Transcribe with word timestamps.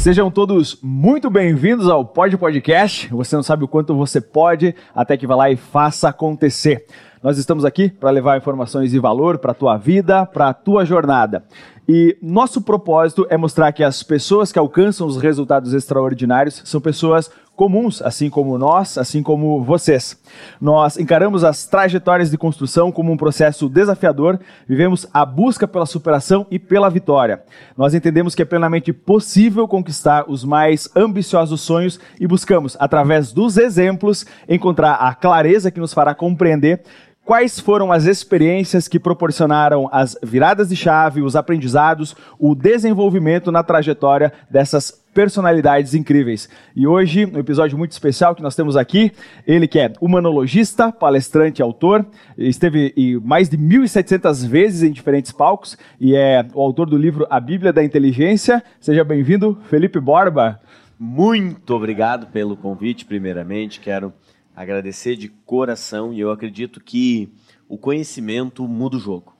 Sejam 0.00 0.30
todos 0.30 0.78
muito 0.82 1.28
bem-vindos 1.28 1.86
ao 1.86 2.02
Pod 2.02 2.34
Podcast. 2.38 3.06
Você 3.12 3.36
não 3.36 3.42
sabe 3.42 3.64
o 3.64 3.68
quanto 3.68 3.94
você 3.94 4.18
pode, 4.18 4.74
até 4.94 5.14
que 5.14 5.26
vá 5.26 5.36
lá 5.36 5.50
e 5.50 5.56
faça 5.56 6.08
acontecer. 6.08 6.86
Nós 7.22 7.36
estamos 7.36 7.66
aqui 7.66 7.90
para 7.90 8.08
levar 8.08 8.38
informações 8.38 8.92
de 8.92 8.98
valor 8.98 9.36
para 9.36 9.52
a 9.52 9.54
tua 9.54 9.76
vida, 9.76 10.24
para 10.24 10.48
a 10.48 10.54
tua 10.54 10.86
jornada. 10.86 11.44
E 11.86 12.16
nosso 12.22 12.62
propósito 12.62 13.26
é 13.28 13.36
mostrar 13.36 13.72
que 13.72 13.84
as 13.84 14.02
pessoas 14.02 14.50
que 14.50 14.58
alcançam 14.58 15.06
os 15.06 15.18
resultados 15.18 15.74
extraordinários 15.74 16.62
são 16.64 16.80
pessoas 16.80 17.30
comuns, 17.60 18.00
assim 18.00 18.30
como 18.30 18.56
nós, 18.56 18.96
assim 18.96 19.22
como 19.22 19.62
vocês. 19.62 20.18
Nós 20.58 20.96
encaramos 20.96 21.44
as 21.44 21.66
trajetórias 21.66 22.30
de 22.30 22.38
construção 22.38 22.90
como 22.90 23.12
um 23.12 23.18
processo 23.18 23.68
desafiador, 23.68 24.40
vivemos 24.66 25.06
a 25.12 25.26
busca 25.26 25.68
pela 25.68 25.84
superação 25.84 26.46
e 26.50 26.58
pela 26.58 26.88
vitória. 26.88 27.42
Nós 27.76 27.92
entendemos 27.92 28.34
que 28.34 28.40
é 28.40 28.46
plenamente 28.46 28.94
possível 28.94 29.68
conquistar 29.68 30.24
os 30.26 30.42
mais 30.42 30.88
ambiciosos 30.96 31.60
sonhos 31.60 32.00
e 32.18 32.26
buscamos, 32.26 32.78
através 32.80 33.30
dos 33.30 33.58
exemplos, 33.58 34.24
encontrar 34.48 34.94
a 34.94 35.14
clareza 35.14 35.70
que 35.70 35.80
nos 35.80 35.92
fará 35.92 36.14
compreender 36.14 36.82
Quais 37.30 37.60
foram 37.60 37.92
as 37.92 38.06
experiências 38.06 38.88
que 38.88 38.98
proporcionaram 38.98 39.88
as 39.92 40.16
viradas 40.20 40.70
de 40.70 40.74
chave, 40.74 41.22
os 41.22 41.36
aprendizados, 41.36 42.16
o 42.38 42.56
desenvolvimento 42.56 43.52
na 43.52 43.62
trajetória 43.62 44.32
dessas 44.50 44.99
personalidades 45.12 45.94
incríveis. 45.94 46.48
E 46.74 46.86
hoje, 46.86 47.26
um 47.26 47.38
episódio 47.38 47.76
muito 47.76 47.92
especial 47.92 48.34
que 48.34 48.42
nós 48.42 48.54
temos 48.54 48.76
aqui, 48.76 49.12
ele 49.46 49.66
que 49.66 49.78
é 49.78 49.92
humanologista, 50.00 50.92
palestrante 50.92 51.60
e 51.60 51.62
autor, 51.62 52.06
esteve 52.38 52.94
mais 53.22 53.48
de 53.48 53.58
1.700 53.58 54.48
vezes 54.48 54.82
em 54.82 54.92
diferentes 54.92 55.32
palcos 55.32 55.76
e 56.00 56.14
é 56.14 56.46
o 56.54 56.60
autor 56.60 56.88
do 56.88 56.96
livro 56.96 57.26
A 57.30 57.40
Bíblia 57.40 57.72
da 57.72 57.82
Inteligência. 57.82 58.62
Seja 58.80 59.04
bem-vindo, 59.04 59.58
Felipe 59.68 59.98
Borba. 60.00 60.60
Muito 60.98 61.74
obrigado 61.74 62.26
pelo 62.26 62.56
convite, 62.56 63.04
primeiramente. 63.04 63.80
Quero 63.80 64.12
agradecer 64.54 65.16
de 65.16 65.28
coração 65.28 66.12
e 66.12 66.20
eu 66.20 66.30
acredito 66.30 66.80
que 66.80 67.32
o 67.68 67.78
conhecimento 67.78 68.68
muda 68.68 68.96
o 68.96 69.00
jogo. 69.00 69.34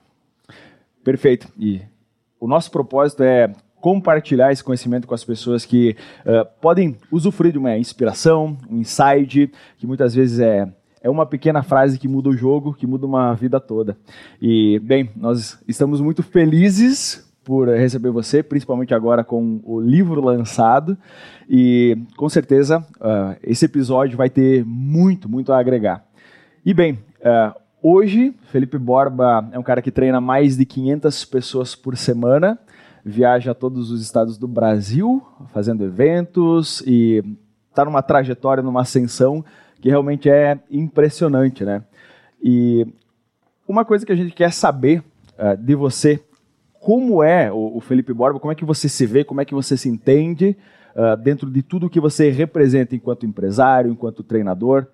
Perfeito. 1.03 1.47
E 1.59 1.81
o 2.39 2.47
nosso 2.47 2.71
propósito 2.71 3.23
é 3.23 3.53
compartilhar 3.81 4.51
esse 4.51 4.63
conhecimento 4.63 5.07
com 5.07 5.15
as 5.15 5.23
pessoas 5.23 5.65
que 5.65 5.95
uh, 6.25 6.47
podem 6.61 6.95
usufruir 7.11 7.51
de 7.51 7.57
uma 7.57 7.75
inspiração, 7.77 8.55
um 8.69 8.77
insight, 8.77 9.51
que 9.77 9.87
muitas 9.87 10.13
vezes 10.13 10.39
é, 10.39 10.71
é 11.01 11.09
uma 11.09 11.25
pequena 11.25 11.63
frase 11.63 11.97
que 11.97 12.07
muda 12.07 12.29
o 12.29 12.37
jogo, 12.37 12.73
que 12.73 12.85
muda 12.85 13.05
uma 13.07 13.33
vida 13.33 13.59
toda. 13.59 13.97
E, 14.39 14.79
bem, 14.79 15.09
nós 15.15 15.59
estamos 15.67 15.99
muito 15.99 16.21
felizes 16.21 17.27
por 17.43 17.67
receber 17.69 18.11
você, 18.11 18.43
principalmente 18.43 18.93
agora 18.93 19.23
com 19.23 19.59
o 19.63 19.79
livro 19.81 20.21
lançado. 20.21 20.95
E 21.49 21.97
com 22.15 22.29
certeza 22.29 22.79
uh, 22.97 23.35
esse 23.43 23.65
episódio 23.65 24.15
vai 24.15 24.29
ter 24.29 24.63
muito, 24.63 25.27
muito 25.27 25.51
a 25.51 25.59
agregar. 25.59 26.05
E 26.63 26.73
bem, 26.73 26.99
uh, 27.19 27.59
hoje 27.81 28.35
Felipe 28.51 28.77
Borba 28.77 29.49
é 29.51 29.57
um 29.57 29.63
cara 29.63 29.81
que 29.81 29.89
treina 29.89 30.21
mais 30.21 30.55
de 30.55 30.65
500 30.65 31.25
pessoas 31.25 31.75
por 31.75 31.97
semana, 31.97 32.59
viaja 33.03 33.51
a 33.51 33.55
todos 33.55 33.91
os 33.91 34.01
estados 34.01 34.37
do 34.37 34.47
Brasil 34.47 35.21
fazendo 35.53 35.83
eventos 35.83 36.81
e 36.85 37.23
está 37.69 37.85
numa 37.85 38.01
trajetória, 38.01 38.63
numa 38.63 38.81
ascensão 38.81 39.43
que 39.79 39.89
realmente 39.89 40.29
é 40.29 40.59
impressionante, 40.69 41.65
né? 41.65 41.83
E 42.41 42.85
uma 43.67 43.83
coisa 43.83 44.05
que 44.05 44.11
a 44.11 44.15
gente 44.15 44.33
quer 44.33 44.51
saber 44.51 45.03
uh, 45.39 45.57
de 45.57 45.75
você 45.75 46.23
como 46.79 47.23
é 47.23 47.51
o, 47.51 47.77
o, 47.77 47.79
Felipe 47.79 48.13
Borba, 48.13 48.39
como 48.39 48.51
é 48.51 48.55
que 48.55 48.65
você 48.65 48.89
se 48.89 49.05
vê, 49.05 49.23
como 49.23 49.39
é 49.39 49.45
que 49.45 49.53
você 49.53 49.77
se 49.77 49.87
entende 49.87 50.57
uh, 50.95 51.15
dentro 51.15 51.49
de 51.49 51.61
tudo 51.61 51.89
que 51.89 51.99
você 51.99 52.29
representa 52.29 52.95
enquanto 52.95 53.25
empresário, 53.25 53.91
enquanto 53.91 54.23
treinador. 54.23 54.87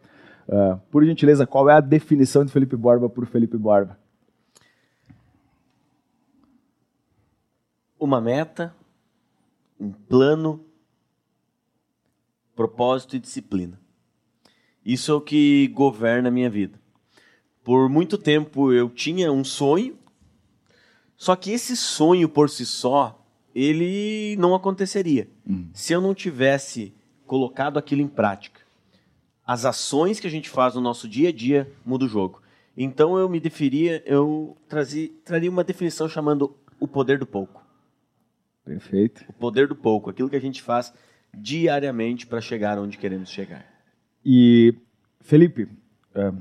Uh, 0.48 0.80
por 0.92 1.04
gentileza, 1.04 1.48
qual 1.48 1.70
é 1.70 1.74
a 1.74 1.82
definição 1.82 2.46
de 2.46 2.52
Felipe 2.52 2.76
Borba 2.76 3.10
por 3.10 3.26
Felipe 3.26 3.58
Borba? 3.58 3.98
Uma 8.00 8.22
meta, 8.22 8.76
um 9.80 9.92
plano, 9.92 10.64
propósito 12.56 13.16
e 13.16 13.20
disciplina. 13.20 13.80
Isso 14.86 15.12
é 15.12 15.16
o 15.16 15.22
que 15.22 15.68
governa 15.70 16.30
a 16.30 16.32
minha 16.32 16.50
vida. 16.50 16.80
Por 17.64 17.90
muito 17.90 18.18
tempo 18.18 18.72
eu 18.72 18.90
tinha 18.90 19.32
um 19.32 19.44
sonho, 19.44 19.98
só 21.18 21.36
que 21.36 21.52
esse 21.52 21.76
sonho 21.76 22.30
por 22.30 22.50
si 22.50 22.66
só, 22.66 23.22
ele 23.54 24.36
não 24.38 24.56
aconteceria 24.56 25.28
hum. 25.46 25.68
se 25.74 25.92
eu 25.92 26.00
não 26.00 26.14
tivesse 26.14 26.94
colocado 27.26 27.78
aquilo 27.78 28.02
em 28.02 28.08
prática. 28.08 28.62
As 29.46 29.66
ações 29.66 30.20
que 30.20 30.28
a 30.28 30.30
gente 30.30 30.50
faz 30.50 30.76
no 30.76 30.82
nosso 30.82 31.08
dia 31.08 31.30
a 31.30 31.32
dia 31.32 31.72
mudam 31.86 32.08
o 32.08 32.10
jogo. 32.10 32.42
Então 32.76 33.18
eu 33.18 33.28
me 33.28 33.40
definia, 33.40 34.04
eu 34.06 34.56
trazia, 34.70 35.10
traria 35.26 35.50
uma 35.50 35.64
definição 35.64 36.08
chamando 36.08 36.56
o 36.80 36.88
poder 36.88 37.18
do 37.18 37.26
pouco. 37.26 37.67
Perfeito. 38.68 39.24
O 39.30 39.34
poder 39.34 39.66
do 39.66 39.76
pouco, 39.76 40.10
aquilo 40.10 40.30
que 40.30 40.36
a 40.36 40.42
gente 40.42 40.62
faz 40.62 40.94
diariamente 41.34 42.28
para 42.28 42.42
chegar 42.42 42.78
onde 42.78 42.98
queremos 42.98 43.30
chegar. 43.30 43.66
E 44.26 44.76
Felipe, 45.22 45.70
é, 46.14 46.34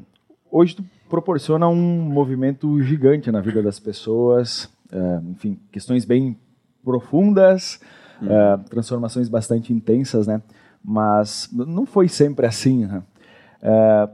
hoje 0.50 0.74
tu 0.74 0.84
proporciona 1.08 1.68
um 1.68 2.00
movimento 2.00 2.82
gigante 2.82 3.30
na 3.30 3.40
vida 3.40 3.62
das 3.62 3.78
pessoas, 3.78 4.68
é, 4.90 5.20
enfim, 5.30 5.56
questões 5.70 6.04
bem 6.04 6.36
profundas, 6.84 7.80
é, 8.22 8.56
transformações 8.68 9.28
bastante 9.28 9.72
intensas, 9.72 10.26
né? 10.26 10.42
Mas 10.84 11.48
não 11.52 11.86
foi 11.86 12.08
sempre 12.08 12.46
assim, 12.46 12.86
né? 12.86 13.02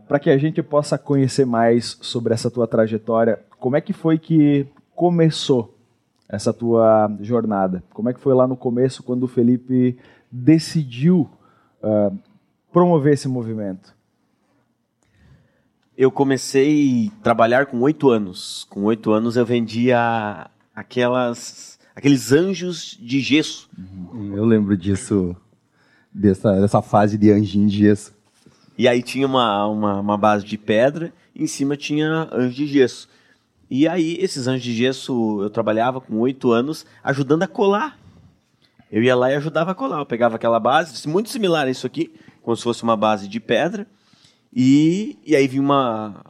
Para 0.08 0.18
que 0.18 0.30
a 0.30 0.38
gente 0.38 0.62
possa 0.62 0.96
conhecer 0.96 1.44
mais 1.44 1.98
sobre 2.00 2.32
essa 2.32 2.50
tua 2.50 2.66
trajetória, 2.66 3.38
como 3.58 3.76
é 3.76 3.80
que 3.82 3.92
foi 3.92 4.18
que 4.18 4.66
começou 4.94 5.71
essa 6.32 6.52
tua 6.52 7.14
jornada? 7.20 7.84
Como 7.90 8.08
é 8.08 8.14
que 8.14 8.20
foi 8.20 8.34
lá 8.34 8.48
no 8.48 8.56
começo 8.56 9.02
quando 9.02 9.24
o 9.24 9.28
Felipe 9.28 9.98
decidiu 10.30 11.30
uh, 11.82 12.18
promover 12.72 13.12
esse 13.12 13.28
movimento? 13.28 13.94
Eu 15.94 16.10
comecei 16.10 17.12
a 17.20 17.22
trabalhar 17.22 17.66
com 17.66 17.78
oito 17.82 18.08
anos. 18.08 18.66
Com 18.70 18.84
oito 18.84 19.12
anos 19.12 19.36
eu 19.36 19.44
vendia 19.44 20.50
aquelas, 20.74 21.78
aqueles 21.94 22.32
anjos 22.32 22.98
de 22.98 23.20
gesso. 23.20 23.68
Uhum. 23.76 24.34
Eu 24.34 24.46
lembro 24.46 24.74
disso, 24.74 25.36
dessa, 26.10 26.58
dessa 26.58 26.80
fase 26.80 27.18
de 27.18 27.30
anjinho 27.30 27.68
de 27.68 27.76
gesso. 27.76 28.14
E 28.78 28.88
aí 28.88 29.02
tinha 29.02 29.26
uma, 29.26 29.66
uma, 29.66 30.00
uma 30.00 30.16
base 30.16 30.46
de 30.46 30.56
pedra, 30.56 31.12
e 31.34 31.44
em 31.44 31.46
cima 31.46 31.76
tinha 31.76 32.26
anjos 32.32 32.54
de 32.54 32.66
gesso. 32.66 33.06
E 33.74 33.88
aí 33.88 34.18
esses 34.20 34.46
anjos 34.46 34.62
de 34.62 34.74
gesso 34.74 35.40
eu 35.40 35.48
trabalhava 35.48 35.98
com 35.98 36.18
oito 36.18 36.52
anos 36.52 36.84
ajudando 37.02 37.44
a 37.44 37.48
colar. 37.48 37.98
Eu 38.90 39.02
ia 39.02 39.16
lá 39.16 39.32
e 39.32 39.34
ajudava 39.36 39.70
a 39.70 39.74
colar. 39.74 39.98
Eu 39.98 40.04
pegava 40.04 40.36
aquela 40.36 40.60
base, 40.60 41.08
muito 41.08 41.30
similar 41.30 41.66
a 41.66 41.70
isso 41.70 41.86
aqui, 41.86 42.12
como 42.42 42.54
se 42.54 42.62
fosse 42.62 42.82
uma 42.82 42.98
base 42.98 43.26
de 43.26 43.40
pedra 43.40 43.86
e, 44.54 45.16
e 45.24 45.34
aí 45.34 45.48
vinha 45.48 45.62
uma. 45.62 46.22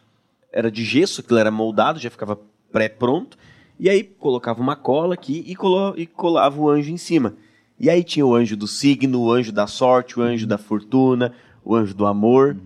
Era 0.52 0.70
de 0.70 0.84
gesso, 0.84 1.20
aquilo 1.20 1.41
era 1.41 1.50
moldado, 1.50 1.98
já 1.98 2.08
ficava 2.08 2.38
pré-pronto. 2.70 3.36
E 3.76 3.91
aí 3.91 4.04
colocava 4.04 4.60
uma 4.60 4.76
cola 4.76 5.14
aqui 5.14 5.42
e, 5.44 5.56
colo, 5.56 5.94
e 5.97 6.06
colava 6.06 6.60
o 6.60 6.70
anjo 6.70 6.92
em 6.92 6.97
cima. 6.97 7.34
E 7.76 7.91
aí 7.91 8.04
tinha 8.04 8.25
o 8.25 8.36
anjo 8.36 8.56
do 8.56 8.69
signo, 8.69 9.20
o 9.20 9.32
anjo 9.32 9.50
da 9.50 9.66
sorte, 9.66 10.20
o 10.20 10.22
anjo 10.22 10.47
da 10.47 10.58
fortuna, 10.58 11.34
o 11.64 11.75
anjo 11.75 11.92
do 11.92 12.06
amor. 12.06 12.56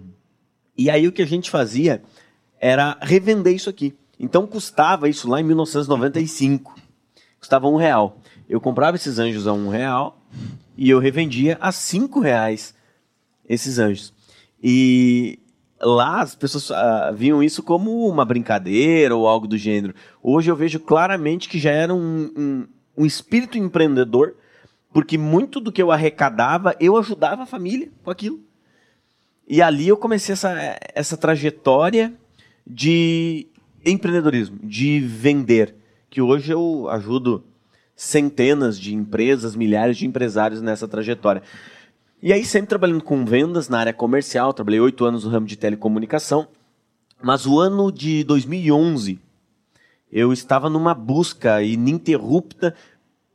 E 0.76 0.90
aí 0.90 1.08
o 1.08 1.12
que 1.12 1.22
a 1.22 1.26
gente 1.26 1.48
fazia 1.48 2.02
era 2.60 2.98
revender 3.00 3.54
isso 3.54 3.70
aqui. 3.70 3.94
Então 4.18 4.46
custava 4.46 5.08
isso 5.08 5.28
lá 5.28 5.40
em 5.40 5.44
1995. 5.44 6.74
Custava 7.38 7.68
um 7.68 7.76
real. 7.76 8.18
Eu 8.48 8.60
comprava 8.60 8.96
esses 8.96 9.18
anjos 9.18 9.46
a 9.46 9.52
um 9.52 9.68
real 9.68 10.20
e 10.76 10.90
eu 10.90 10.98
revendia 10.98 11.58
a 11.60 11.72
cinco 11.72 12.20
reais 12.20 12.74
esses 13.48 13.78
anjos. 13.78 14.12
E 14.62 15.38
lá 15.80 16.22
as 16.22 16.34
pessoas 16.34 16.70
uh, 16.70 17.14
viam 17.14 17.42
isso 17.42 17.62
como 17.62 18.08
uma 18.08 18.24
brincadeira 18.24 19.14
ou 19.14 19.26
algo 19.26 19.46
do 19.46 19.58
gênero. 19.58 19.94
Hoje 20.22 20.50
eu 20.50 20.56
vejo 20.56 20.80
claramente 20.80 21.48
que 21.48 21.58
já 21.58 21.70
era 21.70 21.94
um, 21.94 22.32
um, 22.36 22.66
um 22.96 23.06
espírito 23.06 23.58
empreendedor, 23.58 24.34
porque 24.92 25.18
muito 25.18 25.60
do 25.60 25.70
que 25.70 25.82
eu 25.82 25.92
arrecadava, 25.92 26.74
eu 26.80 26.96
ajudava 26.96 27.42
a 27.42 27.46
família 27.46 27.90
com 28.02 28.10
aquilo. 28.10 28.40
E 29.46 29.62
ali 29.62 29.86
eu 29.86 29.96
comecei 29.96 30.32
essa, 30.32 30.78
essa 30.94 31.16
trajetória 31.16 32.14
de 32.66 33.46
empreendedorismo, 33.86 34.58
de 34.62 35.00
vender, 35.00 35.74
que 36.10 36.20
hoje 36.20 36.52
eu 36.52 36.88
ajudo 36.90 37.44
centenas 37.94 38.78
de 38.78 38.94
empresas, 38.94 39.54
milhares 39.54 39.96
de 39.96 40.06
empresários 40.06 40.60
nessa 40.60 40.88
trajetória. 40.88 41.42
E 42.22 42.32
aí, 42.32 42.44
sempre 42.44 42.68
trabalhando 42.68 43.04
com 43.04 43.24
vendas 43.24 43.68
na 43.68 43.78
área 43.78 43.92
comercial, 43.92 44.52
trabalhei 44.52 44.80
oito 44.80 45.04
anos 45.04 45.24
no 45.24 45.30
ramo 45.30 45.46
de 45.46 45.56
telecomunicação. 45.56 46.48
Mas 47.22 47.46
o 47.46 47.58
ano 47.58 47.90
de 47.90 48.24
2011, 48.24 49.18
eu 50.12 50.32
estava 50.32 50.68
numa 50.68 50.94
busca 50.94 51.62
ininterrupta 51.62 52.74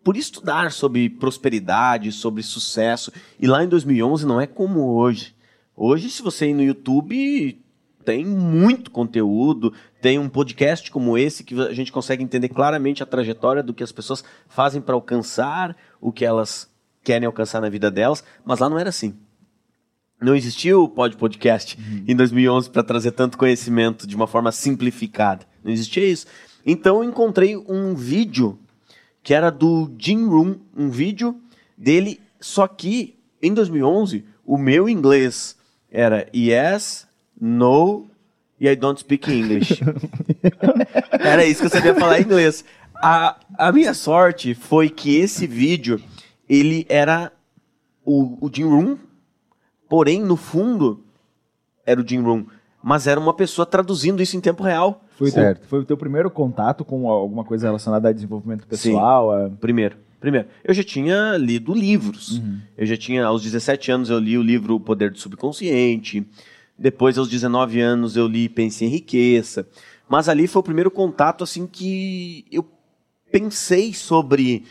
por 0.04 0.18
estudar 0.18 0.72
sobre 0.72 1.10
prosperidade, 1.10 2.12
sobre 2.12 2.44
sucesso. 2.44 3.12
E 3.40 3.48
lá 3.48 3.64
em 3.64 3.68
2011 3.68 4.26
não 4.26 4.42
é 4.42 4.46
como 4.46 4.96
hoje. 4.96 5.34
Hoje, 5.76 6.10
se 6.10 6.22
você 6.22 6.50
ir 6.50 6.54
no 6.54 6.64
YouTube, 6.64 7.60
tem 8.04 8.26
muito 8.26 8.92
conteúdo, 8.92 9.74
tem 10.02 10.20
um 10.20 10.28
podcast 10.28 10.90
como 10.92 11.18
esse 11.18 11.44
que 11.44 11.60
a 11.60 11.74
gente 11.74 11.92
consegue 11.92 12.24
entender 12.24 12.50
claramente 12.50 13.04
a 13.04 13.06
trajetória 13.06 13.64
do 13.64 13.74
que 13.74 13.84
as 13.84 13.92
pessoas 13.92 14.24
fazem 14.48 14.82
para 14.82 14.96
alcançar 14.96 15.76
o 16.00 16.12
que 16.12 16.26
elas 16.26 16.70
querem 17.04 17.26
alcançar 17.26 17.62
na 17.62 17.70
vida 17.70 17.90
delas, 17.90 18.24
mas 18.44 18.60
lá 18.60 18.70
não 18.70 18.80
era 18.80 18.90
assim. 18.90 19.16
Não 20.22 20.36
existia 20.36 20.78
o 20.78 20.88
Pod 20.88 21.18
Podcast 21.18 21.78
uhum. 21.78 22.04
em 22.08 22.16
2011 22.16 22.70
para 22.70 22.84
trazer 22.84 23.12
tanto 23.12 23.38
conhecimento 23.38 24.06
de 24.06 24.16
uma 24.16 24.28
forma 24.28 24.52
simplificada. 24.52 25.48
Não 25.64 25.72
existia 25.72 26.06
isso. 26.06 26.28
Então 26.66 26.98
eu 26.98 27.10
encontrei 27.10 27.58
um 27.58 27.96
vídeo 27.96 28.60
que 29.24 29.34
era 29.34 29.50
do 29.50 29.92
Jim 29.98 30.26
Room, 30.28 30.58
um 30.76 30.90
vídeo 30.90 31.40
dele, 31.78 32.20
só 32.40 32.68
que 32.68 33.18
em 33.42 33.54
2011 33.54 34.26
o 34.46 34.58
meu 34.58 34.88
inglês 34.88 35.58
era 35.90 36.28
yes, 36.36 37.08
no 37.42 38.06
e 38.60 38.70
I 38.70 38.76
don't 38.76 39.00
speak 39.00 39.32
English. 39.32 39.82
era 41.20 41.44
isso 41.44 41.62
que 41.62 41.66
eu 41.66 41.72
sabia 41.72 41.96
falar 41.96 42.20
em 42.20 42.24
inglês. 42.24 42.64
A, 42.96 43.36
a 43.58 43.72
minha 43.72 43.96
sorte 43.96 44.54
foi 44.54 44.88
que 44.88 45.18
esse 45.18 45.48
vídeo 45.48 46.00
ele 46.48 46.86
era 46.88 47.32
o, 48.06 48.38
o 48.40 48.52
Jim 48.54 48.66
Room, 48.66 48.98
porém 49.90 50.22
no 50.22 50.36
fundo 50.36 51.04
era 51.84 52.00
o 52.00 52.08
Jim 52.08 52.22
Room, 52.22 52.46
mas 52.84 53.08
era 53.08 53.20
uma 53.20 53.34
pessoa 53.34 53.66
traduzindo 53.66 54.22
isso 54.22 54.38
em 54.38 54.42
tempo 54.42 54.62
real. 54.62 55.04
Foi, 55.18 55.32
certo. 55.32 55.62
Teu, 55.62 55.68
foi 55.68 55.80
o 55.80 55.86
teu 55.86 55.98
primeiro 55.98 56.30
contato 56.30 56.86
com 56.86 57.10
alguma 57.10 57.44
coisa 57.44 57.66
relacionada 57.66 58.10
a 58.10 58.12
desenvolvimento 58.12 58.68
pessoal? 58.68 59.32
Sim, 59.32 59.46
a... 59.46 59.58
primeiro. 59.58 59.98
Primeiro, 60.20 60.48
eu 60.64 60.72
já 60.72 60.84
tinha 60.84 61.36
lido 61.36 61.74
livros. 61.74 62.38
Uhum. 62.38 62.60
Eu 62.78 62.86
já 62.86 62.96
tinha, 62.96 63.26
aos 63.26 63.42
17 63.42 63.92
anos, 63.92 64.10
eu 64.12 64.20
li 64.20 64.38
o 64.38 64.44
livro 64.44 64.76
O 64.76 64.80
Poder 64.80 65.10
do 65.10 65.18
Subconsciente. 65.18 66.24
Depois, 66.82 67.16
aos 67.16 67.30
19 67.30 67.80
anos, 67.80 68.18
eu 68.18 68.28
li 68.28 68.50
Pense 68.50 68.84
em 68.84 68.88
Riqueza. 68.88 69.68
Mas 70.10 70.28
ali 70.28 70.48
foi 70.48 70.62
o 70.62 70.64
primeiro 70.64 70.90
contato, 70.90 71.44
assim, 71.44 71.68
que 71.68 72.44
eu 72.52 72.68
pensei 73.32 73.94
sobre... 73.94 74.66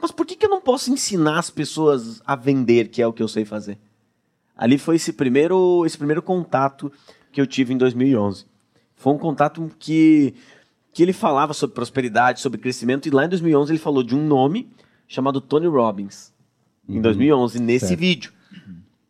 Mas 0.00 0.10
por 0.10 0.24
que, 0.24 0.34
que 0.34 0.46
eu 0.46 0.50
não 0.50 0.62
posso 0.62 0.90
ensinar 0.90 1.38
as 1.38 1.50
pessoas 1.50 2.22
a 2.24 2.34
vender, 2.34 2.88
que 2.88 3.02
é 3.02 3.06
o 3.06 3.12
que 3.12 3.22
eu 3.22 3.28
sei 3.28 3.44
fazer? 3.44 3.76
Ali 4.56 4.78
foi 4.78 4.96
esse 4.96 5.12
primeiro, 5.12 5.84
esse 5.84 5.98
primeiro 5.98 6.22
contato 6.22 6.90
que 7.30 7.38
eu 7.38 7.46
tive 7.46 7.74
em 7.74 7.76
2011. 7.76 8.46
Foi 8.94 9.12
um 9.12 9.18
contato 9.18 9.70
que, 9.78 10.34
que 10.90 11.02
ele 11.02 11.12
falava 11.12 11.52
sobre 11.52 11.74
prosperidade, 11.74 12.40
sobre 12.40 12.58
crescimento, 12.58 13.06
e 13.06 13.10
lá 13.10 13.26
em 13.26 13.28
2011 13.28 13.72
ele 13.72 13.78
falou 13.78 14.02
de 14.02 14.16
um 14.16 14.26
nome 14.26 14.70
chamado 15.06 15.42
Tony 15.42 15.66
Robbins. 15.66 16.32
Uhum. 16.88 16.96
Em 16.96 17.00
2011, 17.02 17.60
nesse 17.60 17.88
certo. 17.88 18.00
vídeo. 18.00 18.35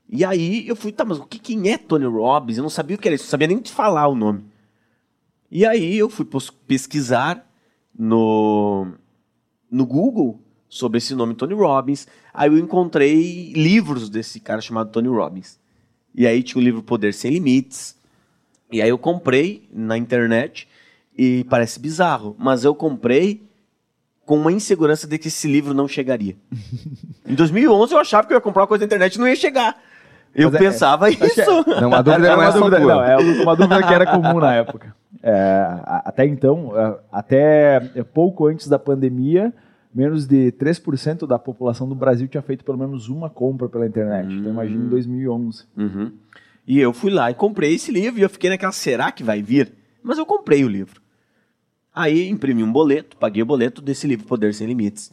E 0.09 0.25
aí 0.25 0.67
eu 0.67 0.77
fui, 0.77 0.93
tá, 0.93 1.05
mas 1.05 1.19
o 1.19 1.25
que, 1.25 1.39
quem 1.39 1.71
é 1.71 1.79
Tony 1.79 2.07
Robbins? 2.07 2.57
Eu 2.57 2.63
não 2.63 2.71
sabia 2.71 2.97
o 2.97 2.99
que 2.99 3.09
era 3.09 3.15
isso, 3.15 3.25
não 3.25 3.31
sabia 3.31 3.49
nem 3.49 3.59
te 3.59 3.73
falar 3.73 4.07
o 4.07 4.15
nome. 4.15 4.45
E 5.51 5.65
aí 5.67 5.97
eu 5.97 6.09
fui 6.09 6.27
pesquisar 6.67 7.45
no, 7.97 8.89
no 9.71 9.87
Google 9.87 10.41
sobre 10.69 10.99
esse 10.99 11.15
nome 11.15 11.35
Tony 11.35 11.55
Robbins. 11.55 12.07
Aí 12.33 12.49
eu 12.49 12.59
encontrei 12.59 13.53
livros 13.53 14.09
desse 14.09 14.41
cara 14.41 14.61
chamado 14.61 14.91
Tony 14.91 15.09
Robbins. 15.09 15.59
E 16.15 16.27
aí 16.27 16.43
tinha 16.43 16.61
o 16.61 16.65
livro 16.65 16.83
Poder 16.83 17.13
Sem 17.13 17.33
Limites, 17.33 17.97
e 18.71 18.83
aí 18.83 18.89
eu 18.89 18.99
comprei 18.99 19.69
na 19.73 19.97
internet 19.97 20.67
e 21.17 21.45
parece 21.45 21.79
bizarro, 21.79 22.35
mas 22.39 22.65
eu 22.65 22.75
comprei 22.75 23.47
com 24.25 24.37
uma 24.37 24.51
insegurança 24.51 25.07
de 25.07 25.19
que 25.19 25.29
esse 25.29 25.47
livro 25.47 25.73
não 25.73 25.87
chegaria. 25.87 26.37
em 27.25 27.35
2011 27.35 27.93
eu 27.93 27.99
achava 28.01 28.27
que 28.27 28.33
eu 28.33 28.37
ia 28.37 28.41
comprar 28.41 28.63
uma 28.63 28.67
coisa 28.67 28.83
na 28.83 28.87
internet 28.87 29.15
e 29.15 29.19
não 29.19 29.29
ia 29.29 29.37
chegar. 29.37 29.81
Eu 30.37 30.51
mas 30.51 30.61
é, 30.61 30.65
pensava 30.65 31.09
é, 31.09 31.13
isso. 31.13 31.41
É, 31.41 31.81
não, 31.81 31.89
uma 31.89 32.03
dúvida 32.03 32.37
não 32.37 32.43
é, 32.43 32.49
uma 32.49 32.53
dúvida, 32.53 32.79
não, 32.79 33.03
é 33.03 33.17
uma 33.17 33.57
dúvida 33.57 33.83
que 33.83 33.95
era 33.95 34.07
comum 34.07 34.39
na 34.39 34.55
época. 34.55 34.95
É, 35.23 35.81
até 36.05 36.27
então, 36.27 36.73
é, 36.79 36.99
até 37.11 37.81
pouco 38.13 38.47
antes 38.47 38.69
da 38.69 38.79
pandemia, 38.79 39.53
menos 39.95 40.27
de 40.27 40.53
3% 40.53 41.27
da 41.27 41.39
população 41.39 41.89
do 41.89 41.95
Brasil 41.95 42.29
tinha 42.29 42.43
feito 42.43 42.65
pelo 42.65 42.77
menos 42.77 43.09
uma 43.09 43.31
compra 43.31 43.67
pela 43.67 43.87
internet. 43.87 44.29
Hum. 44.29 44.39
Então 44.41 44.53
imagine 44.53 44.85
em 44.85 44.89
2011. 44.89 45.65
Uhum. 45.75 46.13
E 46.67 46.79
eu 46.79 46.93
fui 46.93 47.11
lá 47.11 47.31
e 47.31 47.35
comprei 47.35 47.75
esse 47.75 47.91
livro 47.91 48.21
e 48.21 48.23
eu 48.23 48.29
fiquei 48.29 48.51
naquela, 48.51 48.73
será 48.73 49.11
que 49.11 49.23
vai 49.23 49.41
vir? 49.41 49.73
Mas 50.03 50.19
eu 50.19 50.27
comprei 50.27 50.65
o 50.65 50.69
livro. 50.69 51.01
Aí 51.95 52.29
imprimi 52.29 52.63
um 52.63 52.71
boleto, 52.71 53.17
paguei 53.17 53.43
o 53.43 53.47
boleto 53.47 53.81
desse 53.81 54.07
livro 54.07 54.27
Poder 54.27 54.53
Sem 54.53 54.67
Limites. 54.67 55.11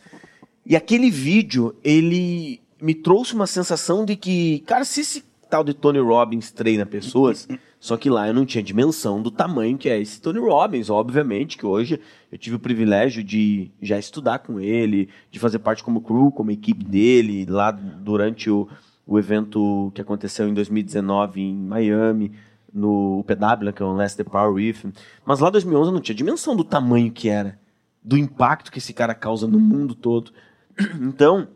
E 0.66 0.75
aquele 0.75 1.10
vídeo, 1.10 1.75
ele 1.84 2.60
me 2.83 2.94
trouxe 2.94 3.33
uma 3.33 3.47
sensação 3.47 4.03
de 4.03 4.18
que, 4.18 4.59
cara, 4.59 4.83
se 4.83 5.00
esse 5.00 5.24
tal 5.50 5.63
de 5.63 5.74
Tony 5.74 6.00
Robbins 6.00 6.51
treina 6.51 6.85
pessoas, 6.85 7.47
só 7.80 7.95
que 7.95 8.09
lá 8.09 8.27
eu 8.27 8.33
não 8.33 8.45
tinha 8.45 8.62
dimensão 8.62 9.21
do 9.21 9.31
tamanho 9.31 9.77
que 9.77 9.88
é 9.88 10.01
esse 10.01 10.19
Tony 10.19 10.39
Robbins, 10.39 10.89
obviamente, 10.89 11.57
que 11.57 11.65
hoje 11.65 11.97
eu 12.30 12.38
tive 12.38 12.57
o 12.57 12.59
privilégio 12.59 13.24
de 13.24 13.71
já 13.81 13.97
estudar 13.97 14.39
com 14.39 14.59
ele, 14.59 15.07
de 15.31 15.39
fazer 15.39 15.59
parte 15.59 15.81
como 15.81 16.01
crew, 16.01 16.30
como 16.30 16.51
equipe 16.51 16.83
dele, 16.83 17.45
lá 17.45 17.71
durante 17.71 18.50
o, 18.50 18.68
o 19.07 19.18
evento 19.18 19.89
que 19.95 20.01
aconteceu 20.01 20.50
em 20.50 20.53
2019 20.53 21.39
em 21.39 21.56
Miami, 21.56 22.33
no 22.74 23.24
PW, 23.25 23.71
que 23.74 23.81
é 23.81 23.86
o 23.86 23.94
Last 23.94 24.18
the 24.18 24.29
Power 24.29 24.51
With. 24.51 24.91
Mas 25.25 25.39
lá 25.39 25.47
em 25.47 25.53
2011 25.53 25.88
eu 25.88 25.94
não 25.94 26.01
tinha 26.01 26.15
dimensão 26.15 26.53
do 26.53 26.65
tamanho 26.65 27.09
que 27.13 27.29
era, 27.29 27.57
do 28.03 28.18
impacto 28.18 28.69
que 28.69 28.79
esse 28.79 28.91
cara 28.91 29.15
causa 29.15 29.47
no 29.47 29.57
mundo 29.57 29.95
todo. 29.95 30.33
Então, 31.00 31.47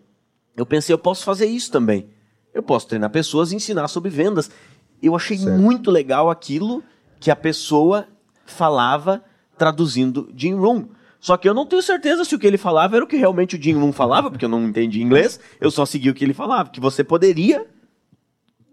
eu 0.57 0.65
pensei, 0.65 0.93
eu 0.93 0.97
posso 0.97 1.23
fazer 1.23 1.45
isso 1.45 1.71
também. 1.71 2.09
Eu 2.53 2.63
posso 2.63 2.87
treinar 2.87 3.11
pessoas 3.11 3.51
e 3.51 3.55
ensinar 3.55 3.87
sobre 3.87 4.09
vendas. 4.09 4.49
Eu 5.01 5.15
achei 5.15 5.37
certo. 5.37 5.57
muito 5.57 5.91
legal 5.91 6.31
aquilo 6.31 6.83
que 7.19 7.29
a 7.29 7.35
pessoa 7.35 8.07
falava 8.45 9.23
traduzindo 9.55 10.29
Jim 10.35 10.55
Room. 10.55 10.87
Só 11.19 11.37
que 11.37 11.47
eu 11.47 11.53
não 11.53 11.65
tenho 11.65 11.81
certeza 11.81 12.25
se 12.25 12.33
o 12.33 12.39
que 12.39 12.47
ele 12.47 12.57
falava 12.57 12.95
era 12.95 13.05
o 13.05 13.07
que 13.07 13.17
realmente 13.17 13.55
o 13.55 13.61
Jim 13.61 13.73
Moon 13.73 13.91
falava, 13.91 14.29
porque 14.29 14.45
eu 14.45 14.49
não 14.49 14.63
entendi 14.67 15.01
inglês. 15.01 15.39
Eu 15.59 15.69
só 15.69 15.85
segui 15.85 16.09
o 16.09 16.13
que 16.13 16.23
ele 16.23 16.33
falava, 16.33 16.69
que 16.69 16.79
você 16.79 17.03
poderia 17.03 17.65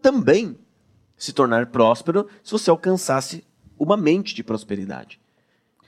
também 0.01 0.57
se 1.17 1.33
tornar 1.33 1.67
próspero 1.67 2.29
se 2.43 2.53
você 2.53 2.71
alcançasse 2.71 3.45
uma 3.79 3.97
mente 3.97 4.35
de 4.35 4.45
prosperidade. 4.45 5.21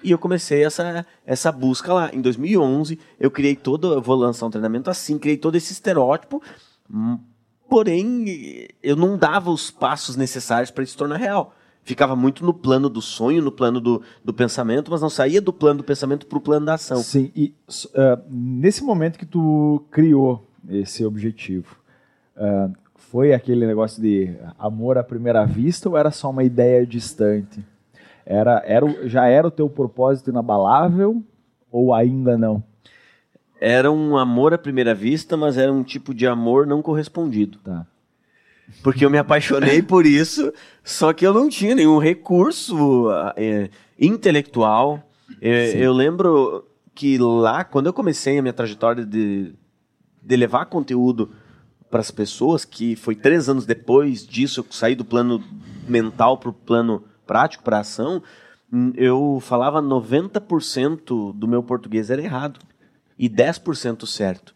E 0.03 0.11
eu 0.11 0.19
comecei 0.19 0.65
essa, 0.65 1.07
essa 1.25 1.51
busca 1.51 1.93
lá. 1.93 2.11
Em 2.13 2.21
2011, 2.21 2.99
eu 3.19 3.31
criei 3.31 3.57
todo. 3.57 3.93
Eu 3.93 4.03
vou 4.03 4.17
lançar 4.17 4.47
um 4.47 4.51
treinamento 4.51 4.91
assim, 4.91 5.19
criei 5.19 5.37
todo 5.37 5.57
esse 5.57 5.73
estereótipo. 5.73 6.43
Hum, 6.91 7.19
porém, 7.69 8.69
eu 8.83 8.97
não 8.97 9.17
dava 9.17 9.51
os 9.51 9.71
passos 9.71 10.17
necessários 10.17 10.71
para 10.71 10.85
isso 10.85 10.93
se 10.93 10.99
tornar 10.99 11.17
real 11.17 11.55
ficava 11.87 12.17
muito 12.17 12.45
no 12.45 12.53
plano 12.53 12.89
do 12.89 13.01
sonho, 13.01 13.41
no 13.41 13.53
plano 13.53 13.81
do, 13.81 14.03
do 14.25 14.35
pensamento, 14.35 14.91
mas 14.91 15.01
não 15.01 15.09
saía 15.09 15.41
do 15.41 15.53
plano 15.53 15.79
do 15.79 15.85
pensamento 15.85 16.27
para 16.27 16.37
o 16.37 16.41
plano 16.41 16.67
da 16.67 16.75
ação. 16.75 16.97
Sim, 16.97 17.31
e 17.35 17.55
uh, 17.71 18.21
nesse 18.29 18.83
momento 18.83 19.17
que 19.17 19.25
tu 19.25 19.85
criou 19.89 20.45
esse 20.69 21.05
objetivo, 21.05 21.77
uh, 22.37 22.75
foi 22.97 23.33
aquele 23.33 23.65
negócio 23.65 24.03
de 24.03 24.35
amor 24.59 24.99
à 24.99 25.05
primeira 25.05 25.47
vista 25.47 25.89
ou 25.89 25.97
era 25.97 26.11
só 26.11 26.29
uma 26.29 26.43
ideia 26.43 26.85
distante? 26.85 27.65
Era, 28.27 28.61
era, 28.67 29.09
já 29.09 29.27
era 29.27 29.47
o 29.47 29.53
teu 29.53 29.71
propósito 29.71 30.31
inabalável 30.31 31.23
ou 31.71 31.95
ainda 31.95 32.37
não? 32.37 32.63
Era 33.61 33.91
um 33.91 34.17
amor 34.17 34.53
à 34.53 34.59
primeira 34.59 34.95
vista, 34.95 35.37
mas 35.37 35.57
era 35.57 35.73
um 35.73 35.85
tipo 35.85 36.13
de 36.13 36.27
amor 36.27 36.67
não 36.67 36.83
correspondido. 36.83 37.59
Tá. 37.59 37.87
Porque 38.83 39.05
eu 39.05 39.11
me 39.11 39.17
apaixonei 39.17 39.81
por 39.81 40.05
isso, 40.05 40.53
só 40.83 41.13
que 41.13 41.25
eu 41.25 41.33
não 41.33 41.49
tinha 41.49 41.75
nenhum 41.75 41.99
recurso 41.99 43.07
é, 43.37 43.71
intelectual. 43.99 45.03
É, 45.41 45.77
eu 45.77 45.93
lembro 45.93 46.67
que 46.95 47.17
lá, 47.19 47.63
quando 47.63 47.87
eu 47.87 47.93
comecei 47.93 48.39
a 48.39 48.43
minha 48.43 48.53
trajetória 48.53 49.07
de, 49.07 49.55
de 50.21 50.37
levar 50.37 50.67
conteúdo 50.67 51.31
para 51.89 52.01
as 52.01 52.11
pessoas, 52.11 52.65
que 52.65 52.97
foi 52.97 53.15
três 53.15 53.49
anos 53.49 53.65
depois 53.65 54.27
disso, 54.27 54.61
eu 54.61 54.67
saí 54.71 54.95
do 54.95 55.05
plano 55.05 55.43
mental 55.89 56.37
para 56.39 56.51
o 56.51 56.53
plano 56.53 57.05
prático, 57.27 57.65
para 57.65 57.81
ação, 57.81 58.23
eu 58.95 59.39
falava 59.41 59.83
90% 59.83 61.35
do 61.35 61.49
meu 61.49 61.63
português 61.63 62.11
era 62.11 62.23
errado 62.23 62.61
e 63.19 63.29
10% 63.29 64.07
certo. 64.07 64.55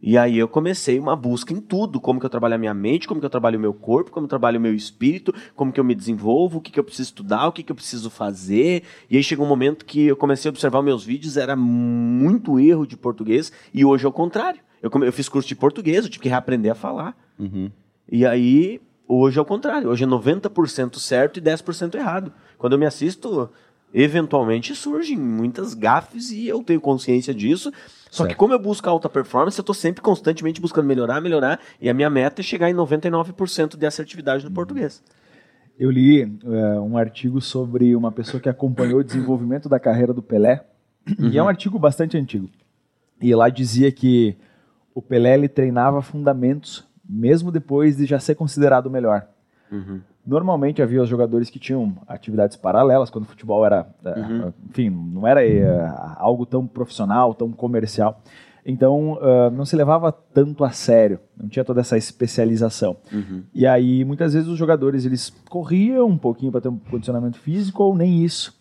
E 0.00 0.16
aí 0.16 0.38
eu 0.38 0.46
comecei 0.46 0.98
uma 0.98 1.16
busca 1.16 1.52
em 1.52 1.60
tudo, 1.60 2.00
como 2.00 2.20
que 2.20 2.26
eu 2.26 2.30
trabalho 2.30 2.54
a 2.54 2.58
minha 2.58 2.72
mente, 2.72 3.08
como 3.08 3.18
que 3.18 3.26
eu 3.26 3.30
trabalho 3.30 3.58
o 3.58 3.60
meu 3.60 3.74
corpo, 3.74 4.12
como 4.12 4.26
eu 4.26 4.28
trabalho 4.28 4.58
o 4.58 4.62
meu 4.62 4.72
espírito, 4.72 5.34
como 5.56 5.72
que 5.72 5.80
eu 5.80 5.84
me 5.84 5.94
desenvolvo, 5.94 6.58
o 6.58 6.60
que, 6.60 6.70
que 6.70 6.78
eu 6.78 6.84
preciso 6.84 7.08
estudar, 7.08 7.48
o 7.48 7.52
que, 7.52 7.64
que 7.64 7.72
eu 7.72 7.76
preciso 7.76 8.08
fazer. 8.08 8.84
E 9.10 9.16
aí 9.16 9.22
chegou 9.24 9.44
um 9.44 9.48
momento 9.48 9.84
que 9.84 10.06
eu 10.06 10.16
comecei 10.16 10.48
a 10.48 10.52
observar 10.52 10.82
meus 10.82 11.04
vídeos, 11.04 11.36
era 11.36 11.56
muito 11.56 12.60
erro 12.60 12.86
de 12.86 12.96
português, 12.96 13.52
e 13.74 13.84
hoje 13.84 14.06
é 14.06 14.08
o 14.08 14.12
contrário. 14.12 14.60
Eu, 14.80 14.88
eu 15.02 15.12
fiz 15.12 15.28
curso 15.28 15.48
de 15.48 15.56
português, 15.56 16.04
eu 16.04 16.10
tive 16.10 16.22
que 16.22 16.28
reaprender 16.28 16.70
a 16.70 16.76
falar. 16.76 17.16
Uhum. 17.36 17.68
E 18.10 18.24
aí, 18.24 18.80
hoje 19.08 19.38
é 19.38 19.42
o 19.42 19.44
contrário. 19.44 19.88
Hoje 19.88 20.04
é 20.04 20.06
90% 20.06 20.98
certo 20.98 21.38
e 21.38 21.42
10% 21.42 21.94
errado. 21.94 22.32
Quando 22.58 22.74
eu 22.74 22.78
me 22.78 22.86
assisto, 22.86 23.50
Eventualmente 23.92 24.74
surgem 24.74 25.16
muitas 25.16 25.72
gafes 25.72 26.30
e 26.30 26.46
eu 26.46 26.62
tenho 26.62 26.80
consciência 26.80 27.32
disso. 27.32 27.72
Só 28.10 28.24
que 28.24 28.30
Certo. 28.30 28.38
como 28.38 28.52
eu 28.52 28.58
busco 28.58 28.88
alta 28.88 29.08
performance, 29.08 29.58
eu 29.58 29.64
tô 29.64 29.72
sempre 29.72 30.02
constantemente 30.02 30.60
buscando 30.60 30.86
melhorar, 30.86 31.20
melhorar. 31.20 31.58
E 31.80 31.88
a 31.88 31.94
minha 31.94 32.10
meta 32.10 32.42
é 32.42 32.44
chegar 32.44 32.70
em 32.70 32.74
99% 32.74 33.78
de 33.78 33.86
assertividade 33.86 34.44
no 34.44 34.50
português. 34.50 35.02
Eu 35.78 35.90
li 35.90 36.22
é, 36.22 36.80
um 36.80 36.98
artigo 36.98 37.40
sobre 37.40 37.94
uma 37.96 38.12
pessoa 38.12 38.40
que 38.40 38.48
acompanhou 38.48 39.00
o 39.00 39.04
desenvolvimento 39.04 39.68
da 39.68 39.78
carreira 39.78 40.12
do 40.12 40.22
Pelé, 40.22 40.64
e 41.18 41.38
é 41.38 41.42
um 41.42 41.48
artigo 41.48 41.78
bastante 41.78 42.16
antigo. 42.18 42.50
E 43.20 43.34
lá 43.34 43.48
dizia 43.48 43.90
que 43.90 44.36
o 44.94 45.00
Pelé 45.00 45.34
ele 45.34 45.48
treinava 45.48 46.02
fundamentos 46.02 46.84
mesmo 47.08 47.50
depois 47.50 47.96
de 47.96 48.06
já 48.06 48.18
ser 48.18 48.34
considerado 48.34 48.86
o 48.86 48.90
melhor. 48.90 49.26
Uhum. 49.70 50.00
Normalmente 50.26 50.82
havia 50.82 51.02
os 51.02 51.08
jogadores 51.08 51.48
que 51.48 51.58
tinham 51.58 51.96
atividades 52.06 52.56
paralelas 52.56 53.08
quando 53.08 53.24
o 53.24 53.28
futebol 53.28 53.64
era, 53.64 53.86
eh, 54.04 54.52
enfim, 54.68 54.90
não 54.90 55.26
era 55.26 55.46
eh, 55.46 55.92
algo 56.16 56.44
tão 56.44 56.66
profissional, 56.66 57.34
tão 57.34 57.50
comercial. 57.50 58.20
Então 58.68 59.18
ah, 59.22 59.48
não 59.50 59.64
se 59.64 59.74
levava 59.74 60.12
tanto 60.12 60.62
a 60.64 60.70
sério, 60.70 61.18
não 61.34 61.48
tinha 61.48 61.64
toda 61.64 61.80
essa 61.80 61.96
especialização. 61.96 62.98
Uhum. 63.10 63.42
E 63.54 63.66
aí 63.66 64.04
muitas 64.04 64.34
vezes 64.34 64.46
os 64.46 64.58
jogadores 64.58 65.06
eles 65.06 65.30
corriam 65.48 66.06
um 66.06 66.18
pouquinho 66.18 66.52
para 66.52 66.60
ter 66.60 66.68
um 66.68 66.78
condicionamento 66.78 67.38
físico 67.38 67.82
ou 67.82 67.96
nem 67.96 68.22
isso. 68.22 68.54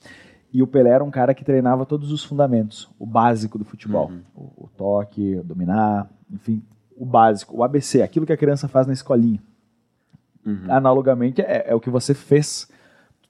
E 0.54 0.64
o 0.64 0.68
Pelé 0.68 0.92
era 0.92 1.04
um 1.04 1.12
cara 1.12 1.34
que 1.34 1.44
treinava 1.44 1.86
todos 1.86 2.10
os 2.14 2.24
fundamentos, 2.24 2.90
o 2.98 3.06
básico 3.06 3.58
do 3.58 3.66
futebol, 3.66 4.10
o, 4.34 4.64
o 4.64 4.70
toque, 4.78 5.36
o 5.36 5.44
dominar, 5.44 6.10
enfim, 6.32 6.64
o 6.98 7.06
básico, 7.06 7.56
o 7.58 7.64
ABC, 7.64 8.02
aquilo 8.02 8.26
que 8.26 8.34
a 8.34 8.38
criança 8.38 8.68
faz 8.68 8.88
na 8.88 8.94
escolinha. 8.94 9.40
Uhum. 10.46 10.66
Analogamente 10.70 11.42
é, 11.42 11.66
é 11.68 11.76
o 11.76 11.80
que 11.80 11.90
você 11.90 12.14
fez, 12.14 12.68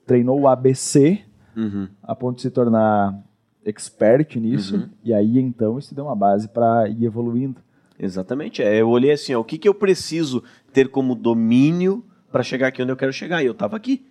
treinou 0.05 0.39
o 0.39 0.47
ABC 0.47 1.23
Uhum. 1.55 1.87
a 2.03 2.15
ponto 2.15 2.35
de 2.35 2.43
se 2.43 2.51
tornar 2.51 3.19
expert 3.65 4.35
nisso, 4.35 4.75
Uhum. 4.75 4.89
e 5.03 5.11
aí 5.13 5.39
então 5.39 5.79
isso 5.79 5.95
deu 5.95 6.05
uma 6.05 6.15
base 6.15 6.47
para 6.47 6.87
ir 6.87 7.03
evoluindo. 7.03 7.59
Exatamente. 7.99 8.61
É, 8.61 8.79
eu 8.79 8.87
olhei 8.89 9.11
assim, 9.11 9.33
ó, 9.33 9.39
o 9.39 9.43
que, 9.43 9.57
que 9.57 9.67
eu 9.67 9.73
preciso 9.73 10.43
ter 10.71 10.89
como 10.89 11.15
domínio 11.15 12.05
para 12.31 12.43
chegar 12.43 12.67
aqui 12.67 12.81
onde 12.83 12.91
eu 12.91 12.95
quero 12.97 13.11
chegar? 13.11 13.41
E 13.41 13.47
eu 13.47 13.53
estava 13.53 13.75
aqui. 13.75 14.05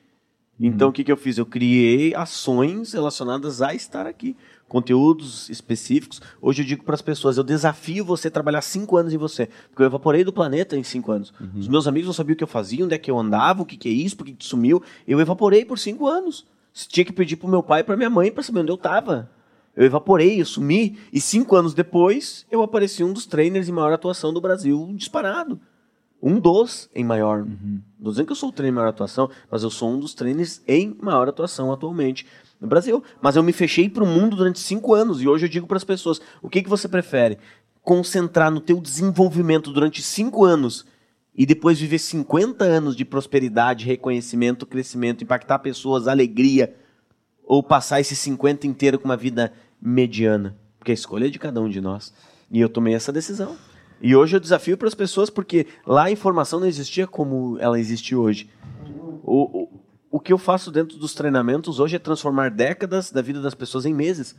Então, 0.59 0.89
o 0.89 0.93
que, 0.93 1.05
que 1.05 1.13
eu 1.13 1.17
fiz? 1.17 1.39
Eu 1.39 1.47
criei 1.47 2.15
ações 2.15 2.95
relacionadas 2.95 3.61
a 3.63 3.75
estar 3.75 4.07
aqui. 4.07 4.35
Conteúdos 4.69 5.49
específicos. 5.49 6.21
Hoje 6.43 6.63
eu 6.63 6.67
digo 6.67 6.83
para 6.83 6.95
as 6.95 7.03
pessoas, 7.03 7.37
eu 7.37 7.45
desafio 7.45 8.05
você 8.05 8.29
a 8.29 8.31
trabalhar 8.31 8.63
cinco 8.63 8.97
anos 8.97 9.13
em 9.13 9.17
você. 9.17 9.49
Porque 9.69 9.83
eu 9.83 9.87
evaporei 9.87 10.25
do 10.25 10.33
planeta 10.33 10.77
em 10.77 10.83
cinco 10.83 11.13
anos. 11.13 11.33
Os 11.57 11.69
meus 11.69 11.87
amigos 11.87 12.07
não 12.07 12.15
sabiam 12.15 12.35
o 12.35 12.37
que 12.37 12.45
eu 12.45 12.49
fazia, 12.49 12.85
onde 12.85 12.95
é 12.95 12.99
que 12.99 13.11
eu 13.11 13.19
andava, 13.19 13.63
o 13.63 13.67
que, 13.67 13.77
que 13.77 13.89
é 13.89 13.93
isso, 13.93 14.17
por 14.17 14.27
que, 14.27 14.33
que 14.33 14.45
sumiu. 14.45 14.83
Eu 15.07 15.21
evaporei 15.21 15.65
por 15.65 15.79
cinco 15.79 16.07
anos. 16.09 16.45
Tinha 16.73 17.05
que 17.05 17.13
pedir 17.13 17.37
pro 17.37 17.49
meu 17.49 17.63
pai 17.63 17.81
e 17.81 17.85
pra 17.85 17.97
minha 17.97 18.11
mãe 18.11 18.31
para 18.31 18.43
saber 18.43 18.61
onde 18.61 18.73
eu 18.73 18.77
estava. 18.77 19.31
Eu 19.77 19.85
evaporei, 19.85 20.41
eu 20.41 20.45
sumi, 20.47 20.99
e 21.13 21.21
cinco 21.21 21.55
anos 21.55 21.75
depois 21.75 22.47
eu 22.51 22.63
apareci 22.63 23.05
um 23.05 23.13
dos 23.13 23.27
trainers 23.27 23.69
em 23.69 23.73
maior 23.73 23.93
atuação 23.93 24.33
do 24.33 24.41
Brasil 24.41 24.91
disparado. 24.95 25.61
Um 26.23 26.41
dos 26.41 26.89
em 26.95 27.05
maior. 27.05 27.45
Não 27.45 28.05
tô 28.05 28.11
dizendo 28.11 28.27
que 28.27 28.33
eu 28.33 28.37
sou 28.37 28.49
o 28.49 28.53
trainer 28.53 28.73
em 28.73 28.77
maior 28.77 28.89
atuação, 28.89 29.31
mas 29.51 29.63
eu 29.63 29.71
sou 29.71 29.91
um 29.91 29.99
dos 30.01 30.15
trainers 30.15 30.63
em 30.67 30.97
maior 31.01 31.29
atuação 31.29 31.71
atualmente 31.71 32.27
no 32.61 32.67
Brasil. 32.69 33.03
Mas 33.21 33.37
eu 33.37 33.43
me 33.43 33.53
fechei 33.53 33.89
para 33.89 34.05
o 34.05 34.07
mundo 34.07 34.37
durante 34.37 34.59
cinco 34.59 34.95
anos 34.95 35.21
e 35.21 35.29
hoje 35.29 35.47
eu 35.47 35.51
digo 35.51 35.67
para 35.67 35.77
as 35.77 35.85
pessoas: 35.85 36.21
o 36.43 36.49
que, 36.49 36.63
que 36.63 36.69
você 36.69 36.89
prefere? 36.89 37.39
Concentrar 37.83 38.51
no 38.51 38.61
teu 38.61 38.81
desenvolvimento 38.81 39.73
durante 39.73 40.03
cinco 40.03 40.45
anos 40.45 40.85
e 41.35 41.45
depois 41.45 41.79
viver 41.79 41.99
50 41.99 42.65
anos 42.65 42.97
de 42.97 43.05
prosperidade, 43.05 43.85
reconhecimento, 43.85 44.65
crescimento, 44.65 45.23
impactar 45.23 45.59
pessoas, 45.59 46.09
alegria, 46.09 46.75
ou 47.45 47.63
passar 47.63 48.01
esses 48.01 48.19
50 48.19 48.67
inteiro 48.67 48.99
com 48.99 49.05
uma 49.05 49.17
vida 49.17 49.53
mediana? 49.81 50.57
Porque 50.79 50.93
a 50.93 50.95
escolha 50.95 51.27
é 51.27 51.31
de 51.31 51.39
cada 51.39 51.61
um 51.61 51.69
de 51.69 51.81
nós. 51.81 52.13
E 52.51 52.61
eu 52.61 52.69
tomei 52.69 52.95
essa 52.95 53.13
decisão. 53.13 53.57
E 54.01 54.17
hoje 54.17 54.37
eu 54.37 54.41
desafio 54.41 54.77
para 54.79 54.89
as 54.89 54.95
pessoas, 54.95 55.29
porque 55.29 55.67
lá 55.87 56.05
a 56.05 56.11
informação 56.11 56.61
não 56.61 56.67
existia 56.67 57.07
como 57.07 57.59
ela 57.61 57.79
existe 57.79 58.15
hoje. 58.15 58.49
O, 59.23 59.63
o, 59.63 59.76
o 60.11 60.21
que 60.21 60.33
eu 60.33 60.39
faço 60.39 60.71
dentro 60.71 60.97
dos 60.99 61.15
treinamentos 61.15 61.81
hoje 61.81 61.97
é 61.97 61.99
transformar 61.99 62.51
décadas 62.51 63.11
da 63.11 63.21
vida 63.21 63.41
das 63.43 63.55
pessoas 63.55 63.85
em 63.85 63.93
meses. 63.95 64.35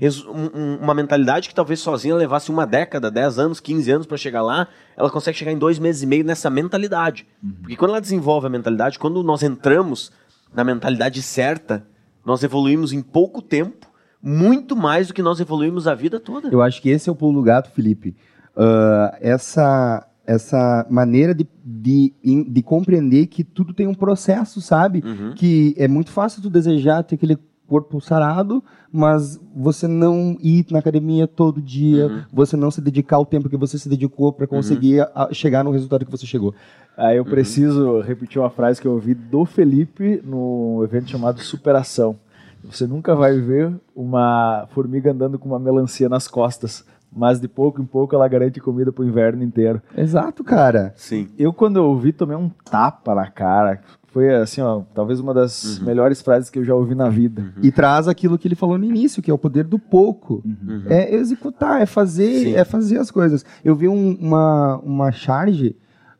Resu- 0.00 0.30
um- 0.30 0.50
um- 0.54 0.76
uma 0.82 0.94
mentalidade 0.94 1.48
que 1.48 1.54
talvez 1.54 1.80
sozinha 1.80 2.14
levasse 2.14 2.50
uma 2.50 2.66
década, 2.66 3.10
10 3.10 3.38
anos, 3.38 3.60
15 3.60 3.90
anos 3.90 4.06
para 4.06 4.16
chegar 4.16 4.42
lá, 4.42 4.66
ela 4.96 5.10
consegue 5.10 5.36
chegar 5.38 5.52
em 5.52 5.58
dois 5.58 5.78
meses 5.78 6.02
e 6.02 6.06
meio 6.06 6.24
nessa 6.24 6.48
mentalidade. 6.50 7.26
Porque 7.60 7.76
quando 7.76 7.90
ela 7.90 8.00
desenvolve 8.00 8.46
a 8.46 8.50
mentalidade, 8.50 8.98
quando 8.98 9.22
nós 9.22 9.42
entramos 9.42 10.10
na 10.54 10.64
mentalidade 10.64 11.22
certa, 11.22 11.86
nós 12.24 12.42
evoluímos 12.42 12.92
em 12.92 13.00
pouco 13.02 13.40
tempo, 13.42 13.86
muito 14.22 14.74
mais 14.74 15.08
do 15.08 15.14
que 15.14 15.22
nós 15.22 15.38
evoluímos 15.40 15.86
a 15.86 15.94
vida 15.94 16.18
toda. 16.18 16.48
Eu 16.48 16.60
acho 16.60 16.82
que 16.82 16.88
esse 16.90 17.08
é 17.08 17.12
o 17.12 17.14
pulo 17.14 17.40
do 17.40 17.42
gato, 17.42 17.70
Felipe. 17.70 18.16
Ah, 18.56 19.16
essa, 19.20 20.06
essa 20.34 20.86
maneira 20.90 21.34
de, 21.34 21.46
de, 21.64 22.12
de 22.48 22.62
compreender 22.62 23.26
que 23.26 23.42
tudo 23.44 23.72
tem 23.74 23.86
um 23.86 23.94
processo, 23.94 24.60
sabe? 24.60 25.02
Uhum. 25.04 25.34
Que 25.34 25.74
é 25.76 25.88
muito 25.88 26.10
fácil 26.10 26.40
tu 26.42 26.48
desejar 26.50 27.02
ter 27.02 27.16
aquele 27.16 27.36
corpo 27.66 28.00
sarado, 28.00 28.62
mas 28.92 29.38
você 29.54 29.86
não 29.86 30.36
ir 30.40 30.66
na 30.70 30.80
academia 30.80 31.26
todo 31.28 31.62
dia, 31.62 32.06
Uhum. 32.08 32.22
você 32.32 32.56
não 32.56 32.70
se 32.70 32.80
dedicar 32.80 33.18
o 33.20 33.24
tempo 33.24 33.48
que 33.48 33.56
você 33.56 33.78
se 33.78 33.88
dedicou 33.88 34.32
para 34.32 34.46
conseguir 34.46 35.00
a- 35.02 35.10
a 35.14 35.32
chegar 35.32 35.62
no 35.62 35.70
resultado 35.70 36.04
que 36.04 36.10
você 36.10 36.26
chegou. 36.26 36.52
Aí 36.96 37.18
Uhum. 37.18 37.24
eu 37.26 37.30
preciso 37.30 38.00
repetir 38.00 38.40
uma 38.40 38.50
frase 38.50 38.80
que 38.80 38.86
eu 38.88 38.92
ouvi 38.92 39.14
do 39.14 39.44
Felipe 39.44 40.20
no 40.24 40.80
evento 40.84 41.10
chamado 41.10 41.40
Superação. 41.40 42.16
Você 42.64 42.86
nunca 42.86 43.14
vai 43.14 43.38
ver 43.40 43.72
uma 43.96 44.66
formiga 44.74 45.12
andando 45.12 45.38
com 45.38 45.48
uma 45.48 45.58
melancia 45.58 46.08
nas 46.08 46.26
costas, 46.28 46.84
mas 47.14 47.40
de 47.40 47.48
pouco 47.48 47.80
em 47.82 47.84
pouco 47.84 48.14
ela 48.14 48.26
garante 48.28 48.60
comida 48.60 48.92
pro 48.92 49.04
inverno 49.04 49.42
inteiro. 49.42 49.80
Exato, 49.96 50.44
cara. 50.44 50.92
Sim. 50.96 51.28
Eu, 51.38 51.52
quando 51.52 51.76
eu 51.76 51.84
ouvi, 51.84 52.12
tomei 52.12 52.36
um 52.36 52.48
tapa 52.48 53.14
na 53.14 53.26
cara. 53.30 53.80
Foi 54.12 54.28
assim, 54.34 54.60
ó, 54.60 54.82
talvez 54.92 55.20
uma 55.20 55.32
das 55.32 55.78
Uhum. 55.78 55.86
melhores 55.86 56.20
frases 56.20 56.50
que 56.50 56.58
eu 56.58 56.64
já 56.64 56.74
ouvi 56.74 56.94
na 56.96 57.08
vida. 57.08 57.52
E 57.62 57.70
traz 57.70 58.08
aquilo 58.08 58.36
que 58.36 58.48
ele 58.48 58.56
falou 58.56 58.76
no 58.76 58.84
início, 58.84 59.22
que 59.22 59.30
é 59.30 59.34
o 59.34 59.38
poder 59.38 59.62
do 59.64 59.78
pouco. 59.78 60.42
Uhum. 60.44 60.82
É 60.88 61.14
executar, 61.14 61.80
é 61.80 61.86
fazer, 61.86 62.40
Sim. 62.44 62.54
é 62.54 62.64
fazer 62.64 62.98
as 62.98 63.10
coisas. 63.10 63.44
Eu 63.64 63.76
vi 63.76 63.86
um- 63.88 64.16
uma, 64.20 64.78
uma 64.78 65.12
charge 65.12 65.76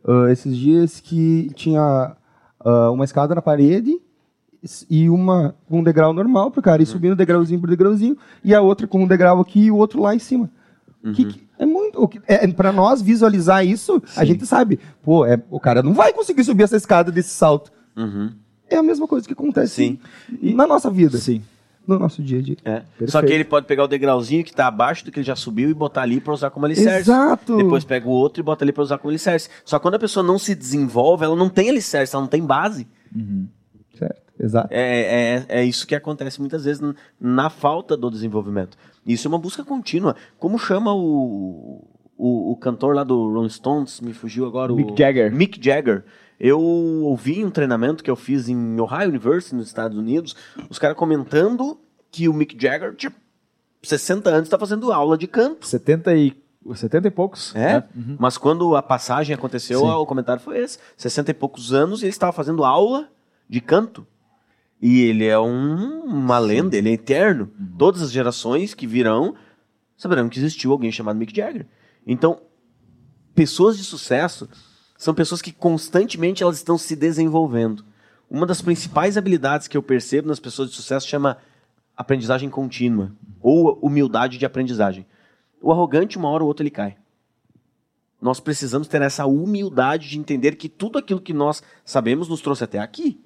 ah, 0.06 0.30
esses 0.30 0.56
dias 0.56 1.00
que 1.00 1.50
tinha 1.54 2.16
ah, 2.64 2.90
uma 2.92 3.04
escada 3.04 3.34
na 3.34 3.42
parede 3.42 4.00
e 4.90 5.08
uma 5.08 5.54
com 5.68 5.80
um 5.80 5.82
degrau 5.82 6.12
normal 6.12 6.50
pro 6.50 6.58
Uhum. 6.60 6.64
cara 6.64 6.82
ir 6.82 6.86
subindo 6.86 7.16
degrauzinho 7.16 7.60
por 7.60 7.68
degrauzinho 7.70 8.16
e 8.44 8.54
a 8.54 8.60
outra 8.60 8.86
com 8.86 9.02
um 9.02 9.06
degrau 9.06 9.40
aqui 9.40 9.64
e 9.66 9.70
o 9.70 9.76
outro 9.76 10.00
lá 10.02 10.14
em 10.14 10.18
cima. 10.18 10.50
Uhum. 11.02 11.12
Que, 11.14 11.24
que- 11.24 11.48
é 11.58 11.64
muito. 11.66 12.02
o 12.02 12.06
que- 12.08 12.20
É, 12.26 12.46
para 12.48 12.70
nós 12.72 13.00
visualizar 13.00 13.64
isso, 13.66 14.02
a 14.16 14.24
gente 14.24 14.44
sabe. 14.46 14.78
Pô, 15.02 15.24
é, 15.24 15.40
o 15.50 15.58
cara 15.58 15.82
não 15.82 15.94
vai 15.94 16.12
conseguir 16.12 16.44
subir 16.44 16.64
essa 16.64 16.76
escada 16.76 17.10
desse 17.10 17.30
salto. 17.30 17.72
Uhum. 17.96 18.32
É 18.68 18.76
a 18.76 18.82
mesma 18.82 19.06
coisa 19.08 19.26
que 19.26 19.32
acontece 19.32 19.74
Sim. 19.74 19.98
na 20.54 20.66
nossa 20.66 20.90
vida, 20.90 21.18
Sim. 21.18 21.42
no 21.86 21.98
nosso 21.98 22.22
dia 22.22 22.38
a 22.38 22.42
dia. 22.42 22.56
É. 22.64 22.82
Só 23.08 23.20
que 23.20 23.32
ele 23.32 23.44
pode 23.44 23.66
pegar 23.66 23.82
o 23.84 23.88
degrauzinho 23.88 24.44
que 24.44 24.50
está 24.50 24.66
abaixo 24.68 25.04
do 25.04 25.10
que 25.10 25.18
ele 25.18 25.26
já 25.26 25.34
subiu 25.34 25.68
e 25.70 25.74
botar 25.74 26.02
ali 26.02 26.20
para 26.20 26.32
usar 26.32 26.50
como 26.50 26.66
alicerce. 26.66 27.00
Exato. 27.10 27.56
Depois 27.56 27.82
pega 27.82 28.06
o 28.06 28.12
outro 28.12 28.40
e 28.40 28.44
bota 28.44 28.64
ali 28.64 28.72
para 28.72 28.82
usar 28.82 28.98
como 28.98 29.10
alicerce. 29.10 29.48
Só 29.64 29.78
que 29.78 29.82
quando 29.82 29.94
a 29.94 29.98
pessoa 29.98 30.24
não 30.24 30.38
se 30.38 30.54
desenvolve, 30.54 31.24
ela 31.24 31.34
não 31.34 31.48
tem 31.48 31.68
alicerce, 31.70 32.14
ela 32.14 32.22
não 32.22 32.28
tem 32.28 32.42
base. 32.44 32.86
Certo, 33.98 34.22
exato. 34.38 34.68
É, 34.70 35.44
é, 35.48 35.60
é 35.60 35.64
isso 35.64 35.86
que 35.86 35.94
acontece 35.94 36.40
muitas 36.40 36.64
vezes 36.64 36.80
na 37.20 37.50
falta 37.50 37.96
do 37.96 38.10
desenvolvimento. 38.10 38.76
Isso 39.06 39.26
é 39.26 39.28
uma 39.28 39.38
busca 39.38 39.64
contínua. 39.64 40.14
Como 40.38 40.58
chama 40.58 40.92
o, 40.94 41.84
o, 42.16 42.52
o 42.52 42.56
cantor 42.56 42.94
lá 42.94 43.04
do 43.04 43.32
Rolling 43.32 43.48
Stones? 43.48 44.00
Me 44.00 44.12
fugiu 44.12 44.46
agora. 44.46 44.72
Mick 44.72 44.92
o, 44.92 44.96
Jagger. 44.96 45.32
Mick 45.32 45.64
Jagger. 45.64 46.04
Eu 46.38 46.60
ouvi 46.60 47.44
um 47.44 47.50
treinamento 47.50 48.02
que 48.02 48.10
eu 48.10 48.16
fiz 48.16 48.48
em 48.48 48.80
Ohio 48.80 49.10
University, 49.10 49.54
nos 49.54 49.66
Estados 49.66 49.98
Unidos, 49.98 50.34
os 50.70 50.78
caras 50.78 50.96
comentando 50.96 51.78
que 52.10 52.28
o 52.28 52.32
Mick 52.32 52.56
Jagger, 52.58 52.94
tipo, 52.94 53.16
60 53.82 54.30
anos, 54.30 54.42
está 54.44 54.58
fazendo 54.58 54.90
aula 54.90 55.18
de 55.18 55.26
canto. 55.26 55.66
70 55.66 56.14
e, 56.14 56.36
70 56.74 57.08
e 57.08 57.10
poucos. 57.10 57.54
É, 57.54 57.74
né? 57.74 57.84
mas 58.18 58.38
quando 58.38 58.74
a 58.74 58.82
passagem 58.82 59.34
aconteceu, 59.34 59.80
Sim. 59.80 59.90
o 59.90 60.06
comentário 60.06 60.42
foi 60.42 60.58
esse. 60.58 60.78
60 60.96 61.30
e 61.30 61.34
poucos 61.34 61.72
anos 61.72 62.00
e 62.00 62.06
ele 62.06 62.10
estava 62.10 62.32
fazendo 62.32 62.64
aula 62.64 63.08
de 63.48 63.60
canto. 63.60 64.06
E 64.80 65.02
ele 65.02 65.26
é 65.26 65.38
um- 65.38 66.04
uma 66.04 66.38
lenda, 66.38 66.76
ele 66.76 66.90
é 66.90 66.92
eterno. 66.92 67.50
Todas 67.78 68.00
as 68.00 68.10
gerações 68.10 68.74
que 68.74 68.86
virão 68.86 69.34
saberão 69.96 70.28
que 70.28 70.38
existiu 70.38 70.72
alguém 70.72 70.90
chamado 70.90 71.18
Mick 71.18 71.36
Jagger. 71.36 71.66
Então, 72.06 72.40
pessoas 73.34 73.76
de 73.76 73.84
sucesso 73.84 74.48
são 74.96 75.12
pessoas 75.14 75.42
que 75.42 75.52
constantemente 75.52 76.42
elas 76.42 76.56
estão 76.56 76.78
se 76.78 76.96
desenvolvendo. 76.96 77.84
Uma 78.30 78.46
das 78.46 78.62
principais 78.62 79.16
habilidades 79.16 79.68
que 79.68 79.76
eu 79.76 79.82
percebo 79.82 80.28
nas 80.28 80.40
pessoas 80.40 80.70
de 80.70 80.76
sucesso 80.76 81.06
chama 81.06 81.36
aprendizagem 81.96 82.48
contínua 82.48 83.12
ou 83.40 83.78
humildade 83.82 84.38
de 84.38 84.46
aprendizagem. 84.46 85.04
O 85.60 85.70
arrogante, 85.70 86.16
uma 86.16 86.30
hora 86.30 86.42
ou 86.42 86.48
outra, 86.48 86.62
ele 86.62 86.70
cai. 86.70 86.96
Nós 88.20 88.40
precisamos 88.40 88.88
ter 88.88 89.02
essa 89.02 89.26
humildade 89.26 90.08
de 90.08 90.18
entender 90.18 90.56
que 90.56 90.68
tudo 90.68 90.98
aquilo 90.98 91.20
que 91.20 91.32
nós 91.32 91.62
sabemos 91.84 92.28
nos 92.28 92.40
trouxe 92.40 92.64
até 92.64 92.78
aqui. 92.78 93.20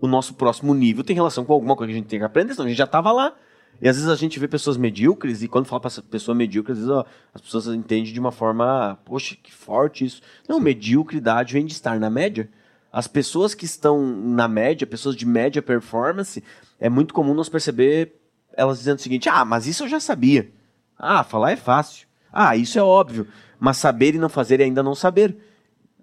O 0.00 0.06
nosso 0.06 0.34
próximo 0.34 0.74
nível 0.74 1.04
tem 1.04 1.14
relação 1.14 1.44
com 1.44 1.52
alguma 1.52 1.76
coisa 1.76 1.92
que 1.92 1.96
a 1.96 2.00
gente 2.00 2.08
tem 2.08 2.18
que 2.18 2.24
aprender, 2.24 2.54
senão 2.54 2.66
a 2.66 2.68
gente 2.68 2.78
já 2.78 2.84
estava 2.84 3.12
lá. 3.12 3.34
E 3.80 3.88
às 3.88 3.96
vezes 3.96 4.10
a 4.10 4.16
gente 4.16 4.38
vê 4.38 4.46
pessoas 4.46 4.76
medíocres, 4.76 5.42
e 5.42 5.48
quando 5.48 5.66
fala 5.66 5.80
para 5.80 5.90
pessoa 6.10 6.34
medíocre, 6.34 6.72
às 6.72 6.78
vezes 6.78 6.90
ó, 6.92 7.04
as 7.34 7.40
pessoas 7.40 7.66
entendem 7.68 8.12
de 8.12 8.20
uma 8.20 8.32
forma, 8.32 8.98
poxa, 9.04 9.36
que 9.42 9.52
forte 9.52 10.04
isso. 10.04 10.20
Não, 10.48 10.58
Sim. 10.58 10.64
mediocridade 10.64 11.54
vem 11.54 11.64
de 11.64 11.72
estar 11.72 11.98
na 11.98 12.10
média. 12.10 12.50
As 12.92 13.06
pessoas 13.06 13.54
que 13.54 13.64
estão 13.64 14.04
na 14.04 14.48
média, 14.48 14.86
pessoas 14.86 15.14
de 15.16 15.24
média 15.24 15.62
performance, 15.62 16.42
é 16.78 16.88
muito 16.88 17.14
comum 17.14 17.32
nós 17.32 17.48
perceber 17.48 18.16
elas 18.54 18.78
dizendo 18.78 18.98
o 18.98 19.02
seguinte: 19.02 19.28
ah, 19.28 19.44
mas 19.44 19.66
isso 19.66 19.84
eu 19.84 19.88
já 19.88 20.00
sabia. 20.00 20.50
Ah, 20.98 21.22
falar 21.24 21.52
é 21.52 21.56
fácil. 21.56 22.06
Ah, 22.32 22.56
isso 22.56 22.78
é 22.78 22.82
óbvio. 22.82 23.26
Mas 23.58 23.76
saber 23.76 24.14
e 24.14 24.18
não 24.18 24.28
fazer 24.28 24.60
é 24.60 24.64
ainda 24.64 24.82
não 24.82 24.94
saber. 24.94 25.36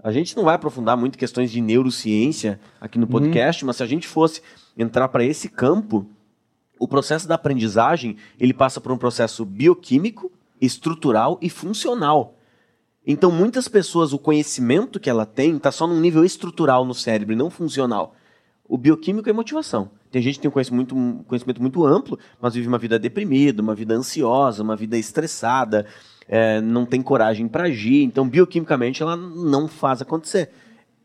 A 0.07 0.11
gente 0.13 0.37
não 0.37 0.45
vai 0.45 0.55
aprofundar 0.55 0.95
muito 0.95 1.17
questões 1.17 1.51
de 1.51 1.59
neurociência 1.59 2.61
aqui 2.79 2.97
no 2.97 3.03
uhum. 3.03 3.11
podcast, 3.11 3.61
uhum. 3.61 3.67
mas 3.67 3.75
se 3.75 3.83
a 3.83 3.85
gente 3.85 4.07
fosse 4.07 4.41
entrar 4.77 5.09
para 5.09 5.25
esse 5.25 5.49
campo, 5.49 6.07
o 6.79 6.87
processo 6.87 7.27
da 7.27 7.35
aprendizagem 7.35 8.15
ele 8.39 8.53
passa 8.53 8.79
por 8.79 8.89
um 8.93 8.97
processo 8.97 9.43
bioquímico, 9.43 10.31
estrutural 10.61 11.37
e 11.41 11.49
funcional. 11.49 12.37
Então, 13.05 13.29
muitas 13.29 13.67
pessoas, 13.67 14.13
o 14.13 14.17
conhecimento 14.17 14.97
que 14.97 15.09
ela 15.09 15.25
tem 15.25 15.57
está 15.57 15.73
só 15.73 15.85
num 15.85 15.99
nível 15.99 16.23
estrutural 16.23 16.85
no 16.85 16.93
cérebro 16.93 17.33
e 17.33 17.37
não 17.37 17.49
funcional. 17.49 18.15
O 18.63 18.77
bioquímico 18.77 19.29
é 19.29 19.33
motivação. 19.33 19.91
Tem 20.09 20.21
gente 20.21 20.35
que 20.35 20.41
tem 20.43 20.49
um 20.49 20.53
conhecimento, 20.53 20.95
um 20.95 21.21
conhecimento 21.23 21.61
muito 21.61 21.85
amplo, 21.85 22.17
mas 22.39 22.53
vive 22.53 22.69
uma 22.69 22.77
vida 22.77 22.97
deprimida, 22.97 23.61
uma 23.61 23.75
vida 23.75 23.93
ansiosa, 23.93 24.63
uma 24.63 24.77
vida 24.77 24.97
estressada, 24.97 25.85
é, 26.27 26.59
não 26.61 26.85
tem 26.85 27.01
coragem 27.01 27.47
para 27.47 27.65
agir. 27.65 28.03
Então, 28.03 28.27
bioquimicamente, 28.27 29.01
ela 29.01 29.15
não 29.15 29.67
faz 29.67 30.01
acontecer. 30.01 30.51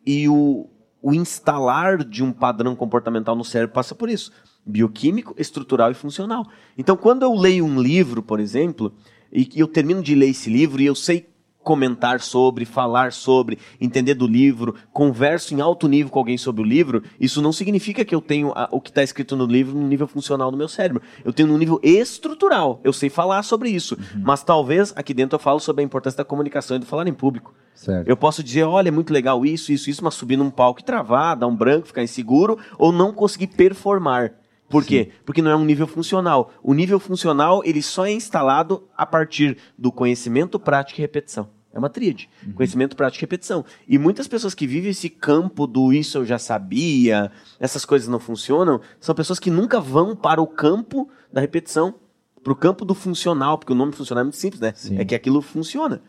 E 0.04 0.28
o, 0.28 0.68
o 1.00 1.14
instalar 1.14 2.04
de 2.04 2.22
um 2.22 2.32
padrão 2.32 2.74
comportamental 2.74 3.36
no 3.36 3.44
cérebro 3.44 3.74
passa 3.74 3.94
por 3.94 4.08
isso: 4.08 4.32
bioquímico, 4.64 5.34
estrutural 5.38 5.90
e 5.90 5.94
funcional. 5.94 6.46
Então, 6.76 6.96
quando 6.96 7.22
eu 7.22 7.34
leio 7.34 7.64
um 7.64 7.80
livro, 7.80 8.22
por 8.22 8.40
exemplo, 8.40 8.92
e 9.32 9.48
eu 9.56 9.66
termino 9.66 10.02
de 10.02 10.14
ler 10.14 10.28
esse 10.28 10.50
livro 10.50 10.82
e 10.82 10.86
eu 10.86 10.94
sei 10.94 11.31
comentar 11.62 12.20
sobre, 12.20 12.64
falar 12.64 13.12
sobre, 13.12 13.58
entender 13.80 14.14
do 14.14 14.26
livro, 14.26 14.74
converso 14.92 15.54
em 15.54 15.60
alto 15.60 15.88
nível 15.88 16.10
com 16.10 16.18
alguém 16.18 16.36
sobre 16.36 16.62
o 16.62 16.64
livro, 16.64 17.02
isso 17.20 17.40
não 17.40 17.52
significa 17.52 18.04
que 18.04 18.14
eu 18.14 18.20
tenho 18.20 18.52
a, 18.54 18.68
o 18.70 18.80
que 18.80 18.90
está 18.90 19.02
escrito 19.02 19.36
no 19.36 19.46
livro 19.46 19.74
no 19.74 19.86
nível 19.86 20.06
funcional 20.06 20.50
do 20.50 20.56
meu 20.56 20.68
cérebro. 20.68 21.02
Eu 21.24 21.32
tenho 21.32 21.48
no 21.48 21.58
nível 21.58 21.80
estrutural. 21.82 22.80
Eu 22.82 22.92
sei 22.92 23.08
falar 23.08 23.42
sobre 23.42 23.70
isso. 23.70 23.94
Uhum. 23.94 24.22
Mas 24.24 24.42
talvez 24.42 24.92
aqui 24.96 25.14
dentro 25.14 25.36
eu 25.36 25.40
falo 25.40 25.60
sobre 25.60 25.82
a 25.82 25.84
importância 25.84 26.18
da 26.18 26.24
comunicação 26.24 26.76
e 26.76 26.80
do 26.80 26.86
falar 26.86 27.06
em 27.06 27.14
público. 27.14 27.54
Certo. 27.74 28.08
Eu 28.08 28.16
posso 28.16 28.42
dizer, 28.42 28.64
olha, 28.64 28.88
é 28.88 28.92
muito 28.92 29.12
legal 29.12 29.44
isso, 29.44 29.72
isso, 29.72 29.88
isso, 29.88 30.04
mas 30.04 30.14
subir 30.14 30.36
num 30.36 30.50
palco 30.50 30.80
e 30.80 30.84
travar, 30.84 31.36
dar 31.36 31.46
um 31.46 31.56
branco, 31.56 31.86
ficar 31.86 32.02
inseguro, 32.02 32.58
ou 32.78 32.92
não 32.92 33.12
conseguir 33.12 33.48
performar. 33.48 34.32
Por 34.72 34.84
Sim. 34.84 34.88
quê? 34.88 35.10
Porque 35.26 35.42
não 35.42 35.50
é 35.50 35.54
um 35.54 35.66
nível 35.66 35.86
funcional. 35.86 36.50
O 36.62 36.72
nível 36.72 36.98
funcional 36.98 37.60
ele 37.62 37.82
só 37.82 38.06
é 38.06 38.12
instalado 38.12 38.88
a 38.96 39.04
partir 39.04 39.58
do 39.76 39.92
conhecimento, 39.92 40.58
prática 40.58 40.98
e 40.98 41.02
repetição. 41.02 41.50
É 41.74 41.78
uma 41.78 41.90
tríade. 41.90 42.26
Uhum. 42.46 42.54
Conhecimento, 42.54 42.96
prática 42.96 43.22
e 43.22 43.26
repetição. 43.26 43.66
E 43.86 43.98
muitas 43.98 44.26
pessoas 44.26 44.54
que 44.54 44.66
vivem 44.66 44.90
esse 44.90 45.10
campo 45.10 45.66
do 45.66 45.92
isso 45.92 46.16
eu 46.16 46.24
já 46.24 46.38
sabia, 46.38 47.30
essas 47.60 47.84
coisas 47.84 48.08
não 48.08 48.18
funcionam, 48.18 48.80
são 48.98 49.14
pessoas 49.14 49.38
que 49.38 49.50
nunca 49.50 49.78
vão 49.78 50.16
para 50.16 50.40
o 50.40 50.46
campo 50.46 51.06
da 51.30 51.42
repetição, 51.42 51.94
para 52.42 52.52
o 52.54 52.56
campo 52.56 52.86
do 52.86 52.94
funcional, 52.94 53.58
porque 53.58 53.74
o 53.74 53.76
nome 53.76 53.92
funcional 53.92 54.22
é 54.22 54.24
muito 54.24 54.38
simples, 54.38 54.60
né? 54.60 54.72
Sim. 54.74 54.98
É 54.98 55.04
que 55.04 55.14
aquilo 55.14 55.42
funciona. 55.42 56.00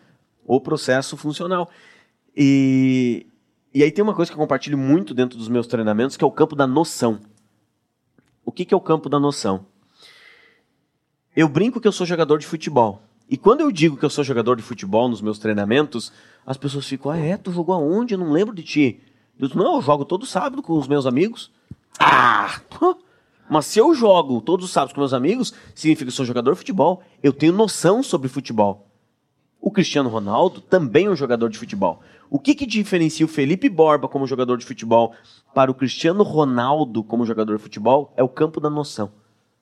O 0.45 0.61
processo 0.61 1.17
funcional. 1.17 1.69
E, 2.33 3.27
e 3.73 3.83
aí 3.83 3.91
tem 3.91 4.01
uma 4.01 4.13
coisa 4.13 4.31
que 4.31 4.35
eu 4.37 4.41
compartilho 4.41 4.77
muito 4.77 5.13
dentro 5.13 5.37
dos 5.37 5.49
meus 5.49 5.67
treinamentos, 5.67 6.15
que 6.15 6.23
é 6.23 6.27
o 6.27 6.31
campo 6.31 6.55
da 6.55 6.65
noção. 6.65 7.19
O 8.45 8.51
que, 8.51 8.65
que 8.65 8.73
é 8.73 8.77
o 8.77 8.81
campo 8.81 9.09
da 9.09 9.19
noção? 9.19 9.65
Eu 11.35 11.47
brinco 11.47 11.81
que 11.81 11.87
eu 11.87 11.91
sou 11.91 12.05
jogador 12.05 12.37
de 12.37 12.45
futebol. 12.45 13.01
E 13.29 13.37
quando 13.37 13.61
eu 13.61 13.71
digo 13.71 13.97
que 13.97 14.05
eu 14.05 14.09
sou 14.09 14.23
jogador 14.23 14.55
de 14.55 14.61
futebol 14.61 15.09
nos 15.09 15.21
meus 15.21 15.39
treinamentos, 15.39 16.11
as 16.45 16.57
pessoas 16.57 16.85
ficam, 16.85 17.11
ah, 17.11 17.17
é? 17.17 17.37
Tu 17.37 17.51
jogou 17.51 17.73
aonde? 17.73 18.13
Eu 18.13 18.19
não 18.19 18.31
lembro 18.31 18.53
de 18.53 18.63
ti. 18.63 19.01
Eu 19.39 19.47
digo, 19.47 19.63
não, 19.63 19.75
eu 19.75 19.81
jogo 19.81 20.05
todo 20.05 20.25
sábado 20.25 20.61
com 20.61 20.77
os 20.77 20.87
meus 20.87 21.05
amigos. 21.05 21.51
Ah! 21.99 22.59
Mas 23.49 23.65
se 23.65 23.79
eu 23.79 23.93
jogo 23.93 24.41
todos 24.41 24.65
os 24.65 24.71
sábados 24.71 24.93
com 24.93 25.01
meus 25.01 25.13
amigos, 25.13 25.53
significa 25.73 26.05
que 26.05 26.09
eu 26.09 26.15
sou 26.15 26.25
jogador 26.25 26.51
de 26.51 26.57
futebol. 26.57 27.01
Eu 27.21 27.33
tenho 27.33 27.53
noção 27.53 28.03
sobre 28.03 28.27
futebol. 28.27 28.87
O 29.59 29.71
Cristiano 29.71 30.09
Ronaldo 30.09 30.61
também 30.61 31.05
é 31.05 31.09
um 31.09 31.15
jogador 31.15 31.49
de 31.49 31.57
futebol. 31.57 32.01
O 32.33 32.39
que, 32.39 32.55
que 32.55 32.65
diferencia 32.65 33.23
o 33.23 33.29
Felipe 33.29 33.69
Borba 33.69 34.07
como 34.07 34.25
jogador 34.25 34.57
de 34.57 34.65
futebol 34.65 35.13
para 35.53 35.69
o 35.69 35.73
Cristiano 35.75 36.23
Ronaldo 36.23 37.03
como 37.03 37.27
jogador 37.27 37.57
de 37.57 37.61
futebol 37.61 38.11
é 38.17 38.23
o 38.23 38.27
campo 38.27 38.59
da 38.59 38.71
noção. 38.71 39.11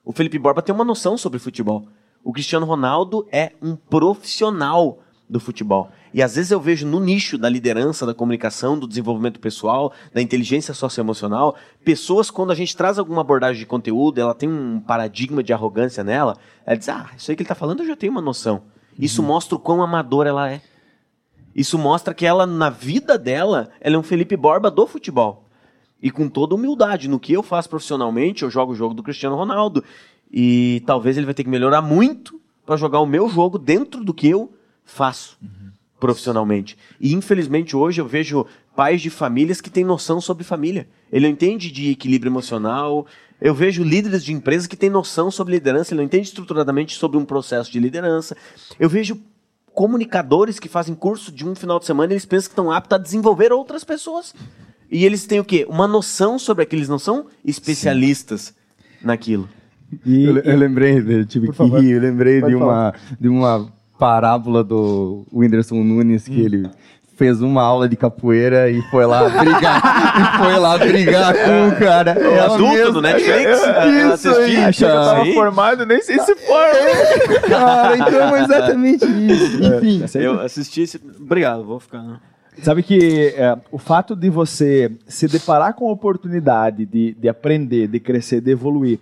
O 0.02 0.10
Felipe 0.10 0.38
Borba 0.38 0.62
tem 0.62 0.74
uma 0.74 0.82
noção 0.82 1.18
sobre 1.18 1.38
futebol. 1.38 1.86
O 2.24 2.32
Cristiano 2.32 2.64
Ronaldo 2.64 3.28
é 3.30 3.52
um 3.60 3.76
profissional 3.76 5.00
do 5.28 5.38
futebol. 5.38 5.90
E 6.14 6.22
às 6.22 6.36
vezes 6.36 6.50
eu 6.50 6.58
vejo 6.58 6.86
no 6.86 6.98
nicho 6.98 7.36
da 7.36 7.46
liderança, 7.46 8.06
da 8.06 8.14
comunicação, 8.14 8.78
do 8.78 8.88
desenvolvimento 8.88 9.38
pessoal, 9.38 9.92
da 10.14 10.22
inteligência 10.22 10.72
socioemocional, 10.72 11.54
pessoas, 11.84 12.30
quando 12.30 12.52
a 12.52 12.54
gente 12.54 12.74
traz 12.74 12.98
alguma 12.98 13.20
abordagem 13.20 13.60
de 13.60 13.66
conteúdo, 13.66 14.18
ela 14.18 14.34
tem 14.34 14.48
um 14.48 14.80
paradigma 14.80 15.42
de 15.42 15.52
arrogância 15.52 16.02
nela, 16.02 16.38
ela 16.64 16.78
diz: 16.78 16.88
Ah, 16.88 17.10
isso 17.18 17.30
aí 17.30 17.36
que 17.36 17.42
ele 17.42 17.44
está 17.44 17.54
falando 17.54 17.80
eu 17.80 17.86
já 17.86 17.96
tenho 17.96 18.12
uma 18.12 18.22
noção. 18.22 18.62
Isso 18.98 19.20
uhum. 19.20 19.28
mostra 19.28 19.56
o 19.56 19.58
quão 19.58 19.82
amador 19.82 20.26
ela 20.26 20.50
é. 20.50 20.62
Isso 21.54 21.78
mostra 21.78 22.14
que 22.14 22.24
ela, 22.24 22.46
na 22.46 22.70
vida 22.70 23.18
dela, 23.18 23.70
ela 23.80 23.96
é 23.96 23.98
um 23.98 24.02
Felipe 24.02 24.36
Borba 24.36 24.70
do 24.70 24.86
futebol. 24.86 25.48
E 26.02 26.10
com 26.10 26.28
toda 26.28 26.54
humildade, 26.54 27.08
no 27.08 27.20
que 27.20 27.32
eu 27.32 27.42
faço 27.42 27.68
profissionalmente, 27.68 28.42
eu 28.42 28.50
jogo 28.50 28.72
o 28.72 28.74
jogo 28.76 28.94
do 28.94 29.02
Cristiano 29.02 29.36
Ronaldo. 29.36 29.84
E 30.32 30.82
talvez 30.86 31.16
ele 31.16 31.26
vai 31.26 31.34
ter 31.34 31.44
que 31.44 31.50
melhorar 31.50 31.82
muito 31.82 32.40
para 32.64 32.76
jogar 32.76 33.00
o 33.00 33.06
meu 33.06 33.28
jogo 33.28 33.58
dentro 33.58 34.02
do 34.02 34.14
que 34.14 34.28
eu 34.28 34.52
faço 34.84 35.38
uhum. 35.42 35.70
profissionalmente. 36.00 36.76
E 37.00 37.12
infelizmente 37.12 37.76
hoje 37.76 38.00
eu 38.00 38.06
vejo 38.06 38.46
pais 38.74 39.00
de 39.02 39.10
famílias 39.10 39.60
que 39.60 39.70
têm 39.70 39.84
noção 39.84 40.20
sobre 40.20 40.42
família. 40.42 40.88
Ele 41.12 41.26
não 41.26 41.32
entende 41.32 41.70
de 41.70 41.90
equilíbrio 41.90 42.30
emocional. 42.30 43.06
Eu 43.40 43.54
vejo 43.54 43.84
líderes 43.84 44.24
de 44.24 44.32
empresas 44.32 44.66
que 44.66 44.76
têm 44.76 44.88
noção 44.88 45.30
sobre 45.30 45.54
liderança, 45.54 45.92
ele 45.92 46.00
não 46.00 46.06
entende 46.06 46.28
estruturadamente 46.28 46.96
sobre 46.96 47.18
um 47.18 47.24
processo 47.24 47.70
de 47.70 47.78
liderança. 47.78 48.36
Eu 48.78 48.88
vejo 48.88 49.20
comunicadores 49.74 50.58
que 50.58 50.68
fazem 50.68 50.94
curso 50.94 51.32
de 51.32 51.46
um 51.46 51.54
final 51.54 51.78
de 51.78 51.86
semana, 51.86 52.12
eles 52.12 52.24
pensam 52.24 52.48
que 52.48 52.52
estão 52.52 52.70
aptos 52.70 52.94
a 52.94 52.98
desenvolver 52.98 53.52
outras 53.52 53.84
pessoas. 53.84 54.34
E 54.90 55.04
eles 55.04 55.26
têm 55.26 55.40
o 55.40 55.44
quê? 55.44 55.66
Uma 55.68 55.88
noção 55.88 56.38
sobre 56.38 56.64
aquilo, 56.64 56.80
eles 56.80 56.88
não 56.88 56.98
são 56.98 57.26
especialistas 57.44 58.54
Sim. 59.00 59.06
naquilo. 59.06 59.48
E, 60.04 60.24
eu, 60.24 60.38
eu, 60.38 60.56
lembrei, 60.56 60.98
eu 60.98 61.26
tive 61.26 61.48
que 61.48 61.54
favor. 61.54 61.80
rir, 61.80 61.92
eu 61.92 62.00
lembrei 62.00 62.42
de 62.42 62.54
uma, 62.54 62.94
de 63.20 63.28
uma 63.28 63.72
parábola 63.98 64.64
do 64.64 65.24
Whindersson 65.32 65.82
Nunes 65.82 66.24
que 66.24 66.42
hum. 66.42 66.44
ele 66.44 66.70
fez 67.16 67.40
uma 67.40 67.62
aula 67.62 67.88
de 67.88 67.96
capoeira 67.96 68.70
e 68.70 68.80
foi 68.90 69.06
lá 69.06 69.28
brigar. 69.28 69.82
e 70.18 70.38
foi 70.44 70.58
lá 70.58 70.78
brigar 70.78 71.34
com 71.34 71.68
o 71.68 71.76
cara. 71.78 72.10
É 72.12 72.40
adulto 72.40 72.74
mesmo. 72.74 72.92
do 72.92 73.02
Netflix? 73.02 73.60
Isso 74.14 74.28
aí, 74.30 74.56
Achei 74.56 74.88
que 74.88 74.92
eu 74.92 75.02
tava 75.02 75.26
formado, 75.26 75.86
nem 75.86 76.00
sei 76.00 76.18
se 76.18 76.34
for. 76.34 77.48
cara, 77.48 77.96
então 77.96 78.36
é 78.36 78.42
exatamente 78.42 79.04
isso. 79.04 79.64
É, 79.64 79.76
Enfim. 79.76 80.04
Eu 80.18 80.40
assisti 80.40 80.82
esse... 80.82 81.00
Obrigado, 81.20 81.64
vou 81.64 81.80
ficar... 81.80 82.02
Não. 82.02 82.32
Sabe 82.60 82.82
que 82.82 83.28
é, 83.34 83.56
o 83.70 83.78
fato 83.78 84.14
de 84.14 84.28
você 84.28 84.92
se 85.06 85.26
deparar 85.26 85.72
com 85.72 85.88
a 85.88 85.92
oportunidade 85.92 86.84
de, 86.84 87.14
de 87.14 87.28
aprender, 87.28 87.88
de 87.88 87.98
crescer, 87.98 88.42
de 88.42 88.50
evoluir, 88.50 88.98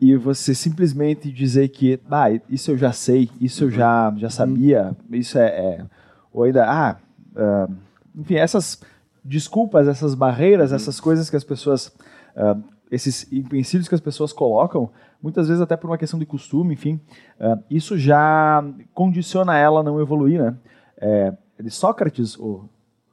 e 0.00 0.16
você 0.16 0.52
simplesmente 0.52 1.30
dizer 1.30 1.68
que, 1.68 2.00
ah, 2.10 2.26
isso 2.50 2.72
eu 2.72 2.78
já 2.78 2.92
sei, 2.92 3.30
isso 3.40 3.64
eu 3.64 3.70
já, 3.70 4.12
já 4.16 4.30
sabia, 4.30 4.96
isso 5.12 5.38
é, 5.38 5.46
é 5.46 5.84
ou 6.32 6.44
ainda, 6.44 6.64
ah, 6.64 6.96
uh, 7.38 7.72
enfim, 8.14 8.34
essas 8.34 8.82
desculpas, 9.24 9.88
essas 9.88 10.14
barreiras, 10.14 10.72
essas 10.72 11.00
coisas 11.00 11.30
que 11.30 11.36
as 11.36 11.44
pessoas, 11.44 11.88
uh, 12.36 12.62
esses 12.90 13.30
empecilhos 13.32 13.88
que 13.88 13.94
as 13.94 14.00
pessoas 14.00 14.32
colocam, 14.32 14.90
muitas 15.22 15.48
vezes 15.48 15.62
até 15.62 15.76
por 15.76 15.88
uma 15.88 15.98
questão 15.98 16.18
de 16.18 16.26
costume, 16.26 16.74
enfim, 16.74 17.00
uh, 17.40 17.62
isso 17.70 17.96
já 17.96 18.64
condiciona 18.92 19.56
ela 19.56 19.80
a 19.80 19.82
não 19.82 20.00
evoluir, 20.00 20.42
né? 20.42 20.56
É, 21.00 21.32
de 21.60 21.70
Sócrates, 21.70 22.36
o 22.38 22.68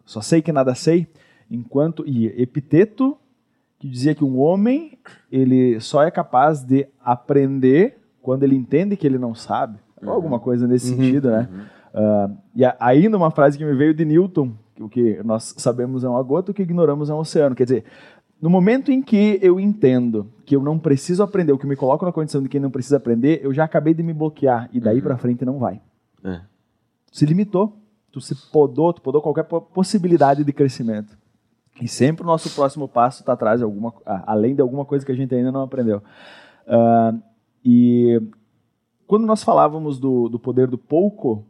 só 0.06 0.22
sei 0.22 0.42
que 0.42 0.52
nada 0.52 0.76
sei, 0.76 1.08
enquanto 1.50 2.04
e 2.08 2.28
Epiteto 2.42 3.18
que 3.80 3.90
dizia 3.90 4.16
que 4.16 4.24
um 4.24 4.40
homem 4.40 4.98
ele 5.32 5.80
só 5.80 6.04
é 6.04 6.12
capaz 6.12 6.64
de 6.64 6.88
aprender 7.04 7.98
quando 8.22 8.44
ele 8.44 8.56
entende 8.56 8.96
que 8.96 9.06
ele 9.06 9.18
não 9.18 9.36
sabe, 9.36 9.78
uhum. 10.02 10.10
alguma 10.10 10.40
coisa 10.40 10.68
nesse 10.68 10.92
uhum. 10.92 10.98
sentido, 10.98 11.30
né? 11.30 11.50
Uhum. 11.52 11.66
Uh, 11.96 12.38
e 12.54 12.66
ainda 12.78 13.16
uma 13.16 13.32
frase 13.32 13.58
que 13.58 13.64
me 13.64 13.74
veio 13.74 13.94
de 13.94 14.04
Newton, 14.04 14.52
que 14.76 14.84
o 14.84 14.90
que 14.90 15.24
nós 15.24 15.56
sabemos 15.58 16.04
é 16.04 16.10
uma 16.10 16.22
gota, 16.22 16.52
o 16.52 16.54
que 16.54 16.62
ignoramos 16.62 17.10
é 17.10 17.14
um 17.14 17.20
oceano. 17.20 17.56
Quer 17.56 17.64
dizer, 17.64 17.86
no 18.42 18.50
momento 18.50 18.92
em 18.92 19.02
que 19.02 19.40
eu 19.42 19.62
entendo 19.62 20.30
que 20.46 20.58
eu 20.58 20.62
não 20.62 20.78
preciso 20.78 21.24
aprender, 21.24 21.54
o 21.54 21.58
que 21.58 21.66
me 21.66 21.78
coloca 21.78 22.06
na 22.06 22.12
condição 22.12 22.44
de 22.44 22.50
quem 22.50 22.60
não 22.60 22.70
precisa 22.70 22.98
aprender, 22.98 23.40
eu 23.42 23.54
já 23.54 23.64
acabei 23.64 23.94
de 23.94 24.04
me 24.04 24.12
bloquear 24.12 24.70
e 24.74 24.80
daí 24.82 24.98
uhum. 24.98 25.04
para 25.04 25.18
frente 25.18 25.46
não 25.46 25.58
vai. 25.58 25.82
É. 26.22 26.42
Se 27.14 27.26
limitou, 27.26 27.78
tu 28.12 28.20
se 28.20 28.36
podou, 28.52 28.92
tu 28.92 29.02
podou 29.02 29.22
qualquer 29.22 29.46
possibilidade 29.46 30.44
de 30.44 30.52
crescimento. 30.52 31.18
E 31.82 31.88
sempre 31.88 32.24
o 32.24 32.28
nosso 32.28 32.54
próximo 32.54 32.90
passo 32.90 33.22
está 33.22 33.34
atrás 33.34 33.60
de 33.60 33.64
alguma, 33.64 33.94
além 34.06 34.54
de 34.54 34.62
alguma 34.62 34.84
coisa 34.84 35.06
que 35.06 35.12
a 35.14 35.16
gente 35.16 35.34
ainda 35.34 35.52
não 35.52 35.62
aprendeu. 35.62 36.02
Uh, 36.68 37.22
e 37.64 38.22
quando 39.08 39.26
nós 39.26 39.44
falávamos 39.44 39.98
do, 39.98 40.28
do 40.28 40.38
poder 40.38 40.68
do 40.68 40.78
pouco, 40.78 41.46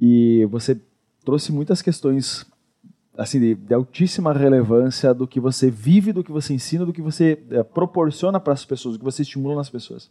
e 0.00 0.44
você 0.46 0.80
trouxe 1.24 1.52
muitas 1.52 1.82
questões 1.82 2.46
assim 3.16 3.40
de, 3.40 3.54
de, 3.54 3.74
altíssima 3.74 4.32
relevância 4.32 5.14
do 5.14 5.26
que 5.26 5.40
você 5.40 5.70
vive, 5.70 6.12
do 6.12 6.22
que 6.22 6.30
você 6.30 6.52
ensina, 6.52 6.84
do 6.84 6.92
que 6.92 7.00
você 7.00 7.42
é, 7.50 7.62
proporciona 7.62 8.38
para 8.38 8.52
as 8.52 8.64
pessoas, 8.64 8.94
do 8.94 8.98
que 8.98 9.04
você 9.04 9.22
estimula 9.22 9.56
nas 9.56 9.70
pessoas. 9.70 10.10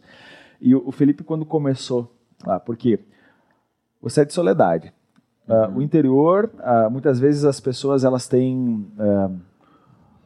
E 0.60 0.74
o, 0.74 0.82
o 0.88 0.92
Felipe 0.92 1.22
quando 1.22 1.44
começou, 1.44 2.12
ah, 2.42 2.58
porque 2.58 2.98
você 4.00 4.22
é 4.22 4.24
de 4.24 4.32
soledade. 4.32 4.92
Uh, 5.48 5.78
o 5.78 5.82
interior, 5.82 6.50
uh, 6.54 6.90
muitas 6.90 7.20
vezes 7.20 7.44
as 7.44 7.60
pessoas 7.60 8.02
elas 8.02 8.26
têm 8.26 8.84
uh, 8.98 9.40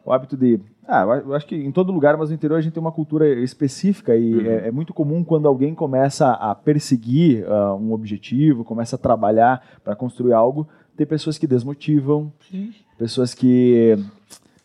o 0.02 0.12
hábito 0.12 0.34
de 0.34 0.58
ah, 0.90 1.22
eu 1.24 1.34
acho 1.34 1.46
que 1.46 1.54
em 1.54 1.70
todo 1.70 1.92
lugar, 1.92 2.16
mas 2.16 2.28
no 2.28 2.34
interior 2.34 2.56
a 2.56 2.60
gente 2.60 2.72
tem 2.72 2.80
uma 2.80 2.92
cultura 2.92 3.28
específica 3.28 4.16
e 4.16 4.34
uhum. 4.34 4.46
é, 4.46 4.68
é, 4.68 4.70
muito 4.70 4.92
comum 4.92 5.22
quando 5.22 5.46
alguém 5.46 5.74
começa 5.74 6.32
a 6.32 6.54
perseguir 6.54 7.44
uh, 7.44 7.74
um 7.76 7.92
objetivo, 7.92 8.64
começa 8.64 8.96
a 8.96 8.98
trabalhar 8.98 9.64
para 9.84 9.94
construir 9.94 10.32
algo, 10.32 10.68
ter 10.96 11.06
pessoas 11.06 11.38
que 11.38 11.46
desmotivam, 11.46 12.32
Sim. 12.50 12.74
pessoas 12.98 13.34
que 13.34 13.96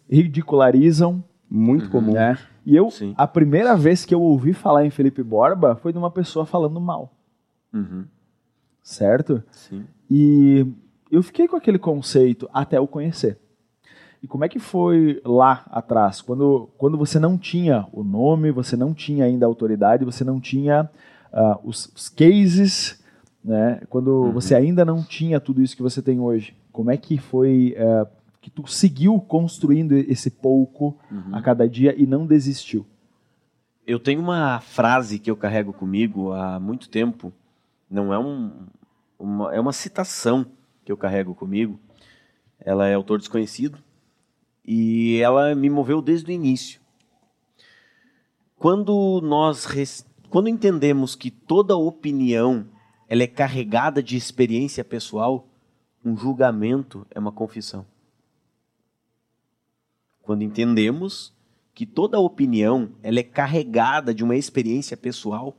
ridicularizam. 0.09 1.23
Muito 1.47 1.85
uhum. 1.85 1.91
comum. 1.91 2.13
Né? 2.13 2.37
E 2.65 2.75
eu, 2.75 2.89
Sim. 2.89 3.13
a 3.15 3.27
primeira 3.27 3.75
vez 3.75 4.03
que 4.03 4.13
eu 4.13 4.21
ouvi 4.21 4.51
falar 4.51 4.83
em 4.85 4.89
Felipe 4.89 5.21
Borba 5.21 5.75
foi 5.75 5.91
de 5.91 5.97
uma 5.97 6.09
pessoa 6.09 6.45
falando 6.45 6.81
mal. 6.81 7.13
Uhum. 7.71 8.05
Certo? 8.81 9.43
Sim. 9.51 9.85
E 10.09 10.65
eu 11.11 11.21
fiquei 11.21 11.47
com 11.47 11.55
aquele 11.55 11.77
conceito 11.77 12.49
até 12.51 12.77
eu 12.77 12.87
conhecer. 12.87 13.37
E 14.25 14.27
como 14.27 14.43
é 14.43 14.49
que 14.49 14.57
foi 14.57 15.21
lá 15.23 15.63
atrás, 15.69 16.19
quando, 16.19 16.67
quando 16.79 16.97
você 16.97 17.19
não 17.19 17.37
tinha 17.37 17.85
o 17.93 18.03
nome, 18.03 18.49
você 18.49 18.75
não 18.75 18.91
tinha 18.91 19.23
ainda 19.23 19.45
a 19.45 19.47
autoridade, 19.47 20.03
você 20.03 20.23
não 20.23 20.41
tinha 20.41 20.89
uh, 21.31 21.59
os, 21.63 21.85
os, 21.95 22.09
cases, 22.09 23.03
né? 23.43 23.81
quando 23.87 24.07
uhum. 24.07 24.31
você 24.31 24.55
ainda 24.55 24.83
não 24.83 25.03
tinha 25.03 25.39
tudo 25.39 25.61
isso 25.61 25.75
que 25.75 25.83
você 25.83 26.01
tem 26.01 26.19
hoje? 26.19 26.57
Como 26.71 26.89
é 26.89 26.97
que 26.97 27.19
foi 27.19 27.75
uh, 27.77 28.07
que 28.41 28.49
tu 28.49 28.65
seguiu 28.65 29.19
construindo 29.19 29.91
esse 29.91 30.31
pouco 30.31 30.97
uhum. 31.11 31.35
a 31.35 31.39
cada 31.39 31.69
dia 31.69 31.93
e 31.95 32.07
não 32.07 32.25
desistiu? 32.25 32.83
Eu 33.85 33.99
tenho 33.99 34.21
uma 34.21 34.59
frase 34.59 35.19
que 35.19 35.29
eu 35.29 35.37
carrego 35.37 35.71
comigo 35.71 36.31
há 36.31 36.59
muito 36.59 36.89
tempo, 36.89 37.31
não 37.87 38.11
é 38.11 38.17
um, 38.17 38.51
uma, 39.19 39.53
é 39.53 39.59
uma 39.59 39.71
citação 39.71 40.47
que 40.83 40.91
eu 40.91 40.97
carrego 40.97 41.35
comigo. 41.35 41.79
Ela 42.59 42.87
é 42.87 42.95
autor 42.95 43.19
desconhecido, 43.19 43.77
e 44.65 45.19
ela 45.21 45.53
me 45.53 45.69
moveu 45.69 46.01
desde 46.01 46.31
o 46.31 46.33
início. 46.33 46.81
Quando 48.57 49.21
nós 49.21 49.67
quando 50.29 50.49
entendemos 50.49 51.15
que 51.15 51.29
toda 51.29 51.77
opinião 51.77 52.67
ela 53.07 53.23
é 53.23 53.27
carregada 53.27 54.01
de 54.01 54.17
experiência 54.17 54.83
pessoal, 54.83 55.47
um 56.03 56.17
julgamento 56.17 57.05
é 57.11 57.19
uma 57.19 57.31
confissão. 57.31 57.85
Quando 60.21 60.41
entendemos 60.41 61.33
que 61.73 61.85
toda 61.85 62.19
opinião 62.19 62.89
ela 63.03 63.19
é 63.19 63.23
carregada 63.23 64.13
de 64.13 64.23
uma 64.23 64.35
experiência 64.35 64.97
pessoal, 64.97 65.55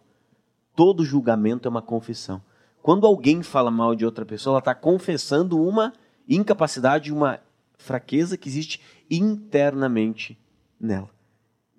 todo 0.74 1.04
julgamento 1.04 1.68
é 1.68 1.70
uma 1.70 1.82
confissão. 1.82 2.42
Quando 2.82 3.06
alguém 3.06 3.42
fala 3.42 3.70
mal 3.70 3.94
de 3.94 4.04
outra 4.04 4.24
pessoa, 4.24 4.54
ela 4.54 4.58
está 4.58 4.74
confessando 4.74 5.62
uma 5.62 5.92
incapacidade, 6.28 7.12
uma 7.12 7.40
fraqueza 7.76 8.36
que 8.36 8.48
existe 8.48 8.80
internamente 9.10 10.38
nela. 10.80 11.10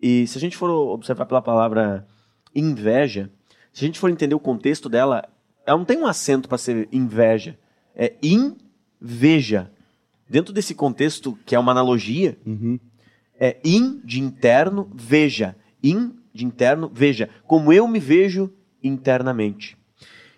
E 0.02 0.28
se 0.28 0.38
a 0.38 0.42
gente 0.42 0.58
for 0.58 0.70
observar 0.70 1.26
pela 1.26 1.42
palavra 1.42 2.08
inveja, 2.54 3.32
se 3.74 3.84
a 3.84 3.88
gente 3.88 4.00
for 4.00 4.10
entender 4.10 4.36
o 4.36 4.40
contexto 4.40 4.90
dela, 4.90 5.28
ela 5.66 5.78
não 5.78 5.86
tem 5.86 5.98
um 5.98 6.08
acento 6.08 6.48
para 6.48 6.58
ser 6.58 6.88
inveja, 6.92 7.58
é 7.96 8.14
inveja. 8.22 9.72
Dentro 10.30 10.54
desse 10.54 10.76
contexto, 10.76 11.38
que 11.46 11.56
é 11.56 11.60
uma 11.60 11.72
analogia, 11.72 12.38
uhum. 12.46 12.80
é 13.40 13.58
in 13.64 14.02
de 14.04 14.20
interno, 14.20 14.90
veja. 14.94 15.56
In 15.82 16.14
de 16.34 16.46
interno, 16.46 16.92
veja. 16.94 17.30
Como 17.46 17.72
eu 17.72 17.88
me 17.88 18.00
vejo 18.00 18.52
internamente. 18.84 19.78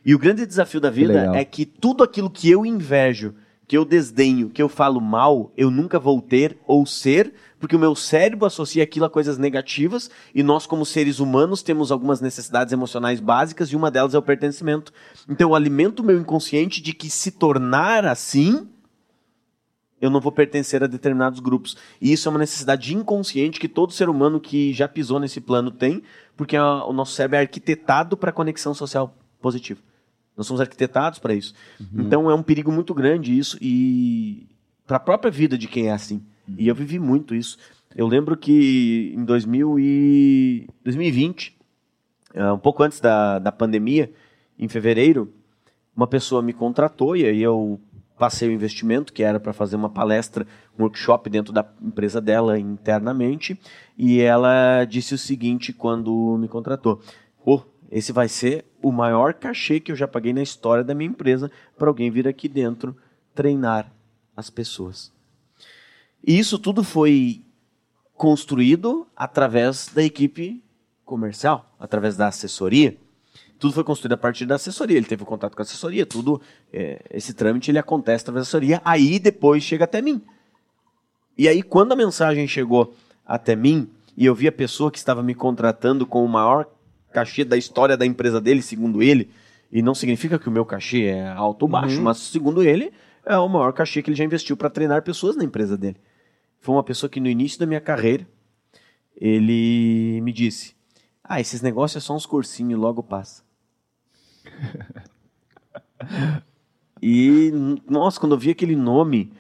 E 0.05 0.15
o 0.15 0.19
grande 0.19 0.45
desafio 0.45 0.79
da 0.79 0.89
vida 0.89 1.35
é 1.35 1.43
que 1.43 1.65
tudo 1.65 2.03
aquilo 2.03 2.29
que 2.29 2.49
eu 2.49 2.65
invejo 2.65 3.35
que 3.69 3.77
eu 3.77 3.85
desdenho, 3.85 4.49
que 4.49 4.63
eu 4.63 4.67
falo 4.67 4.99
mal, 4.99 5.53
eu 5.55 5.69
nunca 5.69 5.99
vou 5.99 6.19
ter 6.19 6.57
ou 6.65 6.87
ser, 6.87 7.31
porque 7.59 7.75
o 7.75 7.79
meu 7.79 7.93
cérebro 7.93 8.47
associa 8.47 8.83
aquilo 8.83 9.05
a 9.05 9.09
coisas 9.11 9.37
negativas 9.37 10.09
e 10.33 10.41
nós, 10.41 10.65
como 10.65 10.83
seres 10.83 11.19
humanos, 11.19 11.61
temos 11.61 11.91
algumas 11.91 12.19
necessidades 12.19 12.73
emocionais 12.73 13.19
básicas 13.19 13.69
e 13.69 13.75
uma 13.75 13.91
delas 13.91 14.15
é 14.15 14.17
o 14.17 14.23
pertencimento. 14.23 14.91
Então 15.29 15.49
eu 15.49 15.55
alimento 15.55 15.99
o 15.99 16.03
meu 16.03 16.19
inconsciente 16.19 16.81
de 16.81 16.93
que 16.93 17.11
se 17.11 17.29
tornar 17.29 18.05
assim, 18.05 18.67
eu 20.01 20.09
não 20.09 20.19
vou 20.19 20.31
pertencer 20.31 20.83
a 20.83 20.87
determinados 20.87 21.39
grupos. 21.39 21.77
E 22.01 22.11
isso 22.11 22.27
é 22.27 22.31
uma 22.31 22.39
necessidade 22.39 22.95
inconsciente 22.95 23.59
que 23.59 23.67
todo 23.67 23.93
ser 23.93 24.09
humano 24.09 24.39
que 24.39 24.73
já 24.73 24.87
pisou 24.87 25.19
nesse 25.19 25.39
plano 25.39 25.69
tem, 25.69 26.01
porque 26.35 26.57
o 26.57 26.91
nosso 26.91 27.13
cérebro 27.13 27.37
é 27.37 27.41
arquitetado 27.41 28.17
para 28.17 28.31
conexão 28.31 28.73
social 28.73 29.15
positiva. 29.39 29.79
Nós 30.39 30.47
somos 30.47 30.61
arquitetados 30.61 31.19
para 31.19 31.33
isso. 31.33 31.53
Uhum. 31.77 32.01
Então 32.01 32.31
é 32.31 32.33
um 32.33 32.41
perigo 32.41 32.71
muito 32.71 32.93
grande 32.93 33.37
isso 33.37 33.57
e 33.61 34.47
para 34.87 34.95
a 34.95 34.99
própria 34.99 35.29
vida 35.29 35.57
de 35.57 35.67
quem 35.67 35.87
é 35.87 35.91
assim. 35.91 36.23
Uhum. 36.47 36.55
E 36.57 36.69
eu 36.69 36.73
vivi 36.73 36.97
muito 36.97 37.35
isso. 37.35 37.57
Eu 37.93 38.07
lembro 38.07 38.37
que 38.37 39.13
em 39.13 39.25
2000 39.25 39.77
e 39.79 40.67
2020, 40.81 41.57
uh, 42.35 42.53
um 42.53 42.57
pouco 42.57 42.81
antes 42.83 43.01
da, 43.01 43.37
da 43.37 43.51
pandemia, 43.51 44.13
em 44.57 44.69
fevereiro, 44.69 45.29
uma 45.93 46.07
pessoa 46.07 46.41
me 46.41 46.53
contratou 46.53 47.17
e 47.17 47.25
aí 47.25 47.41
eu 47.41 47.77
passei 48.17 48.47
o 48.47 48.53
investimento, 48.53 49.11
que 49.11 49.23
era 49.23 49.41
para 49.41 49.51
fazer 49.51 49.75
uma 49.75 49.89
palestra, 49.89 50.47
um 50.77 50.83
workshop 50.83 51.29
dentro 51.29 51.51
da 51.51 51.65
empresa 51.81 52.21
dela 52.21 52.57
internamente, 52.57 53.59
e 53.97 54.21
ela 54.21 54.85
disse 54.85 55.13
o 55.13 55.17
seguinte 55.17 55.73
quando 55.73 56.37
me 56.39 56.47
contratou: 56.47 57.01
esse 57.91 58.11
vai 58.11 58.29
ser 58.29 58.65
o 58.81 58.91
maior 58.91 59.33
cachê 59.33 59.79
que 59.79 59.91
eu 59.91 59.95
já 59.95 60.07
paguei 60.07 60.31
na 60.31 60.43
história 60.43 60.83
da 60.83 60.93
minha 60.93 61.09
empresa 61.09 61.51
para 61.77 61.87
alguém 61.87 62.11
vir 62.11 62.27
aqui 62.27 62.47
dentro 62.47 62.95
treinar 63.33 63.91
as 64.35 64.49
pessoas. 64.49 65.11
E 66.25 66.37
isso 66.37 66.59
tudo 66.59 66.83
foi 66.83 67.41
construído 68.13 69.07
através 69.15 69.89
da 69.93 70.03
equipe 70.03 70.63
comercial, 71.03 71.73
através 71.79 72.15
da 72.15 72.27
assessoria. 72.27 72.95
Tudo 73.57 73.73
foi 73.73 73.83
construído 73.83 74.13
a 74.13 74.17
partir 74.17 74.45
da 74.45 74.55
assessoria. 74.55 74.97
Ele 74.97 75.05
teve 75.05 75.25
contato 75.25 75.55
com 75.55 75.61
a 75.61 75.63
assessoria, 75.63 76.05
tudo. 76.05 76.41
É, 76.71 77.01
esse 77.11 77.33
trâmite 77.33 77.71
ele 77.71 77.79
acontece 77.79 78.23
através 78.23 78.45
da 78.45 78.47
assessoria. 78.47 78.81
Aí 78.85 79.19
depois 79.19 79.63
chega 79.63 79.85
até 79.85 80.01
mim. 80.01 80.21
E 81.37 81.47
aí 81.47 81.63
quando 81.63 81.93
a 81.93 81.95
mensagem 81.95 82.47
chegou 82.47 82.93
até 83.25 83.55
mim 83.55 83.89
e 84.15 84.25
eu 84.25 84.35
vi 84.35 84.47
a 84.47 84.51
pessoa 84.51 84.91
que 84.91 84.97
estava 84.97 85.23
me 85.23 85.33
contratando 85.33 86.05
com 86.05 86.23
o 86.23 86.27
maior 86.27 86.67
cachê 87.11 87.43
da 87.43 87.57
história 87.57 87.97
da 87.97 88.05
empresa 88.05 88.39
dele, 88.39 88.61
segundo 88.61 89.01
ele. 89.01 89.29
E 89.71 89.81
não 89.81 89.93
significa 89.93 90.39
que 90.39 90.49
o 90.49 90.51
meu 90.51 90.65
cachê 90.65 91.05
é 91.05 91.27
alto 91.27 91.63
ou 91.63 91.69
baixo, 91.69 91.97
uhum. 91.97 92.03
mas 92.03 92.17
segundo 92.17 92.63
ele, 92.63 92.91
é 93.25 93.37
o 93.37 93.47
maior 93.47 93.71
cachê 93.71 94.01
que 94.01 94.09
ele 94.09 94.17
já 94.17 94.23
investiu 94.23 94.57
para 94.57 94.69
treinar 94.69 95.03
pessoas 95.03 95.35
na 95.35 95.43
empresa 95.43 95.77
dele. 95.77 95.97
Foi 96.59 96.75
uma 96.75 96.83
pessoa 96.83 97.09
que 97.09 97.19
no 97.19 97.27
início 97.27 97.59
da 97.59 97.65
minha 97.65 97.79
carreira, 97.79 98.27
ele 99.15 100.19
me 100.21 100.33
disse: 100.33 100.75
Ah, 101.23 101.39
esses 101.39 101.61
negócios 101.61 102.03
é 102.03 102.05
só 102.05 102.15
uns 102.15 102.25
cursinhos, 102.25 102.79
logo 102.79 103.03
passa. 103.03 103.43
e, 107.01 107.51
nossa, 107.87 108.19
quando 108.19 108.33
eu 108.33 108.39
vi 108.39 108.49
aquele 108.49 108.75
nome, 108.75 109.31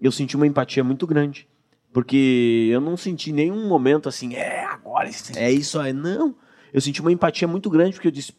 eu 0.00 0.12
senti 0.12 0.36
uma 0.36 0.46
empatia 0.46 0.84
muito 0.84 1.06
grande. 1.06 1.48
Porque 1.92 2.68
eu 2.72 2.80
não 2.80 2.96
senti 2.96 3.32
nenhum 3.32 3.68
momento 3.68 4.08
assim, 4.08 4.34
é, 4.34 4.64
agora 4.64 5.08
é 5.36 5.52
isso 5.52 5.78
aí. 5.78 5.92
Não 5.92 6.34
eu 6.74 6.80
senti 6.80 7.00
uma 7.00 7.12
empatia 7.12 7.46
muito 7.46 7.70
grande, 7.70 7.92
porque 7.92 8.08
eu 8.08 8.12
disse: 8.12 8.34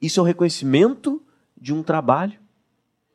isso 0.00 0.18
é 0.18 0.22
o 0.22 0.26
reconhecimento 0.26 1.22
de 1.54 1.74
um 1.74 1.82
trabalho. 1.82 2.40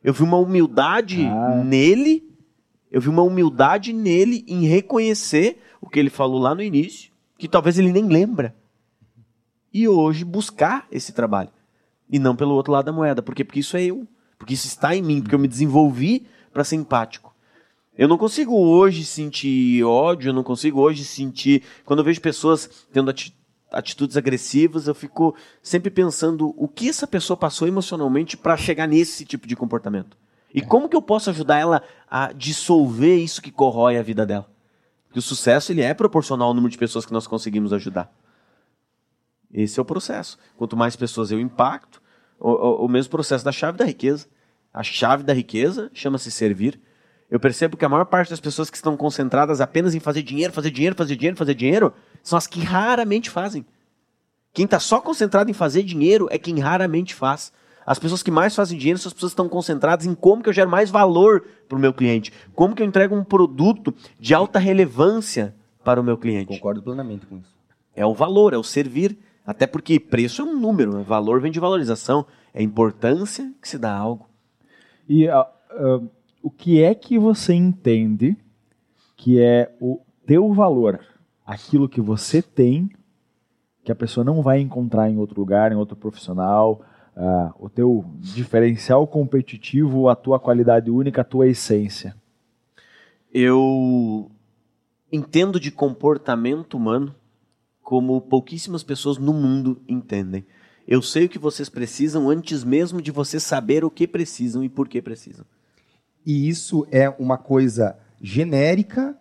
Eu 0.02 0.14
vi 0.14 0.22
uma 0.22 0.36
humildade 0.36 1.26
ah. 1.26 1.64
nele, 1.64 2.22
eu 2.88 3.00
vi 3.00 3.08
uma 3.08 3.22
humildade 3.22 3.92
nele 3.92 4.44
em 4.46 4.64
reconhecer 4.64 5.60
o 5.80 5.88
que 5.88 5.98
ele 5.98 6.08
falou 6.08 6.38
lá 6.38 6.54
no 6.54 6.62
início, 6.62 7.10
que 7.36 7.48
talvez 7.48 7.80
ele 7.80 7.90
nem 7.90 8.06
lembra. 8.06 8.54
E 9.72 9.88
hoje 9.88 10.24
buscar 10.24 10.86
esse 10.88 11.12
trabalho. 11.12 11.50
E 12.08 12.20
não 12.20 12.36
pelo 12.36 12.54
outro 12.54 12.72
lado 12.72 12.84
da 12.84 12.92
moeda. 12.92 13.22
Por 13.22 13.34
quê? 13.34 13.42
Porque 13.42 13.58
isso 13.58 13.76
é 13.76 13.82
eu. 13.82 14.06
Porque 14.38 14.54
isso 14.54 14.68
está 14.68 14.94
em 14.94 15.02
mim, 15.02 15.20
porque 15.20 15.34
eu 15.34 15.38
me 15.38 15.48
desenvolvi 15.48 16.28
para 16.52 16.62
ser 16.62 16.76
empático. 16.76 17.34
Eu 17.98 18.06
não 18.06 18.16
consigo 18.16 18.54
hoje 18.54 19.04
sentir 19.04 19.82
ódio, 19.82 20.28
eu 20.28 20.32
não 20.32 20.44
consigo 20.44 20.80
hoje 20.80 21.04
sentir. 21.04 21.64
Quando 21.84 22.00
eu 22.00 22.04
vejo 22.04 22.20
pessoas 22.20 22.86
tendo 22.92 23.10
atitude 23.10 23.43
atitudes 23.74 24.16
agressivas, 24.16 24.86
eu 24.86 24.94
fico 24.94 25.34
sempre 25.62 25.90
pensando 25.90 26.54
o 26.56 26.68
que 26.68 26.88
essa 26.88 27.06
pessoa 27.06 27.36
passou 27.36 27.68
emocionalmente 27.68 28.36
para 28.36 28.56
chegar 28.56 28.86
nesse 28.86 29.24
tipo 29.24 29.46
de 29.46 29.56
comportamento. 29.56 30.16
E 30.52 30.62
como 30.62 30.88
que 30.88 30.96
eu 30.96 31.02
posso 31.02 31.30
ajudar 31.30 31.58
ela 31.58 31.82
a 32.08 32.32
dissolver 32.32 33.18
isso 33.18 33.42
que 33.42 33.50
corrói 33.50 33.98
a 33.98 34.02
vida 34.02 34.24
dela? 34.24 34.48
Porque 35.06 35.18
o 35.18 35.22
sucesso 35.22 35.72
ele 35.72 35.82
é 35.82 35.92
proporcional 35.92 36.48
ao 36.48 36.54
número 36.54 36.70
de 36.70 36.78
pessoas 36.78 37.04
que 37.04 37.12
nós 37.12 37.26
conseguimos 37.26 37.72
ajudar. 37.72 38.12
Esse 39.52 39.78
é 39.78 39.82
o 39.82 39.84
processo. 39.84 40.38
Quanto 40.56 40.76
mais 40.76 40.96
pessoas 40.96 41.30
eu 41.30 41.40
impacto, 41.40 42.00
o, 42.38 42.50
o, 42.50 42.84
o 42.86 42.88
mesmo 42.88 43.10
processo 43.10 43.44
da 43.44 43.52
chave 43.52 43.78
da 43.78 43.84
riqueza. 43.84 44.26
A 44.72 44.82
chave 44.82 45.22
da 45.22 45.32
riqueza 45.32 45.90
chama-se 45.94 46.30
servir. 46.30 46.80
Eu 47.30 47.40
percebo 47.40 47.76
que 47.76 47.84
a 47.84 47.88
maior 47.88 48.04
parte 48.04 48.30
das 48.30 48.40
pessoas 48.40 48.68
que 48.70 48.76
estão 48.76 48.96
concentradas 48.96 49.60
apenas 49.60 49.94
em 49.94 50.00
fazer 50.00 50.22
dinheiro, 50.22 50.52
fazer 50.52 50.70
dinheiro, 50.70 50.96
fazer 50.96 51.16
dinheiro, 51.16 51.36
fazer 51.36 51.54
dinheiro, 51.54 51.92
são 52.24 52.36
as 52.36 52.48
que 52.48 52.58
raramente 52.58 53.30
fazem. 53.30 53.64
Quem 54.52 54.64
está 54.64 54.80
só 54.80 55.00
concentrado 55.00 55.50
em 55.50 55.54
fazer 55.54 55.84
dinheiro 55.84 56.26
é 56.30 56.38
quem 56.38 56.58
raramente 56.58 57.14
faz. 57.14 57.52
As 57.86 57.98
pessoas 57.98 58.22
que 58.22 58.30
mais 58.30 58.56
fazem 58.56 58.78
dinheiro 58.78 58.98
são 58.98 59.10
as 59.10 59.12
pessoas 59.12 59.32
que 59.32 59.34
estão 59.34 59.48
concentradas 59.48 60.06
em 60.06 60.14
como 60.14 60.42
que 60.42 60.48
eu 60.48 60.52
gero 60.52 60.70
mais 60.70 60.90
valor 60.90 61.44
para 61.68 61.76
o 61.76 61.80
meu 61.80 61.92
cliente. 61.92 62.32
Como 62.54 62.74
que 62.74 62.82
eu 62.82 62.86
entrego 62.86 63.14
um 63.14 63.22
produto 63.22 63.94
de 64.18 64.34
alta 64.34 64.58
relevância 64.58 65.54
para 65.84 66.00
o 66.00 66.04
meu 66.04 66.16
cliente. 66.16 66.46
Concordo 66.46 66.82
plenamente 66.82 67.26
com 67.26 67.36
isso. 67.36 67.54
É 67.94 68.06
o 68.06 68.14
valor, 68.14 68.54
é 68.54 68.56
o 68.56 68.64
servir. 68.64 69.18
Até 69.46 69.66
porque 69.66 70.00
preço 70.00 70.40
é 70.40 70.44
um 70.44 70.58
número, 70.58 70.96
né? 70.96 71.04
valor 71.06 71.40
vem 71.40 71.52
de 71.52 71.60
valorização. 71.60 72.24
É 72.54 72.62
importância 72.62 73.52
que 73.60 73.68
se 73.68 73.76
dá 73.76 73.92
a 73.92 73.98
algo. 73.98 74.26
E 75.06 75.28
uh, 75.28 75.42
uh, 75.72 76.10
o 76.42 76.50
que 76.50 76.82
é 76.82 76.94
que 76.94 77.18
você 77.18 77.52
entende 77.52 78.34
que 79.16 79.38
é 79.38 79.70
o 79.78 80.00
teu 80.26 80.50
valor? 80.54 80.98
Aquilo 81.44 81.88
que 81.88 82.00
você 82.00 82.40
tem, 82.40 82.90
que 83.84 83.92
a 83.92 83.94
pessoa 83.94 84.24
não 84.24 84.42
vai 84.42 84.60
encontrar 84.60 85.10
em 85.10 85.18
outro 85.18 85.38
lugar, 85.38 85.70
em 85.70 85.76
outro 85.76 85.96
profissional, 85.96 86.80
uh, 87.16 87.52
o 87.58 87.68
teu 87.68 88.04
diferencial 88.18 89.06
competitivo, 89.06 90.08
a 90.08 90.16
tua 90.16 90.40
qualidade 90.40 90.90
única, 90.90 91.20
a 91.20 91.24
tua 91.24 91.46
essência? 91.46 92.16
Eu 93.32 94.30
entendo 95.12 95.60
de 95.60 95.70
comportamento 95.70 96.76
humano 96.76 97.14
como 97.82 98.20
pouquíssimas 98.20 98.82
pessoas 98.82 99.18
no 99.18 99.34
mundo 99.34 99.80
entendem. 99.86 100.46
Eu 100.86 101.02
sei 101.02 101.26
o 101.26 101.28
que 101.28 101.38
vocês 101.38 101.68
precisam 101.68 102.28
antes 102.28 102.64
mesmo 102.64 103.00
de 103.00 103.10
vocês 103.10 103.42
saber 103.42 103.84
o 103.84 103.90
que 103.90 104.06
precisam 104.06 104.64
e 104.64 104.68
por 104.68 104.88
que 104.88 105.00
precisam. 105.00 105.44
E 106.24 106.48
isso 106.48 106.86
é 106.90 107.08
uma 107.10 107.36
coisa 107.36 107.96
genérica 108.20 109.16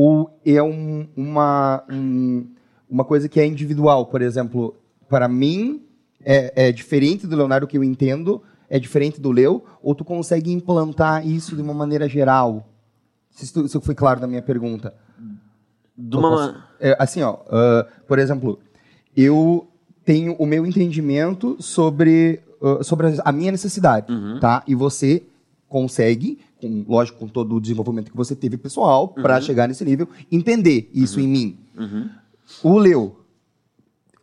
ou 0.00 0.30
é 0.46 0.62
um, 0.62 1.08
uma, 1.16 1.82
um, 1.90 2.46
uma 2.88 3.04
coisa 3.04 3.28
que 3.28 3.40
é 3.40 3.44
individual? 3.44 4.06
Por 4.06 4.22
exemplo, 4.22 4.76
para 5.08 5.26
mim, 5.26 5.82
é, 6.24 6.68
é 6.68 6.70
diferente 6.70 7.26
do 7.26 7.34
Leonardo 7.34 7.66
que 7.66 7.76
eu 7.76 7.82
entendo, 7.82 8.40
é 8.70 8.78
diferente 8.78 9.20
do 9.20 9.32
Leo, 9.32 9.64
ou 9.82 9.96
tu 9.96 10.04
consegue 10.04 10.52
implantar 10.52 11.26
isso 11.26 11.56
de 11.56 11.62
uma 11.62 11.74
maneira 11.74 12.08
geral? 12.08 12.68
Se 13.28 13.44
isso, 13.44 13.66
se 13.66 13.80
foi 13.80 13.92
claro 13.96 14.20
na 14.20 14.28
minha 14.28 14.40
pergunta. 14.40 14.94
De 15.96 16.16
uma... 16.16 16.64
É, 16.78 16.94
assim, 16.96 17.20
ó, 17.22 17.32
uh, 17.32 17.84
por 18.06 18.20
exemplo, 18.20 18.60
eu 19.16 19.66
tenho 20.04 20.34
o 20.34 20.46
meu 20.46 20.64
entendimento 20.64 21.56
sobre, 21.58 22.40
uh, 22.60 22.84
sobre 22.84 23.08
a 23.24 23.32
minha 23.32 23.50
necessidade, 23.50 24.12
Uhum. 24.12 24.38
tá? 24.38 24.62
E 24.64 24.76
você 24.76 25.24
consegue, 25.68 26.38
com, 26.60 26.84
lógico, 26.88 27.18
com 27.18 27.28
todo 27.28 27.54
o 27.56 27.60
desenvolvimento 27.60 28.10
que 28.10 28.16
você 28.16 28.34
teve 28.34 28.56
pessoal, 28.56 29.08
para 29.08 29.36
Uhum. 29.36 29.42
chegar 29.42 29.68
nesse 29.68 29.84
nível, 29.84 30.08
entender 30.32 30.90
isso 30.94 31.20
em 31.20 31.28
mim. 31.28 31.58
Uhum. 31.76 32.08
O 32.62 32.78
Leo 32.78 33.16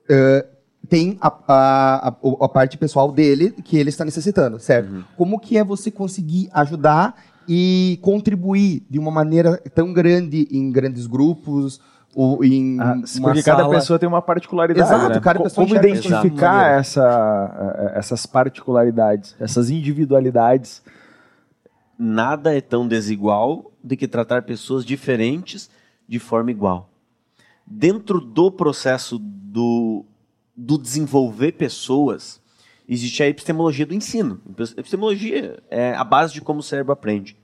uh, 0.10 0.46
tem 0.90 1.18
a, 1.22 1.28
a, 1.48 2.08
a, 2.10 2.16
a 2.42 2.50
parte 2.50 2.78
pessoal 2.78 3.12
dele 3.12 3.52
que 3.64 3.78
ele 3.78 3.90
está 3.90 4.04
necessitando, 4.06 4.60
certo? 4.60 4.92
Uhum. 4.92 5.04
Como 5.18 5.40
que 5.40 5.58
é 5.58 5.64
você 5.64 5.90
conseguir 5.92 6.50
ajudar 6.54 7.16
e 7.48 8.00
contribuir 8.02 8.84
de 8.90 8.98
uma 9.00 9.12
maneira 9.12 9.58
tão 9.74 9.94
grande 9.94 10.48
em 10.52 10.72
grandes 10.72 11.06
grupos 11.08 11.80
ou 12.16 12.44
em 12.44 12.80
Ah, 12.80 12.96
porque 13.22 13.44
cada 13.44 13.64
sala? 13.64 13.76
pessoa 13.76 14.00
tem 14.00 14.08
uma 14.08 14.22
particularidade. 14.22 14.88
Exato, 14.88 15.16
né? 15.16 15.20
cada 15.20 15.40
pessoa 15.44 15.68
Como 15.68 15.78
identificar 15.78 16.80
essa, 16.80 17.76
eh, 17.78 18.00
essas 18.00 18.26
particularidades, 18.26 19.36
essas 19.40 19.70
individualidades? 19.70 20.82
Nada 21.98 22.56
é 22.56 22.62
tão 22.62 22.88
desigual 22.88 23.72
do 23.84 23.96
que 23.96 24.08
tratar 24.08 24.44
pessoas 24.44 24.86
diferentes 24.86 25.70
de 26.08 26.20
forma 26.20 26.52
igual. 26.52 26.90
Dentro 27.66 28.20
do 28.20 28.52
processo 28.52 29.18
do, 29.20 30.06
do 30.56 30.78
desenvolver 30.78 31.54
pessoas, 31.54 32.42
existe 32.88 33.24
a 33.24 33.28
epistemologia 33.28 33.86
do 33.86 33.94
ensino. 33.94 34.42
Epistemologia 34.78 35.64
é 35.70 35.94
a 35.94 36.04
base 36.04 36.34
de 36.34 36.42
como 36.42 36.60
o 36.60 36.64
cérebro 36.64 36.94
aprende. 36.94 37.38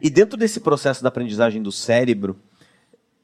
E 0.00 0.08
dentro 0.08 0.38
desse 0.38 0.60
processo 0.60 1.02
da 1.02 1.08
aprendizagem 1.08 1.62
do 1.62 1.70
cérebro, 1.70 2.36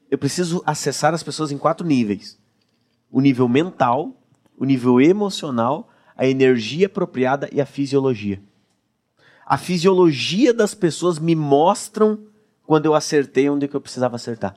eu 0.09 0.17
preciso 0.17 0.61
acessar 0.65 1.13
as 1.13 1.23
pessoas 1.23 1.51
em 1.51 1.57
quatro 1.57 1.85
níveis: 1.85 2.37
o 3.11 3.19
nível 3.19 3.47
mental, 3.47 4.15
o 4.57 4.65
nível 4.65 5.01
emocional, 5.01 5.89
a 6.15 6.27
energia 6.27 6.87
apropriada 6.87 7.49
e 7.51 7.59
a 7.59 7.65
fisiologia. 7.65 8.41
A 9.49 9.57
fisiologia 9.57 10.53
das 10.53 10.75
pessoas 10.75 11.17
me 11.17 11.33
mostram 11.33 12.19
quando 12.67 12.85
eu 12.85 12.93
acertei 12.93 13.49
onde 13.49 13.67
que 13.67 13.75
eu 13.75 13.81
precisava 13.81 14.15
acertar. 14.15 14.55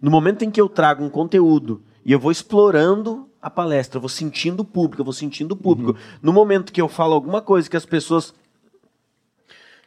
No 0.00 0.10
momento 0.10 0.44
em 0.44 0.50
que 0.50 0.60
eu 0.60 0.68
trago 0.68 1.04
um 1.04 1.08
conteúdo 1.08 1.80
e 2.04 2.10
eu 2.10 2.18
vou 2.18 2.32
explorando 2.32 3.30
a 3.40 3.48
palestra, 3.48 3.98
eu 3.98 4.00
vou 4.00 4.08
sentindo 4.08 4.60
o 4.60 4.64
público, 4.64 5.00
eu 5.00 5.04
vou 5.04 5.14
sentindo 5.14 5.52
o 5.52 5.56
público. 5.56 5.96
No 6.20 6.32
momento 6.32 6.72
que 6.72 6.80
eu 6.80 6.88
falo 6.88 7.14
alguma 7.14 7.40
coisa 7.40 7.70
que 7.70 7.76
as 7.76 7.86
pessoas 7.86 8.34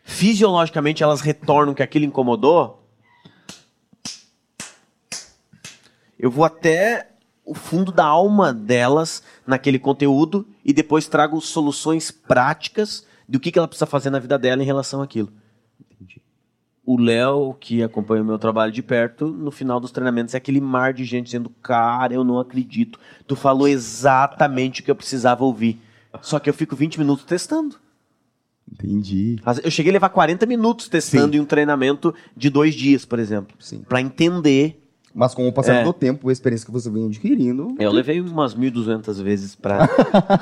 fisiologicamente 0.05 1.03
elas 1.03 1.19
retornam 1.19 1.73
que 1.73 1.83
aquilo 1.83 2.05
incomodou, 2.05 2.81
eu 6.17 6.31
vou 6.31 6.45
até 6.45 7.11
o 7.43 7.53
fundo 7.53 7.91
da 7.91 8.05
alma 8.05 8.53
delas 8.53 9.21
naquele 9.45 9.79
conteúdo 9.79 10.47
e 10.63 10.71
depois 10.71 11.09
trago 11.09 11.41
soluções 11.41 12.09
práticas 12.09 13.05
do 13.27 13.39
que, 13.39 13.51
que 13.51 13.59
ela 13.59 13.67
precisa 13.67 13.85
fazer 13.85 14.09
na 14.09 14.19
vida 14.19 14.37
dela 14.37 14.61
em 14.61 14.65
relação 14.65 15.01
àquilo. 15.01 15.31
O 16.85 16.99
Léo, 16.99 17.55
que 17.59 17.81
acompanha 17.81 18.21
o 18.21 18.25
meu 18.25 18.37
trabalho 18.37 18.71
de 18.71 18.83
perto, 18.83 19.27
no 19.27 19.49
final 19.49 19.79
dos 19.79 19.91
treinamentos 19.91 20.35
é 20.35 20.37
aquele 20.37 20.61
mar 20.61 20.93
de 20.93 21.03
gente 21.03 21.25
dizendo: 21.25 21.49
Cara, 21.61 22.13
eu 22.13 22.23
não 22.23 22.39
acredito. 22.39 22.99
Tu 23.25 23.35
falou 23.35 23.67
exatamente 23.67 24.81
o 24.81 24.83
que 24.83 24.91
eu 24.91 24.95
precisava 24.95 25.43
ouvir. 25.43 25.81
Só 26.21 26.39
que 26.39 26.47
eu 26.47 26.53
fico 26.53 26.75
20 26.75 26.99
minutos 26.99 27.25
testando. 27.25 27.77
Entendi. 28.71 29.37
Eu 29.63 29.71
cheguei 29.71 29.91
a 29.91 29.93
levar 29.93 30.09
40 30.09 30.45
minutos 30.45 30.87
testando 30.87 31.33
Sim. 31.33 31.39
em 31.39 31.41
um 31.41 31.45
treinamento 31.45 32.13
de 32.37 32.49
dois 32.49 32.75
dias, 32.75 33.03
por 33.03 33.19
exemplo. 33.19 33.55
Sim. 33.59 33.79
Para 33.79 34.01
entender 34.01 34.84
Mas 35.17 35.33
com 35.33 35.47
o 35.47 35.53
passar 35.53 35.75
É. 35.75 35.83
do 35.85 35.93
tempo, 35.93 36.27
a 36.27 36.31
experiência 36.33 36.65
que 36.65 36.71
você 36.73 36.89
vem 36.89 37.05
adquirindo. 37.05 37.73
Eu 37.79 37.89
levei 37.89 38.19
umas 38.19 38.53
1.200 38.53 39.21
vezes 39.23 39.55
pra, 39.55 39.87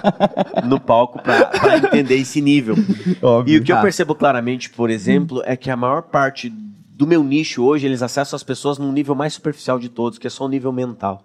no 0.65 0.79
palco 0.79 1.21
para 1.21 1.77
entender 1.77 2.15
esse 2.15 2.41
nível. 2.41 2.73
Óbvio. 3.21 3.53
E 3.53 3.57
o 3.59 3.63
que 3.63 3.71
eu 3.71 3.77
Ah. 3.77 3.81
percebo 3.81 4.15
claramente, 4.15 4.71
por 4.71 4.89
exemplo, 4.89 5.43
é 5.45 5.55
que 5.55 5.69
a 5.69 5.75
maior 5.77 6.01
parte 6.01 6.49
do 6.49 7.05
meu 7.05 7.23
nicho 7.23 7.63
hoje, 7.63 7.85
eles 7.85 8.01
acessam 8.01 8.35
as 8.35 8.41
pessoas 8.43 8.79
num 8.79 8.91
nível 8.91 9.13
mais 9.13 9.33
superficial 9.35 9.77
de 9.77 9.89
todos, 9.89 10.17
que 10.17 10.25
é 10.25 10.29
só 10.29 10.45
o 10.45 10.49
nível 10.49 10.71
mental. 10.71 11.23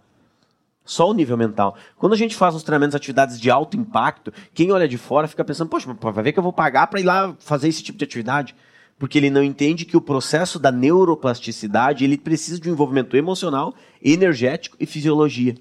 Só 0.84 1.08
o 1.10 1.14
nível 1.14 1.36
mental. 1.36 1.74
Quando 1.96 2.12
a 2.14 2.16
gente 2.16 2.34
faz 2.36 2.54
uns 2.54 2.62
treinamentos, 2.62 2.94
atividades 2.94 3.40
de 3.40 3.50
alto 3.50 3.76
impacto, 3.78 4.32
quem 4.52 4.72
olha 4.72 4.86
de 4.88 4.98
fora 4.98 5.26
fica 5.28 5.44
pensando, 5.44 5.68
poxa, 5.68 5.90
vai 6.00 6.24
ver 6.24 6.32
que 6.32 6.38
eu 6.38 6.42
vou 6.42 6.52
pagar 6.52 6.86
para 6.86 7.00
ir 7.00 7.04
lá 7.04 7.34
fazer 7.38 7.68
esse 7.68 7.82
tipo 7.82 7.98
de 7.98 8.04
atividade? 8.04 8.54
Porque 8.98 9.16
ele 9.16 9.30
não 9.30 9.42
entende 9.42 9.84
que 9.84 9.96
o 9.96 10.00
processo 10.00 10.58
da 10.58 10.72
neuroplasticidade, 10.72 12.04
ele 12.04 12.18
precisa 12.18 12.60
de 12.60 12.68
um 12.68 12.72
envolvimento 12.72 13.16
emocional, 13.16 13.74
energético 14.02 14.76
e 14.80 14.86
fisiologia. 14.86 15.54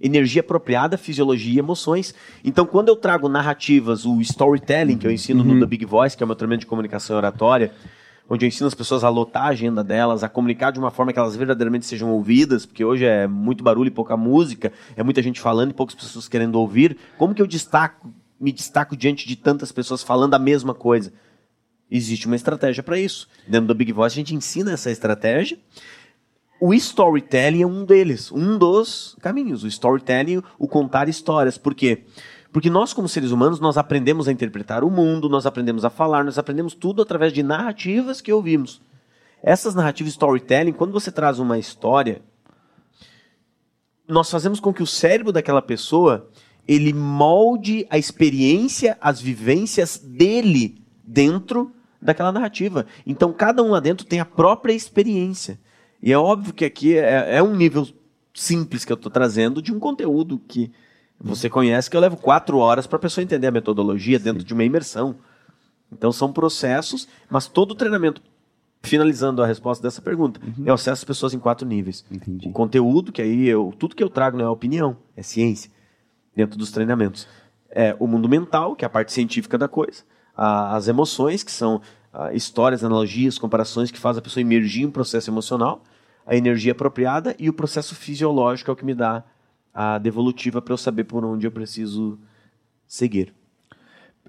Energia 0.00 0.40
apropriada, 0.40 0.96
fisiologia 0.96 1.54
e 1.54 1.58
emoções. 1.58 2.14
Então, 2.42 2.66
quando 2.66 2.88
eu 2.88 2.96
trago 2.96 3.28
narrativas, 3.28 4.04
o 4.04 4.20
storytelling, 4.20 4.96
que 4.96 5.06
eu 5.06 5.12
ensino 5.12 5.44
no 5.44 5.60
The 5.60 5.66
Big 5.66 5.84
Voice, 5.84 6.16
que 6.16 6.22
é 6.22 6.24
o 6.24 6.26
meu 6.26 6.34
treinamento 6.34 6.60
de 6.60 6.66
comunicação 6.66 7.16
oratória, 7.16 7.72
onde 8.28 8.44
eu 8.44 8.48
ensino 8.48 8.66
as 8.66 8.74
pessoas 8.74 9.04
a 9.04 9.08
lotar 9.08 9.44
a 9.44 9.48
agenda 9.48 9.84
delas, 9.84 10.24
a 10.24 10.28
comunicar 10.28 10.70
de 10.70 10.78
uma 10.78 10.90
forma 10.90 11.12
que 11.12 11.18
elas 11.18 11.36
verdadeiramente 11.36 11.86
sejam 11.86 12.10
ouvidas, 12.10 12.64
porque 12.64 12.84
hoje 12.84 13.04
é 13.04 13.26
muito 13.26 13.62
barulho 13.62 13.88
e 13.88 13.90
pouca 13.90 14.16
música, 14.16 14.72
é 14.96 15.02
muita 15.02 15.22
gente 15.22 15.40
falando 15.40 15.70
e 15.70 15.74
poucas 15.74 15.94
pessoas 15.94 16.28
querendo 16.28 16.56
ouvir. 16.56 16.96
Como 17.18 17.34
que 17.34 17.42
eu 17.42 17.46
destaco, 17.46 18.10
me 18.40 18.50
destaco 18.50 18.96
diante 18.96 19.28
de 19.28 19.36
tantas 19.36 19.70
pessoas 19.70 20.02
falando 20.02 20.34
a 20.34 20.38
mesma 20.38 20.74
coisa? 20.74 21.12
Existe 21.94 22.26
uma 22.26 22.36
estratégia 22.36 22.82
para 22.82 22.98
isso. 22.98 23.28
Dentro 23.46 23.66
do 23.66 23.74
Big 23.74 23.92
Voice 23.92 24.14
a 24.14 24.20
gente 24.20 24.34
ensina 24.34 24.72
essa 24.72 24.90
estratégia. 24.90 25.58
O 26.58 26.72
storytelling 26.72 27.60
é 27.60 27.66
um 27.66 27.84
deles, 27.84 28.32
um 28.32 28.56
dos 28.56 29.14
caminhos. 29.20 29.62
O 29.62 29.68
storytelling, 29.68 30.42
o 30.58 30.66
contar 30.66 31.06
histórias. 31.10 31.58
Por 31.58 31.74
quê? 31.74 32.04
Porque 32.50 32.70
nós, 32.70 32.94
como 32.94 33.06
seres 33.10 33.30
humanos, 33.30 33.60
nós 33.60 33.76
aprendemos 33.76 34.26
a 34.26 34.32
interpretar 34.32 34.84
o 34.84 34.90
mundo, 34.90 35.28
nós 35.28 35.44
aprendemos 35.44 35.84
a 35.84 35.90
falar, 35.90 36.24
nós 36.24 36.38
aprendemos 36.38 36.72
tudo 36.72 37.02
através 37.02 37.30
de 37.30 37.42
narrativas 37.42 38.22
que 38.22 38.32
ouvimos. 38.32 38.80
Essas 39.42 39.74
narrativas 39.74 40.14
storytelling, 40.14 40.72
quando 40.72 40.92
você 40.92 41.12
traz 41.12 41.38
uma 41.38 41.58
história, 41.58 42.22
nós 44.08 44.30
fazemos 44.30 44.60
com 44.60 44.72
que 44.72 44.82
o 44.82 44.86
cérebro 44.86 45.30
daquela 45.30 45.60
pessoa 45.60 46.30
ele 46.66 46.94
molde 46.94 47.86
a 47.90 47.98
experiência, 47.98 48.96
as 48.98 49.20
vivências 49.20 49.98
dele 49.98 50.82
dentro 51.04 51.70
daquela 52.02 52.32
narrativa. 52.32 52.84
Então 53.06 53.32
cada 53.32 53.62
um 53.62 53.70
lá 53.70 53.80
dentro 53.80 54.04
tem 54.04 54.20
a 54.20 54.24
própria 54.24 54.72
experiência. 54.72 55.58
E 56.02 56.12
é 56.12 56.18
óbvio 56.18 56.52
que 56.52 56.64
aqui 56.64 56.98
é, 56.98 57.36
é 57.36 57.42
um 57.42 57.54
nível 57.54 57.86
simples 58.34 58.84
que 58.84 58.92
eu 58.92 58.96
estou 58.96 59.10
trazendo 59.10 59.62
de 59.62 59.72
um 59.72 59.78
conteúdo 59.78 60.38
que 60.48 60.72
você 61.20 61.48
conhece, 61.48 61.88
que 61.88 61.96
eu 61.96 62.00
levo 62.00 62.16
quatro 62.16 62.58
horas 62.58 62.86
para 62.86 62.96
a 62.96 63.00
pessoa 63.00 63.22
entender 63.22 63.46
a 63.46 63.52
metodologia 63.52 64.18
Sim. 64.18 64.24
dentro 64.24 64.44
de 64.44 64.52
uma 64.52 64.64
imersão. 64.64 65.14
Então 65.92 66.10
são 66.10 66.32
processos, 66.32 67.06
mas 67.30 67.46
todo 67.46 67.72
o 67.72 67.74
treinamento, 67.74 68.20
finalizando 68.82 69.42
a 69.42 69.46
resposta 69.46 69.80
dessa 69.80 70.02
pergunta, 70.02 70.40
uhum. 70.42 70.64
é 70.66 70.72
acesso 70.72 71.02
às 71.02 71.04
pessoas 71.04 71.34
em 71.34 71.38
quatro 71.38 71.66
níveis. 71.66 72.04
Entendi. 72.10 72.48
O 72.48 72.50
conteúdo, 72.50 73.12
que 73.12 73.22
aí 73.22 73.46
eu, 73.46 73.72
tudo 73.78 73.94
que 73.94 74.02
eu 74.02 74.10
trago 74.10 74.36
não 74.36 74.44
é 74.44 74.48
opinião, 74.48 74.96
é 75.16 75.22
ciência, 75.22 75.70
dentro 76.34 76.58
dos 76.58 76.72
treinamentos. 76.72 77.28
É 77.70 77.94
o 78.00 78.06
mundo 78.08 78.28
mental, 78.28 78.74
que 78.74 78.84
é 78.84 78.86
a 78.86 78.90
parte 78.90 79.12
científica 79.12 79.56
da 79.56 79.68
coisa, 79.68 80.02
as 80.36 80.88
emoções, 80.88 81.42
que 81.42 81.52
são 81.52 81.80
histórias, 82.32 82.84
analogias, 82.84 83.38
comparações 83.38 83.90
que 83.90 83.98
faz 83.98 84.18
a 84.18 84.22
pessoa 84.22 84.42
emergir 84.42 84.82
em 84.82 84.86
um 84.86 84.90
processo 84.90 85.30
emocional, 85.30 85.82
a 86.26 86.36
energia 86.36 86.72
apropriada 86.72 87.34
e 87.38 87.48
o 87.48 87.52
processo 87.52 87.94
fisiológico 87.94 88.70
é 88.70 88.72
o 88.72 88.76
que 88.76 88.84
me 88.84 88.94
dá 88.94 89.24
a 89.74 89.98
devolutiva 89.98 90.60
para 90.60 90.72
eu 90.72 90.78
saber 90.78 91.04
por 91.04 91.24
onde 91.24 91.46
eu 91.46 91.50
preciso 91.50 92.18
seguir. 92.86 93.32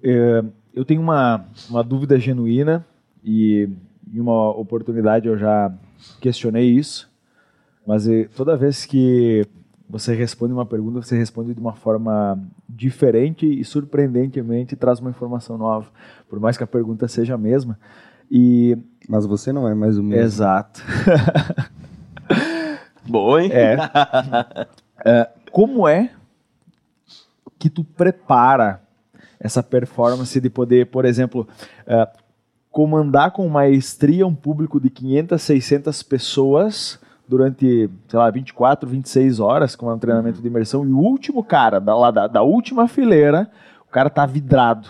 É, 0.01 0.43
eu 0.73 0.83
tenho 0.83 1.01
uma, 1.01 1.45
uma 1.69 1.83
dúvida 1.83 2.19
genuína 2.19 2.85
e 3.23 3.69
em 4.11 4.19
uma 4.19 4.49
oportunidade 4.51 5.27
eu 5.27 5.37
já 5.37 5.73
questionei 6.19 6.69
isso, 6.69 7.09
mas 7.85 8.07
eh, 8.07 8.29
toda 8.35 8.57
vez 8.57 8.85
que 8.85 9.45
você 9.93 10.15
responde 10.15 10.51
uma 10.51 10.65
pergunta, 10.65 11.03
você 11.03 11.15
responde 11.15 11.53
de 11.53 11.59
uma 11.59 11.75
forma 11.75 12.43
diferente 12.67 13.45
e 13.45 13.63
surpreendentemente 13.63 14.75
traz 14.75 14.99
uma 14.99 15.11
informação 15.11 15.55
nova, 15.55 15.87
por 16.27 16.39
mais 16.39 16.57
que 16.57 16.63
a 16.63 16.67
pergunta 16.67 17.07
seja 17.07 17.35
a 17.35 17.37
mesma. 17.37 17.77
E 18.29 18.75
mas 19.07 19.27
você 19.27 19.53
não 19.53 19.67
é 19.67 19.75
mais 19.75 19.95
o 19.95 20.01
mesmo. 20.01 20.23
Exato. 20.23 20.81
Boa, 23.07 23.43
hein? 23.43 23.51
É. 23.53 23.77
é. 25.05 25.29
Como 25.51 25.87
é 25.87 26.09
que 27.59 27.69
tu 27.69 27.83
prepara 27.83 28.81
essa 29.39 29.61
performance 29.61 30.41
de 30.41 30.49
poder, 30.49 30.87
por 30.87 31.05
exemplo, 31.05 31.47
uh, 31.81 32.19
comandar 32.71 33.29
com 33.29 33.47
maestria 33.47 34.25
um 34.25 34.33
público 34.33 34.79
de 34.79 34.89
500, 34.89 35.39
600 35.39 36.01
pessoas 36.01 36.99
durante, 37.33 37.89
sei 38.07 38.19
lá, 38.19 38.29
24, 38.29 38.87
26 38.87 39.39
horas, 39.39 39.75
com 39.75 39.91
um 39.91 39.97
treinamento 39.97 40.39
de 40.39 40.47
imersão, 40.47 40.85
e 40.85 40.91
o 40.91 40.99
último 40.99 41.43
cara, 41.43 41.79
da, 41.79 41.95
lá 41.95 42.11
da, 42.11 42.27
da 42.27 42.43
última 42.43 42.87
fileira, 42.87 43.49
o 43.87 43.91
cara 43.91 44.07
tá 44.07 44.23
vidrado. 44.23 44.89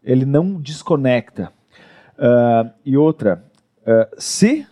Ele 0.00 0.24
não 0.24 0.54
desconecta. 0.54 1.50
Uh, 2.16 2.70
e 2.84 2.96
outra, 2.96 3.44
uh, 3.80 4.14
se 4.16 4.64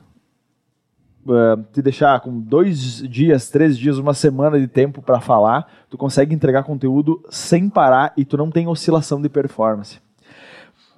uh, 1.26 1.60
te 1.72 1.82
deixar 1.82 2.20
com 2.20 2.38
dois 2.38 3.02
dias, 3.08 3.50
três 3.50 3.76
dias, 3.76 3.98
uma 3.98 4.14
semana 4.14 4.60
de 4.60 4.68
tempo 4.68 5.02
para 5.02 5.20
falar, 5.20 5.66
tu 5.90 5.98
consegue 5.98 6.32
entregar 6.32 6.62
conteúdo 6.62 7.20
sem 7.28 7.68
parar 7.68 8.12
e 8.16 8.24
tu 8.24 8.36
não 8.36 8.48
tem 8.48 8.68
oscilação 8.68 9.20
de 9.20 9.28
performance. 9.28 9.98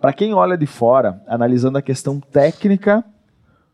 Para 0.02 0.12
quem 0.12 0.34
olha 0.34 0.58
de 0.58 0.66
fora, 0.66 1.22
analisando 1.26 1.78
a 1.78 1.82
questão 1.82 2.20
técnica 2.20 3.02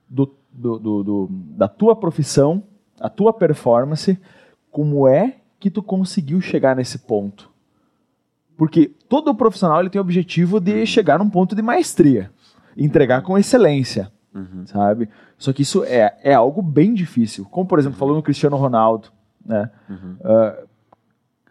do, 0.09 0.33
do, 0.53 0.79
do, 0.79 1.03
do, 1.03 1.29
da 1.31 1.69
tua 1.69 1.95
profissão, 1.97 2.63
a 3.01 3.09
tua 3.09 3.33
performance, 3.33 4.19
como 4.71 5.09
é 5.09 5.37
que 5.59 5.71
tu 5.71 5.83
conseguiu 5.83 6.41
chegar 6.41 6.77
nesse 6.77 6.99
ponto? 6.99 7.51
Porque 8.57 8.93
todo 9.09 9.35
profissional 9.35 9.81
ele 9.81 9.91
tem 9.91 9.99
o 9.99 10.05
objetivo 10.05 10.61
de 10.61 10.85
chegar 10.85 11.19
num 11.19 11.31
ponto 11.31 11.55
de 11.55 11.63
maestria, 11.63 12.31
entregar 12.77 13.23
com 13.23 13.39
excelência, 13.39 14.13
uhum. 14.35 14.67
sabe? 14.67 15.09
Só 15.39 15.53
que 15.53 15.63
isso 15.63 15.83
é, 15.85 16.19
é 16.23 16.35
algo 16.35 16.61
bem 16.61 16.93
difícil. 16.93 17.47
Como, 17.47 17.67
por 17.67 17.79
exemplo, 17.79 17.99
falou 17.99 18.15
no 18.15 18.23
Cristiano 18.23 18.57
Ronaldo, 18.57 19.09
né? 19.45 19.71
Uhum. 19.89 20.17
Uh, 20.21 20.69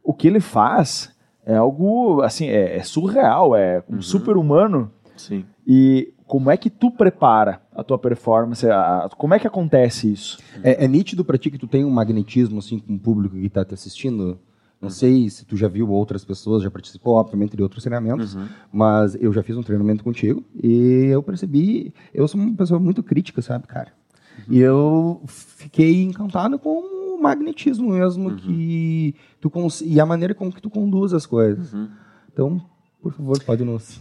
o 0.04 0.14
que 0.14 0.28
ele 0.28 0.40
faz 0.40 1.16
é 1.46 1.56
algo, 1.56 2.22
assim, 2.22 2.48
é, 2.48 2.78
é 2.78 2.84
surreal, 2.84 3.56
é 3.56 3.84
um 3.90 3.96
uhum. 3.96 4.02
super-humano. 4.02 4.92
Sim. 5.18 5.46
E 5.66 6.14
como 6.30 6.52
é 6.52 6.56
que 6.56 6.70
tu 6.70 6.92
prepara 6.92 7.60
a 7.74 7.84
tua 7.84 7.98
performance? 7.98 8.64
A, 8.70 9.06
a, 9.06 9.10
como 9.10 9.34
é 9.34 9.40
que 9.40 9.48
acontece 9.48 10.14
isso? 10.14 10.38
É, 10.62 10.86
é, 10.86 10.88
nítido 10.88 11.26
para 11.26 11.40
ti 11.40 11.50
que 11.50 11.58
tu 11.58 11.66
tem 11.66 11.84
um 11.84 11.90
magnetismo, 11.90 12.60
assim, 12.60 12.78
com 12.78 12.94
o 12.94 13.00
público 13.00 13.36
que 13.36 13.48
está 13.48 13.66
te 13.66 13.74
assistindo? 13.74 14.40
Não 14.80 14.88
uhum. 14.88 14.90
sei 14.92 15.28
se 15.28 15.44
tu 15.44 15.58
já 15.58 15.68
viu 15.68 15.90
outras 15.90 16.24
pessoas, 16.24 16.62
já 16.62 16.70
participou, 16.70 17.16
obviamente, 17.16 17.58
de 17.58 17.64
outros 17.64 17.84
treinamentos, 17.84 18.36
uhum. 18.36 18.48
mas 18.72 19.16
eu 19.20 19.34
já 19.34 19.42
fiz 19.42 19.58
um 19.58 19.64
treinamento 19.64 20.04
contigo 20.04 20.44
e 20.54 21.08
eu 21.08 21.24
percebi, 21.24 21.96
eu 22.14 22.28
sou 22.28 22.40
uma 22.40 22.56
pessoa 22.56 22.80
muito 22.80 23.02
crítica, 23.02 23.42
sabe, 23.42 23.66
cara? 23.66 23.92
Uhum. 24.48 24.54
E 24.54 24.60
eu 24.60 25.24
fiquei 25.26 26.04
encantado 26.04 26.60
com 26.60 26.80
o 27.16 27.20
magnetismo 27.20 27.90
mesmo 27.90 28.30
uhum. 28.30 28.36
que 28.36 29.16
tu 29.42 29.52
e 29.84 30.00
a 30.00 30.06
maneira 30.06 30.36
com 30.36 30.52
que 30.52 30.62
tu 30.62 30.70
conduz 30.70 31.12
as 31.12 31.26
coisas. 31.26 31.74
Uhum. 31.74 31.90
Então, 32.32 32.62
por 33.02 33.14
favor, 33.14 33.44
pode 33.44 33.64
nos. 33.64 34.00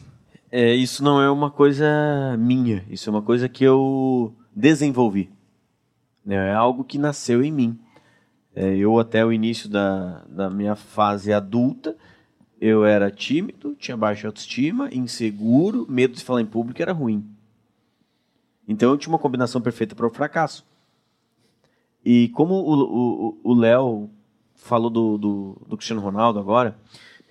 É, 0.50 0.74
isso 0.74 1.04
não 1.04 1.20
é 1.20 1.30
uma 1.30 1.50
coisa 1.50 2.36
minha, 2.38 2.84
isso 2.88 3.08
é 3.08 3.12
uma 3.12 3.22
coisa 3.22 3.48
que 3.48 3.64
eu 3.64 4.34
desenvolvi. 4.54 5.30
É 6.26 6.52
algo 6.52 6.84
que 6.84 6.98
nasceu 6.98 7.42
em 7.42 7.52
mim. 7.52 7.78
É, 8.54 8.76
eu, 8.76 8.98
até 8.98 9.24
o 9.24 9.32
início 9.32 9.68
da, 9.68 10.24
da 10.28 10.50
minha 10.50 10.74
fase 10.74 11.32
adulta, 11.32 11.96
eu 12.60 12.84
era 12.84 13.10
tímido, 13.10 13.76
tinha 13.78 13.96
baixa 13.96 14.26
autoestima, 14.26 14.92
inseguro, 14.92 15.86
medo 15.88 16.14
de 16.14 16.24
falar 16.24 16.40
em 16.40 16.46
público 16.46 16.82
era 16.82 16.92
ruim. 16.92 17.24
Então 18.66 18.90
eu 18.90 18.98
tinha 18.98 19.12
uma 19.12 19.18
combinação 19.18 19.60
perfeita 19.60 19.94
para 19.94 20.06
o 20.06 20.10
fracasso. 20.10 20.66
E 22.04 22.28
como 22.30 22.54
o 23.42 23.54
Léo 23.54 24.10
falou 24.54 24.90
do, 24.90 25.18
do, 25.18 25.62
do, 25.66 25.76
Cristiano 25.76 26.02
Ronaldo 26.02 26.38
agora, 26.38 26.76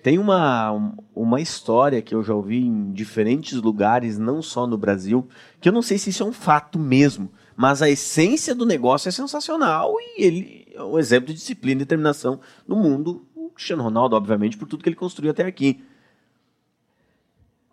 tem 0.02 0.18
uma, 0.18 0.94
uma 1.14 1.40
história 1.40 2.00
que 2.00 2.14
eu 2.14 2.22
já 2.22 2.32
ouvi 2.32 2.58
em 2.58 2.92
diferentes 2.92 3.60
lugares, 3.60 4.16
não 4.16 4.40
só 4.40 4.66
no 4.66 4.78
Brasil, 4.78 5.28
que 5.60 5.68
eu 5.68 5.72
não 5.72 5.82
sei 5.82 5.98
se 5.98 6.10
isso 6.10 6.22
é 6.22 6.26
um 6.26 6.32
fato 6.32 6.78
mesmo, 6.78 7.30
mas 7.56 7.82
a 7.82 7.90
essência 7.90 8.54
do 8.54 8.64
negócio 8.64 9.08
é 9.08 9.12
sensacional 9.12 9.94
e 9.98 10.22
ele 10.22 10.68
é 10.72 10.82
um 10.82 10.98
exemplo 10.98 11.26
de 11.26 11.34
disciplina 11.34 11.80
e 11.80 11.84
determinação 11.84 12.40
no 12.66 12.76
mundo. 12.76 13.26
O 13.34 13.50
Cristiano 13.50 13.82
Ronaldo, 13.82 14.14
obviamente, 14.14 14.56
por 14.56 14.68
tudo 14.68 14.82
que 14.82 14.88
ele 14.88 14.94
construiu 14.94 15.32
até 15.32 15.44
aqui. 15.44 15.82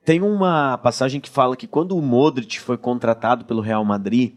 Tem 0.03 0.21
uma 0.21 0.77
passagem 0.79 1.21
que 1.21 1.29
fala 1.29 1.55
que 1.55 1.67
quando 1.67 1.95
o 1.95 2.01
Modric 2.01 2.59
foi 2.59 2.77
contratado 2.77 3.45
pelo 3.45 3.61
Real 3.61 3.85
Madrid, 3.85 4.33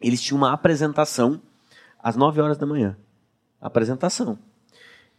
eles 0.00 0.22
tinham 0.22 0.38
uma 0.38 0.52
apresentação 0.52 1.40
às 1.98 2.14
9 2.14 2.40
horas 2.40 2.56
da 2.56 2.66
manhã. 2.66 2.96
Apresentação. 3.60 4.38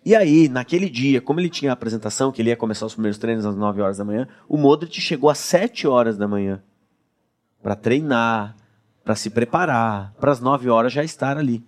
E 0.03 0.15
aí, 0.15 0.49
naquele 0.49 0.89
dia, 0.89 1.21
como 1.21 1.39
ele 1.39 1.49
tinha 1.49 1.71
a 1.71 1.73
apresentação, 1.73 2.31
que 2.31 2.41
ele 2.41 2.49
ia 2.49 2.57
começar 2.57 2.85
os 2.85 2.93
primeiros 2.93 3.19
treinos 3.19 3.45
às 3.45 3.55
9 3.55 3.81
horas 3.81 3.97
da 3.97 4.05
manhã, 4.05 4.27
o 4.49 4.57
Modric 4.57 4.99
chegou 4.99 5.29
às 5.29 5.37
7 5.37 5.87
horas 5.87 6.17
da 6.17 6.27
manhã 6.27 6.61
para 7.61 7.75
treinar, 7.75 8.55
para 9.03 9.15
se 9.15 9.29
preparar, 9.29 10.13
para 10.19 10.31
as 10.31 10.39
9 10.39 10.69
horas 10.69 10.91
já 10.91 11.03
estar 11.03 11.37
ali. 11.37 11.63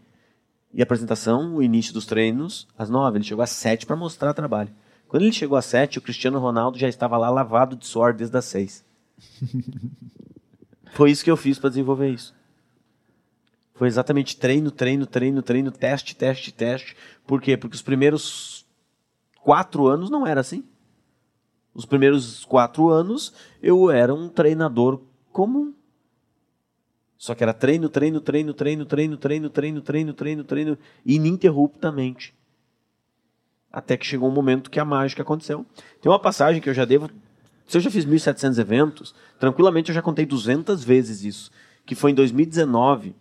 E 0.73 0.81
a 0.81 0.83
apresentação, 0.83 1.55
o 1.55 1.61
início 1.61 1.93
dos 1.93 2.07
treinos, 2.07 2.67
às 2.75 2.89
9, 2.89 3.17
ele 3.17 3.23
chegou 3.23 3.43
às 3.43 3.51
7 3.51 3.85
para 3.85 3.95
mostrar 3.95 4.33
trabalho. 4.33 4.71
Quando 5.07 5.21
ele 5.23 5.31
chegou 5.31 5.55
às 5.55 5.65
7, 5.65 5.99
o 5.99 6.01
Cristiano 6.01 6.39
Ronaldo 6.39 6.79
já 6.79 6.87
estava 6.87 7.17
lá 7.17 7.29
lavado 7.29 7.75
de 7.75 7.85
suor 7.85 8.15
desde 8.15 8.35
as 8.35 8.45
6. 8.45 8.83
Foi 10.93 11.11
isso 11.11 11.23
que 11.23 11.29
eu 11.29 11.37
fiz 11.37 11.59
para 11.59 11.69
desenvolver 11.69 12.09
isso. 12.09 12.33
Foi 13.83 13.89
exatamente 13.89 14.37
treino, 14.37 14.71
treino, 14.71 15.05
treino, 15.05 15.41
treino, 15.41 15.69
teste, 15.69 16.15
teste, 16.15 16.53
teste. 16.53 16.95
Por 17.27 17.41
quê? 17.41 17.57
Porque 17.57 17.75
os 17.75 17.81
primeiros 17.81 18.65
quatro 19.41 19.87
anos 19.87 20.09
não 20.09 20.25
era 20.25 20.39
assim. 20.39 20.63
Os 21.73 21.85
primeiros 21.85 22.45
quatro 22.45 22.87
anos 22.87 23.33
eu 23.61 23.91
era 23.91 24.13
um 24.13 24.29
treinador 24.29 25.01
comum. 25.33 25.73
Só 27.17 27.35
que 27.35 27.43
era 27.43 27.53
treino, 27.53 27.89
treino, 27.89 28.21
treino, 28.21 28.53
treino, 28.53 28.85
treino, 28.85 29.17
treino, 29.17 29.49
treino, 29.49 29.81
treino, 29.81 30.13
treino, 30.13 30.43
treino, 30.45 30.77
ininterruptamente. 31.05 32.33
Até 33.69 33.97
que 33.97 34.05
chegou 34.05 34.29
um 34.29 34.33
momento 34.33 34.71
que 34.71 34.79
a 34.79 34.85
mágica 34.85 35.23
aconteceu. 35.23 35.65
Tem 36.01 36.09
uma 36.09 36.19
passagem 36.19 36.61
que 36.61 36.69
eu 36.69 36.73
já 36.73 36.85
devo. 36.85 37.09
Se 37.67 37.75
eu 37.75 37.81
já 37.81 37.91
fiz 37.91 38.05
1.700 38.05 38.57
eventos, 38.59 39.13
tranquilamente 39.37 39.89
eu 39.89 39.93
já 39.93 40.01
contei 40.01 40.25
200 40.25 40.85
vezes 40.85 41.25
isso. 41.25 41.51
Que 41.85 41.95
foi 41.95 42.11
em 42.11 42.15
2019, 42.15 43.13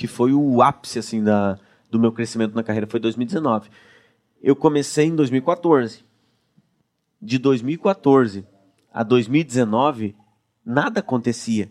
que 0.00 0.06
foi 0.06 0.32
o 0.32 0.62
ápice 0.62 0.98
assim 0.98 1.22
da, 1.22 1.58
do 1.90 1.98
meu 1.98 2.10
crescimento 2.10 2.54
na 2.54 2.62
carreira. 2.62 2.86
Foi 2.86 2.98
2019. 2.98 3.68
Eu 4.42 4.56
comecei 4.56 5.04
em 5.04 5.14
2014. 5.14 6.02
De 7.20 7.36
2014 7.36 8.46
a 8.90 9.02
2019, 9.02 10.16
nada 10.64 11.00
acontecia 11.00 11.70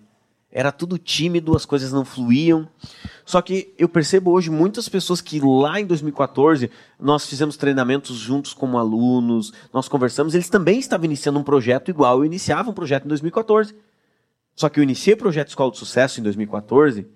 era 0.52 0.72
tudo 0.72 0.98
tímido, 0.98 1.56
as 1.56 1.66
coisas 1.66 1.92
não 1.92 2.04
fluíam. 2.04 2.68
Só 3.26 3.42
que 3.42 3.74
eu 3.78 3.88
percebo 3.88 4.32
hoje 4.32 4.50
muitas 4.50 4.90
pessoas 4.90 5.22
que 5.22 5.40
lá 5.40 5.80
em 5.80 5.86
2014 5.86 6.70
nós 7.00 7.26
fizemos 7.26 7.56
treinamentos 7.56 8.16
juntos 8.16 8.54
como 8.54 8.78
alunos, 8.78 9.54
nós 9.72 9.88
conversamos, 9.88 10.34
eles 10.34 10.50
também 10.50 10.80
estavam 10.80 11.06
iniciando 11.06 11.40
um 11.40 11.44
projeto 11.44 11.90
igual 11.90 12.20
eu 12.20 12.26
iniciava 12.26 12.70
um 12.70 12.74
projeto 12.74 13.06
em 13.06 13.10
2014. 13.10 13.76
Só 14.56 14.70
que 14.70 14.80
eu 14.80 14.84
iniciei 14.84 15.14
o 15.14 15.18
projeto 15.18 15.50
Escola 15.50 15.72
de 15.72 15.78
Sucesso 15.78 16.20
em 16.20 16.24
2014. 16.24 17.08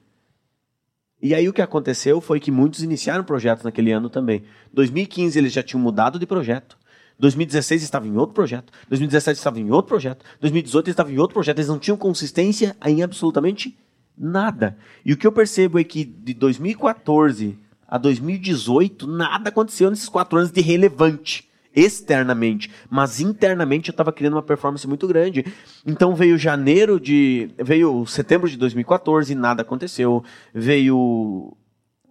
E 1.23 1.33
aí 1.33 1.47
o 1.47 1.53
que 1.53 1.61
aconteceu 1.61 2.19
foi 2.19 2.37
que 2.37 2.51
muitos 2.51 2.83
iniciaram 2.83 3.23
projetos 3.23 3.63
naquele 3.63 3.93
ano 3.93 4.09
também. 4.09 4.43
2015 4.73 5.39
eles 5.39 5.53
já 5.53 5.63
tinham 5.63 5.81
mudado 5.81 6.19
de 6.19 6.27
projeto. 6.27 6.77
2016 7.17 7.81
estava 7.81 8.05
em 8.05 8.17
outro 8.17 8.35
projeto, 8.35 8.73
2017 8.89 9.37
estava 9.37 9.57
em 9.57 9.71
outro 9.71 9.87
projeto, 9.87 10.25
2018 10.41 10.89
estava 10.89 11.11
em 11.13 11.17
outro 11.19 11.35
projeto, 11.35 11.59
eles 11.59 11.69
não 11.69 11.79
tinham 11.79 11.95
consistência 11.95 12.75
em 12.85 13.03
absolutamente 13.03 13.77
nada. 14.17 14.77
E 15.05 15.13
o 15.13 15.17
que 15.17 15.25
eu 15.25 15.31
percebo 15.31 15.79
é 15.79 15.83
que 15.85 16.03
de 16.03 16.33
2014 16.33 17.57
a 17.87 17.97
2018 17.97 19.07
nada 19.07 19.47
aconteceu 19.47 19.89
nesses 19.89 20.09
quatro 20.09 20.37
anos 20.37 20.51
de 20.51 20.59
relevante 20.59 21.49
externamente, 21.75 22.69
mas 22.89 23.19
internamente 23.19 23.89
eu 23.89 23.93
estava 23.93 24.11
criando 24.11 24.33
uma 24.33 24.43
performance 24.43 24.87
muito 24.87 25.07
grande. 25.07 25.45
Então 25.85 26.15
veio 26.15 26.37
janeiro 26.37 26.99
de, 26.99 27.49
veio 27.57 28.05
setembro 28.05 28.49
de 28.49 28.57
2014, 28.57 29.33
nada 29.35 29.61
aconteceu. 29.61 30.23
Veio 30.53 31.55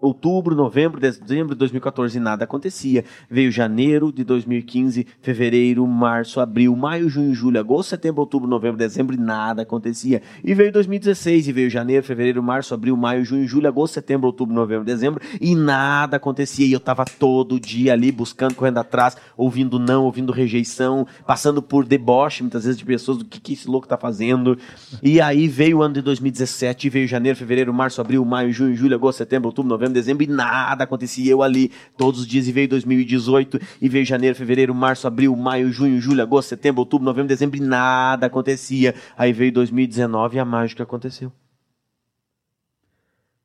outubro, 0.03 0.57
novembro, 0.57 1.01
dezembro 1.01 1.55
de 1.55 1.59
2014 1.61 2.19
nada 2.19 2.45
acontecia. 2.45 3.05
Veio 3.31 3.53
janeiro 3.53 4.13
de 4.13 4.25
2015, 4.25 5.07
fevereiro, 5.23 5.87
março, 5.87 6.41
abril, 6.41 6.75
maio, 6.75 7.09
junho, 7.09 7.33
julho, 7.33 7.59
agosto, 7.59 7.91
setembro, 7.91 8.21
outubro, 8.21 8.49
novembro, 8.49 8.77
dezembro 8.77 9.15
e 9.15 9.19
nada 9.19 9.63
acontecia. 9.63 10.21
E 10.43 10.53
veio 10.55 10.73
2016 10.73 11.47
e 11.47 11.53
veio 11.53 11.71
janeiro, 11.71 12.05
fevereiro, 12.05 12.43
março, 12.43 12.75
abril, 12.75 12.97
maio, 12.97 13.25
junho, 13.25 13.47
julho, 13.47 13.69
agosto, 13.69 13.95
setembro, 13.95 14.27
outubro, 14.27 14.55
novembro, 14.55 14.85
dezembro 14.85 15.23
e 15.41 15.55
nada 15.55 16.17
acontecia. 16.17 16.67
E 16.67 16.73
eu 16.73 16.81
tava 16.81 17.05
todo 17.05 17.61
dia 17.61 17.93
ali 17.93 18.11
buscando, 18.11 18.57
correndo 18.57 18.79
atrás, 18.79 19.17
ouvindo 19.37 19.79
não, 19.79 20.05
ouvindo 20.05 20.33
rejeição, 20.33 21.07
passando 21.25 21.63
por 21.63 21.85
deboche 21.85 22.43
muitas 22.43 22.65
vezes 22.65 22.79
de 22.79 22.85
pessoas 22.85 23.19
do 23.19 23.25
que, 23.25 23.41
que 23.41 23.53
esse 23.53 23.69
louco 23.69 23.87
tá 23.87 23.97
fazendo. 23.97 24.59
E 25.01 25.21
aí 25.21 25.47
veio 25.47 25.79
o 25.79 25.83
ano 25.83 25.95
de 25.95 26.03
2017, 26.03 26.89
veio 26.89 27.07
janeiro, 27.07 27.39
fevereiro, 27.39 27.73
março, 27.73 28.01
abril, 28.01 28.25
maio, 28.25 28.53
junho, 28.53 28.75
julho, 28.75 28.97
agosto, 28.97 29.19
setembro, 29.19 29.49
outubro, 29.49 29.69
novembro, 29.69 29.92
dezembro 29.93 30.25
e 30.25 30.27
nada 30.27 30.85
acontecia. 30.85 31.31
Eu 31.31 31.43
ali 31.43 31.71
todos 31.97 32.21
os 32.21 32.27
dias 32.27 32.49
e 32.49 32.53
veio 32.53 32.69
2018 32.69 33.61
e 33.81 33.89
veio 33.89 34.05
janeiro, 34.05 34.37
fevereiro, 34.37 34.75
março, 34.75 35.07
abril, 35.07 35.35
maio, 35.37 35.73
junho, 35.73 36.01
julho, 36.01 36.23
agosto, 36.23 36.49
setembro, 36.49 36.81
outubro, 36.81 37.05
novembro, 37.05 37.29
dezembro 37.29 37.57
e 37.57 37.61
nada 37.61 38.27
acontecia. 38.27 38.95
Aí 39.17 39.33
veio 39.33 39.53
2019 39.53 40.37
e 40.37 40.41
a 40.41 40.45
mágica 40.45 40.83
aconteceu. 40.83 41.33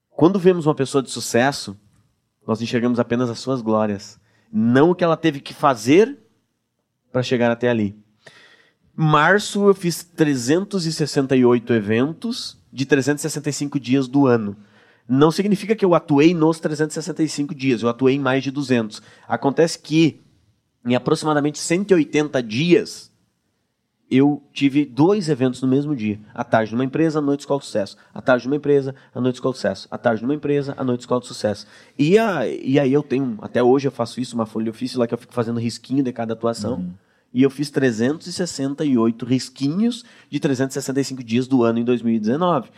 Quando 0.09 0.39
vemos 0.39 0.65
uma 0.65 0.73
pessoa 0.73 1.03
de 1.03 1.11
sucesso, 1.11 1.77
nós 2.45 2.61
enxergamos 2.61 2.99
apenas 2.99 3.29
as 3.29 3.39
suas 3.39 3.61
glórias, 3.61 4.19
não 4.51 4.89
o 4.89 4.95
que 4.95 5.03
ela 5.03 5.15
teve 5.15 5.39
que 5.39 5.53
fazer 5.53 6.17
para 7.11 7.21
chegar 7.21 7.51
até 7.51 7.69
ali. 7.69 7.95
Março 8.95 9.67
eu 9.67 9.75
fiz 9.75 10.03
368 10.03 11.71
eventos 11.71 12.57
de 12.73 12.83
365 12.83 13.79
dias 13.79 14.07
do 14.07 14.25
ano 14.25 14.57
não 15.08 15.32
significa 15.32 15.76
que 15.76 15.86
eu 15.86 15.95
atuei 15.95 16.34
nos 16.34 16.60
365 16.60 17.55
dias, 17.55 17.82
eu 17.82 17.89
atuei 17.89 18.16
em 18.16 18.20
mais 18.20 18.43
de 18.43 18.51
200. 18.51 19.01
Acontece 19.28 19.80
que 19.80 20.22
em 20.86 20.95
aproximadamente 20.95 21.60
180 21.60 22.41
dias 22.43 23.12
eu 24.10 24.41
tive 24.53 24.86
dois 24.86 25.28
eventos 25.28 25.62
no 25.62 25.68
mesmo 25.68 25.95
dia. 25.95 26.20
À 26.34 26.43
tarde 26.43 26.72
numa 26.72 26.86
empresa, 26.86 27.20
à 27.20 27.22
noite 27.22 27.41
escola 27.41 27.60
de 27.60 27.66
sucesso. 27.66 27.97
À 28.14 28.22
tarde 28.22 28.45
numa 28.45 28.55
empresa, 28.55 28.95
à 29.14 29.20
noite 29.20 29.36
escola 29.36 29.53
de 29.53 29.58
sucesso. 29.58 29.88
À 29.91 29.97
tarde 29.97 30.22
numa 30.22 30.34
empresa, 30.34 30.74
à 30.78 30.84
noite 30.84 31.01
escola 31.01 31.20
de 31.20 31.28
sucesso. 31.28 31.68
E, 31.99 32.18
a, 32.18 32.47
e 32.47 32.80
aí 32.80 32.93
eu 32.93 33.03
tenho, 33.03 33.38
até 33.41 33.62
hoje 33.62 33.88
eu 33.88 33.91
faço 33.91 34.22
isso, 34.22 34.34
uma 34.34 34.45
folha 34.45 34.66
de 34.66 34.70
ofício 34.70 34.97
lá 34.97 35.05
que 35.05 35.14
eu 35.14 35.18
fico 35.18 35.34
fazendo 35.34 35.60
risquinho 35.60 36.03
de 36.03 36.14
cada 36.14 36.34
atuação. 36.34 36.76
Uhum. 36.76 36.93
E 37.34 37.43
eu 37.43 37.49
fiz 37.49 37.70
368 37.70 39.26
risquinhos 39.26 40.05
de 40.30 40.39
365 40.39 41.22
dias 41.22 41.45
do 41.45 41.64
ano 41.64 41.80
em 41.80 41.84
2019. 41.84 42.70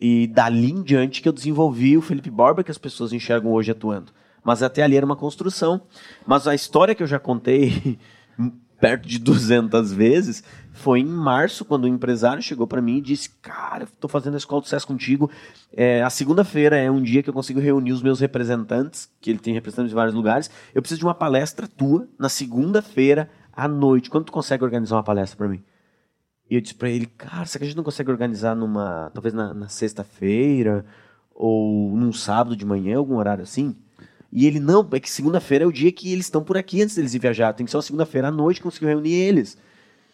E 0.00 0.26
dali 0.26 0.70
em 0.70 0.82
diante 0.82 1.22
que 1.22 1.28
eu 1.28 1.32
desenvolvi 1.32 1.96
o 1.96 2.02
Felipe 2.02 2.30
Borba 2.30 2.62
que 2.62 2.70
as 2.70 2.78
pessoas 2.78 3.12
enxergam 3.12 3.52
hoje 3.52 3.70
atuando. 3.70 4.12
Mas 4.44 4.62
até 4.62 4.82
ali 4.82 4.96
era 4.96 5.06
uma 5.06 5.16
construção. 5.16 5.80
Mas 6.26 6.46
a 6.46 6.54
história 6.54 6.94
que 6.94 7.02
eu 7.02 7.06
já 7.06 7.18
contei 7.18 7.98
perto 8.80 9.08
de 9.08 9.18
200 9.18 9.92
vezes 9.92 10.44
foi 10.72 11.00
em 11.00 11.06
março, 11.06 11.64
quando 11.64 11.84
o 11.84 11.86
um 11.86 11.94
empresário 11.94 12.42
chegou 12.42 12.66
para 12.66 12.82
mim 12.82 12.98
e 12.98 13.00
disse: 13.00 13.30
Cara, 13.40 13.84
estou 13.84 14.08
fazendo 14.08 14.34
a 14.34 14.36
escola 14.36 14.60
do 14.60 14.64
sucesso 14.64 14.86
contigo. 14.86 15.30
É, 15.72 16.02
a 16.02 16.10
segunda-feira 16.10 16.76
é 16.76 16.90
um 16.90 17.02
dia 17.02 17.22
que 17.22 17.30
eu 17.30 17.34
consigo 17.34 17.58
reunir 17.58 17.92
os 17.92 18.02
meus 18.02 18.20
representantes, 18.20 19.10
que 19.20 19.30
ele 19.30 19.38
tem 19.38 19.54
representantes 19.54 19.90
de 19.90 19.94
vários 19.94 20.14
lugares. 20.14 20.50
Eu 20.74 20.82
preciso 20.82 21.00
de 21.00 21.06
uma 21.06 21.14
palestra 21.14 21.66
tua 21.66 22.06
na 22.18 22.28
segunda-feira 22.28 23.30
à 23.52 23.66
noite. 23.66 24.10
Quando 24.10 24.26
tu 24.26 24.32
consegue 24.32 24.62
organizar 24.62 24.96
uma 24.96 25.02
palestra 25.02 25.36
para 25.36 25.48
mim? 25.48 25.62
E 26.48 26.54
eu 26.54 26.60
disse 26.60 26.74
para 26.74 26.88
ele, 26.88 27.06
cara, 27.06 27.44
será 27.44 27.60
que 27.60 27.64
a 27.64 27.66
gente 27.68 27.76
não 27.76 27.84
consegue 27.84 28.10
organizar 28.10 28.54
numa, 28.54 29.10
talvez 29.12 29.34
na, 29.34 29.52
na 29.52 29.68
sexta-feira 29.68 30.84
ou 31.34 31.96
num 31.96 32.12
sábado 32.12 32.56
de 32.56 32.64
manhã, 32.64 32.98
algum 32.98 33.16
horário 33.16 33.42
assim? 33.42 33.74
E 34.32 34.46
ele, 34.46 34.60
não, 34.60 34.86
é 34.92 35.00
que 35.00 35.10
segunda-feira 35.10 35.64
é 35.64 35.66
o 35.66 35.72
dia 35.72 35.90
que 35.90 36.12
eles 36.12 36.26
estão 36.26 36.42
por 36.42 36.56
aqui 36.56 36.82
antes 36.82 36.94
deles 36.94 37.14
ir 37.14 37.18
viajar. 37.18 37.52
Tem 37.52 37.64
que 37.64 37.70
ser 37.70 37.76
uma 37.76 37.82
segunda-feira 37.82 38.28
à 38.28 38.30
noite 38.30 38.58
que 38.58 38.64
conseguiu 38.64 38.88
reunir 38.88 39.12
eles. 39.12 39.56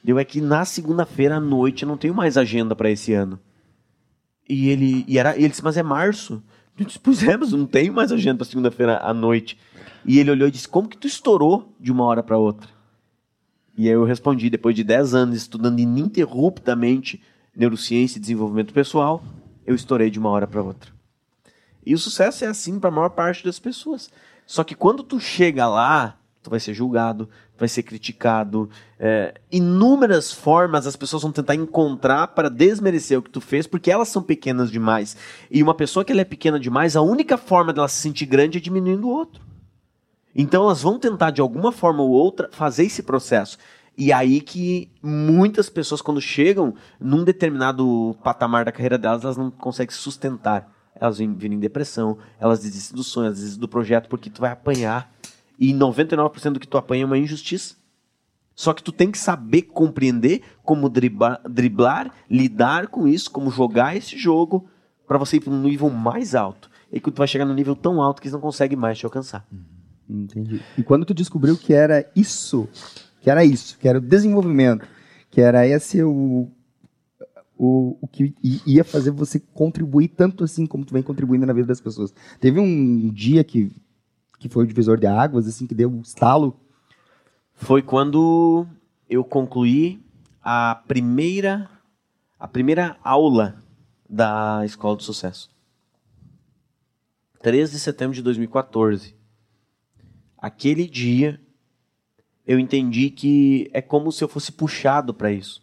Deu 0.02 0.18
é 0.18 0.24
que 0.24 0.40
na 0.40 0.64
segunda-feira 0.64 1.36
à 1.36 1.40
noite 1.40 1.82
eu 1.82 1.88
não 1.88 1.96
tenho 1.96 2.14
mais 2.14 2.36
agenda 2.36 2.74
para 2.74 2.90
esse 2.90 3.12
ano. 3.12 3.38
E 4.48 4.68
ele, 4.68 5.04
e 5.06 5.18
era, 5.18 5.36
ele 5.36 5.48
disse, 5.48 5.62
mas 5.62 5.76
é 5.76 5.82
março. 5.82 6.42
Eu 6.78 6.86
disse, 6.86 6.98
pois 6.98 7.22
é, 7.22 7.36
mas 7.36 7.52
não 7.52 7.66
tenho 7.66 7.92
mais 7.92 8.10
agenda 8.10 8.38
para 8.38 8.46
segunda-feira 8.46 8.98
à 8.98 9.14
noite. 9.14 9.58
E 10.04 10.18
ele 10.18 10.30
olhou 10.30 10.48
e 10.48 10.50
disse, 10.50 10.68
como 10.68 10.88
que 10.88 10.96
tu 10.96 11.06
estourou 11.06 11.74
de 11.78 11.92
uma 11.92 12.04
hora 12.04 12.22
para 12.22 12.38
outra? 12.38 12.68
E 13.76 13.88
aí 13.88 13.94
eu 13.94 14.04
respondi, 14.04 14.50
depois 14.50 14.76
de 14.76 14.84
10 14.84 15.14
anos 15.14 15.36
estudando 15.36 15.80
ininterruptamente 15.80 17.22
neurociência 17.56 18.18
e 18.18 18.20
desenvolvimento 18.20 18.72
pessoal, 18.72 19.22
eu 19.66 19.74
estourei 19.74 20.10
de 20.10 20.18
uma 20.18 20.30
hora 20.30 20.46
para 20.46 20.62
outra. 20.62 20.90
E 21.84 21.94
o 21.94 21.98
sucesso 21.98 22.44
é 22.44 22.48
assim 22.48 22.78
para 22.78 22.88
a 22.88 22.92
maior 22.92 23.10
parte 23.10 23.44
das 23.44 23.58
pessoas. 23.58 24.10
Só 24.46 24.62
que 24.62 24.74
quando 24.74 25.02
tu 25.02 25.18
chega 25.18 25.66
lá, 25.66 26.16
tu 26.42 26.50
vai 26.50 26.60
ser 26.60 26.74
julgado, 26.74 27.28
vai 27.58 27.68
ser 27.68 27.82
criticado. 27.82 28.68
É, 28.98 29.34
inúmeras 29.50 30.32
formas 30.32 30.86
as 30.86 30.96
pessoas 30.96 31.22
vão 31.22 31.32
tentar 31.32 31.54
encontrar 31.54 32.28
para 32.28 32.50
desmerecer 32.50 33.18
o 33.18 33.22
que 33.22 33.30
tu 33.30 33.40
fez, 33.40 33.66
porque 33.66 33.90
elas 33.90 34.08
são 34.08 34.22
pequenas 34.22 34.70
demais. 34.70 35.16
E 35.50 35.62
uma 35.62 35.74
pessoa 35.74 36.04
que 36.04 36.12
ela 36.12 36.20
é 36.20 36.24
pequena 36.24 36.58
demais, 36.58 36.96
a 36.96 37.02
única 37.02 37.36
forma 37.36 37.72
dela 37.72 37.88
se 37.88 38.00
sentir 38.00 38.26
grande 38.26 38.58
é 38.58 38.60
diminuindo 38.60 39.08
o 39.08 39.10
outro. 39.10 39.51
Então 40.34 40.64
elas 40.64 40.82
vão 40.82 40.98
tentar 40.98 41.30
de 41.30 41.40
alguma 41.40 41.72
forma 41.72 42.02
ou 42.02 42.10
outra 42.10 42.48
fazer 42.52 42.84
esse 42.84 43.02
processo. 43.02 43.58
E 43.96 44.12
aí 44.12 44.40
que 44.40 44.90
muitas 45.02 45.68
pessoas, 45.68 46.00
quando 46.00 46.20
chegam 46.20 46.74
num 46.98 47.24
determinado 47.24 48.16
patamar 48.22 48.64
da 48.64 48.72
carreira 48.72 48.96
delas, 48.96 49.24
elas 49.24 49.36
não 49.36 49.50
conseguem 49.50 49.94
se 49.94 50.00
sustentar. 50.00 50.72
Elas 50.94 51.18
vêm, 51.18 51.36
em 51.42 51.58
depressão, 51.58 52.18
elas 52.38 52.60
desistem 52.60 52.96
do 52.96 53.02
sonho, 53.02 53.26
elas 53.26 53.38
desistem 53.38 53.60
do 53.60 53.68
projeto, 53.68 54.08
porque 54.08 54.30
tu 54.30 54.40
vai 54.40 54.50
apanhar. 54.50 55.12
E 55.58 55.72
99% 55.72 56.52
do 56.52 56.60
que 56.60 56.66
tu 56.66 56.78
apanha 56.78 57.02
é 57.02 57.06
uma 57.06 57.18
injustiça. 57.18 57.74
Só 58.54 58.72
que 58.72 58.82
tu 58.82 58.92
tem 58.92 59.10
que 59.10 59.18
saber 59.18 59.62
compreender 59.62 60.42
como 60.62 60.88
driblar, 60.88 61.40
driblar 61.48 62.12
lidar 62.30 62.88
com 62.88 63.08
isso, 63.08 63.30
como 63.30 63.50
jogar 63.50 63.96
esse 63.96 64.16
jogo, 64.16 64.68
para 65.06 65.18
você 65.18 65.36
ir 65.36 65.40
para 65.40 65.52
um 65.52 65.62
nível 65.62 65.90
mais 65.90 66.34
alto. 66.34 66.70
E 66.90 67.00
que 67.00 67.10
tu 67.10 67.18
vai 67.18 67.26
chegar 67.26 67.44
num 67.44 67.54
nível 67.54 67.74
tão 67.74 68.00
alto 68.00 68.20
que 68.20 68.28
eles 68.28 68.34
não 68.34 68.40
conseguem 68.40 68.76
mais 68.76 68.98
te 68.98 69.04
alcançar. 69.04 69.46
Uhum. 69.50 69.71
Entendi. 70.12 70.60
E 70.76 70.82
quando 70.82 71.06
tu 71.06 71.14
descobriu 71.14 71.56
que 71.56 71.72
era 71.72 72.08
isso, 72.14 72.68
que 73.20 73.30
era 73.30 73.44
isso, 73.44 73.78
que 73.78 73.88
era 73.88 73.98
o 73.98 74.00
desenvolvimento, 74.00 74.86
que 75.30 75.40
era 75.40 75.66
esse 75.66 76.02
o, 76.02 76.50
o, 77.56 77.96
o 78.00 78.06
que 78.06 78.34
ia 78.42 78.84
fazer 78.84 79.10
você 79.10 79.40
contribuir 79.40 80.08
tanto 80.08 80.44
assim 80.44 80.66
como 80.66 80.84
tu 80.84 80.92
vem 80.92 81.02
contribuindo 81.02 81.46
na 81.46 81.52
vida 81.54 81.68
das 81.68 81.80
pessoas. 81.80 82.12
Teve 82.38 82.60
um 82.60 83.08
dia 83.08 83.42
que, 83.42 83.72
que 84.38 84.48
foi 84.48 84.64
o 84.64 84.66
divisor 84.66 84.98
de 84.98 85.06
águas, 85.06 85.46
assim, 85.48 85.66
que 85.66 85.74
deu 85.74 85.90
um 85.90 86.02
estalo? 86.02 86.60
Foi 87.54 87.80
quando 87.80 88.66
eu 89.08 89.24
concluí 89.24 90.04
a 90.42 90.82
primeira, 90.86 91.70
a 92.38 92.46
primeira 92.46 92.98
aula 93.02 93.62
da 94.08 94.62
Escola 94.64 94.96
do 94.96 95.02
Sucesso. 95.02 95.50
13 97.40 97.72
de 97.72 97.78
setembro 97.78 98.14
de 98.14 98.22
2014 98.22 99.21
aquele 100.42 100.88
dia 100.88 101.40
eu 102.44 102.58
entendi 102.58 103.08
que 103.08 103.70
é 103.72 103.80
como 103.80 104.10
se 104.10 104.24
eu 104.24 104.28
fosse 104.28 104.50
puxado 104.50 105.14
para 105.14 105.30
isso. 105.30 105.62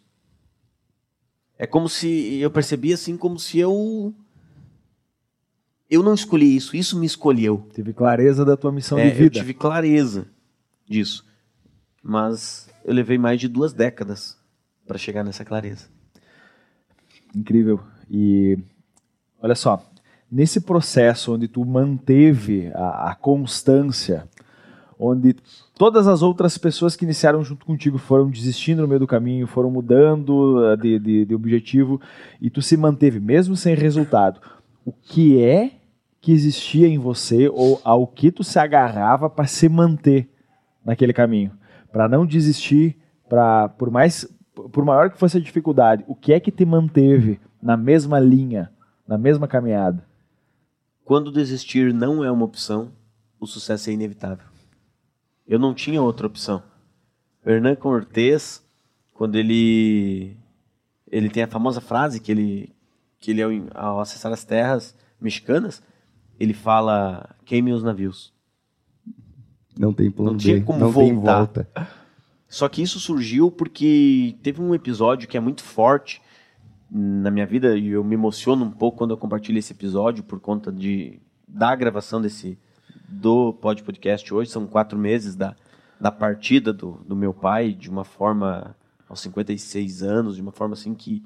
É 1.58 1.66
como 1.66 1.90
se 1.90 2.38
eu 2.38 2.50
percebi 2.50 2.90
assim 2.90 3.18
como 3.18 3.38
se 3.38 3.58
eu 3.58 4.14
eu 5.90 6.02
não 6.02 6.14
escolhi 6.14 6.56
isso, 6.56 6.74
isso 6.74 6.98
me 6.98 7.04
escolheu. 7.04 7.68
Tive 7.74 7.92
clareza 7.92 8.44
da 8.44 8.56
tua 8.56 8.72
missão 8.72 8.98
é, 8.98 9.10
de 9.10 9.10
vida. 9.10 9.24
Eu 9.36 9.42
tive 9.42 9.52
clareza 9.52 10.26
disso. 10.88 11.26
Mas 12.02 12.70
eu 12.82 12.94
levei 12.94 13.18
mais 13.18 13.38
de 13.38 13.48
duas 13.48 13.74
décadas 13.74 14.38
para 14.86 14.96
chegar 14.96 15.22
nessa 15.22 15.44
clareza. 15.44 15.88
Incrível. 17.34 17.80
E 18.08 18.56
olha 19.42 19.54
só, 19.54 19.84
nesse 20.30 20.60
processo 20.60 21.34
onde 21.34 21.48
tu 21.48 21.64
manteve 21.64 22.68
a, 22.74 23.10
a 23.10 23.14
constância, 23.14 24.28
onde 25.00 25.34
todas 25.76 26.06
as 26.06 26.20
outras 26.20 26.58
pessoas 26.58 26.94
que 26.94 27.06
iniciaram 27.06 27.42
junto 27.42 27.64
contigo 27.64 27.96
foram 27.96 28.28
desistindo 28.28 28.82
no 28.82 28.88
meio 28.88 29.00
do 29.00 29.06
caminho, 29.06 29.46
foram 29.46 29.70
mudando 29.70 30.62
eh, 30.66 30.76
de, 30.76 30.98
de, 30.98 31.24
de 31.24 31.34
objetivo 31.34 31.98
e 32.40 32.50
tu 32.50 32.60
se 32.60 32.76
manteve 32.76 33.18
mesmo 33.18 33.56
sem 33.56 33.74
resultado. 33.74 34.40
O 34.84 34.92
que 34.92 35.42
é 35.42 35.72
que 36.20 36.32
existia 36.32 36.86
em 36.86 36.98
você 36.98 37.48
ou 37.48 37.80
ao 37.82 38.06
que 38.06 38.30
tu 38.30 38.44
se 38.44 38.58
agarrava 38.58 39.30
para 39.30 39.46
se 39.46 39.68
manter 39.70 40.28
naquele 40.84 41.14
caminho, 41.14 41.52
para 41.90 42.06
não 42.06 42.26
desistir, 42.26 42.98
para 43.26 43.70
por 43.70 43.90
mais 43.90 44.28
por 44.72 44.84
maior 44.84 45.08
que 45.08 45.18
fosse 45.18 45.38
a 45.38 45.40
dificuldade, 45.40 46.04
o 46.06 46.14
que 46.14 46.34
é 46.34 46.40
que 46.40 46.50
te 46.50 46.66
manteve 46.66 47.40
na 47.62 47.76
mesma 47.78 48.20
linha, 48.20 48.70
na 49.08 49.16
mesma 49.16 49.48
caminhada? 49.48 50.04
Quando 51.02 51.32
desistir 51.32 51.94
não 51.94 52.22
é 52.22 52.30
uma 52.30 52.44
opção, 52.44 52.92
o 53.40 53.46
sucesso 53.46 53.88
é 53.88 53.94
inevitável. 53.94 54.50
Eu 55.50 55.58
não 55.58 55.74
tinha 55.74 56.00
outra 56.00 56.28
opção. 56.28 56.62
O 57.44 57.50
Hernan 57.50 57.74
Cortés, 57.74 58.64
quando 59.12 59.34
ele 59.34 60.36
ele 61.10 61.28
tem 61.28 61.42
a 61.42 61.48
famosa 61.48 61.80
frase 61.80 62.20
que 62.20 62.30
ele 62.30 62.72
que 63.18 63.32
ele 63.32 63.42
ao 63.74 63.98
acessar 63.98 64.32
as 64.32 64.44
terras 64.44 64.94
mexicanas, 65.20 65.82
ele 66.38 66.54
fala 66.54 67.34
queime 67.44 67.72
os 67.72 67.82
navios. 67.82 68.32
Não 69.76 69.92
tem 69.92 70.08
plano 70.08 70.30
Não 70.30 70.38
tinha 70.38 70.60
B, 70.60 70.62
como 70.62 70.78
não 70.78 70.92
voltar. 70.92 71.08
tem 71.08 71.20
volta. 71.20 71.68
Só 72.46 72.68
que 72.68 72.80
isso 72.80 73.00
surgiu 73.00 73.50
porque 73.50 74.36
teve 74.44 74.62
um 74.62 74.72
episódio 74.72 75.28
que 75.28 75.36
é 75.36 75.40
muito 75.40 75.64
forte 75.64 76.22
na 76.88 77.30
minha 77.30 77.46
vida 77.46 77.76
e 77.76 77.88
eu 77.88 78.04
me 78.04 78.14
emociono 78.14 78.64
um 78.64 78.70
pouco 78.70 78.98
quando 78.98 79.10
eu 79.10 79.18
compartilho 79.18 79.58
esse 79.58 79.72
episódio 79.72 80.22
por 80.22 80.38
conta 80.38 80.70
de 80.70 81.20
da 81.48 81.74
gravação 81.74 82.20
desse 82.20 82.56
do 83.10 83.52
Pod 83.52 83.82
Podcast 83.82 84.32
hoje. 84.32 84.50
São 84.50 84.66
quatro 84.66 84.98
meses 84.98 85.34
da, 85.34 85.56
da 86.00 86.12
partida 86.12 86.72
do, 86.72 86.92
do 87.06 87.16
meu 87.16 87.34
pai 87.34 87.72
de 87.72 87.90
uma 87.90 88.04
forma 88.04 88.76
aos 89.08 89.20
56 89.20 90.02
anos, 90.02 90.36
de 90.36 90.42
uma 90.42 90.52
forma 90.52 90.74
assim 90.74 90.94
que 90.94 91.22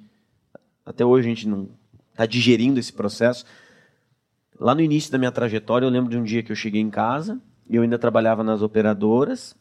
até 0.84 1.04
hoje 1.04 1.26
a 1.26 1.28
gente 1.28 1.46
não 1.46 1.68
está 2.10 2.24
digerindo 2.26 2.80
esse 2.80 2.92
processo. 2.92 3.44
Lá 4.58 4.74
no 4.74 4.80
início 4.80 5.12
da 5.12 5.18
minha 5.18 5.32
trajetória, 5.32 5.84
eu 5.84 5.90
lembro 5.90 6.10
de 6.10 6.16
um 6.16 6.22
dia 6.22 6.42
que 6.42 6.50
eu 6.50 6.56
cheguei 6.56 6.80
em 6.80 6.90
casa, 6.90 7.40
eu 7.68 7.82
ainda 7.82 7.98
trabalhava 7.98 8.42
nas 8.42 8.62
operadoras 8.62 9.54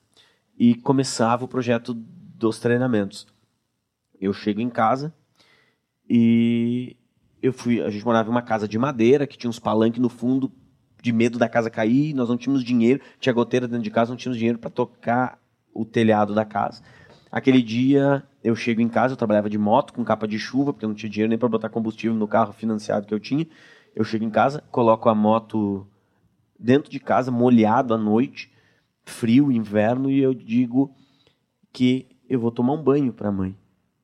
e 0.57 0.75
começava 0.75 1.43
o 1.43 1.47
projeto 1.47 1.93
dos 1.93 2.59
treinamentos. 2.59 3.27
Eu 4.19 4.33
chego 4.33 4.61
em 4.61 4.69
casa 4.69 5.13
e 6.09 6.95
eu 7.41 7.51
fui, 7.51 7.81
a 7.81 7.89
gente 7.89 8.05
morava 8.05 8.29
em 8.29 8.31
uma 8.31 8.41
casa 8.41 8.67
de 8.67 8.77
madeira 8.77 9.27
que 9.27 9.37
tinha 9.37 9.49
uns 9.49 9.59
palanques 9.59 9.99
no 9.99 10.09
fundo 10.09 10.51
de 11.03 11.11
medo 11.11 11.37
da 11.37 11.49
casa 11.49 11.69
cair, 11.69 12.13
nós 12.13 12.29
não 12.29 12.37
tínhamos 12.37 12.63
dinheiro, 12.63 13.01
tinha 13.19 13.33
goteira 13.33 13.67
dentro 13.67 13.83
de 13.83 13.91
casa, 13.91 14.11
não 14.11 14.15
tínhamos 14.15 14.37
dinheiro 14.37 14.57
para 14.57 14.69
tocar 14.69 15.37
o 15.73 15.83
telhado 15.83 16.33
da 16.33 16.45
casa. 16.45 16.81
Aquele 17.29 17.61
dia 17.61 18.23
eu 18.41 18.55
chego 18.55 18.79
em 18.79 18.87
casa, 18.87 19.11
eu 19.11 19.17
trabalhava 19.17 19.49
de 19.49 19.57
moto 19.57 19.91
com 19.91 20.01
capa 20.05 20.25
de 20.25 20.39
chuva, 20.39 20.71
porque 20.71 20.85
eu 20.85 20.89
não 20.89 20.95
tinha 20.95 21.09
dinheiro 21.09 21.29
nem 21.29 21.37
para 21.37 21.49
botar 21.49 21.67
combustível 21.67 22.15
no 22.15 22.25
carro 22.25 22.53
financiado 22.53 23.05
que 23.05 23.13
eu 23.13 23.19
tinha. 23.19 23.45
Eu 23.93 24.05
chego 24.05 24.23
em 24.23 24.29
casa, 24.29 24.63
coloco 24.71 25.09
a 25.09 25.13
moto 25.13 25.85
dentro 26.57 26.89
de 26.89 27.01
casa, 27.01 27.29
molhado 27.29 27.93
à 27.93 27.97
noite, 27.97 28.49
frio, 29.03 29.51
inverno, 29.51 30.09
e 30.09 30.21
eu 30.21 30.33
digo 30.33 30.95
que 31.73 32.07
eu 32.29 32.39
vou 32.39 32.49
tomar 32.49 32.73
um 32.73 32.81
banho 32.81 33.11
para 33.11 33.27
a 33.27 33.31
mãe. 33.31 33.53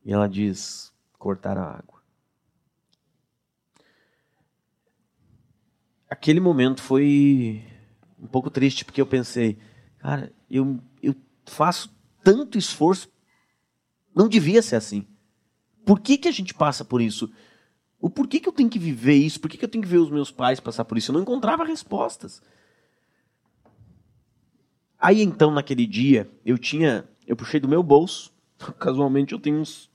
E 0.04 0.12
ela 0.12 0.28
diz: 0.28 0.92
cortar 1.18 1.58
a 1.58 1.64
água. 1.64 1.99
Aquele 6.10 6.40
momento 6.40 6.82
foi 6.82 7.64
um 8.20 8.28
pouco 8.28 8.50
triste, 8.50 8.84
porque 8.84 9.00
eu 9.00 9.06
pensei, 9.06 9.58
cara, 10.00 10.34
eu, 10.50 10.80
eu 11.02 11.16
faço 11.46 11.94
tanto 12.24 12.58
esforço, 12.58 13.10
não 14.16 14.28
devia 14.28 14.62
ser 14.62 14.76
assim. 14.76 15.06
Por 15.86 16.00
que, 16.00 16.18
que 16.18 16.28
a 16.28 16.32
gente 16.32 16.54
passa 16.54 16.84
por 16.84 17.02
isso? 17.02 17.32
O 18.00 18.10
porquê 18.10 18.40
que 18.40 18.48
eu 18.48 18.54
tenho 18.54 18.70
que 18.70 18.80
viver 18.80 19.16
isso? 19.16 19.40
Por 19.40 19.50
que, 19.50 19.58
que 19.58 19.66
eu 19.66 19.70
tenho 19.70 19.84
que 19.84 19.90
ver 19.90 19.98
os 19.98 20.10
meus 20.10 20.32
pais 20.32 20.60
passar 20.60 20.86
por 20.86 20.98
isso? 20.98 21.12
Eu 21.12 21.14
não 21.14 21.22
encontrava 21.22 21.64
respostas. 21.64 22.42
Aí 24.98 25.22
então, 25.22 25.52
naquele 25.52 25.86
dia, 25.86 26.30
eu 26.46 26.58
tinha. 26.58 27.08
Eu 27.26 27.36
puxei 27.36 27.60
do 27.60 27.68
meu 27.68 27.84
bolso. 27.84 28.34
Casualmente 28.80 29.34
eu 29.34 29.40
tenho 29.40 29.60
uns. 29.60 29.89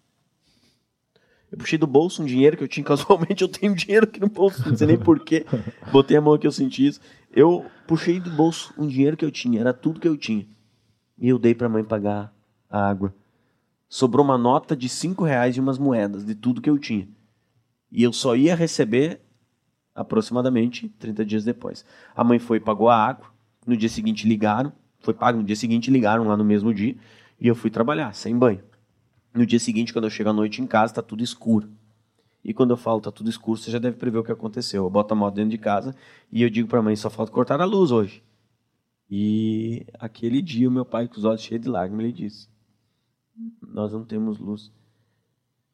Eu 1.54 1.58
puxei 1.58 1.78
do 1.78 1.86
bolso 1.86 2.20
um 2.20 2.26
dinheiro 2.26 2.56
que 2.56 2.64
eu 2.64 2.68
tinha. 2.68 2.82
Casualmente 2.84 3.42
eu 3.42 3.48
tenho 3.48 3.74
dinheiro 3.76 4.04
aqui 4.04 4.20
no 4.20 4.28
bolso. 4.28 4.68
Não 4.68 4.76
sei 4.76 4.88
nem 4.88 4.98
porquê. 4.98 5.46
Botei 5.92 6.16
a 6.16 6.20
mão 6.20 6.36
que 6.36 6.46
eu 6.46 6.52
senti 6.52 6.84
isso. 6.84 7.00
Eu 7.32 7.64
puxei 7.86 8.18
do 8.18 8.28
bolso 8.30 8.74
um 8.76 8.88
dinheiro 8.88 9.16
que 9.16 9.24
eu 9.24 9.30
tinha. 9.30 9.60
Era 9.60 9.72
tudo 9.72 10.00
que 10.00 10.08
eu 10.08 10.16
tinha. 10.16 10.44
E 11.16 11.28
eu 11.28 11.38
dei 11.38 11.54
pra 11.54 11.68
mãe 11.68 11.84
pagar 11.84 12.34
a 12.68 12.88
água. 12.88 13.14
Sobrou 13.88 14.24
uma 14.24 14.36
nota 14.36 14.74
de 14.76 14.88
cinco 14.88 15.22
reais 15.22 15.56
e 15.56 15.60
umas 15.60 15.78
moedas 15.78 16.24
de 16.24 16.34
tudo 16.34 16.60
que 16.60 16.68
eu 16.68 16.76
tinha. 16.76 17.08
E 17.92 18.02
eu 18.02 18.12
só 18.12 18.34
ia 18.34 18.56
receber 18.56 19.20
aproximadamente 19.94 20.88
30 20.98 21.24
dias 21.24 21.44
depois. 21.44 21.84
A 22.16 22.24
mãe 22.24 22.40
foi 22.40 22.56
e 22.56 22.60
pagou 22.60 22.88
a 22.88 22.96
água. 22.96 23.28
No 23.64 23.76
dia 23.76 23.88
seguinte 23.88 24.26
ligaram. 24.26 24.72
Foi 24.98 25.14
pago 25.14 25.38
no 25.38 25.44
dia 25.44 25.54
seguinte, 25.54 25.88
ligaram 25.88 26.26
lá 26.26 26.36
no 26.36 26.44
mesmo 26.44 26.74
dia. 26.74 26.96
E 27.40 27.46
eu 27.46 27.54
fui 27.54 27.70
trabalhar, 27.70 28.12
sem 28.12 28.36
banho. 28.36 28.60
No 29.34 29.44
dia 29.44 29.58
seguinte, 29.58 29.92
quando 29.92 30.04
eu 30.04 30.10
chego 30.10 30.30
à 30.30 30.32
noite 30.32 30.62
em 30.62 30.66
casa, 30.66 30.94
tá 30.94 31.02
tudo 31.02 31.24
escuro. 31.24 31.68
E 32.44 32.54
quando 32.54 32.70
eu 32.70 32.76
falo 32.76 33.00
tá 33.00 33.10
tudo 33.10 33.28
escuro, 33.28 33.58
você 33.58 33.70
já 33.70 33.78
deve 33.78 33.96
prever 33.96 34.18
o 34.18 34.24
que 34.24 34.30
aconteceu. 34.30 34.84
Eu 34.84 34.90
boto 34.90 35.12
a 35.12 35.16
moto 35.16 35.34
dentro 35.34 35.50
de 35.50 35.58
casa 35.58 35.94
e 36.30 36.42
eu 36.42 36.48
digo 36.48 36.68
para 36.68 36.78
a 36.78 36.82
mãe, 36.82 36.94
só 36.94 37.10
falta 37.10 37.32
cortar 37.32 37.60
a 37.60 37.64
luz 37.64 37.90
hoje. 37.90 38.22
E 39.10 39.86
aquele 39.98 40.40
dia, 40.40 40.68
o 40.68 40.72
meu 40.72 40.84
pai, 40.84 41.08
com 41.08 41.16
os 41.16 41.24
olhos 41.24 41.42
cheios 41.42 41.62
de 41.62 41.68
lágrimas, 41.68 42.04
ele 42.04 42.12
disse: 42.12 42.48
Nós 43.60 43.92
não 43.92 44.04
temos 44.04 44.38
luz. 44.38 44.70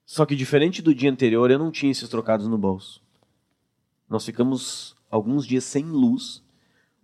Só 0.06 0.24
que 0.24 0.34
diferente 0.34 0.80
do 0.80 0.94
dia 0.94 1.10
anterior, 1.10 1.50
eu 1.50 1.58
não 1.58 1.70
tinha 1.70 1.92
esses 1.92 2.08
trocados 2.08 2.48
no 2.48 2.58
bolso. 2.58 3.02
Nós 4.08 4.24
ficamos 4.24 4.96
alguns 5.10 5.46
dias 5.46 5.64
sem 5.64 5.84
luz. 5.84 6.42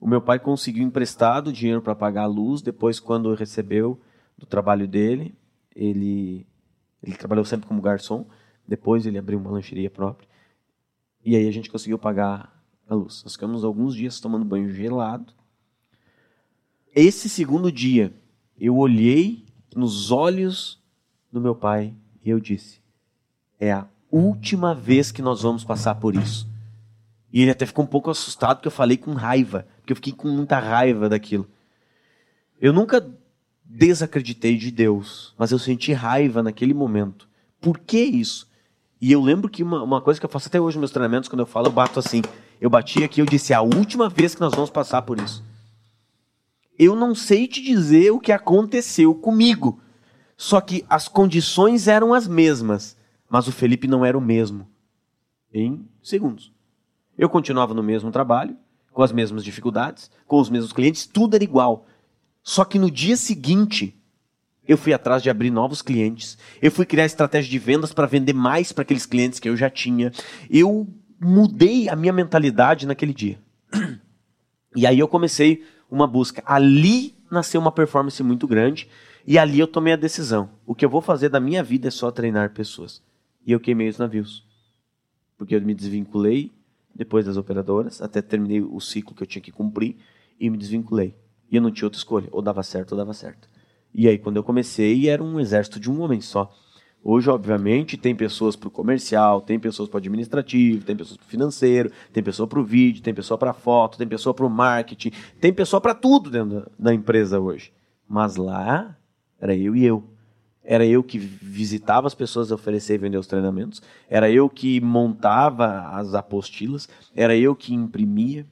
O 0.01 0.09
meu 0.09 0.21
pai 0.21 0.39
conseguiu 0.39 0.83
emprestado 0.83 1.53
dinheiro 1.53 1.83
para 1.83 1.95
pagar 1.95 2.23
a 2.23 2.27
luz. 2.27 2.63
Depois, 2.63 2.99
quando 2.99 3.33
recebeu 3.35 4.01
do 4.37 4.45
trabalho 4.47 4.89
dele, 4.89 5.35
ele, 5.77 6.47
ele 7.03 7.16
trabalhou 7.16 7.45
sempre 7.45 7.68
como 7.68 7.83
garçom. 7.83 8.27
Depois, 8.66 9.05
ele 9.07 9.18
abriu 9.18 9.39
uma 9.39 9.51
lancheria 9.51 9.91
própria. 9.91 10.29
E 11.22 11.37
aí 11.37 11.47
a 11.47 11.53
gente 11.53 11.70
conseguiu 11.70 11.99
pagar 11.99 12.57
a 12.89 12.95
luz. 12.95 13.22
Nós 13.22 13.35
ficamos 13.35 13.62
alguns 13.62 13.95
dias 13.95 14.18
tomando 14.18 14.45
banho 14.45 14.72
gelado. 14.72 15.33
Esse 16.95 17.29
segundo 17.29 17.70
dia, 17.70 18.12
eu 18.59 18.77
olhei 18.77 19.45
nos 19.74 20.11
olhos 20.11 20.83
do 21.31 21.41
meu 21.41 21.55
pai 21.55 21.95
e 22.24 22.31
eu 22.31 22.41
disse: 22.41 22.81
É 23.61 23.70
a 23.72 23.87
última 24.11 24.74
vez 24.74 25.12
que 25.12 25.20
nós 25.20 25.43
vamos 25.43 25.62
passar 25.62 25.97
por 25.97 26.14
isso. 26.14 26.49
E 27.31 27.43
ele 27.43 27.51
até 27.51 27.66
ficou 27.66 27.85
um 27.85 27.89
pouco 27.89 28.11
assustado 28.11 28.57
porque 28.57 28.68
eu 28.68 28.72
falei 28.72 28.97
com 28.97 29.12
raiva, 29.12 29.66
porque 29.79 29.93
eu 29.93 29.97
fiquei 29.97 30.12
com 30.12 30.29
muita 30.29 30.59
raiva 30.59 31.09
daquilo. 31.09 31.47
Eu 32.59 32.72
nunca 32.72 33.07
desacreditei 33.69 34.57
de 34.57 34.71
Deus, 34.71 35.35
mas 35.39 35.53
eu 35.53 35.59
senti 35.59 35.93
raiva 35.93 36.43
naquele 36.43 36.73
momento. 36.73 37.29
Por 37.61 37.79
que 37.79 38.01
isso? 38.01 38.49
E 39.01 39.12
eu 39.12 39.21
lembro 39.21 39.51
que 39.51 39.62
uma, 39.62 39.83
uma 39.83 40.01
coisa 40.01 40.19
que 40.19 40.25
eu 40.25 40.31
faço 40.31 40.49
até 40.49 40.61
hoje 40.61 40.77
nos 40.77 40.83
meus 40.83 40.91
treinamentos, 40.91 41.29
quando 41.29 41.41
eu 41.41 41.47
falo, 41.47 41.67
eu 41.67 41.73
bato 41.73 41.99
assim. 41.99 42.23
Eu 42.61 42.71
bati 42.71 43.05
aqui, 43.05 43.21
eu 43.21 43.27
disse, 43.27 43.53
é 43.53 43.57
a 43.57 43.62
última 43.62 44.09
vez 44.09 44.35
que 44.35 44.41
nós 44.41 44.55
vamos 44.55 44.71
passar 44.71 45.03
por 45.03 45.21
isso. 45.21 45.45
Eu 46.79 46.95
não 46.97 47.14
sei 47.14 47.47
te 47.47 47.62
dizer 47.62 48.11
o 48.11 48.21
que 48.21 48.33
aconteceu 48.33 49.14
comigo. 49.14 49.81
Só 50.37 50.61
que 50.61 50.85
as 50.89 51.09
condições 51.09 51.89
eram 51.89 52.12
as 52.12 52.29
mesmas, 52.29 52.97
mas 53.29 53.49
o 53.49 53.53
Felipe 53.53 53.87
não 53.89 54.05
era 54.05 54.17
o 54.17 54.21
mesmo. 54.21 54.67
Em 55.53 55.87
segundos. 56.03 56.53
Eu 57.17 57.29
continuava 57.29 57.73
no 57.73 57.83
mesmo 57.83 58.11
trabalho, 58.11 58.57
com 58.93 59.03
as 59.03 59.12
mesmas 59.12 59.43
dificuldades, 59.43 60.11
com 60.27 60.39
os 60.39 60.51
mesmos 60.51 60.73
clientes, 60.73 61.07
tudo 61.07 61.35
era 61.35 61.45
igual. 61.45 61.87
Só 62.47 62.65
que 62.65 62.79
no 62.79 62.89
dia 62.89 63.17
seguinte, 63.17 64.01
eu 64.69 64.79
fui 64.79 64.93
atrás 64.93 65.21
de 65.21 65.29
abrir 65.29 65.51
novos 65.51 65.83
clientes. 65.83 66.39
Eu 66.63 66.71
fui 66.71 66.87
criar 66.87 67.05
estratégia 67.05 67.51
de 67.51 67.59
vendas 67.59 67.93
para 67.93 68.07
vender 68.07 68.35
mais 68.35 68.71
para 68.71 68.83
aqueles 68.83 69.05
clientes 69.05 69.41
que 69.41 69.49
eu 69.49 69.57
já 69.57 69.69
tinha. 69.69 70.13
Eu 70.49 70.87
mudei 71.21 71.89
a 71.89 71.97
minha 71.97 72.13
mentalidade 72.13 72.87
naquele 72.87 73.13
dia. 73.13 73.41
E 74.77 74.87
aí 74.87 74.97
eu 74.97 75.09
comecei 75.09 75.65
uma 75.91 76.07
busca. 76.07 76.41
Ali 76.47 77.17
nasceu 77.29 77.61
uma 77.61 77.73
performance 77.73 78.23
muito 78.23 78.47
grande 78.47 78.89
e 79.27 79.41
ali 79.41 79.59
eu 79.59 79.67
tomei 79.67 79.95
a 79.95 79.97
decisão. 79.97 80.49
O 80.65 80.73
que 80.73 80.85
eu 80.85 80.91
vou 80.91 81.01
fazer 81.01 81.29
da 81.29 81.41
minha 81.41 81.65
vida 81.65 81.89
é 81.89 81.91
só 81.91 82.13
treinar 82.13 82.55
pessoas. 82.55 83.03
E 83.45 83.51
eu 83.51 83.59
queimei 83.59 83.89
os 83.89 83.99
navios. 83.99 84.47
Porque 85.37 85.57
eu 85.57 85.61
me 85.63 85.75
desvinculei 85.75 86.53
depois 86.95 87.27
das 87.27 87.37
operadoras, 87.37 88.01
até 88.01 88.23
terminei 88.23 88.61
o 88.61 88.79
ciclo 88.79 89.17
que 89.17 89.23
eu 89.25 89.27
tinha 89.27 89.43
que 89.43 89.51
cumprir 89.51 89.97
e 90.39 90.49
me 90.49 90.57
desvinculei. 90.57 91.26
E 91.51 91.57
eu 91.57 91.63
não 91.63 91.71
tinha 91.71 91.87
outra 91.87 91.99
escolha, 91.99 92.29
ou 92.33 92.43
dava 92.43 92.63
certo 92.63 92.93
ou 92.93 92.99
dava 92.99 93.13
certo. 93.13 93.49
E 93.95 94.09
aí 94.09 94.19
quando 94.19 94.37
eu 94.37 94.45
comecei, 94.45 95.09
era 95.09 95.23
um 95.23 95.41
exército 95.41 95.81
de 95.81 95.91
um 95.91 96.01
homem 96.01 96.21
só. 96.21 96.53
Hoje, 97.09 97.31
obviamente, 97.31 97.97
tem 97.97 98.17
pessoas 98.17 98.57
para 98.57 98.67
o 98.67 98.71
comercial, 98.71 99.41
tem 99.41 99.61
pessoas 99.61 99.89
para 99.89 99.99
o 99.99 99.99
administrativo, 99.99 100.85
tem 100.85 100.97
pessoas 100.97 101.17
para 101.17 101.25
o 101.25 101.29
financeiro, 101.29 101.93
tem 102.13 102.21
pessoa 102.21 102.49
para 102.49 102.59
o 102.59 102.65
vídeo, 102.65 103.01
tem 103.01 103.15
pessoa 103.15 103.39
para 103.39 103.53
foto, 103.53 103.97
tem 103.97 104.09
pessoa 104.09 104.35
para 104.35 104.45
o 104.45 104.51
marketing, 104.51 105.13
tem 105.41 105.53
pessoa 105.53 105.81
para 105.81 105.95
tudo 105.95 106.29
dentro 106.29 106.69
da, 106.77 106.93
empresa 106.93 107.39
hoje. 107.39 107.73
Mas 108.09 108.35
lá 108.35 108.97
era 109.41 109.55
eu 109.55 109.77
e 109.77 109.85
eu. 109.85 110.03
Era 110.65 110.85
eu 110.85 111.01
que 111.05 111.17
visitava 111.17 112.09
as 112.09 112.15
pessoas, 112.15 112.51
oferecer 112.51 112.95
e 112.95 112.99
vender 112.99 113.19
os 113.19 113.29
treinamentos. 113.29 113.81
Era 114.11 114.29
eu 114.29 114.51
que 114.51 114.81
montava 114.81 115.91
as 115.91 116.13
apostilas. 116.13 116.89
Era 117.15 117.37
eu 117.37 117.55
que 117.55 117.73
imprimia. 117.73 118.45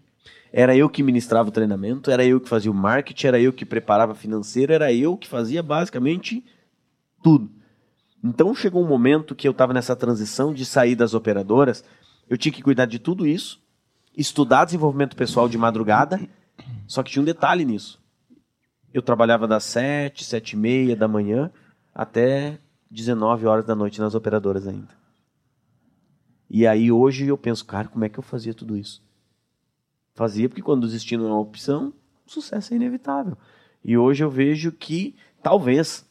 Era 0.57 0.77
eu 0.77 0.89
que 0.89 1.03
ministrava 1.03 1.49
o 1.49 1.53
treinamento. 1.53 2.13
Era 2.13 2.25
eu 2.25 2.41
que 2.41 2.49
fazia 2.49 2.71
o 2.71 2.75
marketing. 2.75 3.27
Era 3.27 3.41
eu 3.41 3.53
que 3.53 3.65
preparava 3.65 4.15
financeiro. 4.15 4.73
Era 4.73 4.93
eu 4.93 5.17
que 5.17 5.27
fazia 5.27 5.63
basicamente 5.65 6.45
tudo. 7.25 7.51
Então 8.23 8.55
chegou 8.55 8.83
um 8.83 8.89
momento 8.89 9.35
que 9.35 9.47
eu 9.47 9.53
estava 9.53 9.75
nessa 9.75 9.95
transição 9.95 10.55
de 10.55 10.65
sair 10.65 10.97
das 10.97 11.13
operadoras, 11.13 11.85
eu 12.27 12.39
tinha 12.39 12.51
que 12.51 12.63
cuidar 12.63 12.87
de 12.87 12.99
tudo 12.99 13.27
isso, 13.27 13.61
estudar 14.17 14.65
desenvolvimento 14.65 15.15
pessoal 15.15 15.47
de 15.47 15.59
madrugada, 15.59 16.19
só 16.87 17.03
que 17.03 17.11
tinha 17.11 17.21
um 17.21 17.27
detalhe 17.27 17.67
nisso. 17.67 18.03
Eu 18.95 19.03
trabalhava 19.03 19.47
das 19.47 19.65
7, 19.65 20.25
7 20.25 20.53
e 20.53 20.57
meia 20.57 20.97
da 20.97 21.07
manhã 21.07 21.51
até 21.95 22.59
19 22.91 23.45
horas 23.45 23.67
da 23.67 23.75
noite 23.75 24.01
nas 24.01 24.15
operadoras 24.15 24.67
ainda. 24.67 24.95
E 26.49 26.67
aí 26.67 26.91
hoje 26.91 27.27
eu 27.27 27.37
penso, 27.37 27.67
cara, 27.67 27.89
como 27.89 28.07
é 28.07 28.09
que 28.09 28.19
eu 28.19 28.23
fazia 28.23 28.55
tudo 28.55 28.75
isso? 28.75 29.04
Fazia 30.15 30.49
porque 30.49 30.63
quando 30.63 30.85
o 30.85 30.89
destino 30.89 31.25
é 31.25 31.29
uma 31.29 31.41
opção, 31.41 31.93
o 32.27 32.31
sucesso 32.31 32.73
é 32.73 32.77
inevitável. 32.77 33.37
E 33.85 33.99
hoje 33.99 34.25
eu 34.25 34.31
vejo 34.31 34.71
que 34.73 35.15
talvez, 35.43 36.09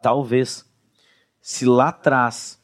talvez, 0.00 0.64
se 1.40 1.66
lá 1.66 1.88
atrás 1.88 2.60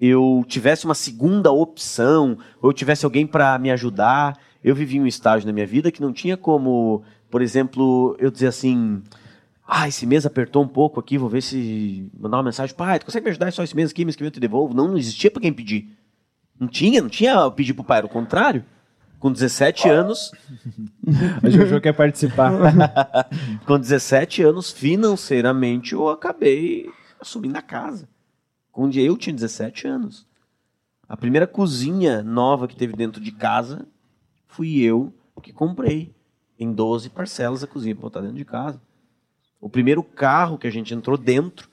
eu 0.00 0.42
tivesse 0.46 0.86
uma 0.86 0.94
segunda 0.94 1.52
opção, 1.52 2.38
ou 2.62 2.70
eu 2.70 2.72
tivesse 2.72 3.04
alguém 3.04 3.26
para 3.26 3.58
me 3.58 3.70
ajudar, 3.70 4.38
eu 4.64 4.74
vivi 4.74 4.98
um 4.98 5.06
estágio 5.06 5.46
na 5.46 5.52
minha 5.52 5.66
vida 5.66 5.92
que 5.92 6.00
não 6.00 6.12
tinha 6.12 6.36
como, 6.36 7.02
por 7.28 7.42
exemplo, 7.42 8.16
eu 8.18 8.30
dizer 8.30 8.46
assim, 8.46 9.02
ah, 9.66 9.86
esse 9.88 10.06
mês 10.06 10.24
apertou 10.24 10.62
um 10.62 10.68
pouco 10.68 10.98
aqui, 10.98 11.18
vou 11.18 11.28
ver 11.28 11.42
se 11.42 12.10
mandar 12.18 12.38
uma 12.38 12.44
mensagem, 12.44 12.74
pai, 12.74 12.98
tu 12.98 13.06
consegue 13.06 13.24
me 13.24 13.30
ajudar 13.30 13.52
só 13.52 13.62
esse 13.62 13.76
mês 13.76 13.90
aqui, 13.90 14.04
mês 14.04 14.16
que 14.16 14.22
vem 14.22 14.28
eu 14.28 14.32
te 14.32 14.40
devolvo? 14.40 14.72
Não, 14.72 14.88
não 14.88 14.96
existia 14.96 15.30
para 15.30 15.42
quem 15.42 15.52
pedir. 15.52 15.96
Não 16.58 16.68
tinha, 16.68 17.02
não 17.02 17.08
tinha 17.08 17.50
pedir 17.50 17.74
pro 17.74 17.84
pai, 17.84 17.98
era 17.98 18.06
o 18.06 18.10
contrário. 18.10 18.64
Com 19.20 19.30
17 19.30 19.88
anos. 19.88 20.32
A 21.44 21.48
Jojo 21.48 21.80
quer 21.80 21.92
participar. 21.92 22.52
com 23.64 23.78
17 23.78 24.42
anos, 24.42 24.72
financeiramente, 24.72 25.92
eu 25.92 26.08
acabei 26.08 26.90
assumindo 27.20 27.58
a 27.58 27.62
casa. 27.62 28.08
Quando 28.72 28.96
eu 28.96 29.16
tinha 29.16 29.34
17 29.34 29.86
anos. 29.86 30.26
A 31.08 31.16
primeira 31.16 31.46
cozinha 31.46 32.22
nova 32.22 32.66
que 32.66 32.76
teve 32.76 32.94
dentro 32.94 33.20
de 33.20 33.30
casa 33.32 33.86
fui 34.48 34.80
eu 34.80 35.12
que 35.40 35.52
comprei. 35.52 36.14
Em 36.58 36.72
12 36.72 37.10
parcelas 37.10 37.64
a 37.64 37.66
cozinha 37.66 37.94
para 37.94 38.02
botar 38.02 38.20
dentro 38.20 38.36
de 38.36 38.44
casa. 38.44 38.80
O 39.60 39.68
primeiro 39.68 40.02
carro 40.02 40.58
que 40.58 40.66
a 40.66 40.70
gente 40.70 40.94
entrou 40.94 41.16
dentro, 41.16 41.68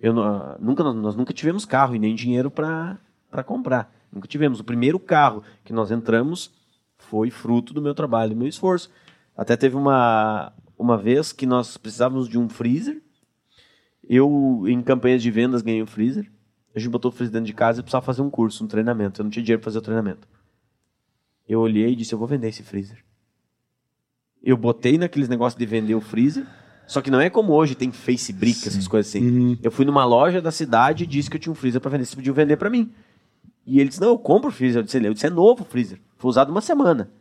eu, 0.00 0.14
nunca, 0.60 0.84
nós 0.84 1.16
nunca 1.16 1.32
tivemos 1.32 1.64
carro 1.64 1.94
e 1.94 1.98
nem 1.98 2.14
dinheiro 2.14 2.50
para 2.50 2.98
comprar. 3.44 3.92
Nunca 4.12 4.28
tivemos. 4.28 4.60
O 4.60 4.64
primeiro 4.64 4.98
carro 4.98 5.42
que 5.64 5.72
nós 5.72 5.90
entramos 5.90 6.50
foi 6.96 7.30
fruto 7.30 7.72
do 7.72 7.82
meu 7.82 7.94
trabalho, 7.94 8.30
do 8.30 8.36
meu 8.36 8.48
esforço. 8.48 8.90
Até 9.36 9.56
teve 9.56 9.76
uma, 9.76 10.52
uma 10.76 10.96
vez 10.96 11.32
que 11.32 11.46
nós 11.46 11.76
precisávamos 11.76 12.28
de 12.28 12.38
um 12.38 12.48
freezer 12.48 13.02
eu, 14.08 14.64
em 14.66 14.80
campanhas 14.80 15.22
de 15.22 15.30
vendas, 15.30 15.60
ganhei 15.60 15.82
um 15.82 15.86
freezer. 15.86 16.30
A 16.74 16.78
gente 16.78 16.90
botou 16.90 17.10
o 17.10 17.14
freezer 17.14 17.32
dentro 17.32 17.46
de 17.46 17.52
casa 17.52 17.80
e 17.80 17.82
precisava 17.82 18.04
fazer 18.04 18.22
um 18.22 18.30
curso, 18.30 18.64
um 18.64 18.66
treinamento. 18.66 19.20
Eu 19.20 19.24
não 19.24 19.30
tinha 19.30 19.42
dinheiro 19.42 19.60
para 19.60 19.66
fazer 19.66 19.78
o 19.78 19.82
treinamento. 19.82 20.26
Eu 21.46 21.60
olhei 21.60 21.92
e 21.92 21.96
disse: 21.96 22.14
Eu 22.14 22.18
vou 22.18 22.26
vender 22.26 22.48
esse 22.48 22.62
freezer. 22.62 23.04
Eu 24.42 24.56
botei 24.56 24.96
naqueles 24.96 25.28
negócios 25.28 25.58
de 25.58 25.66
vender 25.66 25.94
o 25.94 26.00
freezer. 26.00 26.46
Só 26.86 27.02
que 27.02 27.10
não 27.10 27.20
é 27.20 27.28
como 27.28 27.52
hoje, 27.52 27.74
tem 27.74 27.92
Facebook, 27.92 28.66
essas 28.66 28.88
coisas 28.88 29.10
assim. 29.10 29.22
Uhum. 29.22 29.58
Eu 29.62 29.70
fui 29.70 29.84
numa 29.84 30.06
loja 30.06 30.40
da 30.40 30.50
cidade 30.50 31.04
e 31.04 31.06
disse 31.06 31.28
que 31.28 31.36
eu 31.36 31.40
tinha 31.40 31.52
um 31.52 31.54
freezer 31.54 31.80
para 31.80 31.90
vender. 31.90 32.06
Você 32.06 32.16
podia 32.16 32.32
vender 32.32 32.56
para 32.56 32.70
mim. 32.70 32.90
E 33.68 33.80
ele 33.80 33.90
disse: 33.90 34.00
Não, 34.00 34.08
eu 34.08 34.18
compro 34.18 34.48
o 34.48 34.52
freezer. 34.52 34.80
Eu 34.80 34.82
disse: 34.82 35.04
eu 35.04 35.12
disse 35.12 35.26
É 35.26 35.30
novo 35.30 35.62
o 35.62 35.66
freezer. 35.66 36.00
Foi 36.16 36.30
usado 36.30 36.50
uma 36.50 36.62
semana. 36.62 37.12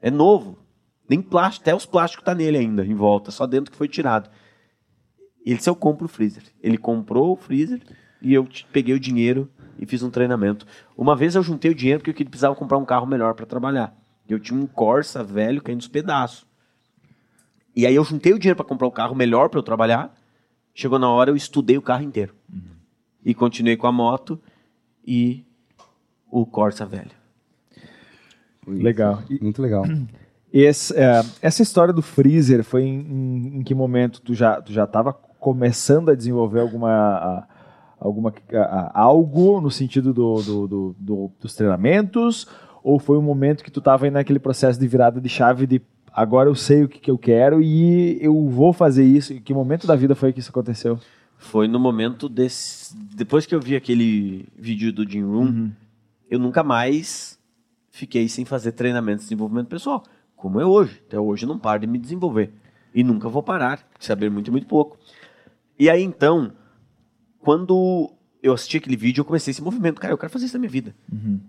É 0.00 0.10
novo. 0.10 0.58
Nem 1.06 1.20
plástico, 1.20 1.64
até 1.64 1.74
os 1.74 1.84
plásticos 1.84 2.24
tá 2.24 2.34
nele 2.34 2.56
ainda, 2.56 2.86
em 2.86 2.94
volta, 2.94 3.30
só 3.30 3.46
dentro 3.46 3.70
que 3.70 3.76
foi 3.76 3.88
tirado. 3.88 4.30
Ele 5.44 5.56
disse, 5.56 5.68
eu 5.68 5.74
compro 5.74 6.06
o 6.06 6.08
freezer. 6.08 6.44
Ele 6.62 6.78
comprou 6.78 7.32
o 7.32 7.36
freezer 7.36 7.82
e 8.22 8.32
eu 8.32 8.48
peguei 8.72 8.94
o 8.94 9.00
dinheiro 9.00 9.50
e 9.78 9.84
fiz 9.84 10.02
um 10.02 10.10
treinamento. 10.10 10.64
Uma 10.96 11.16
vez 11.16 11.34
eu 11.34 11.42
juntei 11.42 11.70
o 11.70 11.74
dinheiro 11.74 12.00
porque 12.00 12.22
eu 12.22 12.26
precisava 12.26 12.54
comprar 12.54 12.78
um 12.78 12.84
carro 12.84 13.06
melhor 13.06 13.34
para 13.34 13.44
trabalhar. 13.44 13.94
Eu 14.28 14.38
tinha 14.38 14.58
um 14.58 14.66
Corsa 14.66 15.24
velho 15.24 15.60
caindo 15.60 15.78
dos 15.78 15.88
pedaços. 15.88 16.46
E 17.74 17.84
aí 17.86 17.94
eu 17.94 18.04
juntei 18.04 18.32
o 18.32 18.38
dinheiro 18.38 18.56
para 18.56 18.66
comprar 18.66 18.86
o 18.86 18.90
um 18.90 18.94
carro 18.94 19.14
melhor 19.14 19.48
para 19.48 19.58
eu 19.58 19.64
trabalhar. 19.64 20.14
Chegou 20.72 20.98
na 20.98 21.10
hora, 21.10 21.30
eu 21.30 21.36
estudei 21.36 21.76
o 21.76 21.82
carro 21.82 22.04
inteiro. 22.04 22.34
Uhum. 22.48 22.62
E 23.24 23.34
continuei 23.34 23.76
com 23.76 23.88
a 23.88 23.92
moto 23.92 24.40
e 25.04 25.44
o 26.30 26.46
Corsa 26.46 26.86
velho. 26.86 27.10
Legal. 28.66 29.22
Muito 29.40 29.60
legal. 29.60 29.84
Esse, 30.52 30.96
é, 30.96 31.22
essa 31.40 31.62
história 31.62 31.92
do 31.92 32.02
freezer 32.02 32.64
foi 32.64 32.82
em, 32.82 33.00
em, 33.00 33.58
em, 33.58 33.62
que 33.62 33.72
momento 33.72 34.20
tu 34.20 34.34
já 34.34 34.60
tu 34.60 34.72
já 34.72 34.82
estava 34.82 35.12
começando 35.12 36.10
a 36.10 36.14
desenvolver 36.14 36.60
alguma 36.60 37.46
alguma 37.98 38.34
algo 38.92 39.60
no 39.60 39.70
sentido 39.70 40.12
do, 40.12 40.42
do, 40.42 40.66
do, 40.66 40.96
do, 40.98 41.30
dos 41.40 41.54
treinamentos 41.54 42.48
ou 42.82 42.98
foi 42.98 43.16
um 43.16 43.22
momento 43.22 43.62
que 43.62 43.70
tu 43.70 43.78
estava 43.78 44.06
aí 44.06 44.10
naquele 44.10 44.40
processo 44.40 44.78
de 44.80 44.88
virada 44.88 45.20
de 45.20 45.28
chave 45.28 45.68
de 45.68 45.80
agora 46.12 46.48
eu 46.48 46.54
sei 46.56 46.82
o 46.82 46.88
que, 46.88 46.98
que 46.98 47.10
eu 47.10 47.18
quero 47.18 47.62
e 47.62 48.18
eu 48.20 48.48
vou 48.48 48.72
fazer 48.72 49.04
isso 49.04 49.32
em 49.32 49.40
que 49.40 49.54
momento 49.54 49.86
da 49.86 49.94
vida 49.94 50.16
foi 50.16 50.32
que 50.32 50.40
isso 50.40 50.50
aconteceu 50.50 50.98
foi 51.38 51.68
no 51.68 51.78
momento 51.78 52.28
desse 52.28 52.96
depois 53.14 53.46
que 53.46 53.54
eu 53.54 53.60
vi 53.60 53.76
aquele 53.76 54.48
vídeo 54.58 54.92
do 54.92 55.08
Jim 55.08 55.22
Room 55.22 55.44
uhum. 55.44 55.70
Eu 56.30 56.38
nunca 56.38 56.62
mais 56.62 57.38
fiquei 57.90 58.28
sem 58.28 58.44
fazer 58.44 58.72
treinamento 58.72 59.18
de 59.18 59.24
desenvolvimento 59.24 59.66
pessoal 59.66 60.04
como 60.36 60.60
é 60.60 60.64
hoje 60.64 61.02
até 61.06 61.18
hoje 61.18 61.44
não 61.44 61.58
paro 61.58 61.80
de 61.80 61.86
me 61.86 61.98
desenvolver 61.98 62.52
e 62.94 63.04
nunca 63.04 63.28
vou 63.28 63.42
parar 63.42 63.86
saber 63.98 64.30
muito 64.30 64.50
muito 64.50 64.66
pouco 64.66 64.96
e 65.80 65.88
aí 65.88 66.02
então, 66.02 66.52
quando 67.38 68.12
eu 68.42 68.52
assisti 68.52 68.76
aquele 68.76 68.98
vídeo, 68.98 69.22
eu 69.22 69.24
comecei 69.24 69.50
esse 69.50 69.62
movimento. 69.62 69.98
Cara, 69.98 70.12
eu 70.12 70.18
quero 70.18 70.30
fazer 70.30 70.44
isso 70.44 70.54
na 70.54 70.60
minha 70.60 70.70
vida. 70.70 70.94
Uhum. 71.10 71.40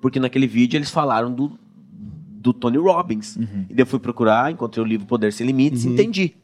Porque 0.00 0.18
naquele 0.18 0.48
vídeo 0.48 0.76
eles 0.76 0.90
falaram 0.90 1.32
do, 1.32 1.56
do 1.92 2.52
Tony 2.52 2.76
Robbins. 2.76 3.36
Uhum. 3.36 3.66
E 3.70 3.74
daí 3.74 3.82
eu 3.82 3.86
fui 3.86 4.00
procurar, 4.00 4.50
encontrei 4.50 4.84
o 4.84 4.86
livro 4.86 5.06
Poder 5.06 5.32
Sem 5.32 5.46
Limites 5.46 5.84
uhum. 5.84 5.92
entendi. 5.92 6.34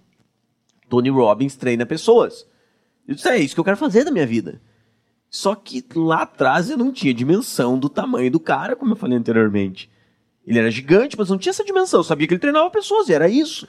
Tony 0.89 1.11
Robbins 1.11 1.57
treina 1.57 1.85
pessoas. 1.85 2.47
Eu 3.09 3.17
disse, 3.17 3.29
é 3.29 3.37
isso 3.37 3.53
que 3.53 3.61
eu 3.61 3.65
quero 3.65 3.77
fazer 3.77 4.05
na 4.05 4.13
minha 4.13 4.27
vida. 4.27 4.61
Só 5.35 5.57
que 5.57 5.85
lá 5.97 6.23
atrás 6.23 6.71
eu 6.71 6.77
não 6.77 6.93
tinha 6.93 7.13
dimensão 7.13 7.77
do 7.77 7.89
tamanho 7.89 8.31
do 8.31 8.39
cara, 8.39 8.77
como 8.77 8.93
eu 8.93 8.97
falei 8.97 9.19
anteriormente. 9.19 9.91
Ele 10.47 10.61
era 10.61 10.71
gigante, 10.71 11.19
mas 11.19 11.29
não 11.29 11.37
tinha 11.37 11.51
essa 11.51 11.65
dimensão. 11.65 11.99
Eu 11.99 12.05
sabia 12.05 12.29
que 12.29 12.35
ele 12.35 12.41
treinava 12.41 12.71
pessoas, 12.71 13.09
e 13.09 13.15
era 13.15 13.29
isso. 13.29 13.67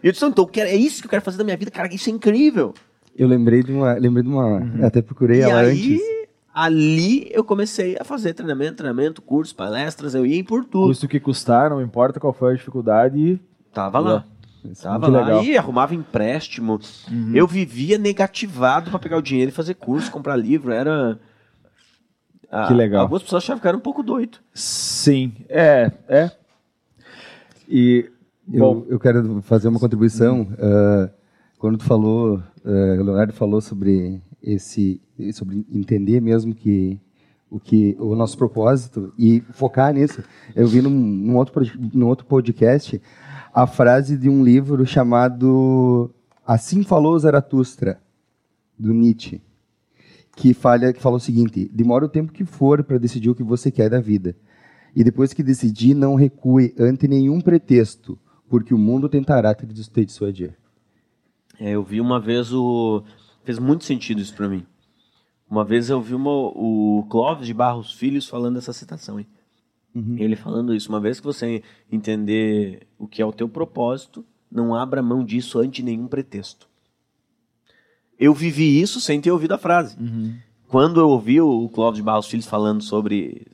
E 0.00 0.06
eu 0.06 0.12
disse, 0.12 0.24
então, 0.24 0.48
é 0.54 0.76
isso 0.76 1.00
que 1.00 1.08
eu 1.08 1.10
quero 1.10 1.22
fazer 1.24 1.36
da 1.36 1.42
minha 1.42 1.56
vida, 1.56 1.72
cara, 1.72 1.92
isso 1.92 2.08
é 2.08 2.12
incrível. 2.12 2.72
Eu 3.16 3.26
lembrei 3.26 3.64
de 3.64 3.72
uma, 3.72 3.94
lembrei 3.94 4.22
de 4.22 4.28
uma, 4.28 4.60
uhum. 4.60 4.86
até 4.86 5.02
procurei 5.02 5.40
e 5.40 5.42
ela 5.42 5.62
aí, 5.62 5.94
antes. 5.94 6.00
Ali 6.54 7.28
eu 7.32 7.42
comecei 7.42 7.96
a 7.98 8.04
fazer 8.04 8.32
treinamento, 8.34 8.76
treinamento, 8.76 9.20
cursos, 9.20 9.52
palestras, 9.52 10.14
eu 10.14 10.24
ia 10.24 10.44
por 10.44 10.64
tudo. 10.64 10.86
Custo 10.86 11.08
que 11.08 11.18
custar, 11.18 11.68
não 11.68 11.82
importa 11.82 12.20
qual 12.20 12.32
foi 12.32 12.52
a 12.52 12.56
dificuldade. 12.56 13.40
Tava 13.72 13.98
lá. 13.98 14.24
Tava 14.82 15.08
lá 15.08 15.20
legal. 15.20 15.44
e 15.44 15.56
arrumava 15.56 15.94
empréstimo. 15.94 16.80
Uhum. 17.10 17.32
Eu 17.34 17.46
vivia 17.46 17.98
negativado 17.98 18.90
para 18.90 18.98
pegar 18.98 19.18
o 19.18 19.22
dinheiro 19.22 19.50
e 19.50 19.54
fazer 19.54 19.74
curso, 19.74 20.10
comprar 20.10 20.36
livro. 20.36 20.72
Era. 20.72 21.18
Ah, 22.50 22.66
que 22.66 22.74
legal. 22.74 23.02
Algumas 23.02 23.22
pessoas 23.22 23.44
achavam 23.44 23.60
que 23.60 23.68
era 23.68 23.76
um 23.76 23.80
pouco 23.80 24.02
doido. 24.02 24.38
Sim, 24.54 25.32
é, 25.48 25.92
é. 26.08 26.30
E 27.68 28.10
eu, 28.52 28.86
eu 28.88 28.98
quero 28.98 29.42
fazer 29.42 29.68
uma 29.68 29.78
contribuição. 29.78 30.42
Uh, 30.42 31.10
quando 31.58 31.76
tu 31.76 31.84
falou, 31.84 32.36
uh, 32.64 33.00
o 33.00 33.04
Leonardo 33.04 33.32
falou 33.32 33.60
sobre 33.60 34.22
esse, 34.42 35.00
sobre 35.32 35.66
entender 35.70 36.20
mesmo 36.20 36.54
que 36.54 36.98
o 37.50 37.58
que 37.58 37.96
o 37.98 38.14
nosso 38.14 38.36
propósito 38.36 39.12
e 39.18 39.42
focar 39.52 39.92
nisso. 39.92 40.22
Eu 40.54 40.66
vi 40.66 40.82
num, 40.82 40.90
num, 40.90 41.36
outro, 41.36 41.64
num 41.92 42.06
outro 42.06 42.26
podcast 42.26 43.00
a 43.60 43.66
frase 43.66 44.16
de 44.16 44.28
um 44.28 44.44
livro 44.44 44.86
chamado 44.86 46.14
Assim 46.46 46.84
Falou 46.84 47.18
Zaratustra, 47.18 48.00
do 48.78 48.94
Nietzsche, 48.94 49.42
que, 50.36 50.54
fala, 50.54 50.92
que 50.92 51.02
fala 51.02 51.16
o 51.16 51.20
seguinte: 51.20 51.68
demora 51.74 52.04
o 52.04 52.08
tempo 52.08 52.32
que 52.32 52.44
for 52.44 52.84
para 52.84 52.98
decidir 52.98 53.30
o 53.30 53.34
que 53.34 53.42
você 53.42 53.68
quer 53.72 53.90
da 53.90 54.00
vida. 54.00 54.36
E 54.94 55.02
depois 55.02 55.32
que 55.32 55.42
decidir, 55.42 55.92
não 55.94 56.14
recue 56.14 56.72
ante 56.78 57.08
nenhum 57.08 57.40
pretexto 57.40 58.16
porque 58.48 58.72
o 58.72 58.78
mundo 58.78 59.08
tentará 59.08 59.52
te 59.52 59.66
dissuadir. 59.66 60.56
É, 61.58 61.72
eu 61.72 61.82
vi 61.82 62.00
uma 62.00 62.20
vez 62.20 62.52
o 62.52 63.02
fez 63.42 63.58
muito 63.58 63.82
sentido 63.82 64.20
isso 64.20 64.36
para 64.36 64.48
mim. 64.48 64.64
Uma 65.50 65.64
vez 65.64 65.90
eu 65.90 66.00
vi 66.00 66.14
uma, 66.14 66.30
o 66.30 67.04
Clóvis 67.10 67.48
de 67.48 67.54
Barros 67.54 67.92
Filhos 67.92 68.28
falando 68.28 68.58
essa 68.58 68.72
citação. 68.72 69.18
Hein? 69.18 69.26
Uhum. 69.94 70.16
Ele 70.18 70.36
falando 70.36 70.74
isso. 70.74 70.88
Uma 70.88 71.00
vez 71.00 71.18
que 71.20 71.26
você 71.26 71.62
entender 71.90 72.86
o 72.98 73.06
que 73.06 73.22
é 73.22 73.26
o 73.26 73.32
teu 73.32 73.48
propósito, 73.48 74.24
não 74.50 74.74
abra 74.74 75.02
mão 75.02 75.24
disso 75.24 75.58
ante 75.58 75.82
nenhum 75.82 76.06
pretexto. 76.06 76.68
Eu 78.18 78.34
vivi 78.34 78.80
isso 78.80 79.00
sem 79.00 79.20
ter 79.20 79.30
ouvido 79.30 79.52
a 79.52 79.58
frase. 79.58 79.96
Uhum. 79.98 80.34
Quando 80.66 81.00
eu 81.00 81.08
ouvi 81.08 81.40
o 81.40 81.68
Clóvis 81.68 81.98
de 81.98 82.02
Barros 82.02 82.26
Filhos 82.26 82.46
falando 82.46 82.82
sobre. 82.82 83.46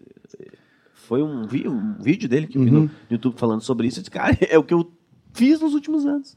Foi 0.93 1.23
um, 1.23 1.43
um 1.43 2.03
vídeo 2.03 2.29
dele 2.29 2.47
que 2.47 2.57
eu 2.57 2.65
vi 2.65 2.71
no 2.71 2.81
uhum. 2.81 2.91
YouTube 3.11 3.39
falando 3.39 3.61
sobre 3.61 3.87
isso. 3.87 3.99
Eu 3.99 4.03
disse, 4.03 4.11
cara, 4.11 4.37
é 4.41 4.59
o 4.59 4.65
que 4.65 4.73
eu 4.73 4.91
fiz 5.33 5.61
nos 5.61 5.75
últimos 5.75 6.07
anos. 6.07 6.37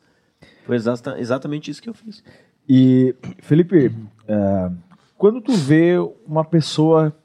Foi 0.66 0.76
exata, 0.76 1.18
exatamente 1.18 1.72
isso 1.72 1.82
que 1.82 1.90
eu 1.90 1.94
fiz. 1.94 2.22
E, 2.68 3.16
Felipe, 3.40 3.88
uh, 3.88 4.76
quando 5.18 5.40
tu 5.40 5.54
vê 5.54 5.94
uma 6.26 6.44
pessoa, 6.44 7.16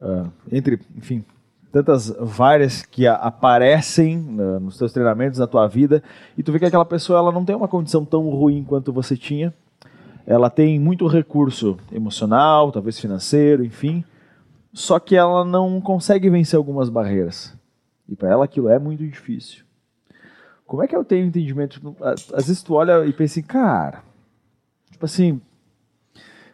uh, 0.00 0.30
entre, 0.52 0.78
enfim, 0.96 1.24
tantas 1.72 2.08
várias 2.18 2.82
que 2.82 3.06
aparecem 3.06 4.18
uh, 4.18 4.60
nos 4.60 4.76
teus 4.76 4.92
treinamentos, 4.92 5.38
na 5.38 5.46
tua 5.46 5.66
vida, 5.66 6.02
e 6.36 6.42
tu 6.42 6.52
vê 6.52 6.58
que 6.58 6.64
aquela 6.64 6.84
pessoa 6.84 7.18
ela 7.18 7.32
não 7.32 7.44
tem 7.44 7.54
uma 7.54 7.68
condição 7.68 8.04
tão 8.04 8.28
ruim 8.28 8.64
quanto 8.64 8.92
você 8.92 9.16
tinha, 9.16 9.54
ela 10.26 10.50
tem 10.50 10.78
muito 10.78 11.06
recurso 11.06 11.78
emocional, 11.92 12.70
talvez 12.70 12.98
financeiro, 12.98 13.64
enfim, 13.64 14.04
só 14.72 14.98
que 14.98 15.16
ela 15.16 15.44
não 15.44 15.80
consegue 15.80 16.28
vencer 16.30 16.56
algumas 16.56 16.88
barreiras. 16.88 17.56
E 18.08 18.14
para 18.16 18.30
ela 18.30 18.44
aquilo 18.44 18.68
é 18.68 18.78
muito 18.78 19.06
difícil. 19.06 19.64
Como 20.66 20.82
é 20.82 20.86
que 20.86 20.94
eu 20.94 21.04
tenho 21.04 21.26
entendimento? 21.26 21.96
Às 22.00 22.46
vezes 22.46 22.62
tu 22.62 22.74
olha 22.74 23.04
e 23.04 23.12
pensa 23.12 23.40
assim, 23.40 23.42
cara, 23.42 24.02
tipo 24.90 25.04
assim, 25.04 25.40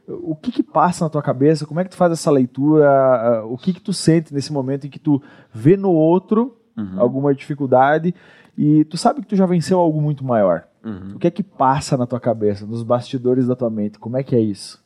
o 0.09 0.37
que 0.37 0.53
que 0.53 0.63
passa 0.63 1.05
na 1.05 1.11
tua 1.11 1.23
cabeça? 1.23 1.67
Como 1.67 1.81
é 1.81 1.85
que 1.85 1.91
tu 1.91 1.97
faz 1.97 2.13
essa 2.13 2.31
leitura? 2.31 3.45
O 3.47 3.57
que 3.59 3.73
que 3.73 3.81
tu 3.81 3.93
sente 3.93 4.33
nesse 4.33 4.53
momento 4.53 4.87
em 4.87 4.91
que 4.91 4.99
tu 4.99 5.21
vê 5.53 5.77
no 5.77 5.91
outro 5.91 6.57
uhum. 6.77 7.01
alguma 7.01 7.35
dificuldade 7.35 8.15
e 8.57 8.85
tu 8.85 8.97
sabe 8.97 9.21
que 9.21 9.27
tu 9.27 9.37
já 9.37 9.47
venceu 9.47 9.79
algo 9.79 10.01
muito 10.01 10.25
maior? 10.25 10.67
Uhum. 10.85 11.17
O 11.17 11.19
que 11.19 11.27
é 11.27 11.31
que 11.31 11.43
passa 11.43 11.97
na 11.97 12.07
tua 12.07 12.21
cabeça, 12.21 12.65
nos 12.65 12.83
bastidores 12.83 13.49
da 13.49 13.57
tua 13.57 13.69
mente? 13.69 13.99
Como 13.99 14.17
é 14.17 14.23
que 14.23 14.37
é 14.37 14.41
isso? 14.41 14.85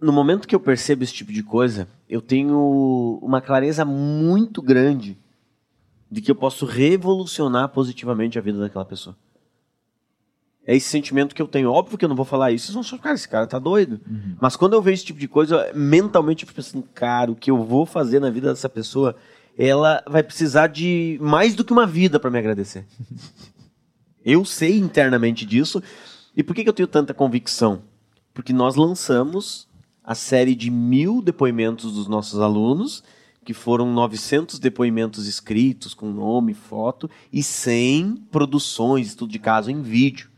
No 0.00 0.12
momento 0.12 0.48
que 0.48 0.54
eu 0.54 0.60
percebo 0.60 1.04
esse 1.04 1.12
tipo 1.12 1.30
de 1.30 1.42
coisa, 1.42 1.86
eu 2.08 2.22
tenho 2.22 3.18
uma 3.22 3.42
clareza 3.42 3.84
muito 3.84 4.62
grande 4.62 5.18
de 6.10 6.22
que 6.22 6.30
eu 6.30 6.34
posso 6.34 6.64
revolucionar 6.64 7.68
positivamente 7.68 8.38
a 8.38 8.42
vida 8.42 8.58
daquela 8.58 8.84
pessoa. 8.84 9.14
É 10.66 10.76
esse 10.76 10.88
sentimento 10.88 11.34
que 11.34 11.40
eu 11.40 11.48
tenho. 11.48 11.70
Óbvio 11.70 11.96
que 11.96 12.04
eu 12.04 12.08
não 12.08 12.16
vou 12.16 12.24
falar 12.24 12.52
isso. 12.52 12.66
Vocês 12.66 12.74
vão 12.74 12.82
achar, 12.82 12.98
cara, 12.98 13.14
esse 13.14 13.28
cara 13.28 13.46
tá 13.46 13.58
doido. 13.58 14.00
Uhum. 14.08 14.36
Mas 14.40 14.56
quando 14.56 14.74
eu 14.74 14.82
vejo 14.82 14.94
esse 14.94 15.06
tipo 15.06 15.18
de 15.18 15.26
coisa, 15.26 15.70
mentalmente 15.74 16.44
eu 16.44 16.48
fico 16.48 16.56
pensando, 16.56 16.84
cara, 16.94 17.30
o 17.30 17.36
que 17.36 17.50
eu 17.50 17.62
vou 17.62 17.86
fazer 17.86 18.20
na 18.20 18.30
vida 18.30 18.48
dessa 18.50 18.68
pessoa, 18.68 19.16
ela 19.58 20.02
vai 20.06 20.22
precisar 20.22 20.66
de 20.66 21.18
mais 21.20 21.54
do 21.54 21.64
que 21.64 21.72
uma 21.72 21.86
vida 21.86 22.20
para 22.20 22.30
me 22.30 22.38
agradecer. 22.38 22.86
eu 24.24 24.44
sei 24.44 24.78
internamente 24.78 25.46
disso. 25.46 25.82
E 26.36 26.42
por 26.42 26.54
que, 26.54 26.62
que 26.62 26.68
eu 26.68 26.74
tenho 26.74 26.86
tanta 26.86 27.14
convicção? 27.14 27.82
Porque 28.32 28.52
nós 28.52 28.76
lançamos 28.76 29.66
a 30.04 30.14
série 30.14 30.54
de 30.54 30.70
mil 30.70 31.20
depoimentos 31.22 31.92
dos 31.92 32.06
nossos 32.06 32.38
alunos 32.38 33.02
que 33.44 33.54
foram 33.54 33.92
900 33.92 34.58
depoimentos 34.58 35.26
escritos 35.26 35.94
com 35.94 36.10
nome, 36.12 36.54
foto 36.54 37.10
e 37.32 37.42
100 37.42 38.16
produções, 38.30 39.08
estudo 39.08 39.32
de 39.32 39.38
caso 39.38 39.70
em 39.70 39.82
vídeo. 39.82 40.29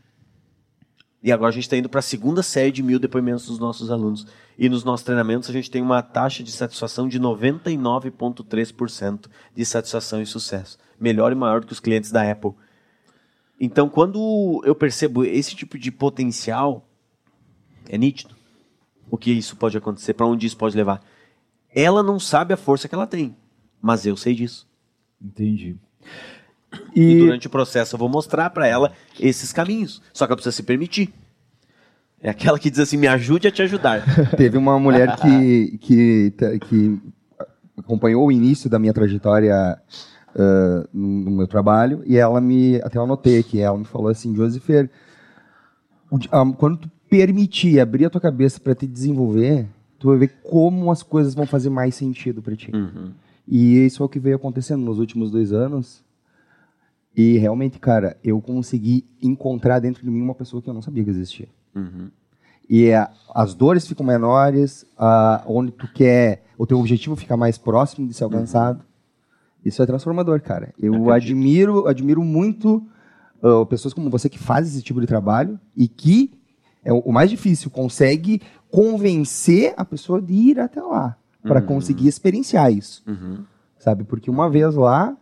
E 1.23 1.31
agora 1.31 1.49
a 1.49 1.53
gente 1.53 1.63
está 1.63 1.77
indo 1.77 1.87
para 1.87 1.99
a 1.99 2.03
segunda 2.03 2.43
série 2.43 2.69
de 2.69 2.83
mil 2.83 2.99
depoimentos 2.99 3.45
dos 3.45 3.57
nossos 3.57 3.89
alunos. 3.89 4.27
E 4.57 4.67
nos 4.67 4.83
nossos 4.83 5.05
treinamentos 5.05 5.49
a 5.49 5.53
gente 5.53 5.71
tem 5.71 5.81
uma 5.81 6.01
taxa 6.01 6.43
de 6.43 6.51
satisfação 6.51 7.07
de 7.07 7.17
99,3% 7.17 9.29
de 9.55 9.65
satisfação 9.65 10.21
e 10.21 10.25
sucesso. 10.25 10.77
Melhor 10.99 11.31
e 11.31 11.35
maior 11.35 11.61
do 11.61 11.67
que 11.67 11.71
os 11.71 11.79
clientes 11.79 12.11
da 12.11 12.29
Apple. 12.29 12.51
Então, 13.57 13.87
quando 13.87 14.61
eu 14.65 14.75
percebo 14.75 15.23
esse 15.23 15.55
tipo 15.55 15.77
de 15.77 15.89
potencial, 15.89 16.85
é 17.87 17.97
nítido 17.97 18.35
o 19.09 19.17
que 19.17 19.31
isso 19.31 19.55
pode 19.55 19.77
acontecer, 19.77 20.15
para 20.15 20.25
onde 20.25 20.45
isso 20.45 20.57
pode 20.57 20.75
levar. 20.75 21.01
Ela 21.73 22.03
não 22.03 22.19
sabe 22.19 22.53
a 22.53 22.57
força 22.57 22.89
que 22.89 22.95
ela 22.95 23.07
tem, 23.07 23.33
mas 23.81 24.05
eu 24.05 24.17
sei 24.17 24.35
disso. 24.35 24.67
Entendi. 25.21 25.77
E, 26.95 27.01
e 27.01 27.19
durante 27.19 27.47
o 27.47 27.49
processo 27.49 27.95
eu 27.95 27.99
vou 27.99 28.09
mostrar 28.09 28.49
para 28.49 28.67
ela 28.67 28.91
esses 29.19 29.51
caminhos. 29.51 30.01
Só 30.13 30.25
que 30.25 30.31
ela 30.31 30.37
precisa 30.37 30.55
se 30.55 30.63
permitir. 30.63 31.13
É 32.21 32.29
aquela 32.29 32.57
que 32.57 32.69
diz 32.69 32.79
assim: 32.79 32.97
me 32.97 33.07
ajude 33.07 33.47
a 33.47 33.51
te 33.51 33.61
ajudar. 33.61 34.03
Teve 34.37 34.57
uma 34.57 34.79
mulher 34.79 35.15
que, 35.17 35.77
que, 35.79 36.33
que 36.61 37.01
acompanhou 37.77 38.25
o 38.25 38.31
início 38.31 38.69
da 38.69 38.79
minha 38.79 38.93
trajetória 38.93 39.77
uh, 40.33 40.87
no, 40.93 41.31
meu 41.31 41.47
trabalho 41.47 42.01
e 42.05 42.17
ela 42.17 42.39
me. 42.39 42.77
Até 42.81 42.97
eu 42.97 43.03
anotei 43.03 43.39
aqui, 43.39 43.59
ela 43.59 43.77
me 43.77 43.85
falou 43.85 44.07
assim: 44.07 44.33
Joseph, 44.33 44.67
quando 46.57 46.77
tu 46.77 46.91
permitir 47.09 47.79
abrir 47.79 48.05
a 48.05 48.09
tua 48.09 48.21
cabeça 48.21 48.59
para 48.59 48.73
te 48.73 48.87
desenvolver, 48.87 49.67
tu 49.99 50.07
vai 50.07 50.17
ver 50.17 50.33
como 50.43 50.91
as 50.91 51.03
coisas 51.03 51.35
vão 51.35 51.45
fazer 51.45 51.69
mais 51.69 51.93
sentido 51.93 52.41
para 52.41 52.55
ti. 52.55 52.71
Uhum. 52.73 53.11
E 53.47 53.85
isso 53.85 54.01
é 54.01 54.05
o 54.05 54.09
que 54.09 54.19
veio 54.19 54.37
acontecendo 54.37 54.81
nos 54.81 54.97
últimos 54.97 55.29
dois 55.29 55.51
anos. 55.51 56.03
E 57.15 57.37
realmente, 57.37 57.79
cara, 57.79 58.17
eu 58.23 58.41
consegui 58.41 59.05
encontrar 59.21 59.79
dentro 59.79 60.03
de 60.03 60.09
mim 60.09 60.21
uma 60.21 60.33
pessoa 60.33 60.61
que 60.61 60.69
eu 60.69 60.73
não 60.73 60.81
sabia 60.81 61.03
que 61.03 61.09
existia. 61.09 61.47
Uhum. 61.75 62.09
E 62.69 62.89
é, 62.89 63.07
as 63.33 63.53
dores 63.53 63.87
ficam 63.87 64.05
menores, 64.05 64.85
a, 64.97 65.43
onde 65.45 65.71
tu 65.71 65.87
quer, 65.93 66.43
o 66.57 66.65
teu 66.65 66.79
objetivo 66.79 67.15
fica 67.15 67.37
mais 67.37 67.57
próximo 67.57 68.07
de 68.07 68.13
ser 68.13 68.25
uhum. 68.25 68.31
alcançado. 68.31 68.79
Uhum. 68.79 68.85
Isso 69.65 69.81
é 69.81 69.85
transformador, 69.85 70.41
cara. 70.41 70.73
Eu 70.79 71.11
admiro, 71.11 71.87
admiro 71.87 72.23
muito 72.23 72.83
uh, 73.41 73.65
pessoas 73.65 73.93
como 73.93 74.09
você 74.09 74.27
que 74.27 74.39
faz 74.39 74.67
esse 74.67 74.81
tipo 74.81 74.99
de 74.99 75.07
trabalho 75.07 75.59
e 75.75 75.87
que 75.87 76.31
é 76.83 76.91
o 76.91 77.11
mais 77.11 77.29
difícil, 77.29 77.69
consegue 77.71 78.41
convencer 78.69 79.73
a 79.77 79.85
pessoa 79.85 80.21
de 80.21 80.33
ir 80.33 80.59
até 80.59 80.81
lá 80.81 81.15
para 81.41 81.61
uhum. 81.61 81.65
conseguir 81.65 82.07
experienciar 82.07 82.71
isso. 82.71 83.03
Uhum. 83.07 83.43
Sabe? 83.77 84.03
Porque 84.03 84.29
uma 84.29 84.49
vez 84.49 84.75
lá, 84.75 85.15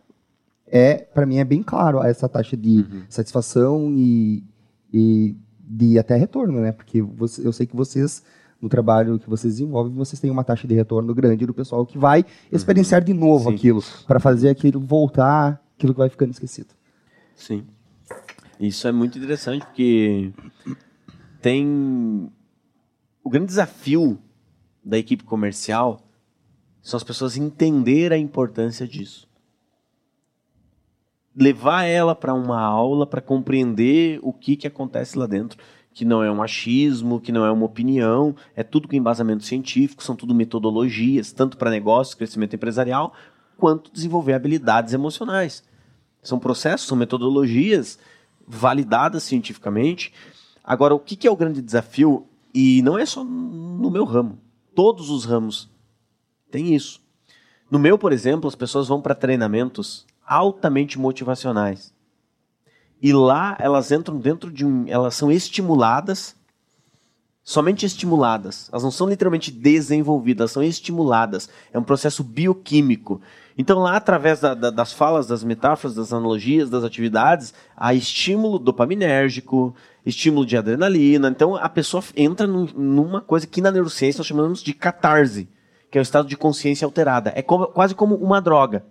é 0.72 0.94
para 0.94 1.26
mim 1.26 1.36
é 1.36 1.44
bem 1.44 1.62
claro 1.62 2.02
essa 2.02 2.26
taxa 2.26 2.56
de 2.56 2.78
uhum. 2.78 3.02
satisfação 3.06 3.92
e, 3.94 4.42
e 4.90 5.36
de 5.60 5.98
até 5.98 6.16
retorno, 6.16 6.60
né? 6.60 6.72
Porque 6.72 7.02
você, 7.02 7.46
eu 7.46 7.52
sei 7.52 7.66
que 7.66 7.76
vocês 7.76 8.22
no 8.60 8.68
trabalho 8.68 9.18
que 9.18 9.28
vocês 9.28 9.54
desenvolvem, 9.54 9.92
vocês 9.92 10.18
têm 10.18 10.30
uma 10.30 10.44
taxa 10.44 10.66
de 10.66 10.74
retorno 10.74 11.12
grande 11.14 11.44
do 11.44 11.52
pessoal 11.52 11.84
que 11.84 11.98
vai 11.98 12.20
uhum. 12.20 12.26
experienciar 12.52 13.04
de 13.04 13.12
novo 13.12 13.50
Sim. 13.50 13.56
aquilo, 13.56 13.84
para 14.06 14.18
fazer 14.18 14.48
aquilo 14.48 14.80
voltar, 14.80 15.60
aquilo 15.76 15.92
que 15.92 15.98
vai 15.98 16.08
ficando 16.08 16.30
esquecido. 16.30 16.68
Sim. 17.34 17.64
Isso 18.58 18.86
é 18.88 18.92
muito 18.92 19.18
interessante, 19.18 19.66
porque 19.66 20.32
tem 21.40 22.30
o 23.22 23.28
grande 23.28 23.46
desafio 23.46 24.18
da 24.82 24.96
equipe 24.96 25.24
comercial 25.24 26.00
são 26.80 26.96
as 26.96 27.04
pessoas 27.04 27.36
entender 27.36 28.12
a 28.12 28.18
importância 28.18 28.86
disso. 28.86 29.28
Levar 31.34 31.84
ela 31.84 32.14
para 32.14 32.34
uma 32.34 32.60
aula 32.60 33.06
para 33.06 33.20
compreender 33.20 34.18
o 34.22 34.32
que, 34.32 34.56
que 34.56 34.66
acontece 34.66 35.18
lá 35.18 35.26
dentro. 35.26 35.58
Que 35.94 36.04
não 36.04 36.22
é 36.22 36.30
um 36.30 36.42
achismo, 36.42 37.20
que 37.20 37.32
não 37.32 37.44
é 37.44 37.50
uma 37.50 37.66
opinião, 37.66 38.34
é 38.56 38.62
tudo 38.62 38.88
com 38.88 38.96
embasamento 38.96 39.44
científico, 39.44 40.02
são 40.02 40.16
tudo 40.16 40.34
metodologias, 40.34 41.32
tanto 41.32 41.56
para 41.56 41.70
negócio, 41.70 42.16
crescimento 42.16 42.56
empresarial, 42.56 43.12
quanto 43.58 43.92
desenvolver 43.92 44.32
habilidades 44.32 44.94
emocionais. 44.94 45.62
São 46.22 46.38
processos, 46.38 46.86
são 46.86 46.96
metodologias 46.96 47.98
validadas 48.46 49.22
cientificamente 49.22 50.12
Agora, 50.64 50.94
o 50.94 51.00
que, 51.00 51.16
que 51.16 51.26
é 51.26 51.30
o 51.30 51.36
grande 51.36 51.60
desafio? 51.60 52.26
E 52.54 52.82
não 52.82 52.98
é 52.98 53.04
só 53.04 53.24
no 53.24 53.90
meu 53.90 54.04
ramo. 54.04 54.38
Todos 54.74 55.10
os 55.10 55.24
ramos 55.24 55.70
têm 56.50 56.74
isso. 56.74 57.00
No 57.70 57.78
meu, 57.78 57.98
por 57.98 58.12
exemplo, 58.12 58.46
as 58.46 58.54
pessoas 58.54 58.88
vão 58.88 59.00
para 59.00 59.14
treinamentos 59.14 60.06
altamente 60.26 60.98
motivacionais. 60.98 61.92
E 63.00 63.12
lá 63.12 63.56
elas 63.58 63.90
entram 63.90 64.18
dentro 64.18 64.50
de 64.50 64.64
um. 64.64 64.84
Elas 64.86 65.14
são 65.14 65.30
estimuladas, 65.30 66.36
somente 67.42 67.84
estimuladas. 67.84 68.68
Elas 68.70 68.84
não 68.84 68.90
são 68.90 69.08
literalmente 69.08 69.50
desenvolvidas, 69.50 70.52
são 70.52 70.62
estimuladas. 70.62 71.48
É 71.72 71.78
um 71.78 71.82
processo 71.82 72.22
bioquímico. 72.22 73.20
Então, 73.58 73.80
lá, 73.80 73.96
através 73.96 74.40
da, 74.40 74.54
da, 74.54 74.70
das 74.70 74.92
falas, 74.92 75.26
das 75.26 75.44
metáforas, 75.44 75.94
das 75.94 76.12
analogias, 76.12 76.70
das 76.70 76.84
atividades, 76.84 77.52
há 77.76 77.92
estímulo 77.92 78.58
dopaminérgico, 78.58 79.74
estímulo 80.04 80.44
de 80.44 80.56
adrenalina. 80.56 81.28
Então 81.28 81.56
a 81.56 81.68
pessoa 81.68 82.02
entra 82.16 82.46
num, 82.46 82.66
numa 82.74 83.20
coisa 83.20 83.46
que 83.46 83.60
na 83.60 83.70
neurociência 83.70 84.18
nós 84.18 84.26
chamamos 84.26 84.62
de 84.62 84.72
catarse, 84.72 85.48
que 85.90 85.98
é 85.98 86.00
o 86.00 86.02
estado 86.02 86.28
de 86.28 86.36
consciência 86.36 86.84
alterada. 86.84 87.32
É 87.34 87.42
como, 87.42 87.66
quase 87.66 87.94
como 87.94 88.14
uma 88.16 88.40
droga. 88.40 88.84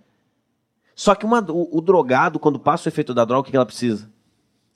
Só 1.02 1.16
que 1.16 1.26
uma, 1.26 1.44
o, 1.50 1.80
o, 1.80 1.82
drogado, 1.82 2.38
quando 2.38 2.60
passa 2.60 2.88
o 2.88 2.92
efeito 2.92 3.12
da 3.12 3.26
droga, 3.26 3.48
o 3.48 3.52
que 3.52 3.56
ela 3.56 3.66
precisa? 3.66 4.08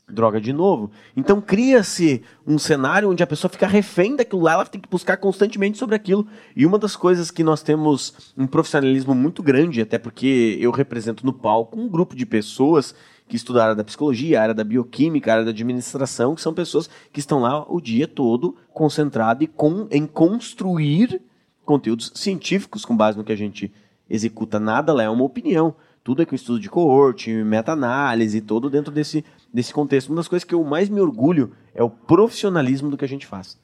droga 0.10 0.42
de 0.42 0.52
novo. 0.52 0.90
Então 1.16 1.40
cria-se 1.40 2.24
um 2.48 2.58
cenário 2.58 3.12
onde 3.12 3.22
a 3.22 3.28
pessoa 3.28 3.50
fica 3.50 3.68
refém 3.68 4.16
daquilo 4.16 4.42
lá, 4.42 4.54
ela 4.54 4.66
tem 4.66 4.82
que 4.82 4.90
buscar 4.90 5.18
constantemente 5.18 5.78
sobre 5.78 5.96
aquilo. 5.96 6.28
E 6.56 6.66
uma 6.66 6.80
das 6.80 6.96
coisas 6.96 7.30
que 7.30 7.44
nós 7.44 7.62
temos 7.62 8.34
um 8.36 8.48
profissionalismo 8.48 9.14
muito 9.14 9.44
grande, 9.44 9.82
até 9.82 10.00
porque 10.00 10.58
eu 10.60 10.72
represento 10.72 11.24
no 11.24 11.34
palco 11.34 11.80
um 11.80 11.88
grupo 11.88 12.16
de 12.16 12.26
pessoas 12.26 12.96
que 13.28 13.36
estudam 13.36 13.62
a 13.62 13.66
área 13.66 13.76
da 13.76 13.84
psicologia, 13.84 14.40
a 14.40 14.44
área 14.44 14.56
da 14.56 14.64
bioquímica, 14.64 15.30
a 15.30 15.34
área 15.36 15.46
da 15.46 15.52
administração, 15.52 16.34
que 16.34 16.42
são 16.42 16.56
pessoas 16.56 16.90
que 17.14 17.20
estão 17.20 17.40
lá 17.40 17.72
o 17.72 17.80
dia 17.80 18.08
todo 18.08 18.56
concentrado 18.74 19.44
e 19.44 19.48
com, 19.48 19.88
em 19.92 20.08
construir 20.08 21.22
conteúdos 21.64 22.12
científicos 22.16 22.84
com 22.84 22.98
base 22.98 23.16
no 23.16 23.24
que 23.24 23.32
a 23.32 23.38
gente 23.38 23.72
executa. 24.10 24.60
Nada 24.60 24.92
lá 24.92 25.04
é 25.04 25.10
uma 25.10 25.24
opinião. 25.24 25.76
Tudo 26.06 26.22
é 26.22 26.26
com 26.26 26.36
estudo 26.36 26.60
de 26.60 26.70
coorte, 26.70 27.32
meta-análise, 27.32 28.39
todo 28.39 28.70
dentro 28.70 28.91
desse, 28.91 29.26
desse 29.51 29.74
contexto. 29.74 30.10
Uma 30.10 30.18
das 30.18 30.28
coisas 30.28 30.43
que 30.43 30.53
eu 30.53 30.64
mais 30.64 30.88
me 30.88 31.01
orgulho 31.01 31.51
é 31.74 31.82
o 31.82 31.89
profissionalismo 31.89 32.91
do 32.91 32.95
que 32.95 33.03
a 33.03 33.08
gente 33.08 33.26
faz. 33.26 33.60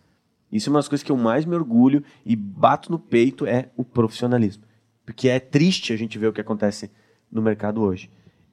Isso 0.52 0.68
é 0.68 0.72
uma 0.72 0.80
das 0.80 0.88
coisas 0.88 1.04
que 1.04 1.12
eu 1.12 1.18
mais 1.18 1.46
me 1.46 1.56
orgulho 1.56 2.04
e 2.26 2.36
bato 2.36 2.92
no 2.92 2.98
peito 2.98 3.46
é 3.46 3.70
o 3.78 3.84
profissionalismo. 3.84 4.64
Porque 5.06 5.30
é 5.30 5.40
triste 5.40 5.94
a 5.94 5.96
gente 5.96 6.18
ver 6.18 6.30
o 6.30 6.34
que 6.34 6.42
acontece 6.42 6.90
no 7.32 7.44
mercado 7.44 7.80
hoje. 7.80 8.10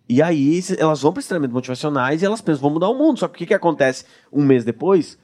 E 0.07 0.20
aí 0.20 0.61
elas 0.76 1.01
vão 1.01 1.11
para 1.11 1.22
treinamentos 1.22 1.55
motivacionais 1.55 2.20
e 2.20 2.26
elas 2.26 2.43
pensam, 2.43 2.61
vão 2.61 2.72
mudar 2.72 2.91
o 2.91 2.95
mundo. 2.95 3.18
Só 3.18 3.26
que 3.26 3.36
o 3.36 3.39
que, 3.39 3.47
que 3.47 3.55
acontece 3.55 4.05
um 4.30 4.45
mês 4.45 4.66
depois? 4.66 5.18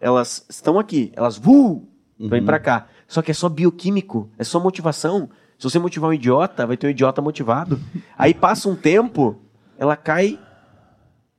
Elas 0.00 0.46
estão 0.48 0.78
aqui, 0.78 1.12
elas 1.14 1.36
uh, 1.36 1.86
vêm 2.18 2.40
uhum. 2.40 2.46
para 2.46 2.58
cá. 2.60 2.88
Só 3.06 3.20
que 3.20 3.30
é 3.30 3.34
só 3.34 3.50
bioquímico, 3.50 4.30
é 4.38 4.42
só 4.42 4.58
motivação. 4.58 5.28
Se 5.58 5.64
você 5.64 5.78
motivar 5.78 6.10
um 6.10 6.14
idiota, 6.14 6.66
vai 6.66 6.76
ter 6.76 6.86
um 6.86 6.90
idiota 6.90 7.22
motivado. 7.22 7.80
Aí 8.16 8.34
passa 8.34 8.68
um 8.68 8.76
tempo, 8.76 9.40
ela 9.78 9.96
cai 9.96 10.38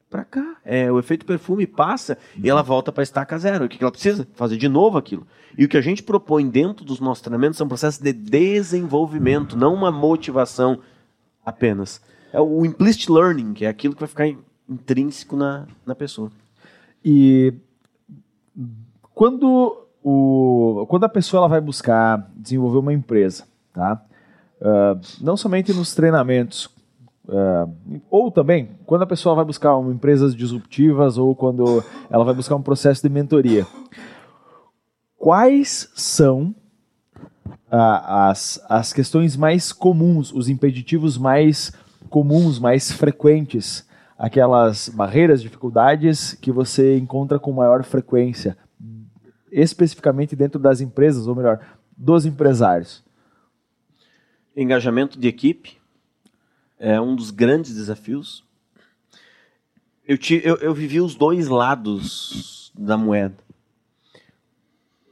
para 0.09 0.23
cá. 0.23 0.57
É, 0.63 0.91
o 0.91 0.99
efeito 0.99 1.25
perfume 1.25 1.67
passa 1.67 2.17
e 2.41 2.49
ela 2.49 2.61
volta 2.61 2.91
para 2.91 3.03
estaca 3.03 3.37
zero. 3.37 3.65
O 3.65 3.69
que 3.69 3.83
ela 3.83 3.91
precisa? 3.91 4.27
Fazer 4.33 4.57
de 4.57 4.67
novo 4.67 4.97
aquilo. 4.97 5.25
E 5.57 5.65
o 5.65 5.69
que 5.69 5.77
a 5.77 5.81
gente 5.81 6.03
propõe 6.03 6.49
dentro 6.49 6.85
dos 6.85 6.99
nossos 6.99 7.21
treinamentos 7.21 7.57
são 7.57 7.67
processos 7.67 8.01
de 8.01 8.13
desenvolvimento, 8.13 9.57
não 9.57 9.73
uma 9.73 9.91
motivação 9.91 10.79
apenas. 11.45 12.01
É 12.31 12.41
o 12.41 12.65
implicit 12.65 13.11
learning, 13.11 13.53
que 13.53 13.65
é 13.65 13.69
aquilo 13.69 13.93
que 13.93 13.99
vai 13.99 14.09
ficar 14.09 14.27
intrínseco 14.67 15.35
na, 15.35 15.65
na 15.85 15.95
pessoa. 15.95 16.31
E 17.03 17.53
quando, 19.13 19.87
o, 20.03 20.85
quando 20.89 21.05
a 21.05 21.09
pessoa 21.09 21.41
ela 21.41 21.47
vai 21.47 21.61
buscar 21.61 22.29
desenvolver 22.35 22.79
uma 22.79 22.93
empresa, 22.93 23.45
tá? 23.73 24.01
Uh, 24.59 24.99
não 25.21 25.37
somente 25.37 25.71
nos 25.71 25.93
treinamentos, 25.93 26.65
uh, 27.27 28.01
ou 28.09 28.31
também 28.31 28.71
quando 28.85 29.03
a 29.03 29.07
pessoa 29.07 29.35
vai 29.35 29.45
buscar 29.45 29.75
uma 29.77 29.93
empresas 29.93 30.35
disruptivas 30.35 31.17
ou 31.17 31.35
quando 31.35 31.83
ela 32.09 32.25
vai 32.25 32.33
buscar 32.33 32.55
um 32.55 32.61
processo 32.61 33.01
de 33.01 33.09
mentoria. 33.09 33.67
Quais 35.15 35.91
são 35.95 36.55
uh, 37.45 38.01
as, 38.29 38.59
as 38.67 38.93
questões 38.93 39.37
mais 39.37 39.71
comuns, 39.71 40.33
os 40.33 40.49
impeditivos 40.49 41.17
mais 41.17 41.71
comuns, 42.09 42.57
mais 42.59 42.91
frequentes, 42.91 43.85
aquelas 44.17 44.89
barreiras, 44.89 45.41
dificuldades 45.41 46.33
que 46.33 46.51
você 46.51 46.97
encontra 46.97 47.37
com 47.37 47.51
maior 47.51 47.83
frequência, 47.83 48.57
especificamente 49.51 50.35
dentro 50.35 50.59
das 50.59 50.81
empresas, 50.81 51.27
ou 51.27 51.35
melhor, 51.35 51.59
dos 51.95 52.25
empresários? 52.25 53.06
Engajamento 54.59 55.19
de 55.19 55.27
equipe 55.27 55.77
é 56.79 56.99
um 56.99 57.15
dos 57.15 57.29
grandes 57.29 57.75
desafios. 57.75 58.43
Eu, 60.03 60.17
te, 60.17 60.41
eu, 60.43 60.55
eu 60.55 60.73
vivi 60.73 60.99
os 60.99 61.13
dois 61.13 61.47
lados 61.47 62.71
da 62.75 62.97
moeda. 62.97 63.37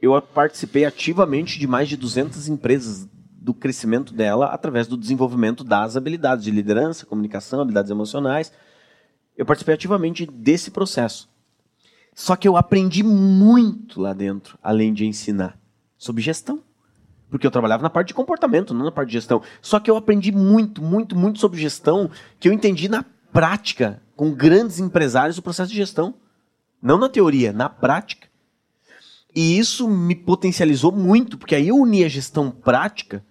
Eu 0.02 0.20
participei 0.20 0.84
ativamente 0.84 1.60
de 1.60 1.66
mais 1.68 1.88
de 1.88 1.96
200 1.96 2.48
empresas 2.48 3.08
do 3.30 3.54
crescimento 3.54 4.12
dela 4.12 4.46
através 4.46 4.88
do 4.88 4.96
desenvolvimento 4.96 5.62
das 5.62 5.96
habilidades 5.96 6.44
de 6.44 6.50
liderança, 6.50 7.06
comunicação, 7.06 7.60
habilidades 7.60 7.92
emocionais. 7.92 8.52
Eu 9.36 9.46
participei 9.46 9.76
ativamente 9.76 10.26
desse 10.26 10.72
processo. 10.72 11.28
Só 12.12 12.34
que 12.34 12.48
eu 12.48 12.56
aprendi 12.56 13.04
muito 13.04 14.00
lá 14.00 14.12
dentro, 14.12 14.58
além 14.60 14.92
de 14.92 15.06
ensinar, 15.06 15.56
sobre 15.96 16.20
gestão. 16.20 16.60
Porque 17.30 17.46
eu 17.46 17.50
trabalhava 17.50 17.82
na 17.82 17.90
parte 17.90 18.08
de 18.08 18.14
comportamento, 18.14 18.72
não 18.72 18.84
na 18.84 18.92
parte 18.92 19.08
de 19.08 19.14
gestão. 19.14 19.42
Só 19.60 19.80
que 19.80 19.90
eu 19.90 19.96
aprendi 19.96 20.30
muito, 20.30 20.82
muito, 20.82 21.16
muito 21.16 21.38
sobre 21.38 21.60
gestão 21.60 22.10
que 22.38 22.48
eu 22.48 22.52
entendi 22.52 22.88
na 22.88 23.04
prática, 23.32 24.00
com 24.14 24.32
grandes 24.32 24.78
empresários, 24.78 25.38
o 25.38 25.42
processo 25.42 25.70
de 25.70 25.76
gestão. 25.76 26.14
Não 26.80 26.98
na 26.98 27.08
teoria, 27.08 27.52
na 27.52 27.68
prática. 27.68 28.28
E 29.34 29.58
isso 29.58 29.88
me 29.88 30.14
potencializou 30.14 30.92
muito, 30.92 31.36
porque 31.36 31.54
aí 31.54 31.68
eu 31.68 31.76
uni 31.76 32.04
a 32.04 32.08
gestão 32.08 32.50
prática 32.50 33.22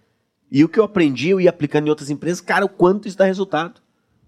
e 0.52 0.64
o 0.64 0.70
que 0.70 0.80
eu 0.80 0.84
aprendi, 0.84 1.30
eu 1.30 1.42
ia 1.42 1.50
aplicando 1.50 1.88
em 1.88 1.90
outras 1.90 2.10
empresas, 2.10 2.40
cara, 2.40 2.66
o 2.66 2.70
quanto 2.70 3.08
isso 3.08 3.18
dá 3.18 3.26
resultado. 3.26 3.82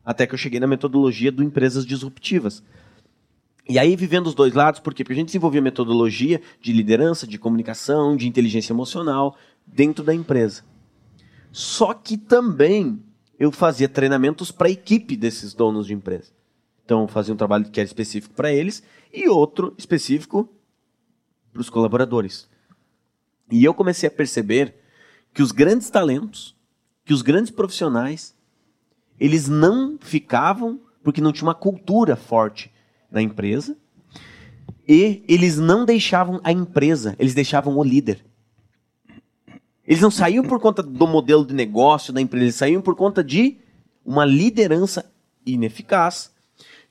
Até 0.03 0.25
que 0.25 0.33
eu 0.33 0.37
cheguei 0.37 0.59
na 0.59 0.67
metodologia 0.67 1.31
do 1.31 1.43
empresas 1.43 1.85
disruptivas. 1.85 2.63
E 3.69 3.77
aí, 3.77 3.95
vivendo 3.95 4.27
os 4.27 4.33
dois 4.33 4.53
lados, 4.53 4.79
por 4.79 4.93
quê? 4.93 5.03
Porque 5.03 5.13
a 5.13 5.15
gente 5.15 5.27
desenvolvia 5.27 5.61
metodologia 5.61 6.41
de 6.61 6.71
liderança, 6.71 7.27
de 7.27 7.37
comunicação, 7.37 8.15
de 8.15 8.27
inteligência 8.27 8.71
emocional, 8.71 9.35
dentro 9.67 10.03
da 10.03 10.13
empresa. 10.13 10.63
Só 11.51 11.93
que 11.93 12.17
também 12.17 13.03
eu 13.37 13.51
fazia 13.51 13.87
treinamentos 13.87 14.51
para 14.51 14.67
a 14.67 14.71
equipe 14.71 15.15
desses 15.15 15.53
donos 15.53 15.85
de 15.85 15.93
empresa. 15.93 16.31
Então, 16.83 17.01
eu 17.01 17.07
fazia 17.07 17.33
um 17.33 17.37
trabalho 17.37 17.69
que 17.69 17.79
era 17.79 17.85
específico 17.85 18.33
para 18.33 18.51
eles 18.51 18.81
e 19.13 19.27
outro 19.27 19.75
específico 19.77 20.49
para 21.51 21.61
os 21.61 21.69
colaboradores. 21.69 22.49
E 23.51 23.63
eu 23.63 23.73
comecei 23.73 24.07
a 24.07 24.11
perceber 24.11 24.75
que 25.33 25.43
os 25.43 25.51
grandes 25.51 25.89
talentos, 25.89 26.55
que 27.05 27.13
os 27.13 27.21
grandes 27.21 27.51
profissionais, 27.51 28.35
eles 29.19 29.47
não 29.47 29.97
ficavam 29.99 30.79
porque 31.03 31.21
não 31.21 31.31
tinha 31.31 31.47
uma 31.47 31.55
cultura 31.55 32.15
forte 32.15 32.71
na 33.09 33.21
empresa 33.21 33.77
e 34.87 35.23
eles 35.27 35.57
não 35.57 35.85
deixavam 35.85 36.39
a 36.43 36.51
empresa, 36.51 37.15
eles 37.19 37.33
deixavam 37.33 37.77
o 37.77 37.83
líder. 37.83 38.25
Eles 39.87 40.01
não 40.01 40.11
saíam 40.11 40.43
por 40.43 40.59
conta 40.59 40.83
do 40.83 41.07
modelo 41.07 41.45
de 41.45 41.53
negócio 41.53 42.11
da 42.11 42.19
empresa, 42.19 42.43
eles 42.43 42.55
saíam 42.55 42.81
por 42.81 42.95
conta 42.95 43.23
de 43.23 43.57
uma 44.05 44.25
liderança 44.25 45.09
ineficaz, 45.45 46.31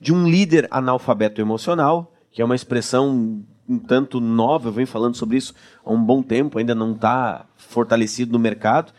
de 0.00 0.12
um 0.14 0.26
líder 0.26 0.66
analfabeto 0.70 1.40
emocional, 1.40 2.12
que 2.32 2.40
é 2.40 2.44
uma 2.44 2.54
expressão 2.54 3.44
um 3.68 3.78
tanto 3.78 4.20
nova, 4.20 4.68
eu 4.68 4.72
venho 4.72 4.86
falando 4.86 5.16
sobre 5.16 5.36
isso 5.36 5.52
há 5.84 5.90
um 5.90 6.02
bom 6.02 6.22
tempo, 6.22 6.58
ainda 6.58 6.74
não 6.74 6.92
está 6.92 7.46
fortalecido 7.56 8.32
no 8.32 8.38
mercado. 8.38 8.92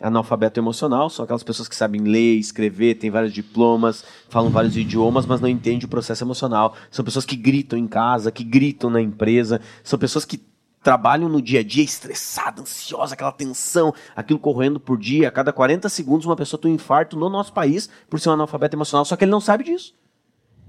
Analfabeto 0.00 0.58
emocional 0.58 1.08
são 1.08 1.24
aquelas 1.24 1.42
pessoas 1.42 1.68
que 1.68 1.76
sabem 1.76 2.02
ler, 2.02 2.36
escrever, 2.36 2.94
têm 2.94 3.10
vários 3.10 3.32
diplomas, 3.32 4.04
falam 4.28 4.50
vários 4.50 4.76
idiomas, 4.76 5.24
mas 5.24 5.40
não 5.40 5.48
entendem 5.48 5.84
o 5.84 5.88
processo 5.88 6.24
emocional. 6.24 6.74
São 6.90 7.04
pessoas 7.04 7.24
que 7.24 7.36
gritam 7.36 7.78
em 7.78 7.86
casa, 7.86 8.32
que 8.32 8.42
gritam 8.42 8.90
na 8.90 9.00
empresa, 9.00 9.60
são 9.82 9.98
pessoas 9.98 10.24
que 10.24 10.40
trabalham 10.84 11.30
no 11.30 11.40
dia 11.40 11.60
a 11.60 11.64
dia 11.64 11.82
estressada, 11.82 12.60
ansiosa, 12.60 13.14
aquela 13.14 13.32
tensão, 13.32 13.92
aquilo 14.14 14.38
correndo 14.38 14.78
por 14.78 14.98
dia. 14.98 15.28
A 15.28 15.30
cada 15.32 15.52
40 15.52 15.88
segundos, 15.88 16.26
uma 16.26 16.36
pessoa 16.36 16.60
tem 16.60 16.70
um 16.70 16.74
infarto 16.74 17.16
no 17.16 17.30
nosso 17.30 17.52
país 17.52 17.88
por 18.08 18.20
ser 18.20 18.28
um 18.28 18.34
analfabeto 18.34 18.76
emocional, 18.76 19.04
só 19.04 19.16
que 19.16 19.24
ele 19.24 19.30
não 19.32 19.40
sabe 19.40 19.64
disso. 19.64 19.94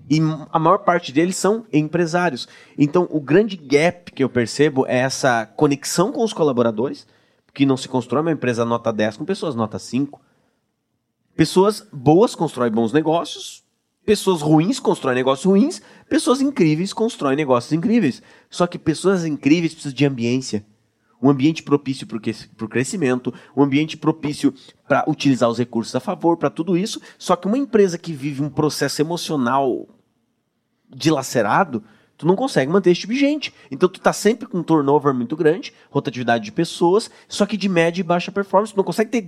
E 0.10 0.20
a 0.52 0.58
maior 0.58 0.80
parte 0.80 1.12
deles 1.12 1.36
são 1.36 1.66
empresários. 1.74 2.48
Então, 2.78 3.08
o 3.12 3.20
grande 3.20 3.58
gap 3.58 4.12
que 4.14 4.24
eu 4.24 4.30
percebo 4.30 4.86
é 4.88 5.00
essa 5.00 5.46
conexão 5.46 6.12
com 6.12 6.24
os 6.24 6.32
colaboradores, 6.32 7.06
que 7.54 7.66
não 7.66 7.76
se 7.76 7.90
constrói 7.90 8.22
uma 8.22 8.32
empresa 8.32 8.64
nota 8.64 8.94
10 8.94 9.18
com 9.18 9.26
pessoas 9.26 9.54
nota 9.54 9.78
5. 9.78 10.22
Pessoas 11.36 11.86
boas 11.92 12.36
constroem 12.36 12.72
bons 12.72 12.94
negócios, 12.94 13.65
pessoas 14.06 14.42
ruins 14.42 14.80
constroem 14.80 15.16
negócios 15.16 15.46
ruins, 15.46 15.82
pessoas 16.08 16.40
incríveis 16.42 16.94
constroem 16.94 17.36
negócios 17.36 17.74
incríveis. 17.74 18.22
Só 18.50 18.68
que 18.68 18.78
pessoas 18.78 19.26
incríveis 19.26 19.74
precisam 19.74 19.96
de 19.96 20.06
ambiência. 20.06 20.66
Um 21.22 21.30
ambiente 21.30 21.64
propício 21.64 22.06
para 22.06 22.66
o 22.66 22.70
crescimento, 22.70 23.34
um 23.56 23.64
ambiente 23.64 23.98
propício 23.98 24.54
para 24.88 25.04
utilizar 25.08 25.50
os 25.50 25.58
recursos 25.58 25.96
a 25.96 26.00
favor, 26.00 26.38
para 26.38 26.50
tudo 26.50 26.78
isso. 26.78 27.02
Só 27.18 27.36
que 27.36 27.48
uma 27.48 27.58
empresa 27.58 27.98
que 27.98 28.14
vive 28.14 28.44
um 28.44 28.50
processo 28.50 29.02
emocional 29.02 29.88
dilacerado, 30.88 31.84
tu 32.16 32.28
não 32.28 32.36
consegue 32.36 32.72
manter 32.72 32.92
esse 32.92 33.02
tipo 33.02 33.14
de 33.14 33.20
gente. 33.20 33.54
Então 33.72 33.90
tu 33.90 34.00
tá 34.00 34.14
sempre 34.14 34.48
com 34.48 34.60
um 34.60 34.64
turnover 34.64 35.14
muito 35.14 35.36
grande, 35.36 35.74
rotatividade 35.90 36.44
de 36.44 36.52
pessoas, 36.52 37.10
só 37.28 37.46
que 37.46 37.58
de 37.58 37.68
média 37.68 38.02
e 38.02 38.04
baixa 38.04 38.32
performance. 38.32 38.74
Tu 38.74 38.78
não 38.78 38.84
consegue 38.84 39.10
ter 39.10 39.28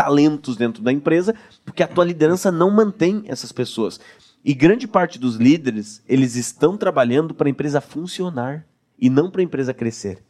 talentos 0.00 0.56
dentro 0.56 0.82
da 0.82 0.90
empresa, 0.90 1.34
porque 1.62 1.82
a 1.82 1.86
tua 1.86 2.06
liderança 2.06 2.50
não 2.50 2.70
mantém 2.70 3.22
essas 3.26 3.52
pessoas. 3.52 4.00
E 4.42 4.54
grande 4.54 4.88
parte 4.88 5.18
dos 5.18 5.36
líderes, 5.36 6.02
eles 6.08 6.36
estão 6.36 6.74
trabalhando 6.74 7.34
para 7.34 7.48
a 7.48 7.50
empresa 7.50 7.82
funcionar 7.82 8.64
e 8.98 9.10
não 9.10 9.30
para 9.30 9.42
a 9.42 9.44
empresa 9.44 9.74
crescer. 9.74 10.22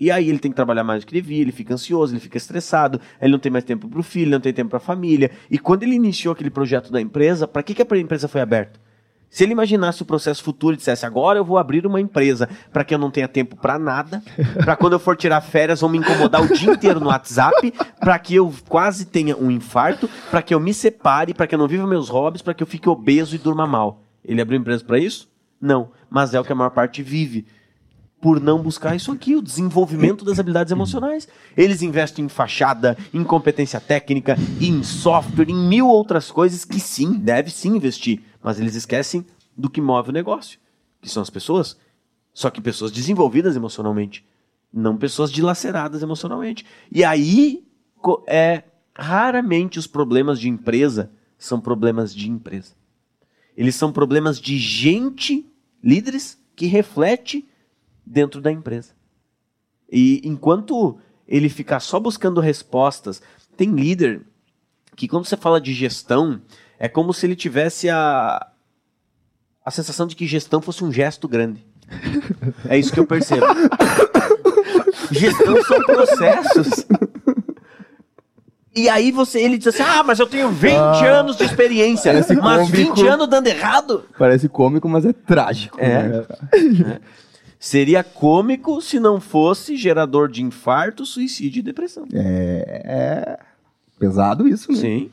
E 0.00 0.10
aí 0.10 0.28
ele 0.28 0.40
tem 0.40 0.50
que 0.50 0.56
trabalhar 0.56 0.82
mais 0.82 1.04
do 1.04 1.06
que 1.06 1.14
devia, 1.14 1.40
ele 1.40 1.52
fica 1.52 1.74
ansioso, 1.74 2.12
ele 2.12 2.20
fica 2.20 2.36
estressado, 2.36 3.00
ele 3.22 3.30
não 3.30 3.38
tem 3.38 3.52
mais 3.52 3.64
tempo 3.64 3.88
para 3.88 4.00
o 4.00 4.02
filho, 4.02 4.32
não 4.32 4.40
tem 4.40 4.52
tempo 4.52 4.70
para 4.70 4.78
a 4.78 4.80
família. 4.80 5.30
E 5.48 5.60
quando 5.60 5.84
ele 5.84 5.94
iniciou 5.94 6.32
aquele 6.32 6.50
projeto 6.50 6.90
da 6.90 7.00
empresa, 7.00 7.46
para 7.46 7.62
que, 7.62 7.72
que 7.72 7.82
a 7.82 7.98
empresa 7.98 8.26
foi 8.26 8.40
aberta? 8.40 8.80
Se 9.36 9.44
ele 9.44 9.52
imaginasse 9.52 10.00
o 10.00 10.06
processo 10.06 10.42
futuro 10.42 10.72
e 10.72 10.78
dissesse, 10.78 11.04
agora 11.04 11.38
eu 11.38 11.44
vou 11.44 11.58
abrir 11.58 11.86
uma 11.86 12.00
empresa 12.00 12.48
para 12.72 12.82
que 12.82 12.94
eu 12.94 12.98
não 12.98 13.10
tenha 13.10 13.28
tempo 13.28 13.54
para 13.54 13.78
nada, 13.78 14.22
para 14.64 14.74
quando 14.74 14.94
eu 14.94 14.98
for 14.98 15.14
tirar 15.14 15.42
férias 15.42 15.82
vão 15.82 15.90
me 15.90 15.98
incomodar 15.98 16.42
o 16.42 16.54
dia 16.54 16.72
inteiro 16.72 16.98
no 16.98 17.08
WhatsApp, 17.08 17.70
para 18.00 18.18
que 18.18 18.34
eu 18.34 18.50
quase 18.66 19.04
tenha 19.04 19.36
um 19.36 19.50
infarto, 19.50 20.08
para 20.30 20.40
que 20.40 20.54
eu 20.54 20.58
me 20.58 20.72
separe, 20.72 21.34
para 21.34 21.46
que 21.46 21.54
eu 21.54 21.58
não 21.58 21.68
viva 21.68 21.86
meus 21.86 22.08
hobbies, 22.08 22.40
para 22.40 22.54
que 22.54 22.62
eu 22.62 22.66
fique 22.66 22.88
obeso 22.88 23.34
e 23.34 23.38
durma 23.38 23.66
mal. 23.66 24.00
Ele 24.24 24.40
abriu 24.40 24.58
empresa 24.58 24.82
para 24.82 24.98
isso? 24.98 25.28
Não, 25.60 25.90
mas 26.08 26.32
é 26.32 26.40
o 26.40 26.42
que 26.42 26.52
a 26.52 26.56
maior 26.56 26.70
parte 26.70 27.02
vive 27.02 27.44
por 28.20 28.40
não 28.40 28.62
buscar 28.62 28.96
isso 28.96 29.12
aqui, 29.12 29.36
o 29.36 29.42
desenvolvimento 29.42 30.24
das 30.24 30.38
habilidades 30.38 30.72
emocionais. 30.72 31.28
Eles 31.56 31.82
investem 31.82 32.24
em 32.24 32.28
fachada, 32.28 32.96
em 33.12 33.22
competência 33.22 33.78
técnica, 33.78 34.36
em 34.60 34.82
software, 34.82 35.50
em 35.50 35.68
mil 35.68 35.86
outras 35.86 36.30
coisas 36.30 36.64
que 36.64 36.80
sim, 36.80 37.12
deve 37.12 37.50
sim 37.50 37.76
investir, 37.76 38.22
mas 38.46 38.60
eles 38.60 38.76
esquecem 38.76 39.26
do 39.56 39.68
que 39.68 39.80
move 39.80 40.10
o 40.10 40.12
negócio, 40.12 40.60
que 41.02 41.08
são 41.08 41.20
as 41.20 41.28
pessoas. 41.28 41.76
Só 42.32 42.48
que 42.48 42.60
pessoas 42.60 42.92
desenvolvidas 42.92 43.56
emocionalmente, 43.56 44.24
não 44.72 44.96
pessoas 44.96 45.32
dilaceradas 45.32 46.00
emocionalmente. 46.00 46.64
E 46.92 47.02
aí 47.02 47.66
é 48.28 48.62
raramente 48.94 49.80
os 49.80 49.88
problemas 49.88 50.38
de 50.38 50.48
empresa 50.48 51.10
são 51.36 51.60
problemas 51.60 52.14
de 52.14 52.30
empresa. 52.30 52.74
Eles 53.56 53.74
são 53.74 53.90
problemas 53.90 54.40
de 54.40 54.58
gente, 54.58 55.44
líderes 55.82 56.38
que 56.54 56.66
reflete 56.66 57.44
dentro 58.06 58.40
da 58.40 58.52
empresa. 58.52 58.92
E 59.90 60.20
enquanto 60.22 61.00
ele 61.26 61.48
ficar 61.48 61.80
só 61.80 61.98
buscando 61.98 62.40
respostas, 62.40 63.20
tem 63.56 63.72
líder 63.72 64.24
que 64.94 65.08
quando 65.08 65.24
você 65.24 65.36
fala 65.36 65.60
de 65.60 65.74
gestão, 65.74 66.40
é 66.78 66.88
como 66.88 67.12
se 67.12 67.26
ele 67.26 67.36
tivesse 67.36 67.88
a, 67.88 68.46
a 69.64 69.70
sensação 69.70 70.06
de 70.06 70.14
que 70.14 70.26
gestão 70.26 70.60
fosse 70.60 70.84
um 70.84 70.92
gesto 70.92 71.28
grande. 71.28 71.64
É 72.68 72.76
isso 72.76 72.92
que 72.92 72.98
eu 72.98 73.06
percebo. 73.06 73.46
gestão 75.10 75.62
são 75.64 75.80
processos. 75.84 76.86
E 78.74 78.88
aí 78.88 79.10
você, 79.10 79.40
ele 79.40 79.56
diz 79.56 79.68
assim, 79.68 79.82
ah, 79.82 80.02
mas 80.02 80.18
eu 80.18 80.26
tenho 80.26 80.50
20 80.50 80.74
ah, 80.74 81.20
anos 81.20 81.36
de 81.36 81.44
experiência. 81.44 82.12
Mas 82.12 82.26
cômico, 82.26 82.66
20 82.72 83.06
anos 83.06 83.28
dando 83.28 83.46
errado? 83.46 84.04
Parece 84.18 84.48
cômico, 84.48 84.88
mas 84.88 85.06
é 85.06 85.12
trágico. 85.12 85.80
É. 85.80 86.02
Né? 86.02 86.26
é. 86.94 87.00
Seria 87.58 88.04
cômico 88.04 88.82
se 88.82 89.00
não 89.00 89.18
fosse 89.18 89.76
gerador 89.76 90.28
de 90.28 90.42
infarto, 90.42 91.06
suicídio 91.06 91.60
e 91.60 91.62
depressão. 91.62 92.06
É, 92.12 92.82
é 92.84 93.38
pesado 93.98 94.46
isso, 94.46 94.70
né? 94.70 94.78
Sim, 94.78 95.10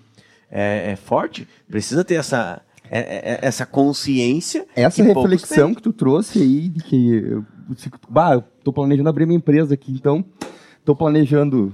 é, 0.54 0.92
é 0.92 0.96
forte. 0.96 1.48
Precisa 1.68 2.06
ter 2.06 2.14
essa, 2.14 2.62
é, 2.90 3.00
é, 3.00 3.34
é 3.34 3.40
essa 3.42 3.66
consciência. 3.66 4.68
Essa 4.76 5.02
que 5.02 5.02
reflexão 5.02 5.74
que 5.74 5.82
tu 5.82 5.92
trouxe 5.92 6.40
aí, 6.40 6.70
de 6.70 6.84
que 6.84 7.10
eu, 7.16 7.46
bah, 8.08 8.36
eu 8.36 8.44
tô 8.64 8.72
planejando 8.72 9.10
abrir 9.10 9.26
minha 9.26 9.38
empresa 9.38 9.74
aqui, 9.74 9.92
então 9.92 10.24
tô 10.86 10.96
planejando 10.96 11.74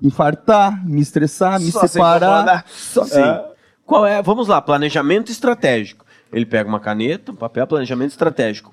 infartar, 0.00 0.86
me 0.86 1.02
estressar, 1.02 1.60
me 1.60 1.70
Só 1.70 1.86
separar. 1.86 2.64
Só... 2.66 3.04
Sim. 3.04 3.20
É. 3.20 3.44
Qual 3.84 4.06
é? 4.06 4.22
Vamos 4.22 4.48
lá, 4.48 4.62
planejamento 4.62 5.30
estratégico. 5.30 6.06
Ele 6.32 6.46
pega 6.46 6.68
uma 6.68 6.80
caneta, 6.80 7.30
um 7.30 7.36
papel, 7.36 7.66
planejamento 7.66 8.10
estratégico. 8.10 8.72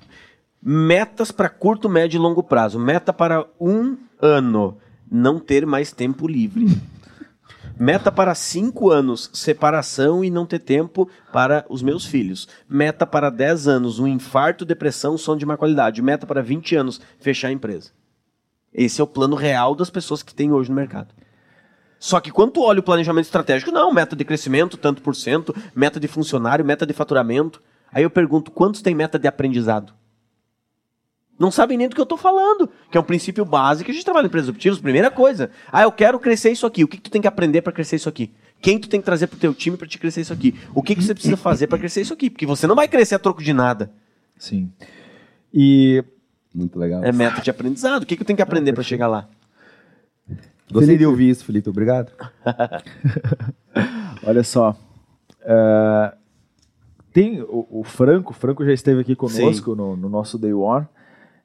Metas 0.62 1.30
para 1.30 1.50
curto, 1.50 1.88
médio 1.88 2.16
e 2.16 2.20
longo 2.20 2.42
prazo. 2.42 2.78
Meta 2.78 3.12
para 3.12 3.44
um 3.60 3.96
ano, 4.20 4.78
não 5.10 5.38
ter 5.38 5.66
mais 5.66 5.92
tempo 5.92 6.26
livre. 6.26 6.66
Meta 7.78 8.12
para 8.12 8.34
cinco 8.34 8.90
anos, 8.90 9.30
separação 9.32 10.24
e 10.24 10.30
não 10.30 10.46
ter 10.46 10.58
tempo 10.58 11.08
para 11.32 11.64
os 11.68 11.82
meus 11.82 12.04
filhos. 12.04 12.46
Meta 12.68 13.06
para 13.06 13.30
10 13.30 13.66
anos, 13.66 13.98
um 13.98 14.06
infarto, 14.06 14.64
depressão, 14.64 15.16
sono 15.16 15.38
de 15.38 15.46
má 15.46 15.56
qualidade. 15.56 16.02
Meta 16.02 16.26
para 16.26 16.42
20 16.42 16.76
anos, 16.76 17.00
fechar 17.18 17.48
a 17.48 17.52
empresa. 17.52 17.90
Esse 18.72 19.00
é 19.00 19.04
o 19.04 19.06
plano 19.06 19.34
real 19.34 19.74
das 19.74 19.90
pessoas 19.90 20.22
que 20.22 20.34
tem 20.34 20.52
hoje 20.52 20.70
no 20.70 20.76
mercado. 20.76 21.14
Só 21.98 22.20
que 22.20 22.30
quando 22.30 22.52
tu 22.52 22.62
olha 22.62 22.80
o 22.80 22.82
planejamento 22.82 23.26
estratégico, 23.26 23.70
não, 23.70 23.92
meta 23.92 24.16
de 24.16 24.24
crescimento, 24.24 24.76
tanto 24.76 25.02
por 25.02 25.14
cento, 25.14 25.54
meta 25.74 26.00
de 26.00 26.08
funcionário, 26.08 26.64
meta 26.64 26.86
de 26.86 26.92
faturamento. 26.92 27.62
Aí 27.92 28.02
eu 28.02 28.10
pergunto, 28.10 28.50
quantos 28.50 28.82
tem 28.82 28.94
meta 28.94 29.18
de 29.18 29.28
aprendizado? 29.28 29.92
Não 31.42 31.50
sabem 31.50 31.76
nem 31.76 31.88
do 31.88 31.94
que 31.96 32.00
eu 32.00 32.04
estou 32.04 32.16
falando, 32.16 32.70
que 32.88 32.96
é 32.96 33.00
um 33.00 33.02
princípio 33.02 33.44
básico 33.44 33.86
que 33.86 33.90
a 33.90 33.94
gente 33.94 34.04
trabalha 34.04 34.26
em 34.26 34.28
empresas 34.28 34.46
disruptivas. 34.46 34.78
Primeira 34.78 35.10
coisa, 35.10 35.50
ah, 35.72 35.82
eu 35.82 35.90
quero 35.90 36.20
crescer 36.20 36.52
isso 36.52 36.64
aqui. 36.64 36.84
O 36.84 36.88
que, 36.88 36.98
que 36.98 37.02
tu 37.02 37.10
tem 37.10 37.20
que 37.20 37.26
aprender 37.26 37.62
para 37.62 37.72
crescer 37.72 37.96
isso 37.96 38.08
aqui? 38.08 38.30
Quem 38.60 38.78
tu 38.78 38.88
tem 38.88 39.00
que 39.00 39.04
trazer 39.04 39.26
para 39.26 39.36
o 39.36 39.40
teu 39.40 39.52
time 39.52 39.76
para 39.76 39.88
te 39.88 39.98
crescer 39.98 40.20
isso 40.20 40.32
aqui? 40.32 40.54
O 40.72 40.80
que, 40.80 40.94
que 40.94 41.02
você 41.02 41.12
precisa 41.12 41.36
fazer 41.36 41.66
para 41.66 41.78
crescer 41.78 42.02
isso 42.02 42.14
aqui? 42.14 42.30
Porque 42.30 42.46
você 42.46 42.64
não 42.68 42.76
vai 42.76 42.86
crescer 42.86 43.16
a 43.16 43.18
troco 43.18 43.42
de 43.42 43.52
nada. 43.52 43.90
Sim. 44.38 44.70
E 45.52 46.04
muito 46.54 46.78
legal. 46.78 47.02
É 47.02 47.10
meta 47.10 47.40
de 47.40 47.50
aprendizado. 47.50 48.04
O 48.04 48.06
que, 48.06 48.14
que 48.14 48.22
eu 48.22 48.26
tenho 48.26 48.36
que 48.36 48.42
aprender 48.42 48.72
para 48.72 48.84
chegar 48.84 49.08
lá? 49.08 49.28
Gostei 50.72 50.96
de 50.96 51.04
ouvir 51.04 51.30
isso, 51.30 51.44
Felipe. 51.44 51.68
Obrigado. 51.68 52.12
Olha 54.24 54.44
só. 54.44 54.78
Uh, 55.40 56.16
tem 57.12 57.42
o, 57.42 57.66
o, 57.68 57.82
Franco, 57.82 58.30
o 58.30 58.34
Franco 58.34 58.64
já 58.64 58.72
esteve 58.72 59.00
aqui 59.00 59.16
conosco 59.16 59.74
no, 59.74 59.96
no, 59.96 60.08
nosso 60.08 60.38
Day 60.38 60.52
One. 60.52 60.86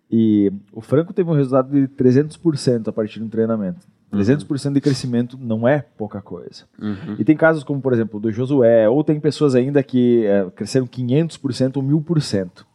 E 0.09 0.51
o 0.71 0.81
Franco 0.81 1.13
teve 1.13 1.29
um 1.29 1.33
resultado 1.33 1.69
de 1.69 1.87
300% 1.87 2.87
a 2.87 2.93
partir 2.93 3.19
do 3.19 3.27
treinamento. 3.27 3.85
300% 4.13 4.65
uhum. 4.65 4.73
de 4.73 4.81
crescimento 4.81 5.37
não 5.39 5.67
é 5.67 5.79
pouca 5.79 6.21
coisa. 6.21 6.63
Uhum. 6.79 7.15
E 7.19 7.25
tem 7.25 7.35
casos 7.35 7.63
como, 7.63 7.81
por 7.81 7.91
exemplo, 7.91 8.19
do 8.19 8.31
Josué, 8.31 8.87
ou 8.87 9.03
tem 9.03 9.19
pessoas 9.19 9.53
ainda 9.53 9.83
que 9.83 10.25
é, 10.25 10.49
cresceram 10.51 10.87
500% 10.87 11.77
ou 11.77 11.83
1000%. 11.83 12.65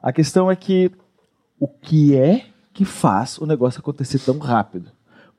A 0.00 0.12
questão 0.12 0.50
é 0.50 0.54
que 0.54 0.90
o 1.58 1.66
que 1.66 2.16
é 2.16 2.46
que 2.72 2.84
faz 2.84 3.38
o 3.38 3.46
negócio 3.46 3.80
acontecer 3.80 4.20
tão 4.20 4.38
rápido? 4.38 4.90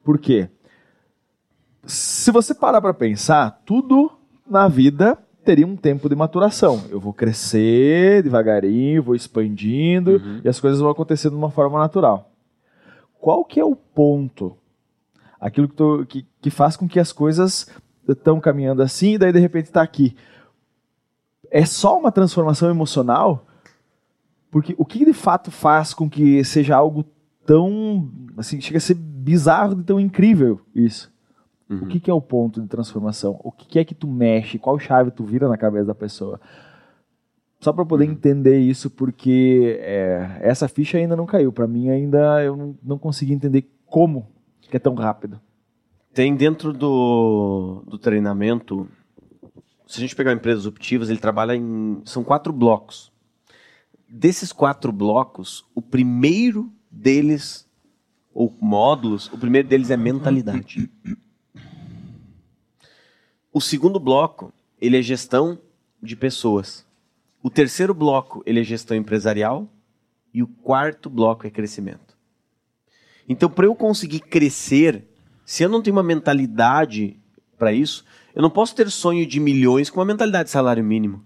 Por 0.03 0.17
quê? 0.17 0.49
Se 1.85 2.31
você 2.31 2.53
parar 2.53 2.81
para 2.81 2.93
pensar, 2.93 3.61
tudo 3.65 4.11
na 4.49 4.67
vida 4.67 5.17
teria 5.43 5.67
um 5.67 5.75
tempo 5.75 6.09
de 6.09 6.15
maturação. 6.15 6.83
Eu 6.89 6.99
vou 6.99 7.13
crescer 7.13 8.23
devagarinho, 8.23 9.03
vou 9.03 9.15
expandindo 9.15 10.13
uhum. 10.13 10.41
e 10.43 10.49
as 10.49 10.59
coisas 10.59 10.79
vão 10.79 10.89
acontecendo 10.89 11.33
de 11.33 11.37
uma 11.37 11.51
forma 11.51 11.77
natural. 11.77 12.31
Qual 13.19 13.45
que 13.45 13.59
é 13.59 13.65
o 13.65 13.75
ponto? 13.75 14.57
Aquilo 15.39 15.67
que, 15.67 15.75
tô, 15.75 16.05
que, 16.05 16.25
que 16.41 16.49
faz 16.49 16.75
com 16.75 16.87
que 16.87 16.99
as 16.99 17.11
coisas 17.11 17.69
estão 18.07 18.39
caminhando 18.39 18.81
assim 18.81 19.13
e 19.13 19.17
daí 19.17 19.31
de 19.31 19.39
repente 19.39 19.65
está 19.65 19.81
aqui. 19.81 20.15
É 21.51 21.65
só 21.65 21.99
uma 21.99 22.11
transformação 22.11 22.69
emocional? 22.69 23.45
Porque 24.49 24.73
o 24.77 24.85
que 24.85 25.05
de 25.05 25.13
fato 25.13 25.51
faz 25.51 25.93
com 25.93 26.09
que 26.09 26.43
seja 26.43 26.75
algo 26.75 27.05
tão, 27.45 28.09
assim, 28.37 28.59
chega 28.59 28.77
a 28.77 28.81
ser 28.81 28.95
bizarro 28.95 29.75
de 29.75 29.83
tão 29.83 29.99
incrível 29.99 30.61
isso? 30.73 31.12
Uhum. 31.69 31.83
O 31.83 31.87
que, 31.87 31.99
que, 31.99 32.11
é 32.11 32.13
o 32.13 32.21
ponto 32.21 32.61
de 32.61 32.67
transformação? 32.67 33.39
O 33.43 33.51
que, 33.51 33.65
que, 33.67 33.79
é 33.79 33.85
que 33.85 33.95
tu 33.95 34.07
mexe? 34.07 34.59
Qual 34.59 34.77
chave 34.77 35.11
tu 35.11 35.23
vira 35.23 35.47
na 35.47 35.57
cabeça 35.57 35.85
da 35.85 35.95
pessoa? 35.95 36.39
Só 37.59 37.71
para 37.71 37.85
poder 37.85 38.05
uhum. 38.05 38.11
entender 38.11 38.59
isso, 38.59 38.89
porque 38.89 39.79
é, 39.79 40.39
essa 40.41 40.67
ficha 40.67 40.97
ainda 40.97 41.15
não 41.15 41.25
caiu. 41.25 41.51
Para 41.51 41.67
mim, 41.67 41.89
ainda 41.89 42.43
eu 42.43 42.57
não, 42.57 42.75
não, 42.83 42.97
consegui 42.97 43.31
entender 43.31 43.69
como 43.85 44.27
que 44.61 44.75
é 44.75 44.79
tão 44.79 44.93
rápido. 44.95 45.39
Tem 46.13 46.35
dentro 46.35 46.73
do, 46.73 47.83
do 47.87 47.97
treinamento, 47.97 48.87
se 49.87 49.97
a 49.97 50.01
gente 50.01 50.15
pegar 50.15 50.33
empresas 50.33 50.65
optivas, 50.65 51.09
ele 51.09 51.19
trabalha 51.19 51.55
em. 51.55 52.01
São 52.03 52.23
quatro 52.23 52.51
blocos. 52.51 53.11
Desses 54.09 54.51
quatro 54.51 54.91
blocos, 54.91 55.65
o 55.73 55.81
primeiro 55.81 56.69
deles, 56.91 57.67
ou 58.33 58.53
módulos, 58.59 59.31
o 59.31 59.37
primeiro 59.37 59.67
deles 59.67 59.89
é 59.89 59.97
mentalidade. 59.97 60.91
O 63.53 63.61
segundo 63.61 63.99
bloco, 63.99 64.51
ele 64.81 64.97
é 64.97 65.01
gestão 65.01 65.59
de 66.01 66.15
pessoas. 66.15 66.83
O 67.43 67.51
terceiro 67.51 67.93
bloco, 67.93 68.41
ele 68.47 68.59
é 68.59 68.63
gestão 68.63 68.97
empresarial. 68.97 69.69
E 70.33 70.41
o 70.41 70.47
quarto 70.47 71.07
bloco 71.07 71.45
é 71.45 71.51
crescimento. 71.51 72.17
Então, 73.29 73.47
para 73.47 73.67
eu 73.67 73.75
conseguir 73.75 74.21
crescer, 74.21 75.05
se 75.45 75.61
eu 75.61 75.69
não 75.69 75.83
tenho 75.83 75.95
uma 75.95 76.01
mentalidade 76.01 77.15
para 77.55 77.71
isso, 77.71 78.03
eu 78.33 78.41
não 78.41 78.49
posso 78.49 78.73
ter 78.75 78.89
sonho 78.89 79.27
de 79.27 79.39
milhões 79.39 79.91
com 79.91 79.99
uma 79.99 80.05
mentalidade 80.05 80.45
de 80.45 80.51
salário 80.51 80.83
mínimo. 80.83 81.23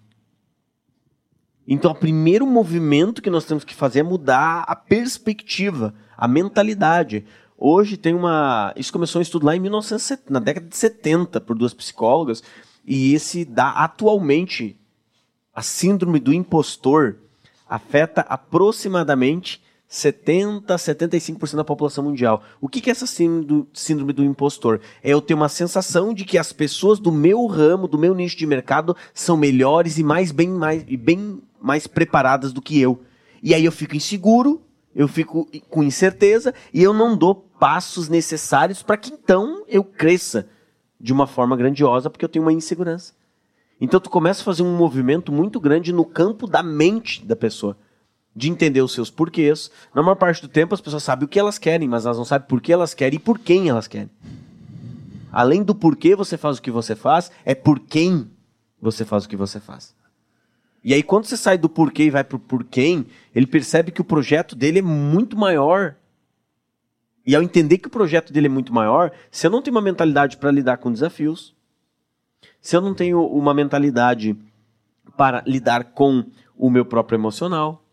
Então, 1.65 1.91
o 1.91 1.95
primeiro 1.95 2.45
movimento 2.45 3.21
que 3.21 3.29
nós 3.29 3.45
temos 3.45 3.63
que 3.63 3.73
fazer 3.73 3.99
é 3.99 4.03
mudar 4.03 4.65
a 4.67 4.75
perspectiva, 4.75 5.93
a 6.17 6.27
mentalidade. 6.27 7.25
Hoje 7.57 7.97
tem 7.97 8.13
uma. 8.13 8.71
Isso 8.75 8.93
começou 8.93 9.19
um 9.19 9.23
estudo 9.23 9.45
lá 9.45 9.55
em 9.55 9.59
1970, 9.59 10.31
na 10.31 10.39
década 10.39 10.67
de 10.67 10.77
70, 10.77 11.41
por 11.41 11.57
duas 11.57 11.73
psicólogas, 11.73 12.43
e 12.85 13.13
esse 13.13 13.43
dá 13.43 13.71
atualmente 13.71 14.77
a 15.53 15.63
síndrome 15.63 16.19
do 16.19 16.31
impostor 16.31 17.17
afeta 17.67 18.21
aproximadamente 18.21 19.61
70 19.87 20.73
a 20.73 20.77
75% 20.77 21.55
da 21.55 21.63
população 21.63 22.03
mundial. 22.03 22.43
O 22.59 22.67
que, 22.67 22.87
é 22.89 22.91
essa 22.91 23.07
síndrome 23.07 24.13
do 24.13 24.23
impostor? 24.23 24.81
É 25.01 25.11
eu 25.11 25.21
ter 25.21 25.33
uma 25.33 25.49
sensação 25.49 26.13
de 26.13 26.25
que 26.25 26.37
as 26.37 26.53
pessoas 26.53 26.99
do 26.99 27.11
meu 27.11 27.45
ramo, 27.47 27.87
do 27.87 27.97
meu 27.97 28.13
nicho 28.13 28.37
de 28.37 28.45
mercado, 28.45 28.95
são 29.13 29.37
melhores 29.37 29.97
e 29.97 30.03
mais 30.03 30.31
bem, 30.31 30.49
mais, 30.49 30.85
e 30.87 30.97
bem 30.97 31.41
mais 31.59 31.87
preparadas 31.87 32.53
do 32.53 32.61
que 32.61 32.79
eu. 32.79 33.01
E 33.41 33.53
aí 33.53 33.63
eu 33.63 33.71
fico 33.71 33.95
inseguro, 33.95 34.61
eu 34.97 35.07
fico 35.07 35.47
com 35.69 35.83
incerteza 35.83 36.55
e 36.73 36.81
eu 36.81 36.91
não 36.91 37.15
dou 37.15 37.35
passos 37.35 38.09
necessários 38.09 38.81
para 38.81 38.97
que 38.97 39.13
então 39.13 39.63
eu 39.67 39.83
cresça 39.83 40.49
de 40.99 41.13
uma 41.13 41.27
forma 41.27 41.55
grandiosa, 41.55 42.09
porque 42.09 42.25
eu 42.25 42.29
tenho 42.29 42.43
uma 42.43 42.51
insegurança. 42.51 43.13
Então 43.79 43.99
tu 43.99 44.09
começa 44.09 44.41
a 44.41 44.43
fazer 44.43 44.63
um 44.63 44.75
movimento 44.75 45.31
muito 45.31 45.59
grande 45.59 45.93
no 45.93 46.03
campo 46.03 46.47
da 46.47 46.63
mente 46.63 47.23
da 47.23 47.35
pessoa, 47.35 47.77
de 48.35 48.49
entender 48.49 48.81
os 48.81 48.91
seus 48.91 49.11
porquês. 49.11 49.69
Na 49.93 50.01
maior 50.01 50.15
parte 50.15 50.41
do 50.41 50.47
tempo 50.47 50.73
as 50.73 50.81
pessoas 50.81 51.03
sabem 51.03 51.25
o 51.25 51.29
que 51.29 51.39
elas 51.39 51.59
querem, 51.59 51.87
mas 51.87 52.07
elas 52.07 52.17
não 52.17 52.25
sabem 52.25 52.47
por 52.47 52.59
que 52.59 52.73
elas 52.73 52.95
querem 52.95 53.17
e 53.17 53.21
por 53.21 53.37
quem 53.37 53.69
elas 53.69 53.87
querem. 53.87 54.09
Além 55.31 55.61
do 55.61 55.75
porquê 55.75 56.15
você 56.15 56.37
faz 56.37 56.57
o 56.57 56.61
que 56.61 56.71
você 56.71 56.95
faz, 56.95 57.31
é 57.45 57.53
por 57.53 57.79
quem 57.79 58.31
você 58.81 59.05
faz 59.05 59.25
o 59.25 59.29
que 59.29 59.37
você 59.37 59.59
faz. 59.59 59.93
E 60.83 60.93
aí 60.93 61.03
quando 61.03 61.25
você 61.25 61.35
sai 61.35 61.57
do 61.57 61.67
porquê 61.67 62.03
e 62.03 62.09
vai 62.09 62.23
pro 62.23 62.39
por 62.39 62.63
quem, 62.63 63.05
ele 63.33 63.47
percebe 63.47 63.91
que 63.91 64.01
o 64.01 64.05
projeto 64.05 64.55
dele 64.55 64.79
é 64.79 64.81
muito 64.81 65.37
maior. 65.37 65.95
E 67.25 67.35
ao 67.35 67.41
entender 67.41 67.77
que 67.77 67.87
o 67.87 67.91
projeto 67.91 68.31
dele 68.31 68.47
é 68.47 68.49
muito 68.49 68.73
maior, 68.73 69.11
se 69.29 69.45
eu 69.45 69.51
não 69.51 69.61
tenho 69.61 69.75
uma 69.75 69.81
mentalidade 69.81 70.37
para 70.37 70.51
lidar 70.51 70.77
com 70.77 70.91
desafios, 70.91 71.55
se 72.61 72.75
eu 72.75 72.81
não 72.81 72.93
tenho 72.93 73.25
uma 73.25 73.53
mentalidade 73.53 74.37
para 75.17 75.43
lidar 75.45 75.85
com 75.91 76.23
o 76.55 76.69
meu 76.69 76.85
próprio 76.85 77.17
emocional, 77.17 77.83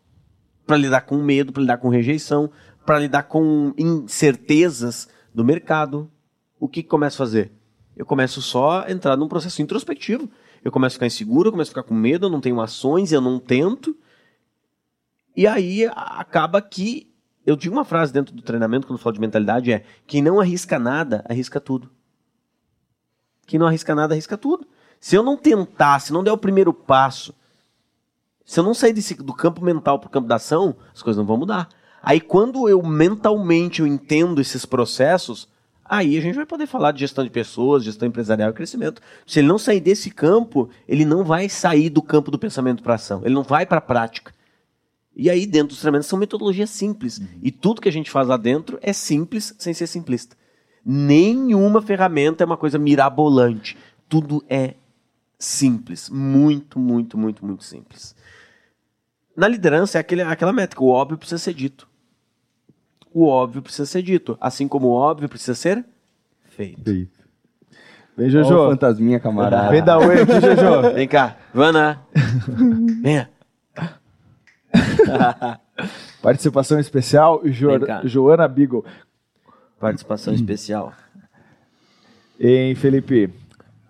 para 0.65 0.77
lidar 0.77 1.01
com 1.01 1.17
medo, 1.17 1.51
para 1.51 1.61
lidar 1.61 1.77
com 1.77 1.89
rejeição, 1.89 2.49
para 2.85 2.99
lidar 2.99 3.23
com 3.23 3.73
incertezas 3.77 5.09
do 5.33 5.43
mercado, 5.43 6.09
o 6.59 6.67
que, 6.67 6.81
que 6.81 6.89
começo 6.89 7.21
a 7.21 7.25
fazer? 7.25 7.51
Eu 7.95 8.05
começo 8.05 8.41
só 8.41 8.83
a 8.85 8.91
entrar 8.91 9.15
num 9.15 9.27
processo 9.27 9.61
introspectivo. 9.61 10.29
Eu 10.65 10.71
começo 10.71 10.95
a 10.95 10.97
ficar 10.97 11.05
inseguro, 11.05 11.49
eu 11.49 11.51
começo 11.51 11.69
a 11.69 11.73
ficar 11.73 11.83
com 11.83 11.93
medo, 11.93 12.25
eu 12.25 12.29
não 12.31 12.41
tenho 12.41 12.59
ações, 12.59 13.11
eu 13.11 13.21
não 13.21 13.39
tento. 13.39 13.95
E 15.37 15.45
aí 15.45 15.85
acaba 15.85 16.59
que. 16.59 17.13
Eu 17.45 17.55
digo 17.55 17.75
uma 17.75 17.85
frase 17.85 18.11
dentro 18.11 18.33
do 18.33 18.41
treinamento, 18.41 18.87
quando 18.87 18.97
falo 18.97 19.13
de 19.13 19.21
mentalidade, 19.21 19.71
é: 19.71 19.85
quem 20.07 20.23
não 20.23 20.39
arrisca 20.39 20.79
nada, 20.79 21.23
arrisca 21.29 21.61
tudo. 21.61 21.91
Quem 23.45 23.59
não 23.59 23.67
arrisca 23.67 23.93
nada, 23.93 24.15
arrisca 24.15 24.35
tudo. 24.35 24.67
Se 24.99 25.15
eu 25.15 25.21
não 25.21 25.37
tentar, 25.37 25.99
se 25.99 26.11
não 26.11 26.23
der 26.23 26.31
o 26.31 26.37
primeiro 26.37 26.73
passo, 26.73 27.35
se 28.43 28.59
eu 28.59 28.63
não 28.63 28.73
sair 28.73 28.93
desse, 28.93 29.13
do 29.13 29.35
campo 29.35 29.63
mental 29.63 29.99
para 29.99 30.07
o 30.07 30.11
campo 30.11 30.27
da 30.27 30.37
ação, 30.37 30.75
as 30.91 31.03
coisas 31.03 31.19
não 31.19 31.27
vão 31.27 31.37
mudar. 31.37 31.69
Aí 32.01 32.19
quando 32.19 32.67
eu 32.67 32.81
mentalmente 32.81 33.81
eu 33.81 33.87
entendo 33.87 34.41
esses 34.41 34.65
processos, 34.65 35.47
aí 35.85 36.17
a 36.17 36.21
gente 36.21 36.35
vai 36.35 36.45
poder 36.45 36.65
falar 36.65 36.91
de 36.91 36.99
gestão 36.99 37.23
de 37.23 37.29
pessoas, 37.29 37.83
gestão 37.83 38.07
empresarial 38.07 38.49
e 38.49 38.53
crescimento. 38.53 39.01
Se 39.25 39.39
ele 39.39 39.47
não 39.47 39.57
sair 39.57 39.79
desse 39.79 40.09
campo, 40.09 40.69
ele 40.87 41.05
não 41.05 41.23
vai 41.23 41.47
sair 41.47 41.89
do 41.89 42.01
campo 42.01 42.31
do 42.31 42.39
pensamento 42.39 42.81
para 42.81 42.95
ação, 42.95 43.21
ele 43.23 43.35
não 43.35 43.43
vai 43.43 43.65
para 43.65 43.77
a 43.77 43.81
prática. 43.81 44.33
E 45.15 45.29
aí 45.29 45.45
dentro 45.45 45.69
dos 45.69 45.79
treinamentos 45.79 46.07
são 46.07 46.19
metodologias 46.19 46.69
simples. 46.69 47.19
Uhum. 47.19 47.27
E 47.41 47.51
tudo 47.51 47.79
que 47.79 47.87
a 47.87 47.91
gente 47.91 48.11
faz 48.11 48.27
lá 48.27 48.35
dentro 48.35 48.77
é 48.81 48.91
simples 48.91 49.55
sem 49.57 49.73
ser 49.73 49.87
simplista. 49.87 50.35
Nenhuma 50.85 51.81
ferramenta 51.81 52.43
é 52.43 52.45
uma 52.45 52.57
coisa 52.57 52.77
mirabolante. 52.77 53.77
Tudo 54.09 54.43
é 54.49 54.75
simples. 55.39 56.09
Muito, 56.09 56.77
muito, 56.77 57.17
muito, 57.17 57.45
muito 57.45 57.63
simples. 57.63 58.13
Na 59.35 59.47
liderança 59.47 59.97
é 59.97 60.01
aquele, 60.01 60.21
aquela 60.21 60.53
métrica: 60.53 60.83
o 60.83 60.89
óbvio 60.89 61.17
precisa 61.17 61.39
ser 61.39 61.53
dito. 61.53 61.87
O 63.15 63.27
óbvio 63.27 63.61
precisa 63.61 63.85
ser 63.85 64.01
dito. 64.01 64.37
Assim 64.41 64.67
como 64.67 64.87
o 64.87 64.91
óbvio 64.91 65.29
precisa 65.29 65.55
ser 65.55 65.85
feito. 66.49 66.83
feito. 66.83 67.09
Vem, 68.17 68.29
Jojo. 68.29 68.71
Fantasminha, 68.71 69.21
camarada. 69.21 69.69
Vem 69.69 69.81
da 69.81 69.97
Oi 69.97 70.21
aqui, 70.21 70.33
Jojo. 70.33 70.91
Vem 70.93 71.07
cá. 71.07 71.37
Vana. 71.53 72.01
Venha. 73.01 73.29
Participação 76.21 76.77
especial, 76.77 77.41
jo 77.45 77.69
Joana 78.03 78.49
Beagle. 78.49 78.83
Participação 79.79 80.33
hum. 80.33 80.35
especial. 80.35 80.91
Em 82.37 82.75
Felipe, 82.75 83.29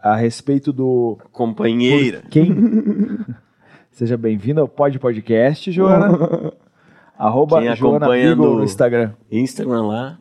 a 0.03 0.15
respeito 0.15 0.71
do. 0.71 1.17
Companheira. 1.32 2.21
Quem? 2.30 3.26
Seja 3.89 4.17
bem-vindo 4.17 4.61
ao 4.61 4.67
Pod 4.67 4.99
Podcast, 4.99 5.71
Joana. 5.71 6.53
Arroba 7.18 7.61
Quem 7.61 7.76
Joana 7.76 8.07
Beagle 8.09 8.57
no 8.57 8.63
Instagram. 8.63 9.13
Instagram 9.32 9.88
lá. 9.88 10.20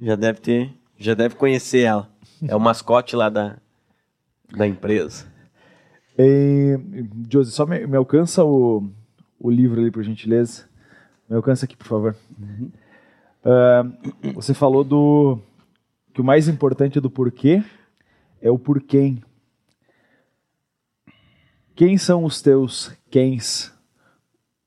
Já 0.00 0.16
deve 0.16 0.40
ter. 0.40 0.74
Já 0.96 1.14
deve 1.14 1.34
conhecer 1.34 1.80
ela. 1.80 2.08
É 2.46 2.56
o 2.56 2.60
mascote 2.60 3.14
lá 3.14 3.28
da, 3.28 3.58
da 4.56 4.66
empresa. 4.66 5.26
E, 6.18 6.78
Josi, 7.30 7.52
só 7.52 7.66
me, 7.66 7.86
me, 7.86 7.96
alcança 7.96 8.44
o, 8.44 8.88
o 9.38 9.50
livro 9.50 9.80
ali, 9.80 9.90
por 9.90 10.02
gentileza. 10.02 10.64
Me 11.28 11.36
alcança 11.36 11.64
aqui, 11.64 11.76
por 11.76 11.86
favor. 11.86 12.16
Uhum. 12.38 12.70
Uh, 13.44 14.32
você 14.34 14.54
falou 14.54 14.84
do 14.84 15.38
que 16.14 16.20
o 16.20 16.24
mais 16.24 16.48
importante 16.48 17.00
do 17.00 17.10
porquê 17.10 17.62
é 18.40 18.50
o 18.50 18.58
porquê. 18.58 19.16
Quem 21.74 21.98
são 21.98 22.24
os 22.24 22.40
teus 22.40 22.92
quens? 23.10 23.72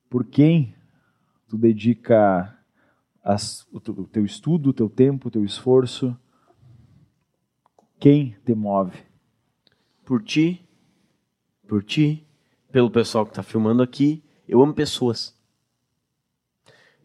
Por 0.10 0.26
quem 0.26 0.75
tu 1.56 1.58
dedica 1.58 2.54
as, 3.24 3.66
o, 3.72 3.78
o 3.78 4.08
teu 4.08 4.26
estudo, 4.26 4.70
o 4.70 4.74
teu 4.74 4.90
tempo, 4.90 5.28
o 5.28 5.32
teu 5.32 5.44
esforço? 5.44 6.16
Quem 7.98 8.36
te 8.46 8.54
move? 8.54 8.98
Por 10.04 10.22
ti, 10.22 10.68
por 11.68 11.82
ti, 11.82 12.28
pelo 12.72 12.92
pessoal 12.92 13.26
que 13.26 13.32
está 13.32 13.42
filmando 13.42 13.82
aqui. 13.82 14.22
Eu 14.48 14.62
amo 14.62 14.74
pessoas. 14.74 15.34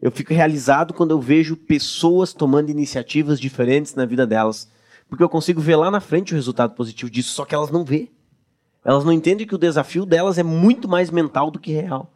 Eu 0.01 0.11
fico 0.11 0.33
realizado 0.33 0.93
quando 0.93 1.11
eu 1.11 1.21
vejo 1.21 1.55
pessoas 1.55 2.33
tomando 2.33 2.69
iniciativas 2.69 3.39
diferentes 3.39 3.95
na 3.95 4.05
vida 4.05 4.27
delas. 4.27 4.69
Porque 5.07 5.23
eu 5.23 5.29
consigo 5.29 5.61
ver 5.61 5.75
lá 5.75 5.89
na 5.89 5.99
frente 5.99 6.33
o 6.33 6.35
resultado 6.35 6.75
positivo 6.75 7.09
disso, 7.09 7.31
só 7.31 7.45
que 7.45 7.55
elas 7.55 7.71
não 7.71 7.83
vê. 7.83 8.11
Elas 8.83 9.05
não 9.05 9.13
entendem 9.13 9.47
que 9.47 9.55
o 9.55 9.59
desafio 9.59 10.05
delas 10.05 10.37
é 10.37 10.43
muito 10.43 10.87
mais 10.87 11.09
mental 11.09 11.49
do 11.51 11.59
que 11.59 11.71
real. 11.71 12.11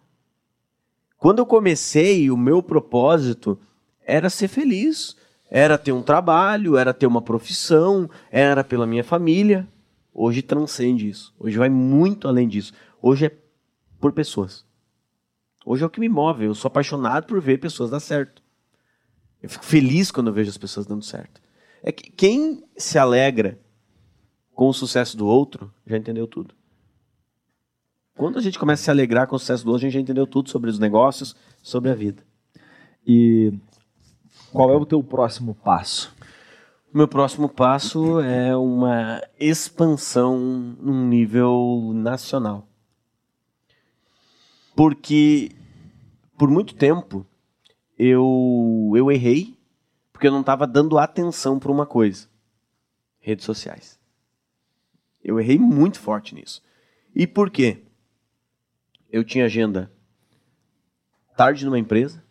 Quando 1.25 1.39
eu 1.39 1.45
comecei, 1.47 2.29
o 2.29 2.37
meu 2.37 2.61
propósito 2.61 3.59
era 4.05 4.29
ser 4.29 4.47
feliz. 4.47 5.17
Era 5.49 5.75
ter 5.75 5.91
um 5.91 6.03
trabalho, 6.03 6.77
era 6.77 6.93
ter 6.93 7.07
uma 7.07 7.19
profissão, 7.19 8.07
era 8.29 8.63
pela 8.63 8.85
minha 8.85 9.03
família. 9.03 9.67
Hoje 10.13 10.43
transcende 10.43 11.09
isso. 11.09 11.33
Hoje 11.39 11.57
vai 11.57 11.67
muito 11.67 12.27
além 12.27 12.47
disso. 12.47 12.73
Hoje 13.01 13.25
é 13.25 13.35
por 13.99 14.11
pessoas. 14.11 14.63
Hoje 15.65 15.81
é 15.81 15.87
o 15.87 15.89
que 15.89 15.99
me 15.99 16.07
move. 16.07 16.45
Eu 16.45 16.53
sou 16.53 16.69
apaixonado 16.69 17.25
por 17.25 17.41
ver 17.41 17.57
pessoas 17.57 17.89
dar 17.89 17.99
certo. 17.99 18.43
Eu 19.41 19.49
fico 19.49 19.65
feliz 19.65 20.11
quando 20.11 20.27
eu 20.27 20.33
vejo 20.33 20.51
as 20.51 20.59
pessoas 20.59 20.85
dando 20.85 21.03
certo. 21.03 21.41
É 21.81 21.91
que 21.91 22.11
quem 22.11 22.63
se 22.77 22.99
alegra 22.99 23.59
com 24.53 24.67
o 24.67 24.73
sucesso 24.73 25.17
do 25.17 25.25
outro 25.25 25.73
já 25.87 25.97
entendeu 25.97 26.27
tudo. 26.27 26.53
Quando 28.15 28.39
a 28.39 28.41
gente 28.41 28.57
começa 28.57 28.81
a 28.81 28.85
se 28.85 28.91
alegrar 28.91 29.27
com 29.27 29.35
o 29.35 29.39
sucesso 29.39 29.65
do 29.65 29.71
outro, 29.71 29.85
a 29.85 29.89
gente 29.89 29.93
já 29.93 29.99
entendeu 29.99 30.25
tudo 30.25 30.49
sobre 30.49 30.69
os 30.69 30.79
negócios, 30.79 31.35
sobre 31.61 31.91
a 31.91 31.93
vida. 31.93 32.23
E 33.05 33.53
qual 34.51 34.71
é 34.71 34.75
o 34.75 34.85
teu 34.85 35.03
próximo 35.03 35.53
passo? 35.53 36.15
O 36.93 36.97
meu 36.97 37.09
próximo 37.09 37.49
passo 37.49 38.21
é 38.21 38.55
uma 38.55 39.21
expansão 39.37 40.39
num 40.39 41.07
nível 41.07 41.91
nacional. 41.93 42.65
Porque 44.73 45.51
por 46.37 46.49
muito 46.49 46.73
tempo 46.73 47.25
eu, 47.99 48.93
eu 48.95 49.11
errei 49.11 49.55
porque 50.13 50.27
eu 50.27 50.31
não 50.31 50.39
estava 50.39 50.65
dando 50.65 50.97
atenção 50.97 51.59
para 51.59 51.71
uma 51.71 51.85
coisa: 51.85 52.29
redes 53.19 53.43
sociais. 53.43 53.99
Eu 55.21 55.37
errei 55.37 55.59
muito 55.59 55.99
forte 55.99 56.33
nisso. 56.33 56.61
E 57.13 57.27
por 57.27 57.49
quê? 57.49 57.83
Eu 59.15 59.23
tinha 59.23 59.45
agenda 59.45 59.89
tarde 61.37 61.63
numa 61.63 61.79
empresa, 61.79 62.21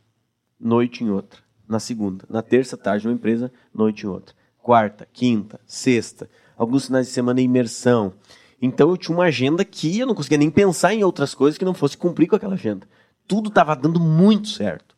noite 0.60 1.02
em 1.02 1.08
outra. 1.08 1.40
Na 1.66 1.80
segunda. 1.80 2.26
Na 2.28 2.42
terça, 2.42 2.76
tarde 2.76 3.06
numa 3.06 3.16
empresa, 3.16 3.50
noite 3.72 4.04
em 4.04 4.06
outra. 4.06 4.34
Quarta, 4.58 5.08
quinta, 5.10 5.58
sexta. 5.64 6.28
Alguns 6.54 6.84
finais 6.84 7.06
de 7.06 7.12
semana 7.14 7.40
imersão. 7.40 8.12
Então 8.60 8.90
eu 8.90 8.98
tinha 8.98 9.16
uma 9.16 9.24
agenda 9.24 9.64
que 9.64 9.98
eu 9.98 10.06
não 10.06 10.14
conseguia 10.14 10.36
nem 10.36 10.50
pensar 10.50 10.92
em 10.92 11.02
outras 11.02 11.34
coisas 11.34 11.56
que 11.56 11.64
não 11.64 11.72
fosse 11.72 11.96
cumprir 11.96 12.26
com 12.26 12.36
aquela 12.36 12.52
agenda. 12.52 12.86
Tudo 13.26 13.48
estava 13.48 13.74
dando 13.74 13.98
muito 13.98 14.48
certo. 14.48 14.94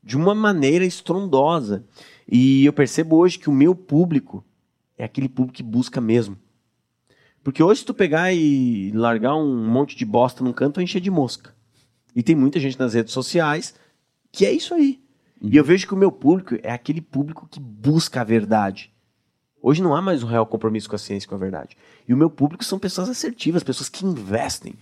De 0.00 0.16
uma 0.16 0.36
maneira 0.36 0.84
estrondosa. 0.84 1.84
E 2.30 2.64
eu 2.64 2.72
percebo 2.72 3.16
hoje 3.16 3.40
que 3.40 3.50
o 3.50 3.52
meu 3.52 3.74
público 3.74 4.44
é 4.96 5.02
aquele 5.02 5.28
público 5.28 5.56
que 5.56 5.64
busca 5.64 6.00
mesmo. 6.00 6.38
Porque 7.42 7.62
hoje, 7.62 7.80
se 7.80 7.86
tu 7.86 7.94
pegar 7.94 8.32
e 8.32 8.90
largar 8.92 9.36
um 9.36 9.66
monte 9.66 9.96
de 9.96 10.04
bosta 10.04 10.44
num 10.44 10.52
canto, 10.52 10.76
vai 10.76 10.84
encher 10.84 11.00
de 11.00 11.10
mosca. 11.10 11.54
E 12.14 12.22
tem 12.22 12.34
muita 12.34 12.58
gente 12.60 12.78
nas 12.78 12.94
redes 12.94 13.12
sociais 13.12 13.74
que 14.30 14.44
é 14.44 14.52
isso 14.52 14.74
aí. 14.74 15.00
Uhum. 15.40 15.50
E 15.52 15.56
eu 15.56 15.64
vejo 15.64 15.86
que 15.86 15.94
o 15.94 15.96
meu 15.96 16.12
público 16.12 16.56
é 16.62 16.70
aquele 16.70 17.00
público 17.00 17.48
que 17.50 17.60
busca 17.60 18.20
a 18.20 18.24
verdade. 18.24 18.92
Hoje 19.62 19.82
não 19.82 19.94
há 19.94 20.02
mais 20.02 20.22
um 20.22 20.26
real 20.26 20.46
compromisso 20.46 20.88
com 20.88 20.96
a 20.96 20.98
ciência 20.98 21.26
e 21.26 21.28
com 21.28 21.34
a 21.34 21.38
verdade. 21.38 21.76
E 22.06 22.14
o 22.14 22.16
meu 22.16 22.30
público 22.30 22.64
são 22.64 22.78
pessoas 22.78 23.08
assertivas, 23.08 23.62
pessoas 23.62 23.88
que 23.88 24.04
investem, 24.04 24.74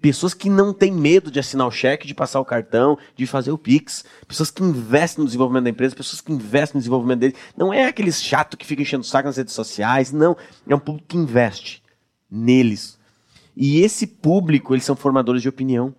Pessoas 0.00 0.34
que 0.34 0.50
não 0.50 0.72
têm 0.72 0.92
medo 0.92 1.30
de 1.30 1.38
assinar 1.38 1.66
o 1.66 1.70
cheque, 1.70 2.06
de 2.06 2.14
passar 2.14 2.40
o 2.40 2.44
cartão, 2.44 2.98
de 3.16 3.26
fazer 3.26 3.50
o 3.52 3.58
Pix. 3.58 4.04
Pessoas 4.26 4.50
que 4.50 4.62
investem 4.62 5.22
no 5.22 5.26
desenvolvimento 5.26 5.64
da 5.64 5.70
empresa, 5.70 5.96
pessoas 5.96 6.20
que 6.20 6.32
investem 6.32 6.74
no 6.74 6.80
desenvolvimento 6.80 7.20
dele. 7.20 7.36
Não 7.56 7.72
é 7.72 7.86
aqueles 7.86 8.22
chato 8.22 8.56
que 8.56 8.66
fica 8.66 8.82
enchendo 8.82 9.02
o 9.02 9.06
saco 9.06 9.28
nas 9.28 9.36
redes 9.36 9.54
sociais. 9.54 10.12
Não. 10.12 10.36
É 10.68 10.74
um 10.74 10.78
público 10.78 11.08
que 11.08 11.16
investe 11.16 11.82
neles. 12.34 12.98
E 13.56 13.80
esse 13.80 14.06
público, 14.06 14.74
eles 14.74 14.84
são 14.84 14.96
formadores 14.96 15.40
de 15.40 15.48
opinião. 15.48 15.94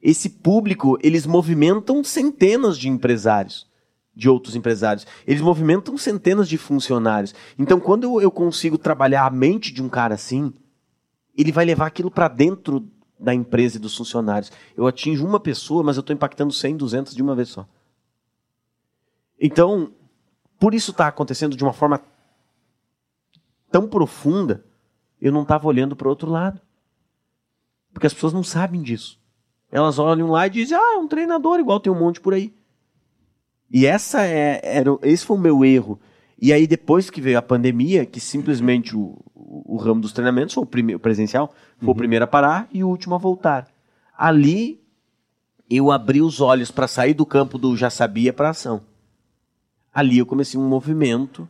Esse 0.00 0.28
público, 0.28 0.98
eles 1.02 1.26
movimentam 1.26 2.04
centenas 2.04 2.78
de 2.78 2.88
empresários, 2.88 3.66
de 4.14 4.28
outros 4.28 4.54
empresários. 4.54 5.06
Eles 5.26 5.42
movimentam 5.42 5.96
centenas 5.98 6.48
de 6.48 6.56
funcionários. 6.56 7.34
Então, 7.58 7.80
quando 7.80 8.20
eu, 8.20 8.30
consigo 8.30 8.78
trabalhar 8.78 9.26
a 9.26 9.30
mente 9.30 9.72
de 9.72 9.82
um 9.82 9.88
cara 9.88 10.14
assim, 10.14 10.52
ele 11.36 11.50
vai 11.50 11.64
levar 11.64 11.86
aquilo 11.86 12.10
para 12.10 12.28
dentro 12.28 12.86
da 13.18 13.34
empresa 13.34 13.76
e 13.76 13.80
dos 13.80 13.96
funcionários. 13.96 14.52
Eu 14.76 14.86
atinjo 14.86 15.26
uma 15.26 15.40
pessoa, 15.40 15.82
mas 15.82 15.96
eu 15.96 16.00
estou 16.00 16.14
impactando 16.14 16.52
100, 16.52 16.76
200 16.76 17.14
de 17.14 17.22
uma 17.22 17.34
vez 17.34 17.48
só. 17.48 17.66
Então, 19.40 19.90
por 20.60 20.74
isso 20.74 20.92
está 20.92 21.08
acontecendo 21.08 21.56
de 21.56 21.64
uma 21.64 21.72
forma 21.72 22.00
tão 23.70 23.88
profunda, 23.88 24.64
eu 25.24 25.32
não 25.32 25.40
estava 25.40 25.66
olhando 25.66 25.96
para 25.96 26.06
o 26.06 26.10
outro 26.10 26.30
lado. 26.30 26.60
Porque 27.94 28.06
as 28.06 28.12
pessoas 28.12 28.34
não 28.34 28.42
sabem 28.42 28.82
disso. 28.82 29.18
Elas 29.72 29.98
olham 29.98 30.30
lá 30.30 30.46
e 30.46 30.50
dizem, 30.50 30.76
ah, 30.76 30.96
é 30.96 30.98
um 30.98 31.08
treinador, 31.08 31.58
igual 31.58 31.80
tem 31.80 31.90
um 31.90 31.98
monte 31.98 32.20
por 32.20 32.34
aí. 32.34 32.52
E 33.70 33.86
essa 33.86 34.22
é, 34.26 34.60
era, 34.62 34.90
esse 35.02 35.24
foi 35.24 35.38
o 35.38 35.40
meu 35.40 35.64
erro. 35.64 35.98
E 36.38 36.52
aí, 36.52 36.66
depois 36.66 37.08
que 37.08 37.22
veio 37.22 37.38
a 37.38 37.42
pandemia, 37.42 38.04
que 38.04 38.20
simplesmente 38.20 38.94
o, 38.94 39.16
o, 39.34 39.78
ramo 39.78 40.02
dos 40.02 40.12
treinamentos, 40.12 40.54
foi 40.54 40.62
o, 40.62 40.66
primeiro, 40.66 41.00
presencial, 41.00 41.54
foi 41.78 41.86
uhum. 41.86 41.94
o 41.94 41.96
primeiro 41.96 42.26
a 42.26 42.28
parar 42.28 42.68
e 42.70 42.84
o 42.84 42.88
último 42.88 43.14
a 43.14 43.18
voltar. 43.18 43.66
Ali, 44.16 44.78
eu 45.70 45.90
abri 45.90 46.20
os 46.20 46.42
olhos 46.42 46.70
para 46.70 46.86
sair 46.86 47.14
do 47.14 47.24
campo 47.24 47.56
do 47.56 47.74
já 47.74 47.88
sabia 47.88 48.30
para 48.30 48.50
ação. 48.50 48.82
Ali 49.90 50.18
eu 50.18 50.26
comecei 50.26 50.60
um 50.60 50.68
movimento 50.68 51.48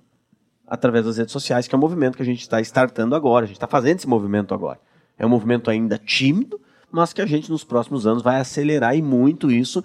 através 0.66 1.04
das 1.04 1.18
redes 1.18 1.32
sociais, 1.32 1.68
que 1.68 1.74
é 1.74 1.78
um 1.78 1.80
movimento 1.80 2.16
que 2.16 2.22
a 2.22 2.26
gente 2.26 2.40
está 2.40 2.60
startando 2.60 3.14
agora, 3.14 3.44
a 3.44 3.46
gente 3.46 3.56
está 3.56 3.66
fazendo 3.66 3.98
esse 3.98 4.08
movimento 4.08 4.54
agora. 4.54 4.80
É 5.18 5.24
um 5.24 5.28
movimento 5.28 5.70
ainda 5.70 5.98
tímido, 5.98 6.60
mas 6.90 7.12
que 7.12 7.20
a 7.20 7.26
gente 7.26 7.50
nos 7.50 7.64
próximos 7.64 8.06
anos 8.06 8.22
vai 8.22 8.40
acelerar 8.40 8.96
e 8.96 9.02
muito 9.02 9.50
isso. 9.50 9.82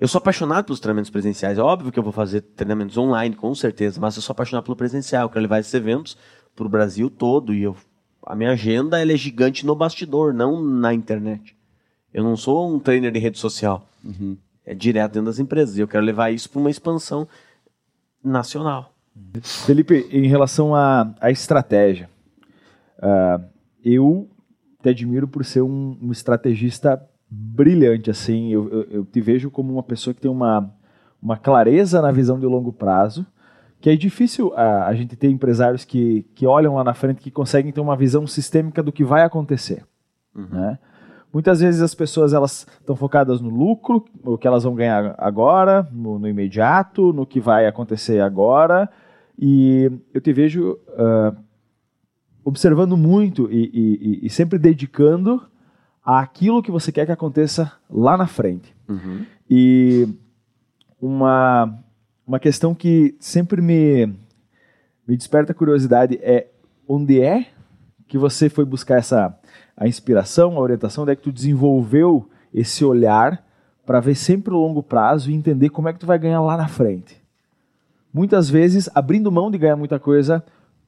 Eu 0.00 0.08
sou 0.08 0.18
apaixonado 0.18 0.64
pelos 0.64 0.80
treinamentos 0.80 1.10
presenciais. 1.10 1.58
É 1.58 1.62
óbvio 1.62 1.92
que 1.92 1.98
eu 1.98 2.02
vou 2.02 2.12
fazer 2.12 2.40
treinamentos 2.40 2.96
online, 2.96 3.36
com 3.36 3.54
certeza, 3.54 4.00
mas 4.00 4.16
eu 4.16 4.22
sou 4.22 4.32
apaixonado 4.32 4.64
pelo 4.64 4.76
presencial. 4.76 5.24
Eu 5.24 5.28
quero 5.28 5.42
levar 5.42 5.58
esses 5.58 5.74
eventos 5.74 6.16
para 6.56 6.66
o 6.66 6.68
Brasil 6.68 7.10
todo 7.10 7.52
e 7.52 7.62
eu, 7.62 7.76
a 8.24 8.34
minha 8.34 8.52
agenda 8.52 9.02
é 9.02 9.16
gigante 9.16 9.66
no 9.66 9.74
bastidor, 9.74 10.32
não 10.32 10.62
na 10.62 10.94
internet. 10.94 11.56
Eu 12.12 12.24
não 12.24 12.36
sou 12.36 12.74
um 12.74 12.78
trainer 12.78 13.12
de 13.12 13.18
rede 13.18 13.38
social. 13.38 13.86
Uhum. 14.04 14.36
É 14.64 14.74
direto 14.74 15.12
dentro 15.12 15.26
das 15.26 15.38
empresas. 15.38 15.76
E 15.76 15.80
eu 15.80 15.88
quero 15.88 16.04
levar 16.04 16.30
isso 16.30 16.48
para 16.48 16.60
uma 16.60 16.70
expansão 16.70 17.28
nacional. 18.22 18.94
Felipe, 19.42 20.08
em 20.10 20.26
relação 20.26 20.74
à, 20.74 21.14
à 21.20 21.30
estratégia, 21.30 22.08
uh, 22.98 23.44
eu 23.84 24.28
te 24.82 24.88
admiro 24.88 25.28
por 25.28 25.44
ser 25.44 25.62
um, 25.62 25.98
um 26.00 26.12
estrategista 26.12 27.02
brilhante. 27.28 28.10
Assim, 28.10 28.52
eu, 28.52 28.68
eu, 28.68 28.82
eu, 28.90 29.04
te 29.04 29.20
vejo 29.20 29.50
como 29.50 29.72
uma 29.72 29.82
pessoa 29.82 30.14
que 30.14 30.20
tem 30.20 30.30
uma, 30.30 30.72
uma 31.22 31.36
clareza 31.36 32.00
na 32.00 32.10
visão 32.10 32.38
de 32.38 32.46
longo 32.46 32.72
prazo 32.72 33.26
que 33.80 33.88
é 33.88 33.96
difícil 33.96 34.52
a, 34.54 34.86
a 34.86 34.94
gente 34.94 35.16
ter 35.16 35.30
empresários 35.30 35.84
que, 35.84 36.22
que 36.34 36.46
olham 36.46 36.74
lá 36.74 36.84
na 36.84 36.92
frente, 36.92 37.22
que 37.22 37.30
conseguem 37.30 37.72
ter 37.72 37.80
uma 37.80 37.96
visão 37.96 38.26
sistêmica 38.26 38.82
do 38.82 38.92
que 38.92 39.02
vai 39.02 39.22
acontecer. 39.22 39.84
Uhum. 40.34 40.48
Né? 40.50 40.78
Muitas 41.32 41.60
vezes 41.60 41.80
as 41.80 41.94
pessoas 41.94 42.34
elas 42.34 42.66
estão 42.80 42.94
focadas 42.94 43.40
no 43.40 43.48
lucro, 43.48 44.04
o 44.22 44.36
que 44.36 44.46
elas 44.46 44.64
vão 44.64 44.74
ganhar 44.74 45.14
agora, 45.16 45.88
no, 45.92 46.18
no 46.18 46.28
imediato, 46.28 47.12
no 47.12 47.24
que 47.24 47.40
vai 47.40 47.66
acontecer 47.66 48.20
agora. 48.20 48.88
E 49.42 49.90
eu 50.12 50.20
te 50.20 50.34
vejo 50.34 50.72
uh, 50.72 51.34
observando 52.44 52.94
muito 52.94 53.50
e, 53.50 53.70
e, 53.72 54.26
e, 54.26 54.28
sempre 54.28 54.58
dedicando 54.58 55.42
àquilo 56.04 56.62
que 56.62 56.70
você 56.70 56.92
quer 56.92 57.06
que 57.06 57.12
aconteça 57.12 57.72
lá 57.88 58.18
na 58.18 58.26
frente. 58.26 58.76
Uhum. 58.86 59.24
E 59.48 60.06
uma, 61.00 61.74
uma 62.26 62.38
questão 62.38 62.74
que 62.74 63.16
sempre 63.18 63.62
me, 63.62 64.08
me 65.08 65.16
desperta 65.16 65.54
curiosidade 65.54 66.18
é 66.20 66.48
onde 66.86 67.22
é 67.22 67.46
que 68.06 68.18
você 68.18 68.50
foi 68.50 68.66
buscar 68.66 68.98
essa 68.98 69.34
a 69.74 69.88
inspiração, 69.88 70.58
a 70.58 70.60
orientação, 70.60 71.04
onde 71.04 71.12
é 71.12 71.16
que 71.16 71.22
tu 71.22 71.32
desenvolveu 71.32 72.28
esse 72.52 72.84
olhar 72.84 73.42
para 73.86 74.00
ver 74.00 74.14
sempre 74.14 74.52
o 74.52 74.58
longo 74.58 74.82
prazo 74.82 75.30
e 75.30 75.34
entender 75.34 75.70
como 75.70 75.88
é 75.88 75.94
que 75.94 75.98
tu 75.98 76.06
vai 76.06 76.18
ganhar 76.18 76.42
lá 76.42 76.58
na 76.58 76.68
frente. 76.68 77.19
Muitas 78.12 78.50
vezes 78.50 78.88
abrindo 78.94 79.30
mão 79.30 79.50
de 79.50 79.58
ganhar 79.58 79.76
muita 79.76 79.98
coisa 79.98 80.44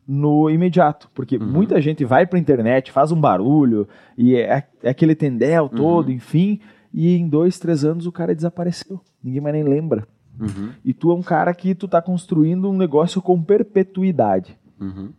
no 0.06 0.50
imediato, 0.50 1.08
porque 1.14 1.36
uhum. 1.36 1.46
muita 1.46 1.80
gente 1.80 2.04
vai 2.04 2.26
para 2.26 2.38
a 2.38 2.40
internet, 2.40 2.90
faz 2.90 3.12
um 3.12 3.20
barulho 3.20 3.88
e 4.18 4.34
é, 4.34 4.66
é 4.82 4.90
aquele 4.90 5.14
tendel 5.14 5.68
todo, 5.68 6.08
uhum. 6.08 6.14
enfim, 6.14 6.60
e 6.92 7.16
em 7.16 7.28
dois, 7.28 7.58
três 7.58 7.84
anos 7.84 8.06
o 8.06 8.12
cara 8.12 8.34
desapareceu. 8.34 9.00
Ninguém 9.22 9.40
mais 9.40 9.54
nem 9.54 9.64
lembra. 9.64 10.06
Uhum. 10.38 10.70
E 10.84 10.92
tu 10.92 11.10
é 11.12 11.14
um 11.14 11.22
cara 11.22 11.54
que 11.54 11.74
tu 11.74 11.86
tá 11.86 12.02
construindo 12.02 12.68
um 12.68 12.76
negócio 12.76 13.22
com 13.22 13.40
perpetuidade. 13.42 14.58
Uhum. 14.80 15.12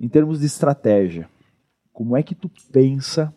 Em 0.00 0.08
termos 0.08 0.40
de 0.40 0.46
estratégia, 0.46 1.28
como 1.92 2.16
é 2.16 2.22
que 2.22 2.34
tu 2.34 2.50
pensa, 2.72 3.32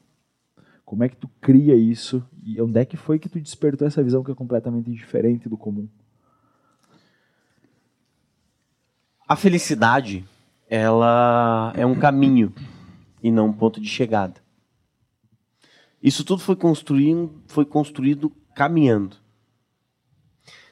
como 0.84 1.04
é 1.04 1.10
que 1.10 1.16
tu 1.16 1.30
cria 1.40 1.76
isso 1.76 2.26
e 2.44 2.60
onde 2.62 2.80
é 2.80 2.86
que 2.86 2.98
foi 2.98 3.20
que 3.20 3.30
tu 3.30 3.40
despertou 3.40 3.88
essa 3.88 4.02
visão 4.02 4.24
que 4.24 4.32
é 4.32 4.36
completamente 4.36 4.90
diferente 4.90 5.48
do 5.48 5.58
comum? 5.58 5.88
A 9.28 9.36
felicidade, 9.36 10.26
ela 10.70 11.74
é 11.76 11.86
um 11.86 11.96
caminho 11.96 12.54
e 13.22 13.30
não 13.30 13.48
um 13.48 13.54
ponto 13.54 13.82
de 13.82 13.90
chegada. 13.90 14.36
Isso 16.02 16.24
tudo 16.24 16.42
foi 16.42 16.56
construindo, 16.56 17.44
foi 17.48 17.66
construído 17.66 18.32
caminhando. 18.56 19.18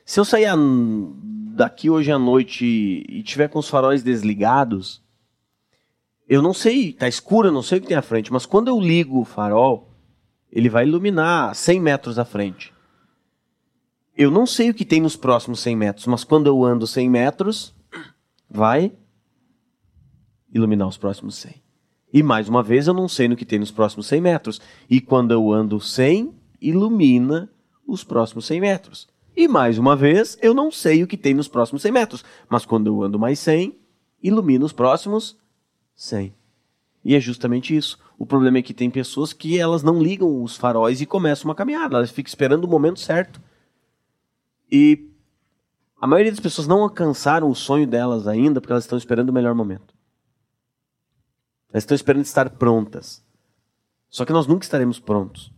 Se 0.05 0.21
eu 0.21 0.23
sair 0.23 0.47
daqui 1.53 1.89
hoje 1.89 2.13
à 2.13 2.17
noite 2.17 2.65
e 3.09 3.21
tiver 3.23 3.49
com 3.49 3.59
os 3.59 3.67
faróis 3.67 4.01
desligados, 4.01 5.03
eu 6.25 6.41
não 6.41 6.53
sei, 6.53 6.93
tá 6.93 7.09
escuro, 7.09 7.49
eu 7.49 7.51
não 7.51 7.61
sei 7.61 7.79
o 7.79 7.81
que 7.81 7.87
tem 7.87 7.97
à 7.97 8.01
frente, 8.01 8.31
mas 8.31 8.45
quando 8.45 8.69
eu 8.69 8.79
ligo 8.79 9.19
o 9.19 9.25
farol, 9.25 9.91
ele 10.49 10.69
vai 10.69 10.87
iluminar 10.87 11.53
100 11.53 11.81
metros 11.81 12.17
à 12.17 12.23
frente. 12.23 12.73
Eu 14.15 14.31
não 14.31 14.45
sei 14.45 14.69
o 14.69 14.73
que 14.73 14.85
tem 14.85 15.01
nos 15.01 15.17
próximos 15.17 15.59
100 15.59 15.75
metros, 15.75 16.07
mas 16.07 16.23
quando 16.23 16.47
eu 16.47 16.63
ando 16.63 16.87
100 16.87 17.09
metros, 17.09 17.75
vai 18.49 18.91
iluminar 20.53 20.87
os 20.87 20.97
próximos 20.97 21.35
100. 21.35 21.61
E 22.13 22.23
mais 22.23 22.47
uma 22.47 22.63
vez, 22.63 22.87
eu 22.87 22.93
não 22.93 23.09
sei 23.09 23.27
no 23.27 23.35
que 23.35 23.45
tem 23.45 23.59
nos 23.59 23.71
próximos 23.71 24.07
100 24.07 24.21
metros. 24.21 24.61
E 24.89 25.01
quando 25.01 25.31
eu 25.31 25.51
ando 25.51 25.79
100, 25.81 26.33
ilumina 26.61 27.49
os 27.85 28.03
próximos 28.03 28.45
100 28.45 28.61
metros. 28.61 29.07
E 29.35 29.47
mais 29.47 29.77
uma 29.77 29.95
vez, 29.95 30.37
eu 30.41 30.53
não 30.53 30.71
sei 30.71 31.03
o 31.03 31.07
que 31.07 31.17
tem 31.17 31.33
nos 31.33 31.49
próximos 31.49 31.81
100 31.81 31.91
metros, 31.91 32.25
mas 32.47 32.65
quando 32.65 32.87
eu 32.87 33.03
ando 33.03 33.19
mais 33.19 33.37
100, 33.39 33.77
ilumina 34.23 34.63
os 34.63 34.71
próximos 34.71 35.37
100. 35.93 36.33
E 37.03 37.15
é 37.15 37.19
justamente 37.19 37.75
isso. 37.75 37.99
O 38.17 38.25
problema 38.25 38.59
é 38.59 38.61
que 38.61 38.73
tem 38.73 38.89
pessoas 38.89 39.33
que 39.33 39.59
elas 39.59 39.83
não 39.83 40.01
ligam 40.01 40.41
os 40.41 40.55
faróis 40.55 41.01
e 41.01 41.05
começam 41.05 41.49
uma 41.49 41.55
caminhada, 41.55 41.97
elas 41.97 42.11
ficam 42.11 42.29
esperando 42.29 42.63
o 42.63 42.69
momento 42.69 42.99
certo. 42.99 43.41
E 44.71 45.09
a 46.05 46.07
maioria 46.07 46.31
das 46.31 46.39
pessoas 46.39 46.67
não 46.67 46.83
alcançaram 46.83 47.49
o 47.49 47.55
sonho 47.55 47.87
delas 47.87 48.27
ainda 48.27 48.61
porque 48.61 48.71
elas 48.71 48.83
estão 48.83 48.95
esperando 48.95 49.29
o 49.29 49.33
melhor 49.33 49.55
momento. 49.55 49.91
Elas 51.73 51.81
estão 51.81 51.95
esperando 51.95 52.23
estar 52.23 52.47
prontas. 52.51 53.25
Só 54.07 54.23
que 54.23 54.31
nós 54.31 54.45
nunca 54.45 54.63
estaremos 54.63 54.99
prontos. 54.99 55.51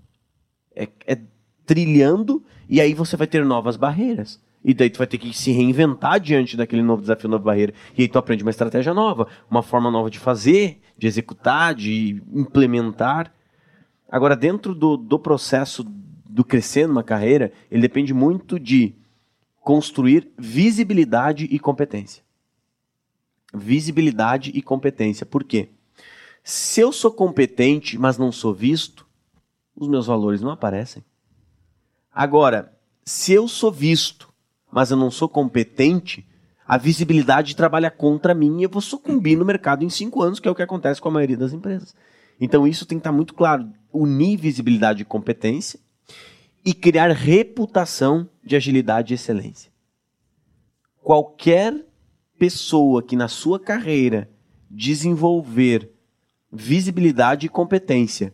É, 0.74 0.88
é 1.06 1.20
trilhando 1.66 2.42
e 2.70 2.80
aí 2.80 2.94
você 2.94 3.18
vai 3.18 3.28
ter 3.28 3.44
novas 3.44 3.76
barreiras. 3.76 4.42
E 4.64 4.74
daí 4.74 4.90
tu 4.90 5.00
vai 5.00 5.08
ter 5.08 5.18
que 5.18 5.34
se 5.34 5.52
reinventar 5.52 6.18
diante 6.18 6.56
daquele 6.56 6.82
novo 6.82 7.02
desafio, 7.02 7.28
nova 7.30 7.44
barreira. 7.44 7.74
E 7.98 8.04
aí 8.04 8.08
tu 8.08 8.18
aprende 8.18 8.42
uma 8.42 8.50
estratégia 8.50 8.94
nova, 8.94 9.28
uma 9.52 9.62
forma 9.62 9.92
nova 9.92 10.10
de 10.10 10.18
fazer, 10.18 10.80
de 10.98 11.08
executar, 11.08 11.76
de 11.76 12.24
implementar. 12.34 13.34
Agora, 14.10 14.34
dentro 14.34 14.74
do, 14.74 14.96
do 14.96 15.20
processo 15.20 15.84
do 15.84 16.46
crescer 16.46 16.88
numa 16.88 17.04
carreira, 17.04 17.52
ele 17.70 17.82
depende 17.82 18.14
muito 18.14 18.58
de 18.58 18.96
construir 19.68 20.32
visibilidade 20.38 21.44
e 21.52 21.60
competência. 21.60 22.24
Visibilidade 23.54 24.50
e 24.56 24.62
competência. 24.62 25.26
Por 25.26 25.44
quê? 25.44 25.72
Se 26.42 26.80
eu 26.80 26.94
sou 26.94 27.12
competente, 27.12 27.98
mas 27.98 28.18
não 28.18 28.32
sou 28.32 28.54
visto, 28.54 29.06
os 29.76 29.90
meus 29.90 30.08
valores 30.08 30.40
não 30.40 30.52
aparecem. 30.52 31.04
Agora, 32.16 32.74
se 33.04 33.34
eu 33.34 33.46
sou 33.46 33.70
visto, 33.70 34.34
mas 34.72 34.90
eu 34.90 34.96
não 34.96 35.12
sou 35.12 35.28
competente, 35.28 36.26
a 36.66 36.78
visibilidade 36.78 37.54
trabalha 37.54 37.92
contra 37.92 38.34
mim 38.34 38.62
e 38.62 38.64
eu 38.64 38.70
vou 38.70 38.82
sucumbir 38.82 39.38
no 39.38 39.44
mercado 39.44 39.84
em 39.84 39.90
cinco 39.90 40.24
anos, 40.24 40.40
que 40.40 40.48
é 40.48 40.52
o 40.52 40.56
que 40.56 40.64
acontece 40.64 41.02
com 41.02 41.10
a 41.10 41.12
maioria 41.12 41.36
das 41.36 41.52
empresas. 41.52 41.94
Então 42.40 42.66
isso 42.66 42.86
tem 42.86 42.98
que 42.98 43.02
estar 43.02 43.12
muito 43.12 43.34
claro. 43.34 43.70
Unir 43.92 44.38
visibilidade 44.38 45.02
e 45.02 45.06
competência 45.06 45.78
e 46.64 46.74
criar 46.74 47.12
reputação 47.12 48.30
de 48.44 48.56
agilidade 48.56 49.14
e 49.14 49.16
excelência. 49.16 49.72
Qualquer 51.02 51.86
pessoa 52.38 53.02
que 53.02 53.16
na 53.16 53.28
sua 53.28 53.60
carreira 53.60 54.30
desenvolver 54.70 55.92
visibilidade 56.52 57.46
e 57.46 57.50
competência 57.50 58.34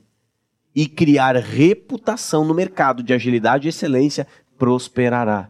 e 0.76 0.88
criar 0.88 1.36
reputação 1.36 2.44
no 2.46 2.54
mercado 2.54 3.04
de 3.04 3.14
agilidade 3.14 3.68
e 3.68 3.70
excelência 3.70 4.28
prosperará. 4.58 5.50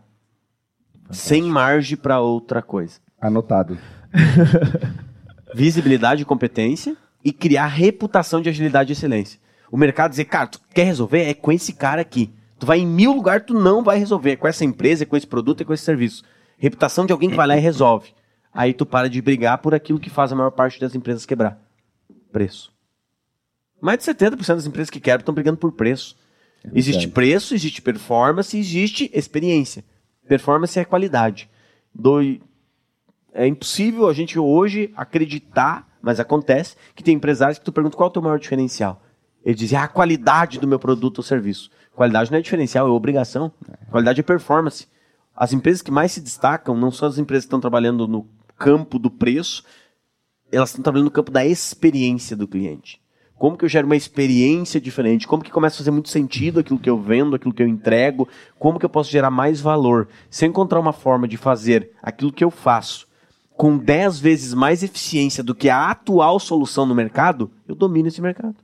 Fantástico. 0.92 1.16
Sem 1.16 1.44
margem 1.44 1.98
para 1.98 2.20
outra 2.20 2.62
coisa. 2.62 3.00
Anotado. 3.20 3.78
Visibilidade 5.56 6.24
e 6.24 6.26
competência 6.26 6.98
e 7.24 7.32
criar 7.32 7.68
reputação 7.68 8.42
de 8.42 8.50
agilidade 8.50 8.92
e 8.92 8.94
excelência. 8.94 9.40
O 9.72 9.78
mercado 9.78 10.12
dizer, 10.12 10.26
cara, 10.26 10.48
tu 10.48 10.60
quer 10.74 10.84
resolver? 10.84 11.24
É 11.24 11.34
com 11.34 11.52
esse 11.52 11.74
cara 11.74 12.02
aqui. 12.02 12.34
Tu 12.64 12.66
vai 12.66 12.80
em 12.80 12.88
mil 12.88 13.12
lugares, 13.12 13.46
tu 13.46 13.54
não 13.54 13.84
vai 13.84 13.98
resolver. 13.98 14.38
Com 14.38 14.48
essa 14.48 14.64
empresa, 14.64 15.06
com 15.06 15.18
esse 15.18 15.28
produto, 15.28 15.60
é 15.60 15.66
com 15.66 15.74
esse 15.74 15.84
serviço. 15.84 16.24
Reputação 16.58 17.06
de 17.06 17.12
alguém 17.12 17.30
que 17.30 17.36
vai 17.36 17.46
lá 17.46 17.58
e 17.58 17.60
resolve. 17.60 18.14
Aí 18.54 18.74
tu 18.74 18.86
para 18.86 19.10
de 19.10 19.22
brigar 19.22 19.58
por 19.58 19.76
aquilo 19.76 20.00
que 20.00 20.10
faz 20.10 20.32
a 20.32 20.36
maior 20.36 20.52
parte 20.52 20.80
das 20.80 20.96
empresas 20.96 21.26
quebrar. 21.26 21.60
Preço. 22.32 22.72
Mais 23.82 24.00
de 24.00 24.06
70% 24.06 24.56
das 24.56 24.66
empresas 24.66 24.90
que 24.90 25.02
quebram 25.02 25.24
estão 25.24 25.36
brigando 25.36 25.58
por 25.58 25.74
preço. 25.74 26.16
É 26.64 26.70
existe 26.74 27.06
preço, 27.06 27.54
existe 27.54 27.82
performance, 27.82 28.58
existe 28.58 29.12
experiência. 29.14 29.84
Performance 30.26 30.80
é 30.80 30.86
qualidade. 30.86 31.50
Do... 31.94 32.22
É 33.34 33.46
impossível 33.46 34.08
a 34.08 34.14
gente 34.14 34.40
hoje 34.40 34.90
acreditar, 34.96 35.86
mas 36.02 36.18
acontece, 36.18 36.78
que 36.96 37.04
tem 37.04 37.16
empresários 37.16 37.60
que 37.60 37.66
tu 37.66 37.74
pergunta 37.74 37.98
qual 37.98 38.08
é 38.08 38.10
o 38.10 38.14
teu 38.14 38.22
maior 38.22 38.40
diferencial. 38.40 39.04
Ele 39.46 39.56
diz, 39.56 39.74
ah, 39.74 39.84
a 39.84 39.88
qualidade 39.88 40.60
do 40.60 40.68
meu 40.68 40.80
produto 40.80 41.20
ou 41.20 41.24
serviço. 41.24 41.70
Qualidade 41.96 42.32
não 42.32 42.38
é 42.38 42.42
diferencial, 42.42 42.88
é 42.88 42.90
obrigação. 42.90 43.52
Qualidade 43.92 44.20
é 44.20 44.24
performance. 44.24 44.88
As 45.36 45.52
empresas 45.52 45.82
que 45.82 45.92
mais 45.92 46.12
se 46.12 46.22
destacam 46.22 46.76
não 46.76 46.92
são 46.92 47.08
as 47.08 47.18
empresas 47.18 47.46
que 47.46 47.48
estão 47.48 47.60
trabalhando 47.60 48.08
no 48.08 48.28
campo 48.58 48.98
do 48.98 49.10
preço, 49.10 49.64
elas 50.52 50.70
estão 50.70 50.84
trabalhando 50.84 51.06
no 51.06 51.12
campo 51.12 51.32
da 51.32 51.46
experiência 51.46 52.36
do 52.36 52.48
cliente. 52.48 53.02
Como 53.36 53.58
que 53.58 53.66
eu 53.66 53.70
gero 53.70 53.86
uma 53.86 53.96
experiência 53.96 54.80
diferente? 54.80 55.28
Como 55.28 55.44
que 55.44 55.52
começa 55.52 55.76
a 55.76 55.80
fazer 55.80 55.92
muito 55.92 56.08
sentido 56.10 56.60
aquilo 56.60 56.80
que 56.80 56.90
eu 56.90 56.98
vendo, 56.98 57.36
aquilo 57.36 57.54
que 57.54 57.62
eu 57.62 57.68
entrego? 57.68 58.28
Como 58.58 58.80
que 58.80 58.86
eu 58.86 58.90
posso 58.90 59.12
gerar 59.12 59.32
mais 59.32 59.60
valor? 59.60 60.08
Se 60.30 60.46
eu 60.46 60.50
encontrar 60.50 60.80
uma 60.80 60.94
forma 60.94 61.28
de 61.28 61.36
fazer 61.36 61.92
aquilo 62.02 62.32
que 62.32 62.44
eu 62.44 62.52
faço 62.52 63.08
com 63.58 63.78
10 63.78 64.20
vezes 64.20 64.54
mais 64.54 64.82
eficiência 64.82 65.44
do 65.44 65.54
que 65.54 65.70
a 65.70 65.92
atual 65.92 66.40
solução 66.40 66.86
no 66.86 66.96
mercado, 66.96 67.52
eu 67.68 67.76
domino 67.76 68.08
esse 68.08 68.22
mercado. 68.22 68.56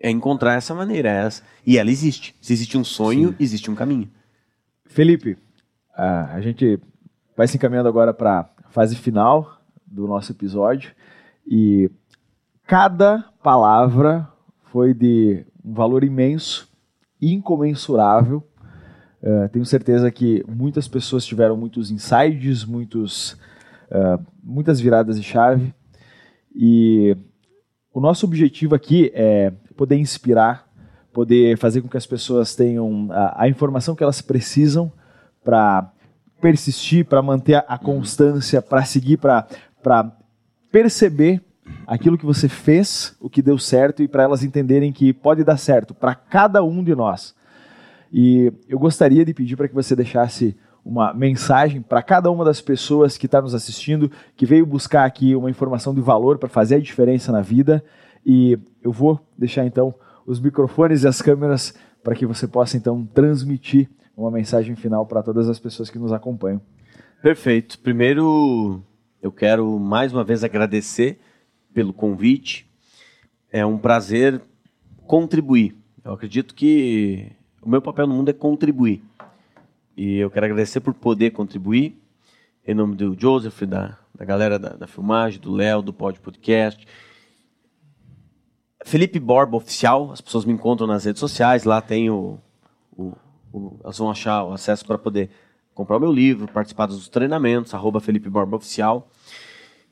É 0.00 0.10
encontrar 0.10 0.54
essa 0.54 0.74
maneira. 0.74 1.08
É 1.08 1.26
essa. 1.26 1.42
E 1.66 1.78
ela 1.78 1.90
existe. 1.90 2.34
Se 2.40 2.52
existe 2.52 2.78
um 2.78 2.84
sonho, 2.84 3.30
Sim. 3.30 3.36
existe 3.40 3.70
um 3.70 3.74
caminho. 3.74 4.08
Felipe, 4.84 5.36
a 5.94 6.40
gente 6.40 6.80
vai 7.36 7.46
se 7.46 7.56
encaminhando 7.56 7.88
agora 7.88 8.14
para 8.14 8.48
a 8.64 8.68
fase 8.70 8.96
final 8.96 9.60
do 9.86 10.06
nosso 10.06 10.32
episódio. 10.32 10.92
E 11.46 11.90
cada 12.66 13.24
palavra 13.42 14.28
foi 14.64 14.94
de 14.94 15.44
um 15.64 15.72
valor 15.72 16.04
imenso, 16.04 16.68
incomensurável. 17.20 18.42
Uh, 19.20 19.48
tenho 19.48 19.66
certeza 19.66 20.10
que 20.10 20.44
muitas 20.48 20.86
pessoas 20.86 21.24
tiveram 21.24 21.56
muitos 21.56 21.90
insights, 21.90 22.64
muitos, 22.64 23.32
uh, 23.90 24.24
muitas 24.42 24.80
viradas 24.80 25.16
de 25.16 25.22
chave. 25.22 25.74
E 26.54 27.16
o 27.92 28.00
nosso 28.00 28.26
objetivo 28.26 28.74
aqui 28.74 29.10
é 29.14 29.52
poder 29.78 29.96
inspirar, 29.96 30.68
poder 31.12 31.56
fazer 31.56 31.80
com 31.80 31.88
que 31.88 31.96
as 31.96 32.06
pessoas 32.06 32.56
tenham 32.56 33.08
a, 33.12 33.44
a 33.44 33.48
informação 33.48 33.94
que 33.94 34.02
elas 34.02 34.20
precisam 34.20 34.92
para 35.44 35.92
persistir, 36.40 37.06
para 37.06 37.22
manter 37.22 37.54
a, 37.54 37.60
a 37.60 37.78
constância, 37.78 38.60
para 38.60 38.84
seguir, 38.84 39.18
para 39.18 39.46
perceber 40.72 41.40
aquilo 41.86 42.18
que 42.18 42.26
você 42.26 42.48
fez, 42.48 43.16
o 43.20 43.30
que 43.30 43.40
deu 43.40 43.56
certo 43.56 44.02
e 44.02 44.08
para 44.08 44.24
elas 44.24 44.42
entenderem 44.42 44.92
que 44.92 45.12
pode 45.12 45.44
dar 45.44 45.56
certo 45.56 45.94
para 45.94 46.14
cada 46.14 46.62
um 46.64 46.82
de 46.82 46.94
nós. 46.94 47.34
E 48.12 48.52
eu 48.68 48.78
gostaria 48.78 49.24
de 49.24 49.32
pedir 49.32 49.54
para 49.54 49.68
que 49.68 49.74
você 49.74 49.94
deixasse 49.94 50.56
uma 50.84 51.12
mensagem 51.12 51.82
para 51.82 52.02
cada 52.02 52.30
uma 52.30 52.44
das 52.44 52.60
pessoas 52.60 53.16
que 53.16 53.26
está 53.26 53.40
nos 53.40 53.54
assistindo, 53.54 54.10
que 54.36 54.46
veio 54.46 54.66
buscar 54.66 55.04
aqui 55.04 55.36
uma 55.36 55.50
informação 55.50 55.94
de 55.94 56.00
valor 56.00 56.38
para 56.38 56.48
fazer 56.48 56.76
a 56.76 56.80
diferença 56.80 57.30
na 57.30 57.42
vida. 57.42 57.84
E 58.24 58.58
eu 58.82 58.92
vou 58.92 59.20
deixar 59.36 59.66
então 59.66 59.94
os 60.26 60.40
microfones 60.40 61.02
e 61.02 61.08
as 61.08 61.22
câmeras 61.22 61.74
para 62.02 62.14
que 62.14 62.26
você 62.26 62.46
possa 62.46 62.76
então 62.76 63.04
transmitir 63.06 63.88
uma 64.16 64.30
mensagem 64.30 64.74
final 64.74 65.06
para 65.06 65.22
todas 65.22 65.48
as 65.48 65.58
pessoas 65.58 65.88
que 65.90 65.98
nos 65.98 66.12
acompanham. 66.12 66.60
Perfeito. 67.22 67.78
Primeiro, 67.78 68.82
eu 69.22 69.32
quero 69.32 69.78
mais 69.78 70.12
uma 70.12 70.24
vez 70.24 70.44
agradecer 70.44 71.18
pelo 71.72 71.92
convite. 71.92 72.68
É 73.50 73.64
um 73.64 73.78
prazer 73.78 74.40
contribuir. 75.06 75.74
Eu 76.04 76.12
acredito 76.12 76.54
que 76.54 77.32
o 77.62 77.68
meu 77.68 77.82
papel 77.82 78.06
no 78.06 78.14
mundo 78.14 78.28
é 78.28 78.32
contribuir. 78.32 79.02
E 79.96 80.18
eu 80.18 80.30
quero 80.30 80.46
agradecer 80.46 80.80
por 80.80 80.94
poder 80.94 81.30
contribuir. 81.30 82.00
Em 82.66 82.74
nome 82.74 82.94
do 82.94 83.16
Joseph, 83.18 83.62
da, 83.62 83.98
da 84.14 84.24
galera 84.24 84.58
da, 84.58 84.70
da 84.70 84.86
filmagem, 84.86 85.40
do 85.40 85.52
Léo, 85.52 85.82
do 85.82 85.92
Pod 85.92 86.20
Podcast. 86.20 86.86
Felipe 88.84 89.18
Borba 89.18 89.56
Oficial, 89.56 90.12
as 90.12 90.20
pessoas 90.20 90.44
me 90.44 90.52
encontram 90.52 90.86
nas 90.86 91.04
redes 91.04 91.20
sociais, 91.20 91.64
lá 91.64 91.80
tem 91.80 92.10
o, 92.10 92.38
o, 92.96 93.12
o 93.52 93.78
elas 93.82 93.98
vão 93.98 94.10
achar 94.10 94.44
o 94.44 94.52
acesso 94.52 94.84
para 94.84 94.96
poder 94.96 95.30
comprar 95.74 95.96
o 95.96 96.00
meu 96.00 96.12
livro, 96.12 96.48
participar 96.48 96.86
dos 96.86 97.08
treinamentos, 97.08 97.74
arroba 97.74 98.00
Felipe 98.00 98.28
Borba 98.28 98.56
Oficial. 98.56 99.08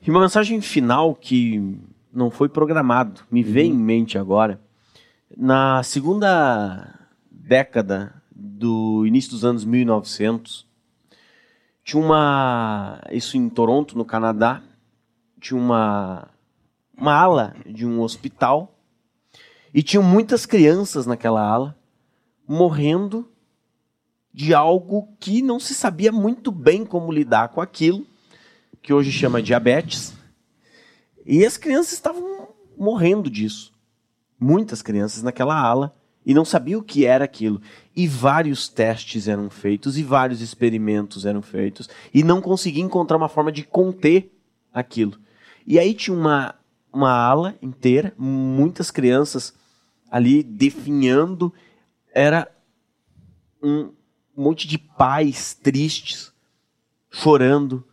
E 0.01 0.09
uma 0.09 0.21
mensagem 0.21 0.59
final 0.61 1.15
que 1.15 1.79
não 2.13 2.29
foi 2.29 2.49
programado, 2.49 3.21
me 3.29 3.43
uhum. 3.43 3.51
vem 3.51 3.71
em 3.71 3.77
mente 3.77 4.17
agora. 4.17 4.59
Na 5.35 5.83
segunda 5.83 6.93
década 7.29 8.13
do 8.31 9.05
início 9.05 9.31
dos 9.31 9.43
anos 9.43 9.65
1900, 9.65 10.65
tinha 11.83 12.03
uma. 12.03 13.01
Isso 13.11 13.37
em 13.37 13.49
Toronto, 13.49 13.97
no 13.97 14.03
Canadá, 14.03 14.61
tinha 15.39 15.59
uma, 15.59 16.27
uma 16.97 17.13
ala 17.13 17.55
de 17.65 17.85
um 17.85 18.01
hospital 18.01 18.76
e 19.77 19.83
tinham 19.83 20.01
muitas 20.01 20.43
crianças 20.43 21.05
naquela 21.05 21.39
ala 21.39 21.77
morrendo 22.47 23.29
de 24.33 24.51
algo 24.51 25.15
que 25.19 25.39
não 25.39 25.59
se 25.59 25.75
sabia 25.75 26.11
muito 26.11 26.51
bem 26.51 26.83
como 26.83 27.11
lidar 27.11 27.49
com 27.49 27.61
aquilo 27.61 28.03
que 28.81 28.91
hoje 28.91 29.11
chama 29.11 29.39
diabetes. 29.39 30.15
E 31.23 31.45
as 31.45 31.57
crianças 31.57 31.93
estavam 31.93 32.55
morrendo 32.75 33.29
disso. 33.29 33.71
Muitas 34.39 34.81
crianças 34.81 35.21
naquela 35.21 35.55
ala 35.55 35.95
e 36.25 36.33
não 36.33 36.43
sabiam 36.43 36.79
o 36.79 36.83
que 36.83 37.05
era 37.05 37.25
aquilo. 37.25 37.61
E 37.95 38.07
vários 38.07 38.67
testes 38.67 39.27
eram 39.27 39.47
feitos 39.47 39.95
e 39.95 40.01
vários 40.01 40.41
experimentos 40.41 41.23
eram 41.23 41.43
feitos 41.43 41.87
e 42.11 42.23
não 42.23 42.41
conseguia 42.41 42.83
encontrar 42.83 43.17
uma 43.17 43.29
forma 43.29 43.51
de 43.51 43.61
conter 43.61 44.35
aquilo. 44.73 45.19
E 45.67 45.77
aí 45.77 45.93
tinha 45.93 46.17
uma, 46.17 46.55
uma 46.91 47.11
ala 47.11 47.55
inteira, 47.61 48.11
muitas 48.17 48.89
crianças 48.89 49.53
ali 50.09 50.43
definhando, 50.43 51.53
era 52.13 52.49
um 53.61 53.91
monte 54.35 54.67
de 54.67 54.77
pais 54.77 55.53
tristes, 55.53 56.31
chorando, 57.09 57.85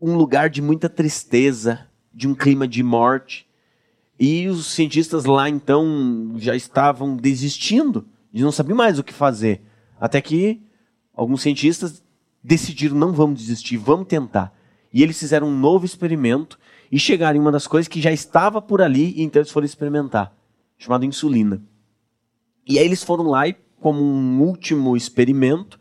um 0.00 0.16
lugar 0.16 0.50
de 0.50 0.60
muita 0.62 0.88
tristeza, 0.88 1.88
de 2.12 2.28
um 2.28 2.34
clima 2.34 2.68
de 2.68 2.82
morte. 2.82 3.46
E 4.18 4.46
os 4.48 4.66
cientistas 4.66 5.24
lá 5.24 5.48
então 5.48 6.34
já 6.36 6.54
estavam 6.54 7.16
desistindo, 7.16 8.06
de 8.32 8.42
não 8.42 8.52
sabiam 8.52 8.76
mais 8.76 8.98
o 8.98 9.04
que 9.04 9.12
fazer. 9.12 9.62
Até 9.98 10.20
que 10.20 10.62
alguns 11.14 11.42
cientistas 11.42 12.02
decidiram: 12.42 12.96
não 12.96 13.12
vamos 13.12 13.40
desistir, 13.40 13.76
vamos 13.76 14.06
tentar. 14.06 14.56
E 14.92 15.02
eles 15.02 15.18
fizeram 15.18 15.48
um 15.48 15.58
novo 15.58 15.84
experimento 15.84 16.58
e 16.92 16.98
chegaram 16.98 17.36
em 17.36 17.40
uma 17.40 17.50
das 17.50 17.66
coisas 17.66 17.88
que 17.88 18.00
já 18.00 18.12
estava 18.12 18.62
por 18.62 18.80
ali, 18.80 19.12
e 19.16 19.22
então 19.22 19.40
eles 19.40 19.50
foram 19.50 19.64
experimentar, 19.64 20.32
chamado 20.84 21.04
insulina. 21.04 21.62
E 22.66 22.78
aí 22.78 22.84
eles 22.84 23.02
foram 23.02 23.24
lá 23.24 23.48
e, 23.48 23.56
como 23.80 24.02
um 24.02 24.42
último 24.42 24.96
experimento, 24.96 25.78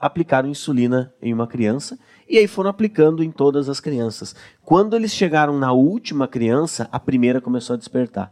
aplicaram 0.00 0.48
insulina 0.48 1.12
em 1.20 1.32
uma 1.32 1.46
criança 1.46 1.98
e 2.28 2.38
aí 2.38 2.46
foram 2.46 2.70
aplicando 2.70 3.22
em 3.22 3.30
todas 3.30 3.68
as 3.68 3.80
crianças. 3.80 4.34
Quando 4.64 4.96
eles 4.96 5.12
chegaram 5.12 5.58
na 5.58 5.72
última 5.72 6.26
criança, 6.26 6.88
a 6.90 6.98
primeira 6.98 7.40
começou 7.40 7.74
a 7.74 7.76
despertar. 7.76 8.30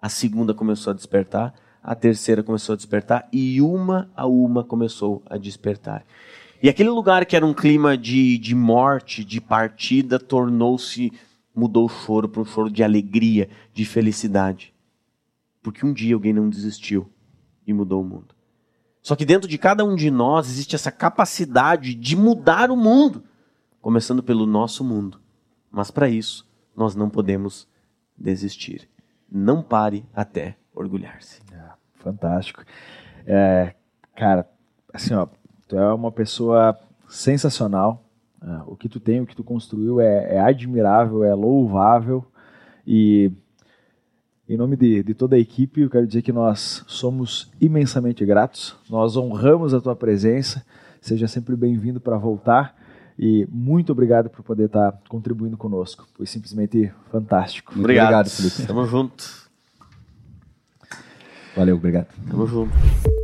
A 0.00 0.08
segunda 0.08 0.52
começou 0.52 0.90
a 0.90 0.94
despertar, 0.94 1.54
a 1.82 1.94
terceira 1.94 2.42
começou 2.42 2.74
a 2.74 2.76
despertar 2.76 3.28
e 3.32 3.60
uma 3.60 4.10
a 4.14 4.26
uma 4.26 4.62
começou 4.64 5.22
a 5.26 5.36
despertar. 5.36 6.04
E 6.62 6.68
aquele 6.68 6.90
lugar 6.90 7.26
que 7.26 7.36
era 7.36 7.44
um 7.44 7.52
clima 7.52 7.96
de, 7.96 8.38
de 8.38 8.54
morte, 8.54 9.24
de 9.24 9.40
partida, 9.40 10.18
tornou-se 10.18 11.12
mudou 11.54 11.86
o 11.86 11.88
choro 11.88 12.28
para 12.28 12.42
um 12.42 12.44
choro 12.44 12.68
de 12.68 12.82
alegria, 12.82 13.48
de 13.72 13.84
felicidade. 13.84 14.73
Porque 15.64 15.84
um 15.84 15.94
dia 15.94 16.14
alguém 16.14 16.34
não 16.34 16.50
desistiu 16.50 17.10
e 17.66 17.72
mudou 17.72 18.02
o 18.02 18.04
mundo. 18.04 18.34
Só 19.00 19.16
que 19.16 19.24
dentro 19.24 19.48
de 19.48 19.56
cada 19.56 19.82
um 19.82 19.96
de 19.96 20.10
nós 20.10 20.46
existe 20.46 20.74
essa 20.74 20.92
capacidade 20.92 21.94
de 21.94 22.14
mudar 22.14 22.70
o 22.70 22.76
mundo, 22.76 23.24
começando 23.80 24.22
pelo 24.22 24.44
nosso 24.44 24.84
mundo. 24.84 25.18
Mas 25.70 25.90
para 25.90 26.06
isso, 26.06 26.46
nós 26.76 26.94
não 26.94 27.08
podemos 27.08 27.66
desistir. 28.16 28.86
Não 29.30 29.62
pare 29.62 30.04
até 30.14 30.58
orgulhar-se. 30.74 31.40
É, 31.50 31.70
fantástico. 31.94 32.62
É, 33.26 33.74
cara, 34.14 34.46
assim, 34.92 35.14
ó, 35.14 35.26
tu 35.66 35.78
é 35.78 35.94
uma 35.94 36.12
pessoa 36.12 36.78
sensacional. 37.08 38.04
É, 38.42 38.62
o 38.66 38.76
que 38.76 38.88
tu 38.88 39.00
tem, 39.00 39.22
o 39.22 39.26
que 39.26 39.34
tu 39.34 39.42
construiu 39.42 39.98
é, 39.98 40.34
é 40.34 40.40
admirável, 40.40 41.24
é 41.24 41.32
louvável 41.34 42.22
e 42.86 43.32
em 44.48 44.56
nome 44.56 44.76
de, 44.76 45.02
de, 45.02 45.14
toda 45.14 45.36
a 45.36 45.38
equipe, 45.38 45.80
eu 45.80 45.90
quero 45.90 46.06
dizer 46.06 46.22
que 46.22 46.32
nós 46.32 46.84
somos 46.86 47.50
imensamente 47.60 48.24
gratos, 48.24 48.76
nós 48.90 49.16
honramos 49.16 49.72
a 49.72 49.80
tua 49.80 49.96
presença, 49.96 50.64
seja 51.00 51.26
sempre 51.26 51.56
bem-vindo 51.56 52.00
para 52.00 52.18
voltar 52.18 52.76
e 53.18 53.46
muito 53.50 53.92
obrigado 53.92 54.28
por 54.28 54.42
poder 54.42 54.66
estar 54.66 54.92
contribuindo 55.08 55.56
conosco, 55.56 56.06
foi 56.14 56.26
simplesmente 56.26 56.92
fantástico. 57.10 57.72
Muito 57.72 57.84
obrigado, 57.84 58.06
obrigado 58.06 58.30
Felipe. 58.30 58.66
Tamo 58.66 58.86
junto. 58.86 59.44
Valeu, 61.56 61.76
obrigado. 61.76 62.08
Tamo 62.28 62.46
junto. 62.46 63.23